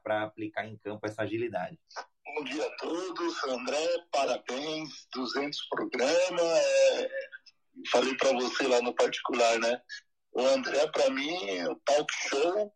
para 0.04 0.24
aplicar 0.24 0.66
em 0.66 0.78
campo 0.78 1.06
essa 1.06 1.24
agilidade. 1.24 1.78
Bom 2.26 2.44
dia 2.44 2.66
a 2.66 2.76
todos, 2.78 3.44
André, 3.46 3.88
parabéns, 4.12 5.08
200 5.14 5.68
programas. 5.70 6.42
É, 6.42 7.10
falei 7.92 8.16
para 8.16 8.34
você 8.34 8.68
lá 8.68 8.82
no 8.82 8.94
particular, 8.96 9.60
né? 9.60 9.82
O 10.34 10.42
André, 10.42 10.86
para 10.88 11.10
mim, 11.12 11.64
o 11.64 11.76
talk 11.86 12.14
show, 12.30 12.74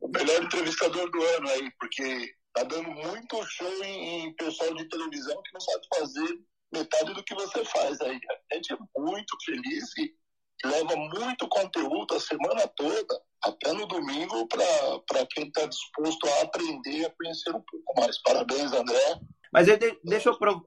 o 0.00 0.08
melhor 0.08 0.42
entrevistador 0.42 1.10
do 1.10 1.22
ano 1.22 1.48
aí, 1.50 1.70
porque 1.78 2.34
tá 2.54 2.62
dando 2.62 2.90
muito 2.90 3.46
show 3.46 3.84
em, 3.84 4.26
em 4.26 4.36
pessoal 4.36 4.74
de 4.74 4.88
televisão 4.88 5.42
que 5.42 5.52
não 5.52 5.60
sabe 5.60 5.86
fazer 5.98 6.40
metade 6.72 7.14
do 7.14 7.24
que 7.24 7.34
você 7.34 7.64
faz 7.64 8.00
aí. 8.00 8.18
A 8.52 8.54
gente 8.54 8.72
é 8.72 8.76
muito 8.96 9.36
feliz 9.44 9.84
e 9.98 10.14
leva 10.62 10.96
muito 10.96 11.48
conteúdo 11.48 12.14
a 12.14 12.20
semana 12.20 12.68
toda, 12.68 13.20
até 13.42 13.72
no 13.72 13.86
domingo, 13.86 14.46
para 14.48 15.26
quem 15.26 15.48
está 15.48 15.66
disposto 15.66 16.26
a 16.26 16.42
aprender, 16.42 17.06
a 17.06 17.10
conhecer 17.10 17.50
um 17.50 17.62
pouco 17.62 18.00
mais. 18.00 18.20
Parabéns, 18.22 18.72
André. 18.72 19.20
Mas 19.52 19.68
eu 19.68 19.76
de, 19.76 19.98
deixa 20.04 20.30
eu. 20.30 20.38
Pro, 20.38 20.66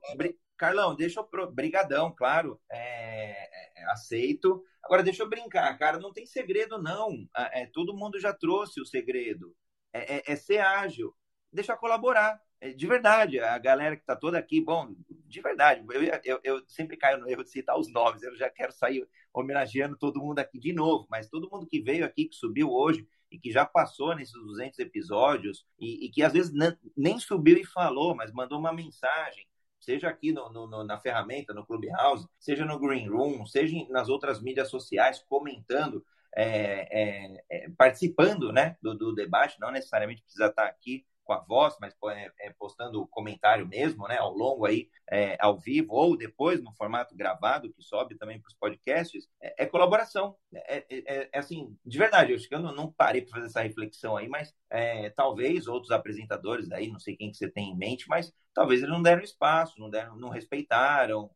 Carlão, 0.57 0.95
deixa 0.95 1.19
eu. 1.19 1.23
Pro, 1.23 1.51
brigadão, 1.51 2.13
claro. 2.15 2.59
É, 2.71 3.81
é, 3.81 3.91
aceito. 3.91 4.63
Agora, 4.83 5.03
deixa 5.03 5.23
eu 5.23 5.29
brincar, 5.29 5.77
cara. 5.77 5.99
Não 5.99 6.13
tem 6.13 6.25
segredo, 6.25 6.81
não. 6.81 7.27
É, 7.51 7.65
todo 7.67 7.95
mundo 7.95 8.19
já 8.19 8.33
trouxe 8.33 8.79
o 8.79 8.85
segredo. 8.85 9.55
É, 9.93 10.17
é, 10.17 10.23
é 10.27 10.35
ser 10.35 10.59
ágil. 10.59 11.13
Deixa 11.51 11.75
colaborar. 11.75 12.39
É, 12.59 12.71
de 12.71 12.87
verdade, 12.87 13.39
a 13.39 13.57
galera 13.57 13.95
que 13.95 14.01
está 14.01 14.15
toda 14.15 14.37
aqui, 14.37 14.59
bom, 14.59 14.95
de 15.09 15.41
verdade, 15.41 15.85
eu, 15.89 16.21
eu, 16.23 16.39
eu, 16.43 16.63
sempre 16.67 16.97
caio 16.97 17.19
no 17.19 17.29
erro 17.29 17.43
de 17.43 17.51
citar 17.51 17.77
os 17.77 17.91
nomes, 17.91 18.23
eu 18.23 18.35
já 18.35 18.49
quero 18.49 18.71
sair 18.71 19.07
homenageando 19.39 19.95
todo 19.97 20.19
mundo 20.19 20.39
aqui 20.39 20.59
de 20.59 20.73
novo, 20.73 21.07
mas 21.09 21.29
todo 21.29 21.49
mundo 21.51 21.67
que 21.67 21.79
veio 21.79 22.05
aqui, 22.05 22.25
que 22.25 22.35
subiu 22.35 22.71
hoje 22.71 23.07
e 23.31 23.37
que 23.37 23.51
já 23.51 23.65
passou 23.65 24.15
nesses 24.15 24.33
200 24.33 24.79
episódios 24.79 25.65
e, 25.79 26.05
e 26.05 26.09
que 26.09 26.23
às 26.23 26.33
vezes 26.33 26.51
nem 26.95 27.19
subiu 27.19 27.57
e 27.57 27.65
falou, 27.65 28.15
mas 28.15 28.31
mandou 28.31 28.57
uma 28.57 28.73
mensagem, 28.73 29.45
seja 29.79 30.09
aqui 30.09 30.31
no, 30.31 30.49
no, 30.49 30.83
na 30.83 30.99
ferramenta, 30.99 31.53
no 31.53 31.65
Clubhouse, 31.65 32.27
seja 32.39 32.65
no 32.65 32.79
Green 32.79 33.07
Room, 33.07 33.45
seja 33.45 33.75
nas 33.89 34.09
outras 34.09 34.41
mídias 34.41 34.69
sociais, 34.69 35.23
comentando, 35.29 36.03
é, 36.35 36.87
é, 36.89 37.43
é, 37.49 37.69
participando 37.77 38.51
né, 38.51 38.77
do, 38.81 38.95
do 38.95 39.13
debate, 39.13 39.59
não 39.59 39.71
necessariamente 39.71 40.23
precisa 40.23 40.47
estar 40.47 40.65
aqui 40.65 41.05
com 41.27 41.33
a 41.33 41.39
voz, 41.39 41.75
mas 41.81 41.93
é, 42.11 42.31
é, 42.39 42.53
postando 42.57 43.05
comentário 43.07 43.67
mesmo, 43.67 44.07
né, 44.07 44.17
ao 44.17 44.33
longo 44.33 44.65
aí, 44.65 44.89
é, 45.11 45.37
ao 45.39 45.59
vivo, 45.59 45.93
ou 45.93 46.17
depois 46.17 46.63
no 46.63 46.73
formato 46.73 47.13
gravado, 47.15 47.71
que 47.71 47.83
sobe 47.83 48.17
também 48.17 48.39
para 48.39 48.47
os 48.47 48.55
podcasts, 48.55 49.27
é, 49.41 49.63
é 49.63 49.65
colaboração. 49.65 50.37
É, 50.53 50.85
é, 50.89 51.29
é, 51.33 51.37
assim, 51.37 51.77
de 51.85 51.97
verdade, 51.97 52.31
eu 52.31 52.37
acho 52.37 52.47
que 52.47 52.55
eu 52.55 52.59
não, 52.59 52.91
parei 52.93 53.21
para 53.21 53.31
fazer 53.31 53.47
essa 53.47 53.61
reflexão 53.61 54.15
aí, 54.15 54.29
mas 54.29 54.55
talvez 55.15 55.67
outros 55.67 55.91
apresentadores 55.91 56.71
aí, 56.71 56.87
não 56.87 56.99
sei 56.99 57.17
quem 57.17 57.29
que 57.29 57.37
você 57.37 57.49
tem 57.49 57.71
em 57.71 57.77
mente, 57.77 58.07
mas 58.07 58.33
talvez 58.53 58.81
eles 58.81 58.93
não 58.93 59.01
deram 59.01 59.21
espaço, 59.21 59.79
não, 59.79 59.89
deram, 59.89 60.15
não 60.15 60.29
respeitaram, 60.29 61.29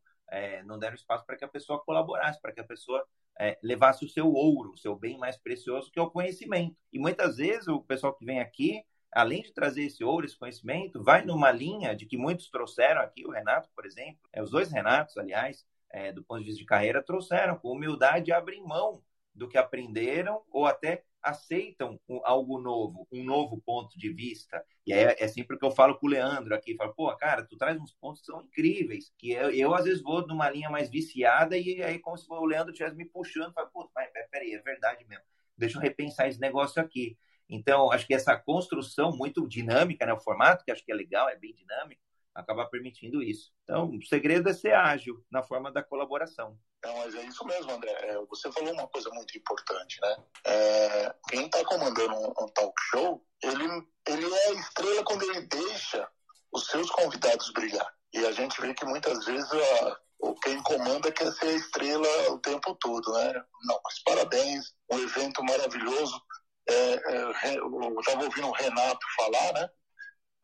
não 0.64 0.78
deram 0.78 0.94
espaço 0.94 1.26
para 1.26 1.36
que 1.36 1.44
a 1.44 1.48
pessoa 1.48 1.82
colaborasse, 1.84 2.40
para 2.40 2.52
que 2.52 2.60
a 2.60 2.64
pessoa 2.64 3.06
é, 3.38 3.58
levasse 3.62 4.04
o 4.04 4.08
seu 4.08 4.32
ouro, 4.32 4.72
o 4.72 4.78
seu 4.78 4.96
bem 4.96 5.18
mais 5.18 5.36
precioso, 5.36 5.90
que 5.90 5.98
é 5.98 6.02
o 6.02 6.10
conhecimento. 6.10 6.76
E 6.92 6.98
muitas 6.98 7.36
vezes 7.36 7.68
o 7.68 7.80
pessoal 7.80 8.14
que 8.14 8.24
vem 8.24 8.40
aqui 8.40 8.82
além 9.12 9.42
de 9.42 9.52
trazer 9.52 9.84
esse 9.84 10.02
ouro, 10.02 10.24
esse 10.24 10.36
conhecimento, 10.36 11.02
vai 11.02 11.24
numa 11.24 11.50
linha 11.50 11.94
de 11.94 12.06
que 12.06 12.16
muitos 12.16 12.48
trouxeram 12.48 13.00
aqui, 13.00 13.24
o 13.26 13.30
Renato, 13.30 13.68
por 13.74 13.84
exemplo, 13.86 14.20
é, 14.32 14.42
os 14.42 14.50
dois 14.50 14.70
Renatos, 14.70 15.16
aliás, 15.16 15.66
é, 15.90 16.10
do 16.12 16.24
ponto 16.24 16.40
de 16.40 16.46
vista 16.46 16.60
de 16.60 16.66
carreira, 16.66 17.02
trouxeram 17.02 17.56
com 17.56 17.72
humildade 17.72 18.32
abrem 18.32 18.62
mão 18.64 19.02
do 19.34 19.48
que 19.48 19.58
aprenderam 19.58 20.42
ou 20.50 20.66
até 20.66 21.04
aceitam 21.22 22.00
algo 22.24 22.58
novo, 22.58 23.06
um 23.12 23.22
novo 23.22 23.60
ponto 23.64 23.96
de 23.96 24.12
vista. 24.12 24.64
E 24.84 24.92
é, 24.92 25.22
é 25.22 25.28
sempre 25.28 25.56
que 25.56 25.64
eu 25.64 25.70
falo 25.70 25.96
com 25.96 26.06
o 26.06 26.10
Leandro 26.10 26.54
aqui, 26.54 26.74
falo, 26.74 26.92
pô, 26.94 27.14
cara, 27.16 27.44
tu 27.44 27.56
traz 27.56 27.78
uns 27.78 27.92
pontos 27.92 28.20
que 28.20 28.26
são 28.26 28.42
incríveis, 28.42 29.12
que 29.16 29.30
eu, 29.30 29.50
eu 29.50 29.74
às 29.74 29.84
vezes 29.84 30.02
vou 30.02 30.26
numa 30.26 30.50
linha 30.50 30.68
mais 30.68 30.90
viciada 30.90 31.56
e 31.56 31.80
aí 31.82 31.98
como 32.00 32.18
se 32.18 32.26
o 32.28 32.44
Leandro 32.44 32.72
estivesse 32.72 32.96
me 32.96 33.04
puxando, 33.04 33.52
falo, 33.52 33.70
pô, 33.72 33.90
mas 33.94 34.10
peraí, 34.30 34.52
é 34.52 34.60
verdade 34.60 35.04
mesmo, 35.06 35.24
deixa 35.56 35.78
eu 35.78 35.82
repensar 35.82 36.28
esse 36.28 36.40
negócio 36.40 36.82
aqui. 36.82 37.16
Então, 37.52 37.92
acho 37.92 38.06
que 38.06 38.14
essa 38.14 38.34
construção 38.34 39.12
muito 39.12 39.46
dinâmica, 39.46 40.06
né, 40.06 40.12
o 40.14 40.20
formato, 40.20 40.64
que 40.64 40.72
acho 40.72 40.82
que 40.82 40.90
é 40.90 40.94
legal, 40.94 41.28
é 41.28 41.36
bem 41.36 41.54
dinâmico, 41.54 42.00
acaba 42.34 42.64
permitindo 42.64 43.22
isso. 43.22 43.52
Então, 43.62 43.90
o 43.90 44.02
segredo 44.02 44.48
é 44.48 44.54
ser 44.54 44.72
ágil 44.72 45.22
na 45.30 45.42
forma 45.42 45.70
da 45.70 45.82
colaboração. 45.82 46.58
Não, 46.82 46.96
mas 46.96 47.14
é 47.14 47.22
isso 47.24 47.44
mesmo, 47.44 47.70
André. 47.70 47.92
É, 47.92 48.16
você 48.24 48.50
falou 48.50 48.72
uma 48.72 48.88
coisa 48.88 49.10
muito 49.10 49.36
importante, 49.36 50.00
né? 50.00 50.16
É, 50.46 51.14
quem 51.28 51.44
está 51.44 51.62
comandando 51.64 52.14
um, 52.14 52.28
um, 52.28 52.48
talk 52.48 52.74
show, 52.90 53.22
ele, 53.42 53.64
ele 54.08 54.34
é 54.34 54.48
a 54.48 54.52
estrela 54.54 55.04
quando 55.04 55.22
ele 55.22 55.42
deixa 55.42 56.08
os 56.50 56.66
seus 56.68 56.90
convidados 56.90 57.52
brilhar. 57.52 57.94
E 58.14 58.24
a 58.24 58.32
gente 58.32 58.60
vê 58.60 58.72
que 58.72 58.84
muitas 58.86 59.24
vezes 59.26 59.52
a, 59.52 60.00
quem 60.42 60.60
comanda 60.62 61.12
quer 61.12 61.30
ser 61.32 61.48
a 61.48 61.52
estrela 61.52 62.30
o 62.30 62.38
tempo 62.38 62.74
todo, 62.76 63.12
né? 63.12 63.32
Não, 63.64 63.80
mas 63.84 64.02
parabéns, 64.04 64.72
um 64.90 64.98
evento 64.98 65.42
maravilhoso. 65.44 66.20
É, 66.68 66.74
é, 66.74 67.56
eu 67.58 68.00
estava 68.00 68.24
ouvindo 68.24 68.48
o 68.48 68.52
Renato 68.52 69.06
falar, 69.16 69.52
né? 69.54 69.68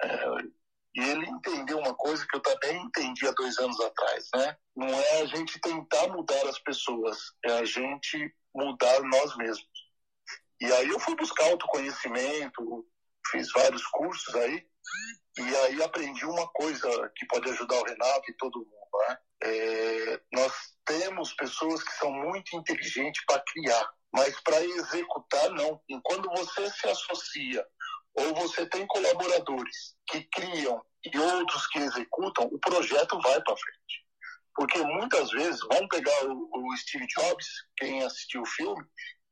É, 0.03 0.25
e 0.95 1.01
ele 1.01 1.26
entendeu 1.26 1.79
uma 1.79 1.95
coisa 1.95 2.26
que 2.26 2.37
eu 2.37 2.41
também 2.41 2.83
entendi 2.83 3.26
há 3.26 3.33
dois 3.33 3.57
anos 3.59 3.79
atrás, 3.80 4.29
né? 4.34 4.57
Não 4.75 4.88
é 4.88 5.22
a 5.22 5.26
gente 5.26 5.61
tentar 5.61 6.09
mudar 6.09 6.47
as 6.49 6.59
pessoas, 6.59 7.17
é 7.45 7.53
a 7.53 7.64
gente 7.64 8.34
mudar 8.55 9.01
nós 9.03 9.37
mesmos. 9.37 9.68
E 10.61 10.67
aí 10.72 10.88
eu 10.88 10.99
fui 10.99 11.14
buscar 11.14 11.45
autoconhecimento, 11.45 12.84
fiz 13.30 13.53
vários 13.53 13.87
cursos 13.87 14.34
aí, 14.34 14.67
e 15.38 15.57
aí 15.57 15.83
aprendi 15.83 16.25
uma 16.25 16.49
coisa 16.49 17.13
que 17.14 17.26
pode 17.26 17.49
ajudar 17.51 17.76
o 17.76 17.84
Renato 17.84 18.30
e 18.30 18.37
todo 18.37 18.59
mundo, 18.59 19.09
né? 19.09 19.18
É, 19.45 20.21
nós 20.33 20.53
temos 20.84 21.33
pessoas 21.34 21.83
que 21.83 21.92
são 21.92 22.11
muito 22.11 22.57
inteligentes 22.57 23.25
para 23.25 23.42
criar, 23.47 23.88
mas 24.13 24.39
para 24.41 24.63
executar, 24.64 25.51
não. 25.51 25.80
E 25.89 26.01
quando 26.03 26.29
você 26.30 26.71
se 26.71 26.89
associa 26.89 27.64
ou 28.14 28.35
você 28.35 28.67
tem 28.67 28.87
colaboradores 28.87 29.97
que 30.09 30.22
criam 30.33 30.83
e 31.05 31.18
outros 31.18 31.67
que 31.68 31.79
executam, 31.79 32.47
o 32.47 32.59
projeto 32.59 33.21
vai 33.21 33.41
para 33.43 33.57
frente. 33.57 34.07
Porque 34.55 34.79
muitas 34.83 35.30
vezes, 35.30 35.61
vamos 35.72 35.89
pegar 35.89 36.25
o, 36.25 36.51
o, 36.53 36.76
Steve 36.79 37.07
Jobs, 37.07 37.47
quem 37.76 38.03
assistiu 38.03 38.43
o 38.43 38.47
filme, 38.47 38.85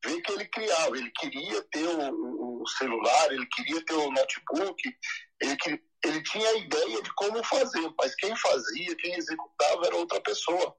vê 0.04 0.20
que 0.20 0.32
ele 0.32 0.44
criava, 0.46 0.96
ele 0.96 1.10
queria 1.18 1.62
ter 1.72 1.88
o, 1.88 2.62
o 2.62 2.66
celular, 2.68 3.32
ele 3.32 3.46
queria 3.46 3.84
ter 3.84 3.94
o 3.94 4.10
notebook, 4.12 4.96
ele, 5.40 5.82
ele 6.04 6.22
tinha 6.22 6.48
a 6.48 6.58
ideia 6.58 7.02
de 7.02 7.14
como 7.14 7.42
fazer, 7.44 7.92
mas 7.98 8.14
quem 8.14 8.34
fazia, 8.36 8.96
quem 8.96 9.14
executava 9.14 9.86
era 9.86 9.96
outra 9.96 10.20
pessoa. 10.20 10.76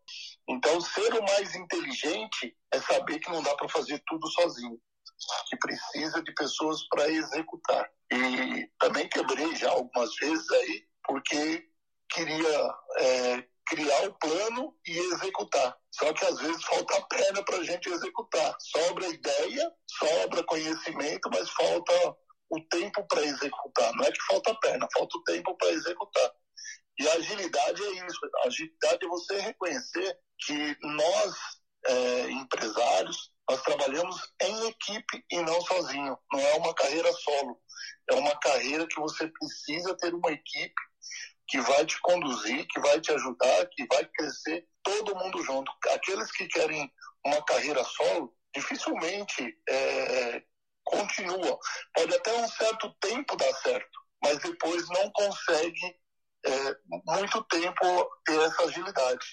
Então, 0.49 0.79
ser 0.79 1.13
o 1.13 1.23
mais 1.23 1.55
inteligente 1.55 2.55
é 2.71 2.79
saber 2.81 3.19
que 3.19 3.31
não 3.31 3.41
dá 3.41 3.55
para 3.55 3.69
fazer 3.69 4.01
tudo 4.07 4.27
sozinho, 4.31 4.79
que 5.49 5.57
precisa 5.57 6.23
de 6.23 6.33
pessoas 6.33 6.87
para 6.89 7.09
executar. 7.09 7.89
E 8.11 8.69
também 8.79 9.09
quebrei 9.09 9.55
já 9.55 9.69
algumas 9.69 10.15
vezes 10.15 10.49
aí, 10.49 10.87
porque 11.03 11.67
queria 12.09 12.75
é, 12.99 13.43
criar 13.65 14.07
o 14.07 14.13
plano 14.13 14.73
e 14.85 14.97
executar. 14.97 15.75
Só 15.91 16.13
que 16.13 16.25
às 16.25 16.39
vezes 16.39 16.63
falta 16.63 17.01
perna 17.07 17.43
para 17.43 17.57
a 17.57 17.63
gente 17.63 17.89
executar. 17.89 18.55
Sobra 18.59 19.07
ideia, 19.07 19.71
sobra 19.99 20.43
conhecimento, 20.43 21.29
mas 21.31 21.49
falta 21.49 22.15
o 22.49 22.61
tempo 22.69 23.05
para 23.07 23.21
executar. 23.23 23.93
Não 23.93 24.05
é 24.05 24.11
que 24.11 24.25
falta 24.29 24.55
perna, 24.59 24.87
falta 24.93 25.17
o 25.17 25.23
tempo 25.23 25.55
para 25.57 25.69
executar. 25.69 26.31
E 26.99 27.07
a 27.07 27.13
agilidade 27.13 27.83
é 27.83 28.07
isso. 28.07 28.19
A 28.43 28.47
agilidade 28.47 29.05
é 29.05 29.09
você 29.09 29.39
reconhecer 29.39 30.19
que 30.45 30.77
nós, 30.81 31.35
é, 31.85 32.29
empresários, 32.31 33.31
nós 33.49 33.61
trabalhamos 33.61 34.15
em 34.41 34.67
equipe 34.67 35.23
e 35.31 35.41
não 35.41 35.61
sozinho. 35.61 36.17
Não 36.31 36.39
é 36.39 36.53
uma 36.55 36.73
carreira 36.73 37.11
solo. 37.13 37.59
É 38.09 38.15
uma 38.15 38.37
carreira 38.39 38.87
que 38.87 38.99
você 38.99 39.27
precisa 39.27 39.95
ter 39.97 40.13
uma 40.13 40.31
equipe 40.31 40.81
que 41.47 41.61
vai 41.61 41.85
te 41.85 41.99
conduzir, 42.01 42.67
que 42.67 42.79
vai 42.79 42.99
te 42.99 43.11
ajudar, 43.11 43.67
que 43.67 43.85
vai 43.87 44.05
crescer 44.05 44.67
todo 44.83 45.15
mundo 45.15 45.41
junto. 45.43 45.71
Aqueles 45.93 46.31
que 46.31 46.47
querem 46.47 46.91
uma 47.25 47.41
carreira 47.45 47.83
solo, 47.83 48.33
dificilmente 48.53 49.57
é, 49.69 50.43
continuam. 50.89 51.59
Pode 51.93 52.15
até 52.15 52.33
um 52.33 52.47
certo 52.47 52.93
tempo 52.99 53.35
dar 53.35 53.53
certo, 53.55 53.99
mas 54.23 54.37
depois 54.39 54.87
não 54.89 55.11
consegue 55.11 55.95
é, 56.45 56.75
muito 57.05 57.43
tempo 57.45 58.09
ter 58.25 58.39
essa 58.39 58.63
agilidade. 58.63 59.25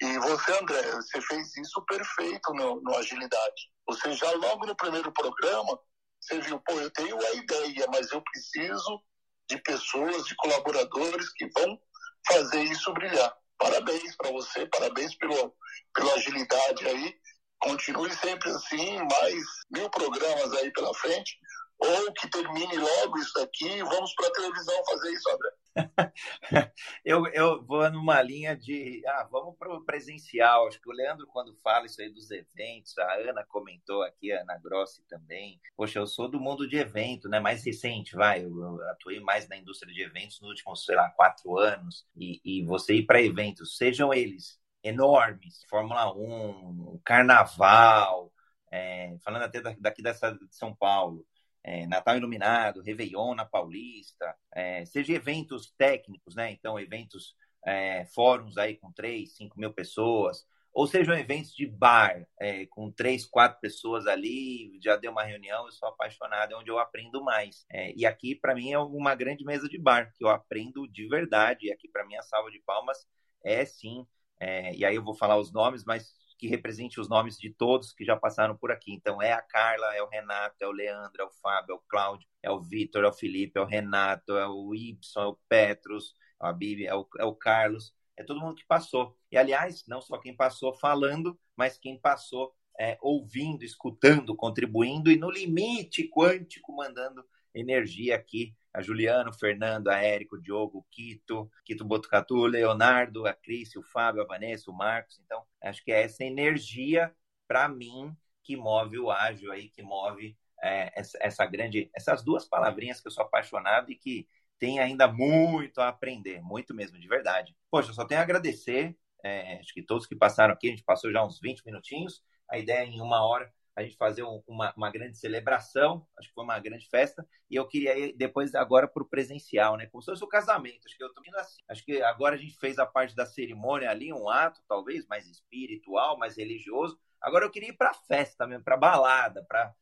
E 0.00 0.18
você, 0.18 0.52
André, 0.58 0.82
você 0.92 1.20
fez 1.20 1.56
isso 1.56 1.80
perfeito 1.86 2.52
no, 2.54 2.80
no 2.82 2.96
Agilidade. 2.96 3.70
Você 3.86 4.12
já 4.14 4.30
logo 4.32 4.66
no 4.66 4.74
primeiro 4.74 5.12
programa, 5.12 5.78
você 6.20 6.40
viu, 6.40 6.58
pô, 6.60 6.72
eu 6.72 6.90
tenho 6.90 7.16
a 7.24 7.32
ideia, 7.34 7.86
mas 7.92 8.10
eu 8.10 8.20
preciso 8.22 9.02
de 9.48 9.58
pessoas, 9.62 10.24
de 10.24 10.34
colaboradores 10.36 11.32
que 11.34 11.48
vão 11.50 11.78
fazer 12.26 12.62
isso 12.64 12.92
brilhar. 12.94 13.32
Parabéns 13.58 14.16
para 14.16 14.32
você, 14.32 14.66
parabéns 14.66 15.14
pelo, 15.16 15.54
pela 15.94 16.14
agilidade 16.14 16.88
aí. 16.88 17.14
Continue 17.62 18.12
sempre 18.14 18.50
assim, 18.50 18.98
mais 18.98 19.44
mil 19.70 19.88
programas 19.90 20.52
aí 20.54 20.72
pela 20.72 20.92
frente 20.94 21.38
ou 21.78 22.12
que 22.12 22.28
termine 22.28 22.76
logo 22.76 23.18
isso 23.18 23.32
daqui 23.34 23.66
e 23.66 23.82
vamos 23.82 24.14
para 24.14 24.28
a 24.28 24.32
televisão 24.32 24.84
fazer 24.84 25.10
isso, 25.10 25.30
André. 25.30 25.50
eu, 27.04 27.26
eu 27.28 27.64
vou 27.64 27.90
numa 27.90 28.20
linha 28.22 28.54
de, 28.56 29.02
ah, 29.06 29.28
vamos 29.30 29.56
para 29.56 29.74
o 29.74 29.84
presencial. 29.84 30.68
Acho 30.68 30.80
que 30.80 30.88
o 30.88 30.92
Leandro, 30.92 31.26
quando 31.26 31.56
fala 31.56 31.86
isso 31.86 32.00
aí 32.00 32.10
dos 32.10 32.30
eventos, 32.30 32.96
a 32.98 33.14
Ana 33.14 33.44
comentou 33.48 34.02
aqui, 34.02 34.32
a 34.32 34.42
Ana 34.42 34.58
Grossi 34.58 35.02
também. 35.08 35.60
Poxa, 35.76 35.98
eu 35.98 36.06
sou 36.06 36.28
do 36.28 36.38
mundo 36.38 36.68
de 36.68 36.76
evento, 36.76 37.28
né? 37.28 37.40
Mais 37.40 37.64
recente, 37.64 38.14
vai. 38.14 38.44
Eu 38.44 38.80
atuei 38.90 39.18
mais 39.18 39.48
na 39.48 39.56
indústria 39.56 39.92
de 39.92 40.02
eventos 40.02 40.40
nos 40.40 40.50
últimos, 40.50 40.84
sei 40.84 40.94
lá, 40.94 41.10
quatro 41.10 41.58
anos. 41.58 42.06
E, 42.14 42.40
e 42.44 42.64
você 42.64 42.94
ir 42.94 43.06
para 43.06 43.22
eventos, 43.22 43.76
sejam 43.76 44.12
eles 44.12 44.61
enormes, 44.82 45.64
Fórmula 45.68 46.12
1, 46.12 47.00
Carnaval, 47.04 48.32
é, 48.70 49.16
falando 49.24 49.42
até 49.42 49.60
daqui 49.78 50.02
dessa 50.02 50.32
de 50.32 50.54
São 50.56 50.74
Paulo, 50.74 51.26
é, 51.62 51.86
Natal 51.86 52.16
Iluminado, 52.16 52.82
Réveillon 52.82 53.34
na 53.34 53.44
Paulista, 53.44 54.34
é, 54.54 54.84
seja 54.84 55.12
eventos 55.12 55.72
técnicos, 55.76 56.34
né? 56.34 56.50
Então, 56.50 56.78
eventos, 56.78 57.36
é, 57.64 58.04
fóruns 58.06 58.58
aí 58.58 58.76
com 58.76 58.92
3, 58.92 59.36
5 59.36 59.58
mil 59.58 59.72
pessoas, 59.72 60.44
ou 60.72 60.86
sejam 60.86 61.14
eventos 61.14 61.54
de 61.54 61.66
bar, 61.66 62.26
é, 62.40 62.64
com 62.66 62.90
três, 62.90 63.26
quatro 63.26 63.60
pessoas 63.60 64.06
ali, 64.06 64.78
já 64.82 64.96
deu 64.96 65.12
uma 65.12 65.22
reunião, 65.22 65.66
eu 65.66 65.72
sou 65.72 65.88
apaixonado, 65.88 66.54
é 66.54 66.56
onde 66.56 66.70
eu 66.70 66.78
aprendo 66.78 67.22
mais. 67.22 67.66
É, 67.70 67.92
e 67.94 68.06
aqui, 68.06 68.34
para 68.34 68.54
mim, 68.54 68.72
é 68.72 68.78
uma 68.78 69.14
grande 69.14 69.44
mesa 69.44 69.68
de 69.68 69.78
bar, 69.78 70.12
que 70.16 70.24
eu 70.24 70.28
aprendo 70.30 70.88
de 70.88 71.06
verdade, 71.08 71.66
e 71.66 71.72
aqui, 71.72 71.88
para 71.88 72.06
mim, 72.06 72.16
a 72.16 72.22
salva 72.22 72.50
de 72.50 72.58
palmas 72.60 73.06
é 73.44 73.64
sim, 73.66 74.06
é, 74.42 74.74
e 74.74 74.84
aí 74.84 74.96
eu 74.96 75.04
vou 75.04 75.14
falar 75.14 75.36
os 75.36 75.52
nomes, 75.52 75.84
mas 75.84 76.12
que 76.36 76.48
represente 76.48 77.00
os 77.00 77.08
nomes 77.08 77.38
de 77.38 77.54
todos 77.54 77.92
que 77.92 78.04
já 78.04 78.16
passaram 78.16 78.56
por 78.56 78.72
aqui. 78.72 78.92
Então, 78.92 79.22
é 79.22 79.32
a 79.32 79.40
Carla, 79.40 79.94
é 79.94 80.02
o 80.02 80.08
Renato, 80.08 80.56
é 80.60 80.66
o 80.66 80.72
Leandro, 80.72 81.22
é 81.22 81.24
o 81.24 81.30
Fábio, 81.30 81.74
é 81.74 81.76
o 81.76 81.82
Cláudio, 81.88 82.28
é 82.42 82.50
o 82.50 82.60
Vitor, 82.60 83.04
é 83.04 83.06
o 83.06 83.12
Felipe, 83.12 83.56
é 83.56 83.62
o 83.62 83.66
Renato, 83.66 84.36
é 84.36 84.48
o 84.48 84.74
Ibson, 84.74 85.20
é 85.20 85.26
o 85.26 85.38
Petros, 85.48 86.16
é 86.42 86.48
a 86.48 86.52
Bibi, 86.52 86.88
é 86.88 86.94
o, 86.96 87.06
é 87.20 87.24
o 87.24 87.36
Carlos, 87.36 87.94
é 88.16 88.24
todo 88.24 88.40
mundo 88.40 88.56
que 88.56 88.66
passou. 88.66 89.16
E, 89.30 89.38
aliás, 89.38 89.84
não 89.86 90.00
só 90.00 90.18
quem 90.18 90.34
passou 90.34 90.74
falando, 90.74 91.38
mas 91.56 91.78
quem 91.78 91.96
passou 91.96 92.52
é, 92.80 92.98
ouvindo, 93.00 93.62
escutando, 93.62 94.34
contribuindo 94.34 95.08
e, 95.08 95.16
no 95.16 95.30
limite 95.30 96.10
quântico, 96.12 96.74
mandando 96.74 97.24
energia 97.54 98.16
aqui 98.16 98.54
a 98.72 98.80
Juliano, 98.80 99.30
o 99.30 99.34
Fernando, 99.34 99.88
a 99.88 99.98
Érico, 99.98 100.36
o 100.36 100.40
Diogo, 100.40 100.78
o 100.78 100.82
Quito, 100.90 101.50
Quito 101.64 101.84
Botucatu, 101.84 102.36
o 102.36 102.46
Leonardo, 102.46 103.26
a 103.26 103.34
Cris, 103.34 103.76
o 103.76 103.82
Fábio, 103.82 104.22
a 104.22 104.26
Vanessa, 104.26 104.70
o 104.70 104.74
Marcos. 104.74 105.20
Então, 105.24 105.44
acho 105.62 105.84
que 105.84 105.92
é 105.92 106.02
essa 106.02 106.24
energia, 106.24 107.14
para 107.46 107.68
mim, 107.68 108.16
que 108.42 108.56
move 108.56 108.98
o 108.98 109.10
ágil 109.10 109.52
aí, 109.52 109.68
que 109.68 109.82
move 109.82 110.36
é, 110.62 110.90
essa, 110.98 111.18
essa, 111.20 111.46
grande, 111.46 111.90
essas 111.94 112.22
duas 112.22 112.46
palavrinhas 112.46 113.00
que 113.00 113.08
eu 113.08 113.12
sou 113.12 113.24
apaixonado 113.24 113.90
e 113.92 113.96
que 113.96 114.26
tem 114.58 114.78
ainda 114.78 115.06
muito 115.08 115.80
a 115.80 115.88
aprender, 115.88 116.40
muito 116.40 116.72
mesmo, 116.72 116.98
de 116.98 117.08
verdade. 117.08 117.54
Poxa, 117.70 117.92
só 117.92 118.06
tenho 118.06 118.20
a 118.20 118.24
agradecer, 118.24 118.96
é, 119.22 119.58
acho 119.58 119.74
que 119.74 119.82
todos 119.82 120.06
que 120.06 120.16
passaram 120.16 120.54
aqui, 120.54 120.68
a 120.68 120.70
gente 120.70 120.84
passou 120.84 121.10
já 121.12 121.24
uns 121.24 121.40
20 121.40 121.64
minutinhos, 121.66 122.22
a 122.48 122.58
ideia 122.58 122.84
é 122.84 122.86
em 122.86 123.00
uma 123.00 123.26
hora 123.26 123.52
a 123.74 123.82
gente 123.82 123.96
fazer 123.96 124.22
um, 124.22 124.42
uma, 124.46 124.72
uma 124.76 124.90
grande 124.90 125.16
celebração, 125.16 126.06
acho 126.18 126.28
que 126.28 126.34
foi 126.34 126.44
uma 126.44 126.58
grande 126.58 126.88
festa, 126.88 127.26
e 127.50 127.56
eu 127.56 127.66
queria 127.66 127.96
ir 127.96 128.16
depois 128.16 128.54
agora 128.54 128.86
para 128.86 129.02
o 129.02 129.08
presencial, 129.08 129.76
né? 129.76 129.86
Como 129.86 130.02
se 130.02 130.10
fosse 130.10 130.24
o 130.24 130.28
casamento, 130.28 130.86
acho 130.86 130.96
que 130.96 131.04
eu 131.04 131.12
tô 131.12 131.22
indo 131.26 131.38
assim. 131.38 131.62
Acho 131.68 131.84
que 131.84 132.02
agora 132.02 132.34
a 132.34 132.38
gente 132.38 132.56
fez 132.58 132.78
a 132.78 132.86
parte 132.86 133.14
da 133.16 133.26
cerimônia 133.26 133.90
ali, 133.90 134.12
um 134.12 134.28
ato 134.28 134.60
talvez 134.68 135.06
mais 135.06 135.26
espiritual, 135.26 136.18
mais 136.18 136.36
religioso. 136.36 136.98
Agora 137.20 137.44
eu 137.44 137.50
queria 137.50 137.70
ir 137.70 137.76
para 137.76 137.90
a 137.90 137.94
festa 137.94 138.46
mesmo, 138.46 138.64
para 138.64 138.76
balada, 138.76 139.44
para 139.44 139.74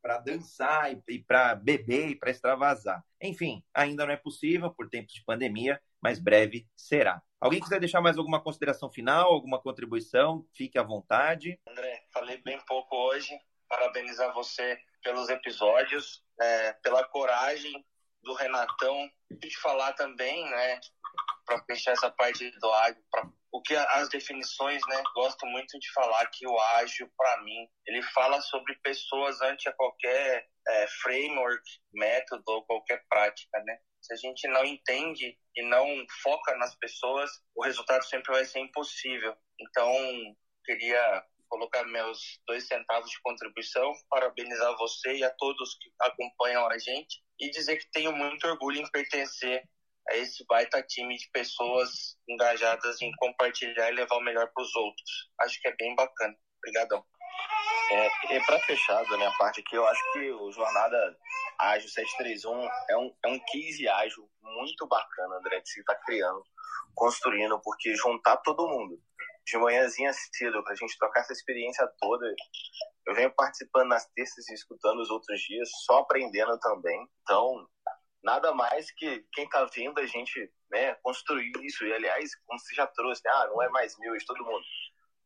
para 0.00 0.18
dançar 0.18 0.92
e, 0.92 1.02
e 1.08 1.18
para 1.18 1.54
beber 1.54 2.10
e 2.10 2.14
para 2.14 2.30
extravasar. 2.30 3.04
Enfim, 3.20 3.64
ainda 3.74 4.06
não 4.06 4.12
é 4.12 4.16
possível 4.16 4.70
por 4.70 4.88
tempos 4.88 5.12
de 5.12 5.24
pandemia, 5.24 5.80
mas 6.00 6.20
breve 6.20 6.68
será. 6.76 7.20
Alguém 7.40 7.60
quiser 7.60 7.78
deixar 7.78 8.00
mais 8.00 8.16
alguma 8.16 8.42
consideração 8.42 8.90
final, 8.90 9.32
alguma 9.32 9.60
contribuição, 9.60 10.46
fique 10.54 10.78
à 10.78 10.82
vontade. 10.82 11.60
André, 11.68 12.04
falei 12.12 12.38
bem 12.38 12.58
pouco 12.66 12.96
hoje. 12.96 13.38
Parabenizar 13.68 14.32
você 14.32 14.78
pelos 15.02 15.28
episódios, 15.28 16.22
é, 16.40 16.72
pela 16.74 17.04
coragem 17.04 17.84
do 18.22 18.34
Renatão 18.34 19.10
de 19.30 19.56
falar 19.58 19.92
também, 19.92 20.48
né, 20.50 20.80
para 21.44 21.62
fechar 21.64 21.92
essa 21.92 22.10
parte 22.10 22.50
do 22.58 22.72
ágil, 22.72 23.02
para 23.10 23.28
o 23.52 23.62
que 23.62 23.74
as 23.74 24.08
definições, 24.08 24.82
né, 24.88 25.02
gosto 25.14 25.46
muito 25.46 25.78
de 25.78 25.92
falar 25.92 26.26
que 26.26 26.46
o 26.46 26.60
ágil 26.60 27.10
para 27.16 27.42
mim, 27.42 27.68
ele 27.86 28.02
fala 28.02 28.40
sobre 28.40 28.74
pessoas 28.82 29.40
ante 29.40 29.68
a 29.68 29.72
qualquer 29.72 30.46
é, 30.68 30.86
framework, 31.02 31.62
método 31.92 32.44
ou 32.48 32.64
qualquer 32.64 33.02
prática, 33.08 33.62
né? 33.64 33.78
Se 34.06 34.12
a 34.12 34.16
gente 34.16 34.46
não 34.46 34.64
entende 34.64 35.36
e 35.56 35.62
não 35.64 35.84
foca 36.22 36.56
nas 36.56 36.76
pessoas, 36.76 37.28
o 37.56 37.64
resultado 37.64 38.04
sempre 38.04 38.32
vai 38.32 38.44
ser 38.44 38.60
impossível. 38.60 39.36
Então, 39.60 39.92
queria 40.64 41.24
colocar 41.48 41.84
meus 41.84 42.40
dois 42.46 42.68
centavos 42.68 43.10
de 43.10 43.20
contribuição, 43.20 43.92
parabenizar 44.08 44.76
você 44.76 45.16
e 45.16 45.24
a 45.24 45.30
todos 45.30 45.76
que 45.78 45.90
acompanham 46.00 46.68
a 46.68 46.78
gente 46.78 47.20
e 47.40 47.50
dizer 47.50 47.78
que 47.78 47.90
tenho 47.90 48.12
muito 48.12 48.46
orgulho 48.46 48.80
em 48.80 48.90
pertencer 48.90 49.64
a 50.08 50.16
esse 50.16 50.44
baita 50.46 50.80
time 50.82 51.16
de 51.16 51.28
pessoas 51.32 52.16
engajadas 52.28 53.02
em 53.02 53.10
compartilhar 53.16 53.90
e 53.90 53.94
levar 53.94 54.16
o 54.18 54.20
melhor 54.20 54.48
para 54.54 54.62
os 54.62 54.74
outros. 54.76 55.30
Acho 55.40 55.60
que 55.60 55.66
é 55.66 55.74
bem 55.76 55.96
bacana. 55.96 56.36
Obrigadão. 56.58 57.04
É, 57.90 58.36
e 58.36 58.44
para 58.44 58.60
fechar 58.60 59.04
da 59.04 59.16
minha 59.16 59.32
parte 59.32 59.60
aqui, 59.60 59.76
eu 59.76 59.86
acho 59.86 60.12
que 60.12 60.30
o 60.30 60.52
Jornada 60.52 61.18
Ágil 61.58 61.88
731 61.88 62.68
é 62.90 62.96
um, 62.96 63.16
é 63.24 63.28
um 63.28 63.40
case 63.40 63.88
ágil 63.88 64.28
muito 64.40 64.86
bacana, 64.86 65.36
André, 65.36 65.60
que 65.60 65.68
você 65.68 65.80
está 65.80 65.94
criando, 65.94 66.42
construindo, 66.94 67.60
porque 67.62 67.94
juntar 67.94 68.36
todo 68.38 68.68
mundo 68.68 69.00
de 69.46 69.56
manhãzinha 69.58 70.12
cedo 70.12 70.62
para 70.64 70.72
a 70.72 70.76
gente 70.76 70.98
trocar 70.98 71.20
essa 71.20 71.32
experiência 71.32 71.86
toda. 71.98 72.26
Eu 73.06 73.14
venho 73.14 73.32
participando 73.32 73.88
nas 73.88 74.04
terças 74.10 74.48
e 74.48 74.54
escutando 74.54 75.00
os 75.00 75.10
outros 75.10 75.40
dias, 75.40 75.68
só 75.84 75.98
aprendendo 75.98 76.58
também. 76.58 77.08
Então, 77.22 77.68
nada 78.22 78.52
mais 78.52 78.90
que 78.90 79.24
quem 79.32 79.44
está 79.44 79.64
vendo 79.64 80.00
a 80.00 80.06
gente 80.06 80.52
né, 80.70 80.94
construir 80.96 81.52
isso. 81.62 81.84
E, 81.84 81.92
aliás, 81.92 82.34
como 82.44 82.58
você 82.58 82.74
já 82.74 82.86
trouxe, 82.88 83.22
né, 83.24 83.30
ah, 83.34 83.46
não 83.46 83.62
é 83.62 83.68
mais 83.68 83.96
meu, 83.98 84.14
é 84.14 84.18
todo 84.26 84.44
mundo. 84.44 84.64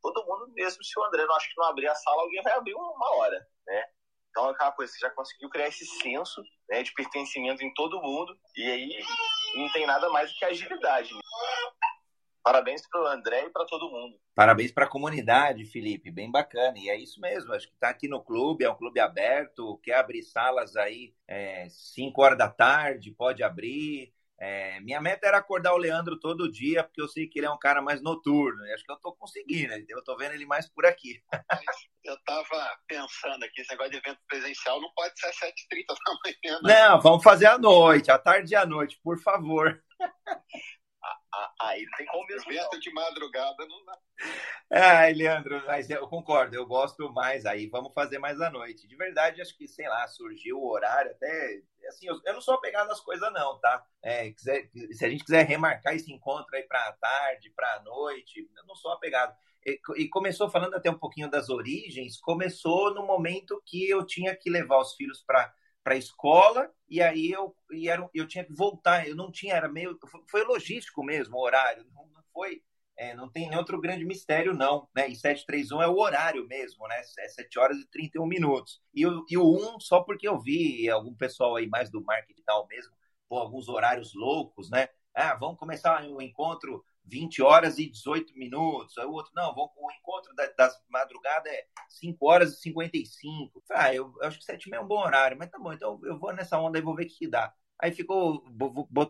Todo 0.03 0.25
mundo 0.27 0.53
mesmo, 0.53 0.85
se 0.85 0.99
o 0.99 1.05
André 1.05 1.25
não 1.25 1.35
acha 1.35 1.49
que 1.49 1.57
não 1.57 1.65
abrir 1.65 1.89
a 1.89 1.95
sala, 1.95 2.23
alguém 2.23 2.43
vai 2.43 2.53
abrir 2.53 2.75
uma 2.75 3.17
hora, 3.17 3.47
né? 3.67 3.85
Então, 4.31 4.49
é 4.49 4.53
aquela 4.53 4.73
coisa, 4.73 4.93
você 4.93 4.99
já 4.99 5.11
conseguiu 5.11 5.51
criar 5.51 5.69
esse 5.69 5.85
senso 5.85 6.43
né, 6.69 6.83
de 6.83 6.93
pertencimento 6.95 7.65
em 7.65 7.75
todo 7.75 8.01
mundo, 8.01 8.37
e 8.57 8.63
aí 8.63 9.05
não 9.55 9.71
tem 9.73 9.87
nada 9.87 10.09
mais 10.09 10.33
do 10.33 10.39
que 10.39 10.45
agilidade. 10.45 11.13
Né? 11.13 11.21
Parabéns 12.43 12.87
para 12.89 13.03
o 13.03 13.07
André 13.07 13.47
e 13.47 13.51
para 13.51 13.67
todo 13.67 13.91
mundo. 13.91 14.19
Parabéns 14.35 14.73
para 14.73 14.87
a 14.87 14.89
comunidade, 14.89 15.67
Felipe, 15.67 16.11
bem 16.11 16.31
bacana. 16.31 16.79
E 16.79 16.89
é 16.89 16.97
isso 16.97 17.21
mesmo, 17.21 17.53
acho 17.53 17.69
que 17.69 17.75
está 17.75 17.91
aqui 17.91 18.09
no 18.09 18.23
clube, 18.23 18.65
é 18.65 18.71
um 18.71 18.77
clube 18.77 18.99
aberto, 18.99 19.79
quer 19.83 19.97
abrir 19.97 20.23
salas 20.23 20.75
aí 20.77 21.15
5 21.69 22.21
é, 22.21 22.25
horas 22.25 22.39
da 22.39 22.49
tarde, 22.49 23.13
pode 23.13 23.43
abrir. 23.43 24.15
É, 24.39 24.81
minha 24.81 25.03
meta 25.03 25.27
era 25.27 25.37
acordar 25.37 25.75
o 25.75 25.77
Leandro 25.79 26.19
todo 26.19 26.51
dia, 26.51 26.83
porque 26.83 27.03
eu 27.03 27.09
sei 27.09 27.27
que 27.27 27.39
ele 27.39 27.47
é 27.47 27.51
um 27.51 27.59
cara 27.59 27.83
mais 27.83 28.01
noturno. 28.01 28.65
E 28.65 28.73
acho 28.73 28.85
que 28.85 28.91
eu 28.91 28.97
estou 28.97 29.15
conseguindo, 29.15 29.75
eu 29.87 29.99
estou 29.99 30.17
vendo 30.17 30.33
ele 30.33 30.47
mais 30.47 30.67
por 30.67 30.87
aqui. 30.87 31.23
eu 32.05 32.17
tava 32.25 32.79
pensando 32.87 33.45
aqui, 33.45 33.61
esse 33.61 33.71
negócio 33.71 33.93
de 33.93 33.99
evento 33.99 34.21
presencial 34.29 34.81
não 34.81 34.91
pode 34.95 35.19
ser 35.19 35.27
às 35.27 35.37
7h30 35.37 35.85
da 35.89 36.13
manhã. 36.25 36.61
Não. 36.63 36.91
não, 36.93 37.01
vamos 37.01 37.23
fazer 37.23 37.47
à 37.47 37.59
noite, 37.59 38.11
à 38.11 38.19
tarde 38.19 38.53
e 38.53 38.57
à 38.57 38.65
noite, 38.65 38.99
por 39.03 39.21
favor. 39.21 39.81
Aí 41.61 41.87
tem 41.97 42.07
como 42.07 42.27
mesmo. 42.27 42.51
Evento 42.51 42.81
de 42.81 42.93
madrugada 42.93 43.67
não 43.67 43.85
dá. 43.85 43.99
Ai, 44.73 45.13
Leandro, 45.15 45.65
mas 45.67 45.89
eu 45.89 46.07
concordo, 46.09 46.55
eu 46.55 46.67
gosto 46.67 47.11
mais 47.13 47.47
aí. 47.47 47.67
Vamos 47.69 47.93
fazer 47.95 48.19
mais 48.19 48.41
à 48.41 48.51
noite. 48.51 48.87
De 48.87 48.97
verdade, 48.97 49.41
acho 49.41 49.57
que, 49.57 49.69
sei 49.69 49.89
lá, 49.89 50.07
surgiu 50.09 50.59
o 50.59 50.69
horário 50.71 51.11
até. 51.13 51.63
Assim, 51.89 52.07
eu, 52.07 52.21
eu 52.25 52.35
não 52.35 52.41
sou 52.41 52.55
apegado 52.55 52.89
nas 52.89 53.01
coisas, 53.01 53.33
não, 53.33 53.59
tá? 53.59 53.85
É, 54.03 54.31
quiser, 54.31 54.69
se 54.93 55.05
a 55.05 55.09
gente 55.09 55.25
quiser 55.25 55.47
remarcar 55.47 55.95
esse 55.95 56.13
encontro 56.13 56.55
aí 56.55 56.63
para 56.65 56.89
a 56.89 56.93
tarde, 56.93 57.51
para 57.51 57.75
a 57.75 57.83
noite, 57.83 58.49
eu 58.57 58.67
não 58.67 58.75
sou 58.75 58.93
apegado. 58.93 59.35
E, 59.65 60.09
começou 60.09 60.51
falando 60.51 60.75
até 60.75 60.91
um 60.91 60.99
pouquinho 60.99 61.31
das 61.31 61.51
origens, 61.51 62.19
começou 62.19 62.95
no 62.95 63.07
momento 63.07 63.63
que 63.67 63.89
eu 63.89 64.05
tinha 64.05 64.35
que 64.35 64.49
levar 64.51 64.81
os 64.81 64.95
filhos 64.95 65.23
para 65.23 65.53
para 65.83 65.95
a 65.95 65.99
escola 65.99 66.71
e 66.89 67.01
aí 67.01 67.31
eu, 67.31 67.55
e 67.71 67.89
era, 67.89 68.09
eu 68.15 68.27
tinha 68.27 68.45
que 68.45 68.53
voltar. 68.53 69.09
Eu 69.09 69.17
não 69.17 69.31
tinha, 69.31 69.55
era 69.55 69.69
meio. 69.69 69.99
Foi 70.29 70.45
logístico 70.45 71.03
mesmo 71.05 71.37
o 71.37 71.43
horário, 71.43 71.85
não, 71.95 72.07
não 72.09 72.23
foi. 72.33 72.63
É, 72.97 73.15
não 73.15 73.31
tem 73.31 73.55
outro 73.57 73.81
grande 73.81 74.05
mistério, 74.05 74.53
não. 74.53 74.89
Né? 74.95 75.09
E 75.09 75.17
731 75.17 75.83
é 75.83 75.89
o 75.89 75.99
horário 75.99 76.47
mesmo, 76.47 76.87
né? 76.87 77.01
É 77.19 77.29
7 77.29 77.59
horas 77.59 77.79
e 77.79 77.87
31 77.89 78.27
minutos. 78.27 78.81
E, 78.95 79.03
e 79.03 79.39
o 79.39 79.77
1, 79.77 79.81
só 79.81 80.03
porque 80.03 80.29
eu 80.29 80.39
vi 80.39 80.89
algum 80.91 81.15
pessoal 81.15 81.57
aí 81.57 81.67
mais 81.67 81.91
do 81.91 82.05
marketing 82.05 82.43
tal 82.45 82.67
mesmo, 82.67 82.93
pô, 83.29 83.39
alguns 83.39 83.69
horários 83.69 84.13
loucos, 84.15 84.71
né? 84.71 84.89
Ah, 85.15 85.35
vamos 85.35 85.59
começar 85.59 86.05
o 86.05 86.21
encontro 86.21 86.85
20 87.05 87.43
horas 87.43 87.79
e 87.79 87.91
18 87.91 88.37
minutos. 88.37 88.97
Aí 88.99 89.05
o 89.05 89.13
outro, 89.13 89.33
não, 89.35 89.55
vamos, 89.55 89.71
o 89.77 89.91
encontro 89.93 90.35
da, 90.35 90.47
das 90.57 90.81
madrugadas 90.89 91.53
é 91.53 91.67
5 91.89 92.27
horas 92.27 92.53
e 92.55 92.61
55. 92.61 93.63
Ah, 93.71 93.95
eu, 93.95 94.15
eu 94.21 94.29
acho 94.29 94.39
que 94.39 94.45
7 94.45 94.73
é 94.75 94.81
um 94.81 94.87
bom 94.87 95.01
horário, 95.01 95.37
mas 95.39 95.51
tá 95.51 95.59
bom, 95.59 95.73
então 95.73 96.01
eu 96.05 96.19
vou 96.19 96.33
nessa 96.33 96.59
onda 96.59 96.79
e 96.79 96.83
vou 96.83 96.95
ver 96.95 97.05
o 97.05 97.09
que 97.09 97.29
dá. 97.29 97.53
Aí 97.79 97.93
ficou, 97.93 98.45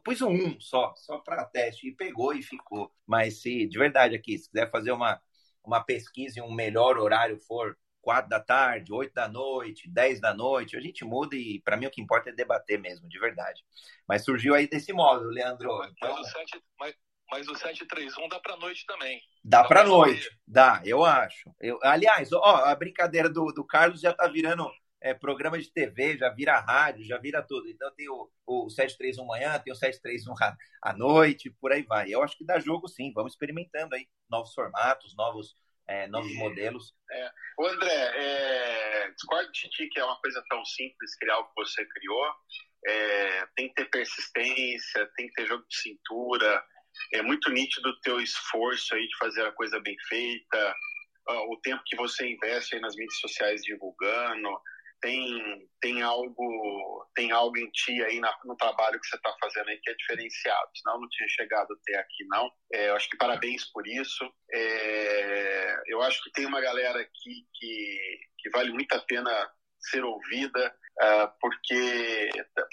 pus 0.04 0.22
um 0.22 0.60
só, 0.60 0.94
só 0.96 1.18
para 1.18 1.44
teste, 1.44 1.88
e 1.88 1.94
pegou 1.94 2.32
e 2.32 2.42
ficou. 2.42 2.92
Mas 3.04 3.42
se 3.42 3.66
de 3.66 3.78
verdade 3.78 4.14
aqui, 4.14 4.38
se 4.38 4.48
quiser 4.48 4.70
fazer 4.70 4.92
uma, 4.92 5.20
uma 5.64 5.82
pesquisa 5.82 6.38
e 6.38 6.42
um 6.42 6.52
melhor 6.52 6.96
horário 6.96 7.36
for 7.40 7.76
4 8.00 8.28
da 8.28 8.40
tarde, 8.40 8.92
8 8.92 9.12
da 9.12 9.28
noite, 9.28 9.90
10 9.90 10.20
da 10.20 10.32
noite, 10.32 10.76
a 10.76 10.80
gente 10.80 11.04
muda 11.04 11.36
e 11.36 11.60
para 11.60 11.76
mim 11.76 11.86
o 11.86 11.90
que 11.90 12.00
importa 12.00 12.30
é 12.30 12.32
debater 12.32 12.78
mesmo, 12.78 13.08
de 13.08 13.18
verdade. 13.18 13.64
Mas 14.06 14.24
surgiu 14.24 14.54
aí 14.54 14.68
desse 14.68 14.92
modo, 14.92 15.26
Leandro. 15.26 15.70
Então... 15.84 16.14
Mas, 16.14 16.20
o 16.20 16.24
7, 16.30 16.62
mas, 16.78 16.94
mas 17.30 17.46
o 17.48 17.54
731 17.54 18.28
dá 18.28 18.40
para 18.40 18.56
noite 18.56 18.84
também. 18.86 19.20
Dá, 19.44 19.62
dá 19.62 19.68
para 19.68 19.84
noite, 19.84 20.28
dá, 20.46 20.82
eu 20.84 21.04
acho. 21.04 21.54
Eu, 21.60 21.78
aliás, 21.82 22.32
ó, 22.32 22.64
a 22.64 22.74
brincadeira 22.74 23.28
do, 23.28 23.52
do 23.52 23.64
Carlos 23.64 24.00
já 24.00 24.12
tá 24.12 24.26
virando 24.26 24.70
é, 25.00 25.14
programa 25.14 25.58
de 25.58 25.70
TV, 25.72 26.18
já 26.18 26.28
vira 26.28 26.60
rádio, 26.60 27.04
já 27.04 27.18
vira 27.18 27.42
tudo. 27.42 27.68
Então 27.68 27.90
tem 27.94 28.08
o, 28.08 28.30
o 28.46 28.68
731 28.68 29.26
manhã, 29.26 29.58
tem 29.58 29.72
o 29.72 29.76
731 29.76 30.34
à 30.82 30.92
noite, 30.92 31.50
por 31.60 31.72
aí 31.72 31.82
vai. 31.82 32.12
Eu 32.12 32.22
acho 32.22 32.36
que 32.36 32.44
dá 32.44 32.58
jogo 32.58 32.86
sim, 32.88 33.12
vamos 33.14 33.32
experimentando 33.32 33.94
aí 33.94 34.06
novos 34.28 34.52
formatos, 34.52 35.16
novos, 35.16 35.56
é, 35.88 36.06
novos 36.08 36.34
modelos. 36.34 36.94
É. 37.10 37.30
O 37.58 37.66
André, 37.66 37.92
é, 37.92 39.10
discordo 39.12 39.50
de 39.52 39.70
ti 39.70 39.88
que 39.88 39.98
é 39.98 40.04
uma 40.04 40.20
coisa 40.20 40.42
tão 40.48 40.64
simples 40.64 41.16
criar 41.16 41.38
o 41.38 41.48
que 41.48 41.54
você 41.56 41.84
criou. 41.86 42.34
É, 42.86 43.46
tem 43.56 43.68
que 43.68 43.74
ter 43.74 43.90
persistência, 43.90 45.10
tem 45.16 45.28
que 45.28 45.34
ter 45.34 45.46
jogo 45.46 45.64
de 45.68 45.76
cintura, 45.76 46.64
é 47.12 47.22
muito 47.22 47.50
nítido 47.50 47.88
o 47.88 48.00
teu 48.00 48.20
esforço 48.20 48.94
aí 48.94 49.06
de 49.06 49.16
fazer 49.18 49.44
a 49.44 49.52
coisa 49.52 49.80
bem 49.80 49.96
feita, 50.08 50.74
o 51.48 51.56
tempo 51.62 51.82
que 51.86 51.96
você 51.96 52.28
investe 52.28 52.74
aí 52.74 52.80
nas 52.80 52.96
mídias 52.96 53.20
sociais 53.20 53.62
divulgando, 53.62 54.48
tem, 55.00 55.68
tem 55.80 56.02
algo 56.02 57.08
tem 57.14 57.32
algo 57.32 57.56
em 57.56 57.70
ti 57.70 58.02
aí 58.04 58.20
na, 58.20 58.36
no 58.44 58.56
trabalho 58.56 59.00
que 59.00 59.06
você 59.06 59.16
está 59.16 59.34
fazendo 59.40 59.68
aí 59.68 59.78
que 59.82 59.90
é 59.90 59.94
diferenciado. 59.94 60.70
Senão 60.74 61.00
não 61.00 61.08
tinha 61.08 61.28
chegado 61.28 61.72
até 61.72 61.98
aqui, 61.98 62.24
não. 62.28 62.50
É, 62.72 62.88
eu 62.90 62.96
acho 62.96 63.08
que 63.08 63.16
parabéns 63.16 63.64
por 63.72 63.86
isso. 63.86 64.30
É, 64.52 65.82
eu 65.86 66.02
acho 66.02 66.22
que 66.22 66.30
tem 66.32 66.46
uma 66.46 66.60
galera 66.60 67.00
aqui 67.00 67.46
que, 67.54 68.20
que 68.38 68.50
vale 68.50 68.72
muito 68.72 68.92
a 68.92 69.00
pena 69.00 69.50
ser 69.80 70.04
ouvida. 70.04 70.74
Uh, 71.00 71.32
porque 71.40 72.28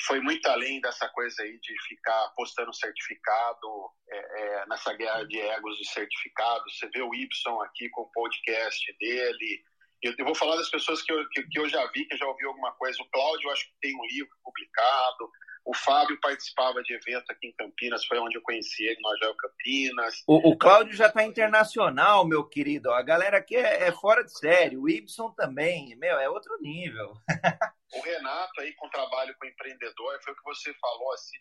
foi 0.05 0.19
muito 0.19 0.45
além 0.47 0.81
dessa 0.81 1.07
coisa 1.09 1.43
aí 1.43 1.57
de 1.59 1.73
ficar 1.87 2.33
postando 2.35 2.73
certificado 2.73 3.89
é, 4.09 4.17
é, 4.17 4.65
nessa 4.67 4.93
guerra 4.93 5.23
de 5.23 5.39
egos 5.39 5.77
de 5.77 5.87
certificados. 5.87 6.77
Você 6.77 6.89
vê 6.89 7.01
o 7.01 7.13
Y 7.13 7.27
aqui 7.63 7.89
com 7.89 8.01
o 8.01 8.11
podcast 8.11 8.97
dele. 8.99 9.63
Eu, 10.03 10.25
vou 10.25 10.35
falar 10.35 10.57
das 10.57 10.69
pessoas 10.69 11.01
que 11.01 11.11
eu, 11.11 11.27
que, 11.29 11.57
eu 11.57 11.69
já 11.69 11.85
vi, 11.91 12.05
que 12.05 12.17
já 12.17 12.25
ouvi 12.27 12.45
alguma 12.45 12.73
coisa. 12.73 13.01
O 13.01 13.09
Cláudio, 13.09 13.49
acho 13.49 13.65
que 13.65 13.79
tem 13.81 13.95
um 13.95 14.05
livro 14.05 14.35
publicado. 14.43 15.31
O 15.67 15.73
Fábio 15.73 16.17
participava 16.21 16.81
de 16.81 16.93
evento 16.93 17.29
aqui 17.29 17.47
em 17.47 17.51
Campinas, 17.51 18.05
foi 18.05 18.17
onde 18.19 18.37
eu 18.37 18.41
conheci 18.41 18.85
ele, 18.85 19.01
no 19.01 19.09
Agel 19.09 19.35
Campinas. 19.35 20.23
O, 20.25 20.51
o 20.51 20.57
Cláudio 20.57 20.95
já 20.95 21.07
está 21.07 21.25
internacional, 21.25 22.25
meu 22.25 22.45
querido. 22.45 22.89
A 22.89 23.01
galera 23.01 23.37
aqui 23.37 23.57
é, 23.57 23.89
é, 23.89 23.91
fora 23.91 24.23
de 24.23 24.31
série. 24.31 24.77
O 24.77 24.87
Ibson 24.87 25.29
também, 25.31 25.93
meu, 25.97 26.17
é 26.19 26.29
outro 26.29 26.57
nível. 26.61 27.17
o 27.93 28.01
Renato 28.01 28.61
aí 28.61 28.73
com 28.73 28.89
trabalho 28.89 29.35
com 29.39 29.47
empreendedor, 29.47 30.19
foi 30.23 30.33
o 30.33 30.35
que 30.35 30.43
você 30.43 30.73
falou, 30.75 31.13
assim, 31.13 31.37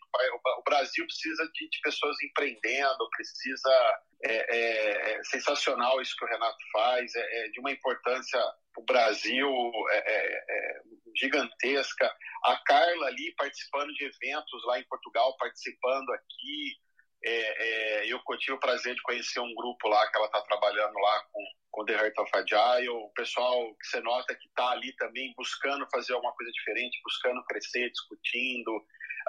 o 0.57 0.63
Brasil 0.63 1.05
precisa 1.05 1.49
de, 1.53 1.69
pessoas 1.83 2.15
empreendendo, 2.23 3.09
precisa, 3.11 3.99
é, 4.23 4.55
é, 4.55 5.11
é, 5.11 5.23
sensacional 5.25 6.01
isso 6.01 6.15
que 6.17 6.25
o 6.25 6.27
Renato 6.27 6.57
faz, 6.71 7.13
é, 7.15 7.45
é 7.45 7.49
de 7.49 7.59
uma 7.59 7.71
importância 7.71 8.39
para 8.73 8.81
o 8.81 8.85
Brasil 8.85 9.49
é, 9.91 9.97
é, 9.97 10.81
gigantesca. 11.17 12.09
A 12.45 12.57
Carla 12.65 13.07
ali 13.07 13.33
participando 13.35 13.93
de 13.93 14.05
eventos 14.05 14.65
lá 14.65 14.79
em 14.79 14.87
Portugal, 14.87 15.35
participando 15.37 16.09
aqui, 16.11 16.77
eu 17.23 18.37
tive 18.37 18.53
o 18.53 18.59
prazer 18.59 18.93
de 18.93 19.01
conhecer 19.01 19.39
um 19.39 19.53
grupo 19.55 19.87
lá 19.87 20.09
que 20.09 20.17
ela 20.17 20.27
está 20.27 20.41
trabalhando 20.41 20.97
lá 20.99 21.23
com 21.31 21.43
com 21.77 21.85
The 21.85 21.93
Heart 21.93 22.17
of 22.17 22.31
Agile, 22.33 22.89
o 22.89 23.09
pessoal 23.09 23.75
que 23.75 23.87
você 23.87 24.01
nota 24.01 24.33
que 24.33 24.47
está 24.47 24.71
ali 24.71 24.93
também 24.93 25.31
buscando 25.37 25.87
fazer 25.91 26.13
alguma 26.13 26.33
coisa 26.33 26.51
diferente, 26.51 26.99
buscando 27.03 27.43
crescer, 27.43 27.91
discutindo. 27.91 28.77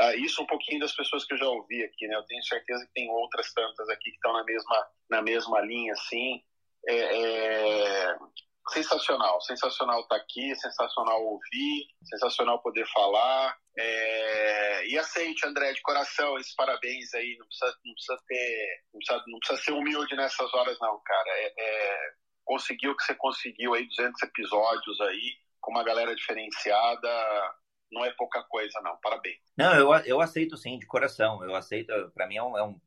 Uh, 0.00 0.16
isso 0.16 0.42
um 0.42 0.46
pouquinho 0.46 0.80
das 0.80 0.94
pessoas 0.94 1.26
que 1.26 1.34
eu 1.34 1.38
já 1.38 1.46
ouvi 1.46 1.84
aqui, 1.84 2.06
né? 2.06 2.14
Eu 2.14 2.24
tenho 2.24 2.42
certeza 2.44 2.86
que 2.86 2.92
tem 2.94 3.10
outras 3.10 3.52
tantas 3.52 3.86
aqui 3.90 4.10
que 4.10 4.16
estão 4.16 4.32
na 4.32 4.44
mesma, 4.44 4.88
na 5.10 5.20
mesma 5.20 5.60
linha, 5.60 5.92
assim. 5.92 6.42
É, 6.86 6.94
é... 6.94 8.16
Sensacional, 8.70 9.40
sensacional 9.40 10.00
estar 10.00 10.16
tá 10.16 10.22
aqui, 10.22 10.54
sensacional 10.56 11.22
ouvir, 11.24 11.86
sensacional 12.04 12.60
poder 12.60 12.86
falar. 12.86 13.56
É... 13.76 14.86
E 14.88 14.98
aceite, 14.98 15.46
André, 15.46 15.72
de 15.72 15.82
coração, 15.82 16.38
esses 16.38 16.54
parabéns 16.54 17.12
aí. 17.14 17.36
Não 17.38 17.46
precisa, 17.46 17.78
não 17.84 17.94
precisa 17.94 18.18
ter. 18.26 18.82
Não 18.92 18.98
precisa, 18.98 19.24
não 19.26 19.38
precisa 19.38 19.62
ser 19.62 19.72
humilde 19.72 20.16
nessas 20.16 20.52
horas, 20.54 20.78
não, 20.80 21.00
cara. 21.04 21.30
É, 21.30 21.54
é 21.58 22.12
conseguiu 22.48 22.92
o 22.92 22.96
que 22.96 23.04
você 23.04 23.14
conseguiu 23.14 23.74
aí, 23.74 23.86
200 23.86 24.22
episódios 24.22 25.00
aí, 25.02 25.36
com 25.60 25.70
uma 25.70 25.84
galera 25.84 26.16
diferenciada, 26.16 27.08
não 27.92 28.02
é 28.04 28.10
pouca 28.12 28.42
coisa, 28.44 28.80
não. 28.82 28.96
Parabéns. 29.02 29.38
Não, 29.56 29.74
eu, 29.74 29.92
eu 30.06 30.20
aceito 30.20 30.56
sim, 30.56 30.78
de 30.78 30.86
coração. 30.86 31.44
Eu 31.44 31.54
aceito, 31.54 31.92
para 32.14 32.26
mim 32.26 32.36
é 32.36 32.42
um, 32.42 32.56
é 32.56 32.64
um, 32.64 32.80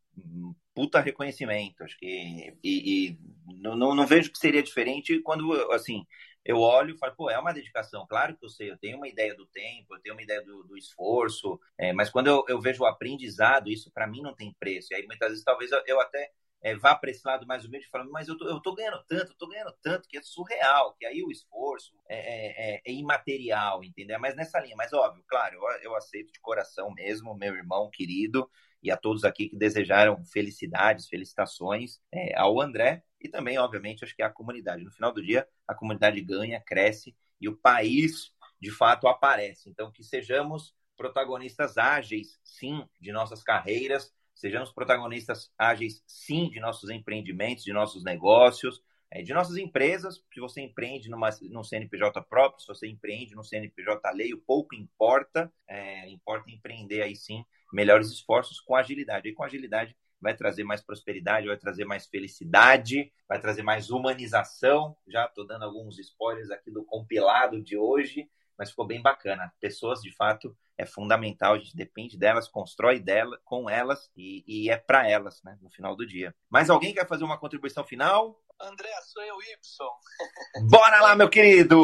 puta 0.74 1.00
reconhecimento. 1.00 1.84
Acho 1.84 1.98
que. 1.98 2.58
E, 2.64 3.10
e 3.10 3.20
não, 3.62 3.76
não, 3.76 3.96
não, 3.96 4.06
vejo 4.08 4.32
que 4.32 4.38
seria 4.40 4.64
diferente 4.64 5.20
quando, 5.22 5.54
assim, 5.72 6.06
eu 6.44 6.58
olho 6.58 6.96
e 6.96 6.98
falo, 6.98 7.16
pô, 7.16 7.30
é 7.30 7.38
uma 7.40 7.54
dedicação. 7.54 8.06
Claro 8.08 8.36
que 8.36 8.46
eu 8.46 8.50
sei, 8.50 8.72
eu 8.72 8.78
tenho 8.78 8.98
uma 8.98 9.08
ideia 9.08 9.36
do 9.36 9.46
tempo, 9.46 9.96
eu 9.96 10.02
tenho 10.02 10.16
uma 10.16 10.24
ideia 10.24 10.42
do, 10.42 10.64
do 10.64 10.78
esforço, 10.78 11.60
é, 11.78 11.94
mas 11.94 12.10
quando 12.10 12.28
eu, 12.28 12.44
eu, 12.48 12.60
vejo 12.60 12.84
o 12.84 12.86
aprendizado, 12.88 13.70
isso 13.70 13.92
para 13.92 14.08
mim 14.08 14.22
não 14.22 14.36
tem 14.36 14.56
preço. 14.60 14.90
E 14.92 14.96
aí 14.96 15.06
muitas 15.06 15.30
vezes 15.30 15.44
talvez 15.44 15.72
eu, 15.72 15.82
eu 15.86 16.00
até 16.02 16.32
é, 16.64 16.76
vá 16.76 16.96
para 16.96 17.10
esse 17.12 17.22
lado 17.26 17.46
mais 17.48 17.66
humilde 17.66 17.88
falando, 17.90 18.12
mas 18.12 18.28
eu 18.28 18.38
tô, 18.38 18.48
eu 18.48 18.60
tô 18.60 18.74
ganhando 18.74 19.04
tanto, 19.08 19.32
eu 19.32 19.38
tô 19.38 19.48
ganhando 19.48 19.74
tanto, 19.82 20.08
que 20.08 20.18
é 20.18 20.22
surreal, 20.22 20.94
que 20.96 21.06
aí 21.06 21.24
o 21.24 21.32
esforço 21.32 21.96
é, 22.08 22.18
é, 22.18 22.76
é, 22.76 22.82
é 22.86 22.92
imaterial, 22.92 23.84
entendeu? 23.84 24.20
Mas 24.20 24.36
nessa 24.36 24.60
linha, 24.60 24.76
mas 24.76 24.94
óbvio, 24.94 25.24
claro, 25.28 25.56
eu, 25.56 25.82
eu 25.82 25.96
aceito 25.96 26.32
de 26.32 26.40
coração 26.40 26.92
mesmo, 26.94 27.36
meu 27.36 27.56
irmão 27.56 27.90
querido, 27.92 28.50
e 28.82 28.92
a 28.92 28.98
todos 28.98 29.24
aqui 29.24 29.50
que 29.50 29.56
desejaram 29.56 30.24
felicidades, 30.26 31.08
felicitações 31.08 32.00
é, 32.12 32.38
ao 32.38 32.60
André 32.60 33.04
e 33.20 33.30
também, 33.30 33.58
obviamente, 33.58 34.04
acho 34.04 34.16
que 34.16 34.24
a 34.24 34.30
comunidade. 34.30 34.84
No 34.84 34.92
final 34.92 35.14
do 35.14 35.22
dia, 35.22 35.48
a 35.68 35.76
comunidade 35.76 36.20
ganha, 36.22 36.60
cresce 36.60 37.16
e 37.40 37.48
o 37.48 37.56
país, 37.56 38.32
de 38.60 38.72
fato, 38.72 39.08
aparece. 39.08 39.70
Então, 39.70 39.92
que 39.92 40.04
sejamos 40.04 40.76
protagonistas 40.98 41.78
ágeis, 41.78 42.40
sim, 42.44 42.84
de 43.00 43.12
nossas 43.12 43.44
carreiras, 43.44 44.14
sejamos 44.34 44.72
protagonistas 44.72 45.52
ágeis, 45.58 46.04
sim, 46.06 46.50
de 46.50 46.60
nossos 46.60 46.90
empreendimentos, 46.90 47.64
de 47.64 47.74
nossos 47.74 48.04
negócios, 48.04 48.82
é, 49.12 49.22
de 49.22 49.34
nossas 49.34 49.58
empresas. 49.58 50.24
Se 50.34 50.40
você 50.40 50.62
empreende 50.62 51.10
numa, 51.10 51.30
num 51.50 51.64
CNPJ 51.64 52.22
próprio, 52.24 52.62
se 52.62 52.68
você 52.68 52.88
empreende 52.88 53.36
num 53.36 53.44
CNPJ 53.44 54.08
alheio, 54.08 54.42
pouco 54.48 54.74
importa. 54.74 55.52
É, 55.68 56.10
importa 56.10 56.50
empreender 56.50 57.02
aí 57.02 57.16
sim 57.16 57.44
melhores 57.74 58.10
esforços 58.10 58.60
com 58.60 58.76
agilidade. 58.76 59.28
E 59.28 59.34
com 59.34 59.44
agilidade 59.44 59.96
vai 60.22 60.36
trazer 60.36 60.64
mais 60.64 60.82
prosperidade, 60.82 61.48
vai 61.48 61.58
trazer 61.58 61.84
mais 61.84 62.06
felicidade, 62.06 63.12
vai 63.28 63.42
trazer 63.42 63.64
mais 63.64 63.90
humanização. 63.90 64.96
Já 65.08 65.26
estou 65.26 65.46
dando 65.46 65.66
alguns 65.66 66.00
spoilers 66.00 66.52
aqui 66.52 66.72
do 66.72 66.86
compilado 66.86 67.62
de 67.62 67.76
hoje, 67.76 68.30
mas 68.58 68.70
ficou 68.70 68.86
bem 68.86 69.02
bacana. 69.02 69.52
Pessoas, 69.60 70.02
de 70.02 70.16
fato, 70.16 70.56
é 70.78 70.86
fundamental, 70.86 71.54
a 71.54 71.58
gente 71.58 71.76
depende 71.76 72.18
delas, 72.18 72.48
constrói 72.48 73.00
dela, 73.00 73.40
com 73.44 73.70
elas 73.70 74.10
e, 74.16 74.44
e 74.48 74.70
é 74.70 74.78
para 74.78 75.08
elas, 75.10 75.42
né, 75.44 75.58
no 75.62 75.70
final 75.70 75.96
do 75.96 76.06
dia. 76.06 76.34
Mais 76.50 76.70
alguém 76.70 76.94
quer 76.94 77.08
fazer 77.08 77.24
uma 77.24 77.38
contribuição 77.38 77.84
final? 77.84 78.40
André, 78.64 78.90
sou 79.02 79.24
eu, 79.24 79.42
Y. 79.42 80.70
Bora 80.70 81.02
lá, 81.02 81.16
meu 81.16 81.30
querido! 81.30 81.76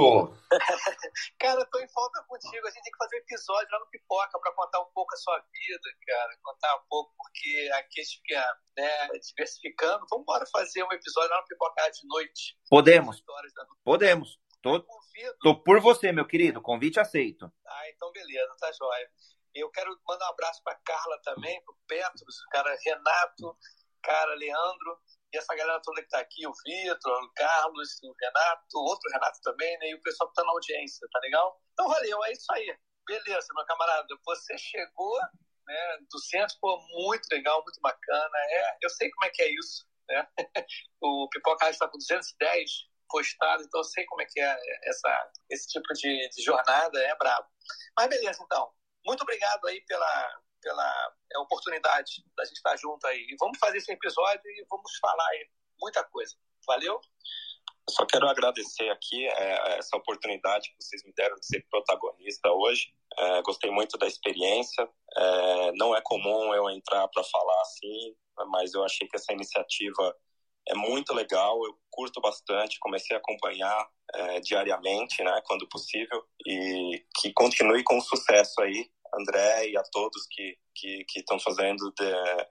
cara, 1.40 1.60
eu 1.60 1.70
tô 1.72 1.80
em 1.80 1.88
falta 1.90 2.24
contigo. 2.28 2.68
A 2.68 2.70
gente 2.70 2.84
tem 2.84 2.92
que 2.92 2.98
fazer 2.98 3.16
um 3.16 3.20
episódio 3.20 3.68
lá 3.72 3.80
no 3.80 3.90
Pipoca 3.90 4.40
para 4.40 4.54
contar 4.54 4.82
um 4.82 4.92
pouco 4.94 5.14
a 5.14 5.18
sua 5.18 5.40
vida, 5.40 5.90
cara. 6.06 6.38
Contar 6.44 6.76
um 6.76 6.84
pouco, 6.88 7.14
porque 7.18 7.70
aqui 7.74 8.00
a 8.00 8.04
gente 8.04 8.22
fica 8.22 8.60
né, 8.78 9.08
diversificando. 9.20 10.06
Vamos 10.10 10.24
embora 10.24 10.46
fazer 10.52 10.84
um 10.84 10.92
episódio 10.92 11.32
lá 11.32 11.42
no 11.42 11.48
Pipoca 11.48 11.90
de 11.90 12.08
noite. 12.08 12.58
Podemos. 12.70 13.24
Podemos. 13.84 14.40
Tô, 14.62 14.86
tô 15.42 15.64
por 15.64 15.80
você, 15.82 16.12
meu 16.12 16.28
querido. 16.28 16.62
Convite 16.62 17.00
aceito. 17.00 17.52
Ah, 17.66 17.90
então 17.90 18.12
beleza, 18.12 18.56
tá 18.60 18.72
jóia. 18.72 19.10
Eu 19.56 19.72
quero 19.72 19.90
mandar 20.08 20.28
um 20.28 20.34
abraço 20.34 20.62
para 20.64 20.78
Carla 20.86 21.20
também, 21.24 21.60
pro 21.64 21.76
Petros, 21.88 22.36
cara 22.52 22.78
Renato, 22.86 23.58
cara 24.04 24.36
Leandro, 24.36 25.00
e 25.34 25.38
essa 25.38 25.56
galera 25.56 25.82
toda 25.84 26.02
que 26.02 26.10
tá 26.10 26.20
aqui, 26.20 26.48
o 26.48 26.54
Vitor, 26.66 27.24
o 27.24 27.34
Carlos, 27.34 28.00
o 28.04 28.14
Renato, 28.20 28.78
outro 28.78 29.12
Renato 29.12 29.40
também, 29.42 29.78
né? 29.80 29.90
E 29.90 29.96
o 29.96 30.02
pessoal 30.02 30.30
que 30.30 30.36
tá 30.36 30.44
na 30.44 30.52
audiência, 30.52 31.08
tá 31.12 31.20
legal? 31.20 31.62
Então 31.74 31.88
valeu, 31.88 32.24
é 32.24 32.32
isso 32.32 32.52
aí. 32.54 32.78
Beleza, 33.06 33.48
meu 33.54 33.66
camarada, 33.66 34.08
você 34.26 34.58
chegou 34.58 35.20
né, 35.66 35.98
do 36.10 36.20
centro, 36.20 36.56
pô, 36.62 36.78
muito 36.92 37.28
legal, 37.32 37.62
muito 37.64 37.80
bacana. 37.82 38.38
É, 38.38 38.78
eu 38.82 38.90
sei 38.90 39.10
como 39.12 39.26
é 39.26 39.30
que 39.30 39.44
é 39.44 39.54
isso, 39.54 39.86
né? 40.08 40.28
o 41.02 41.28
Pipoca 41.30 41.70
está 41.70 41.88
com 41.88 41.98
210 41.98 42.72
postado, 43.10 43.64
então 43.64 43.80
eu 43.80 43.86
sei 43.86 44.06
como 44.06 44.22
é 44.22 44.26
que 44.26 44.40
é 44.40 44.58
essa, 44.84 45.32
esse 45.50 45.68
tipo 45.68 45.94
de, 45.94 46.30
de 46.30 46.44
jornada, 46.44 47.00
é 47.00 47.16
brabo. 47.16 47.48
Mas 47.98 48.08
beleza, 48.08 48.42
então. 48.44 48.72
Muito 49.06 49.22
obrigado 49.22 49.66
aí 49.68 49.80
pela, 49.86 50.42
pela 50.68 51.14
é, 51.34 51.40
oportunidade 51.40 52.24
da 52.36 52.44
gente 52.44 52.58
estar 52.58 52.76
junto 52.76 53.06
aí. 53.08 53.26
E 53.30 53.36
vamos 53.40 53.58
fazer 53.58 53.78
esse 53.78 53.92
episódio 53.92 54.42
e 54.46 54.66
vamos 54.70 54.92
falar 55.00 55.28
aí 55.30 55.48
muita 55.82 56.04
coisa. 56.04 56.36
Valeu? 56.68 56.96
Eu 56.96 57.94
só 57.94 58.06
quero 58.06 58.28
agradecer 58.28 58.90
aqui 58.90 59.26
é, 59.26 59.78
essa 59.78 59.96
oportunidade 59.96 60.70
que 60.70 60.84
vocês 60.84 61.02
me 61.06 61.14
deram 61.14 61.38
de 61.38 61.46
ser 61.46 61.66
protagonista 61.72 62.52
hoje. 62.52 62.94
É, 63.18 63.42
gostei 63.44 63.72
muito 63.72 63.98
da 63.98 64.08
experiência. 64.08 64.88
É, 65.16 65.72
não 65.76 65.96
é 65.96 66.02
comum 66.02 66.54
eu 66.54 66.70
entrar 66.70 67.08
para 67.08 67.24
falar 67.24 67.62
assim, 67.62 68.14
mas 68.50 68.74
eu 68.74 68.84
achei 68.84 69.08
que 69.08 69.16
essa 69.16 69.32
iniciativa 69.32 70.16
é 70.70 70.76
muito 70.76 71.14
legal, 71.14 71.64
eu 71.66 71.78
curto 71.90 72.20
bastante, 72.20 72.78
comecei 72.80 73.16
a 73.16 73.20
acompanhar 73.20 73.88
é, 74.14 74.40
diariamente, 74.42 75.24
né, 75.24 75.42
quando 75.46 75.68
possível, 75.70 76.24
e 76.46 77.04
que 77.20 77.32
continue 77.34 77.84
com 77.84 78.02
sucesso 78.02 78.62
aí, 78.62 78.90
André 79.14 79.70
e 79.70 79.78
a 79.78 79.84
todos 79.92 80.28
que 80.28 80.58
que 80.80 81.06
estão 81.16 81.40
fazendo 81.40 81.92
de, 81.98 82.06
é, 82.06 82.48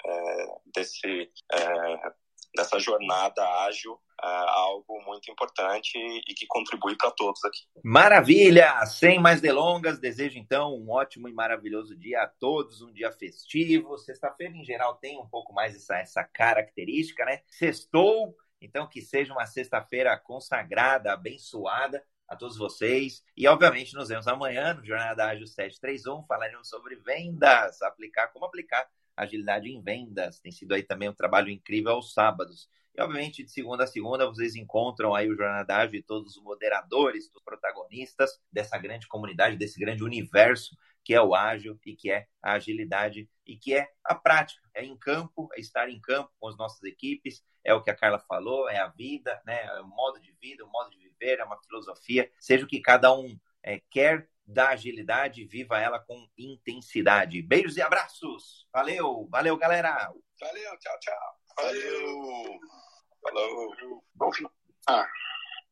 desse 0.75 1.31
é, 1.53 2.13
dessa 2.57 2.79
jornada 2.79 3.47
ágil 3.65 4.01
é, 4.23 4.27
algo 4.27 5.01
muito 5.05 5.31
importante 5.31 5.97
e 5.99 6.35
que 6.35 6.47
contribui 6.47 6.97
para 6.97 7.11
todos 7.11 7.45
aqui. 7.45 7.61
Maravilha! 7.85 8.85
Sem 8.87 9.21
mais 9.21 9.41
delongas, 9.41 9.99
desejo 9.99 10.39
então 10.39 10.75
um 10.75 10.91
ótimo 10.91 11.29
e 11.29 11.33
maravilhoso 11.33 11.95
dia 11.95 12.23
a 12.23 12.27
todos, 12.27 12.81
um 12.81 12.93
dia 12.93 13.13
festivo. 13.13 13.99
Sexta-feira, 13.99 14.57
em 14.57 14.65
geral, 14.65 14.97
tem 14.97 15.19
um 15.19 15.29
pouco 15.29 15.53
mais 15.53 15.77
essa, 15.77 15.99
essa 15.99 16.25
característica, 16.25 17.25
né? 17.27 17.43
Sextou, 17.47 18.35
então 18.61 18.89
que 18.89 19.03
seja 19.03 19.33
uma 19.33 19.47
sexta-feira 19.47 20.17
consagrada, 20.19 21.13
abençoada 21.13 22.03
a 22.29 22.37
todos 22.37 22.57
vocês. 22.57 23.23
E, 23.37 23.47
obviamente, 23.47 23.95
nos 23.95 24.09
vemos 24.09 24.27
amanhã 24.27 24.75
no 24.75 24.85
Jornada 24.85 25.27
Ágil 25.27 25.47
731. 25.47 26.25
Falaremos 26.27 26.69
sobre 26.69 26.97
vendas, 26.97 27.83
aplicar, 27.83 28.29
como 28.29 28.45
aplicar 28.45 28.89
agilidade 29.17 29.69
em 29.69 29.81
vendas. 29.83 30.41
Tem 30.41 30.53
sido 30.53 30.75
aí 30.75 30.83
também 30.83 31.09
um 31.09 31.15
trabalho 31.15 31.51
incrível 31.51 31.93
aos 31.93 32.13
sábados. 32.13 32.69
E, 32.97 33.03
obviamente, 33.03 33.45
de 33.45 33.51
segunda 33.51 33.85
a 33.85 33.87
segunda, 33.87 34.27
vocês 34.27 34.57
encontram 34.57 35.15
aí 35.15 35.29
o 35.29 35.37
Jornada 35.37 35.77
Ágil 35.77 36.01
e 36.01 36.03
todos 36.03 36.37
os 36.37 36.43
moderadores, 36.43 37.31
os 37.35 37.43
protagonistas 37.43 38.31
dessa 38.51 38.79
grande 38.79 39.07
comunidade, 39.07 39.57
desse 39.57 39.79
grande 39.79 40.03
universo 40.03 40.77
que 41.07 41.15
é 41.15 41.23
o 41.23 41.37
ágil 41.37 41.79
e 41.87 41.95
que 41.95 42.11
é 42.11 42.27
a 42.43 42.55
agilidade 42.55 43.31
e 43.47 43.57
que 43.57 43.73
é 43.73 43.89
a 44.03 44.13
prática, 44.13 44.69
é 44.75 44.85
em 44.85 44.97
campo, 44.97 45.49
é 45.55 45.61
estar 45.61 45.89
em 45.89 46.01
campo 46.01 46.33
com 46.41 46.49
as 46.49 46.57
nossas 46.57 46.83
equipes, 46.83 47.45
é 47.63 47.73
o 47.73 47.81
que 47.81 47.91
a 47.91 47.95
Carla 47.95 48.19
falou, 48.19 48.69
é 48.69 48.79
a 48.79 48.89
vida, 48.89 49.41
né? 49.47 49.67
é 49.67 49.81
o 49.81 49.87
modo 49.87 50.21
de 50.21 50.33
vida, 50.33 50.65
o 50.65 50.69
modo 50.69 50.91
de 50.91 50.99
viver, 50.99 51.39
é 51.39 51.45
uma 51.45 51.63
filosofia, 51.63 52.29
seja 52.41 52.65
o 52.65 52.67
que 52.69 52.81
cada 52.81 53.15
um 53.15 53.39
é, 53.63 53.81
quer 53.89 54.29
da 54.45 54.71
agilidade, 54.71 55.45
viva 55.45 55.79
ela 55.79 56.01
com 56.01 56.29
intensidade. 56.37 57.41
Beijos 57.41 57.77
e 57.77 57.83
abraços. 57.83 58.67
Valeu, 58.73 59.29
valeu, 59.31 59.57
galera. 59.57 60.13
Valeu, 60.41 60.79
tchau, 60.81 60.99
tchau. 60.99 61.41
Valeu. 61.57 62.61
Falou. 63.23 64.05
Bom 64.13 64.33
fim. 64.33 64.47
Ah. 64.89 65.07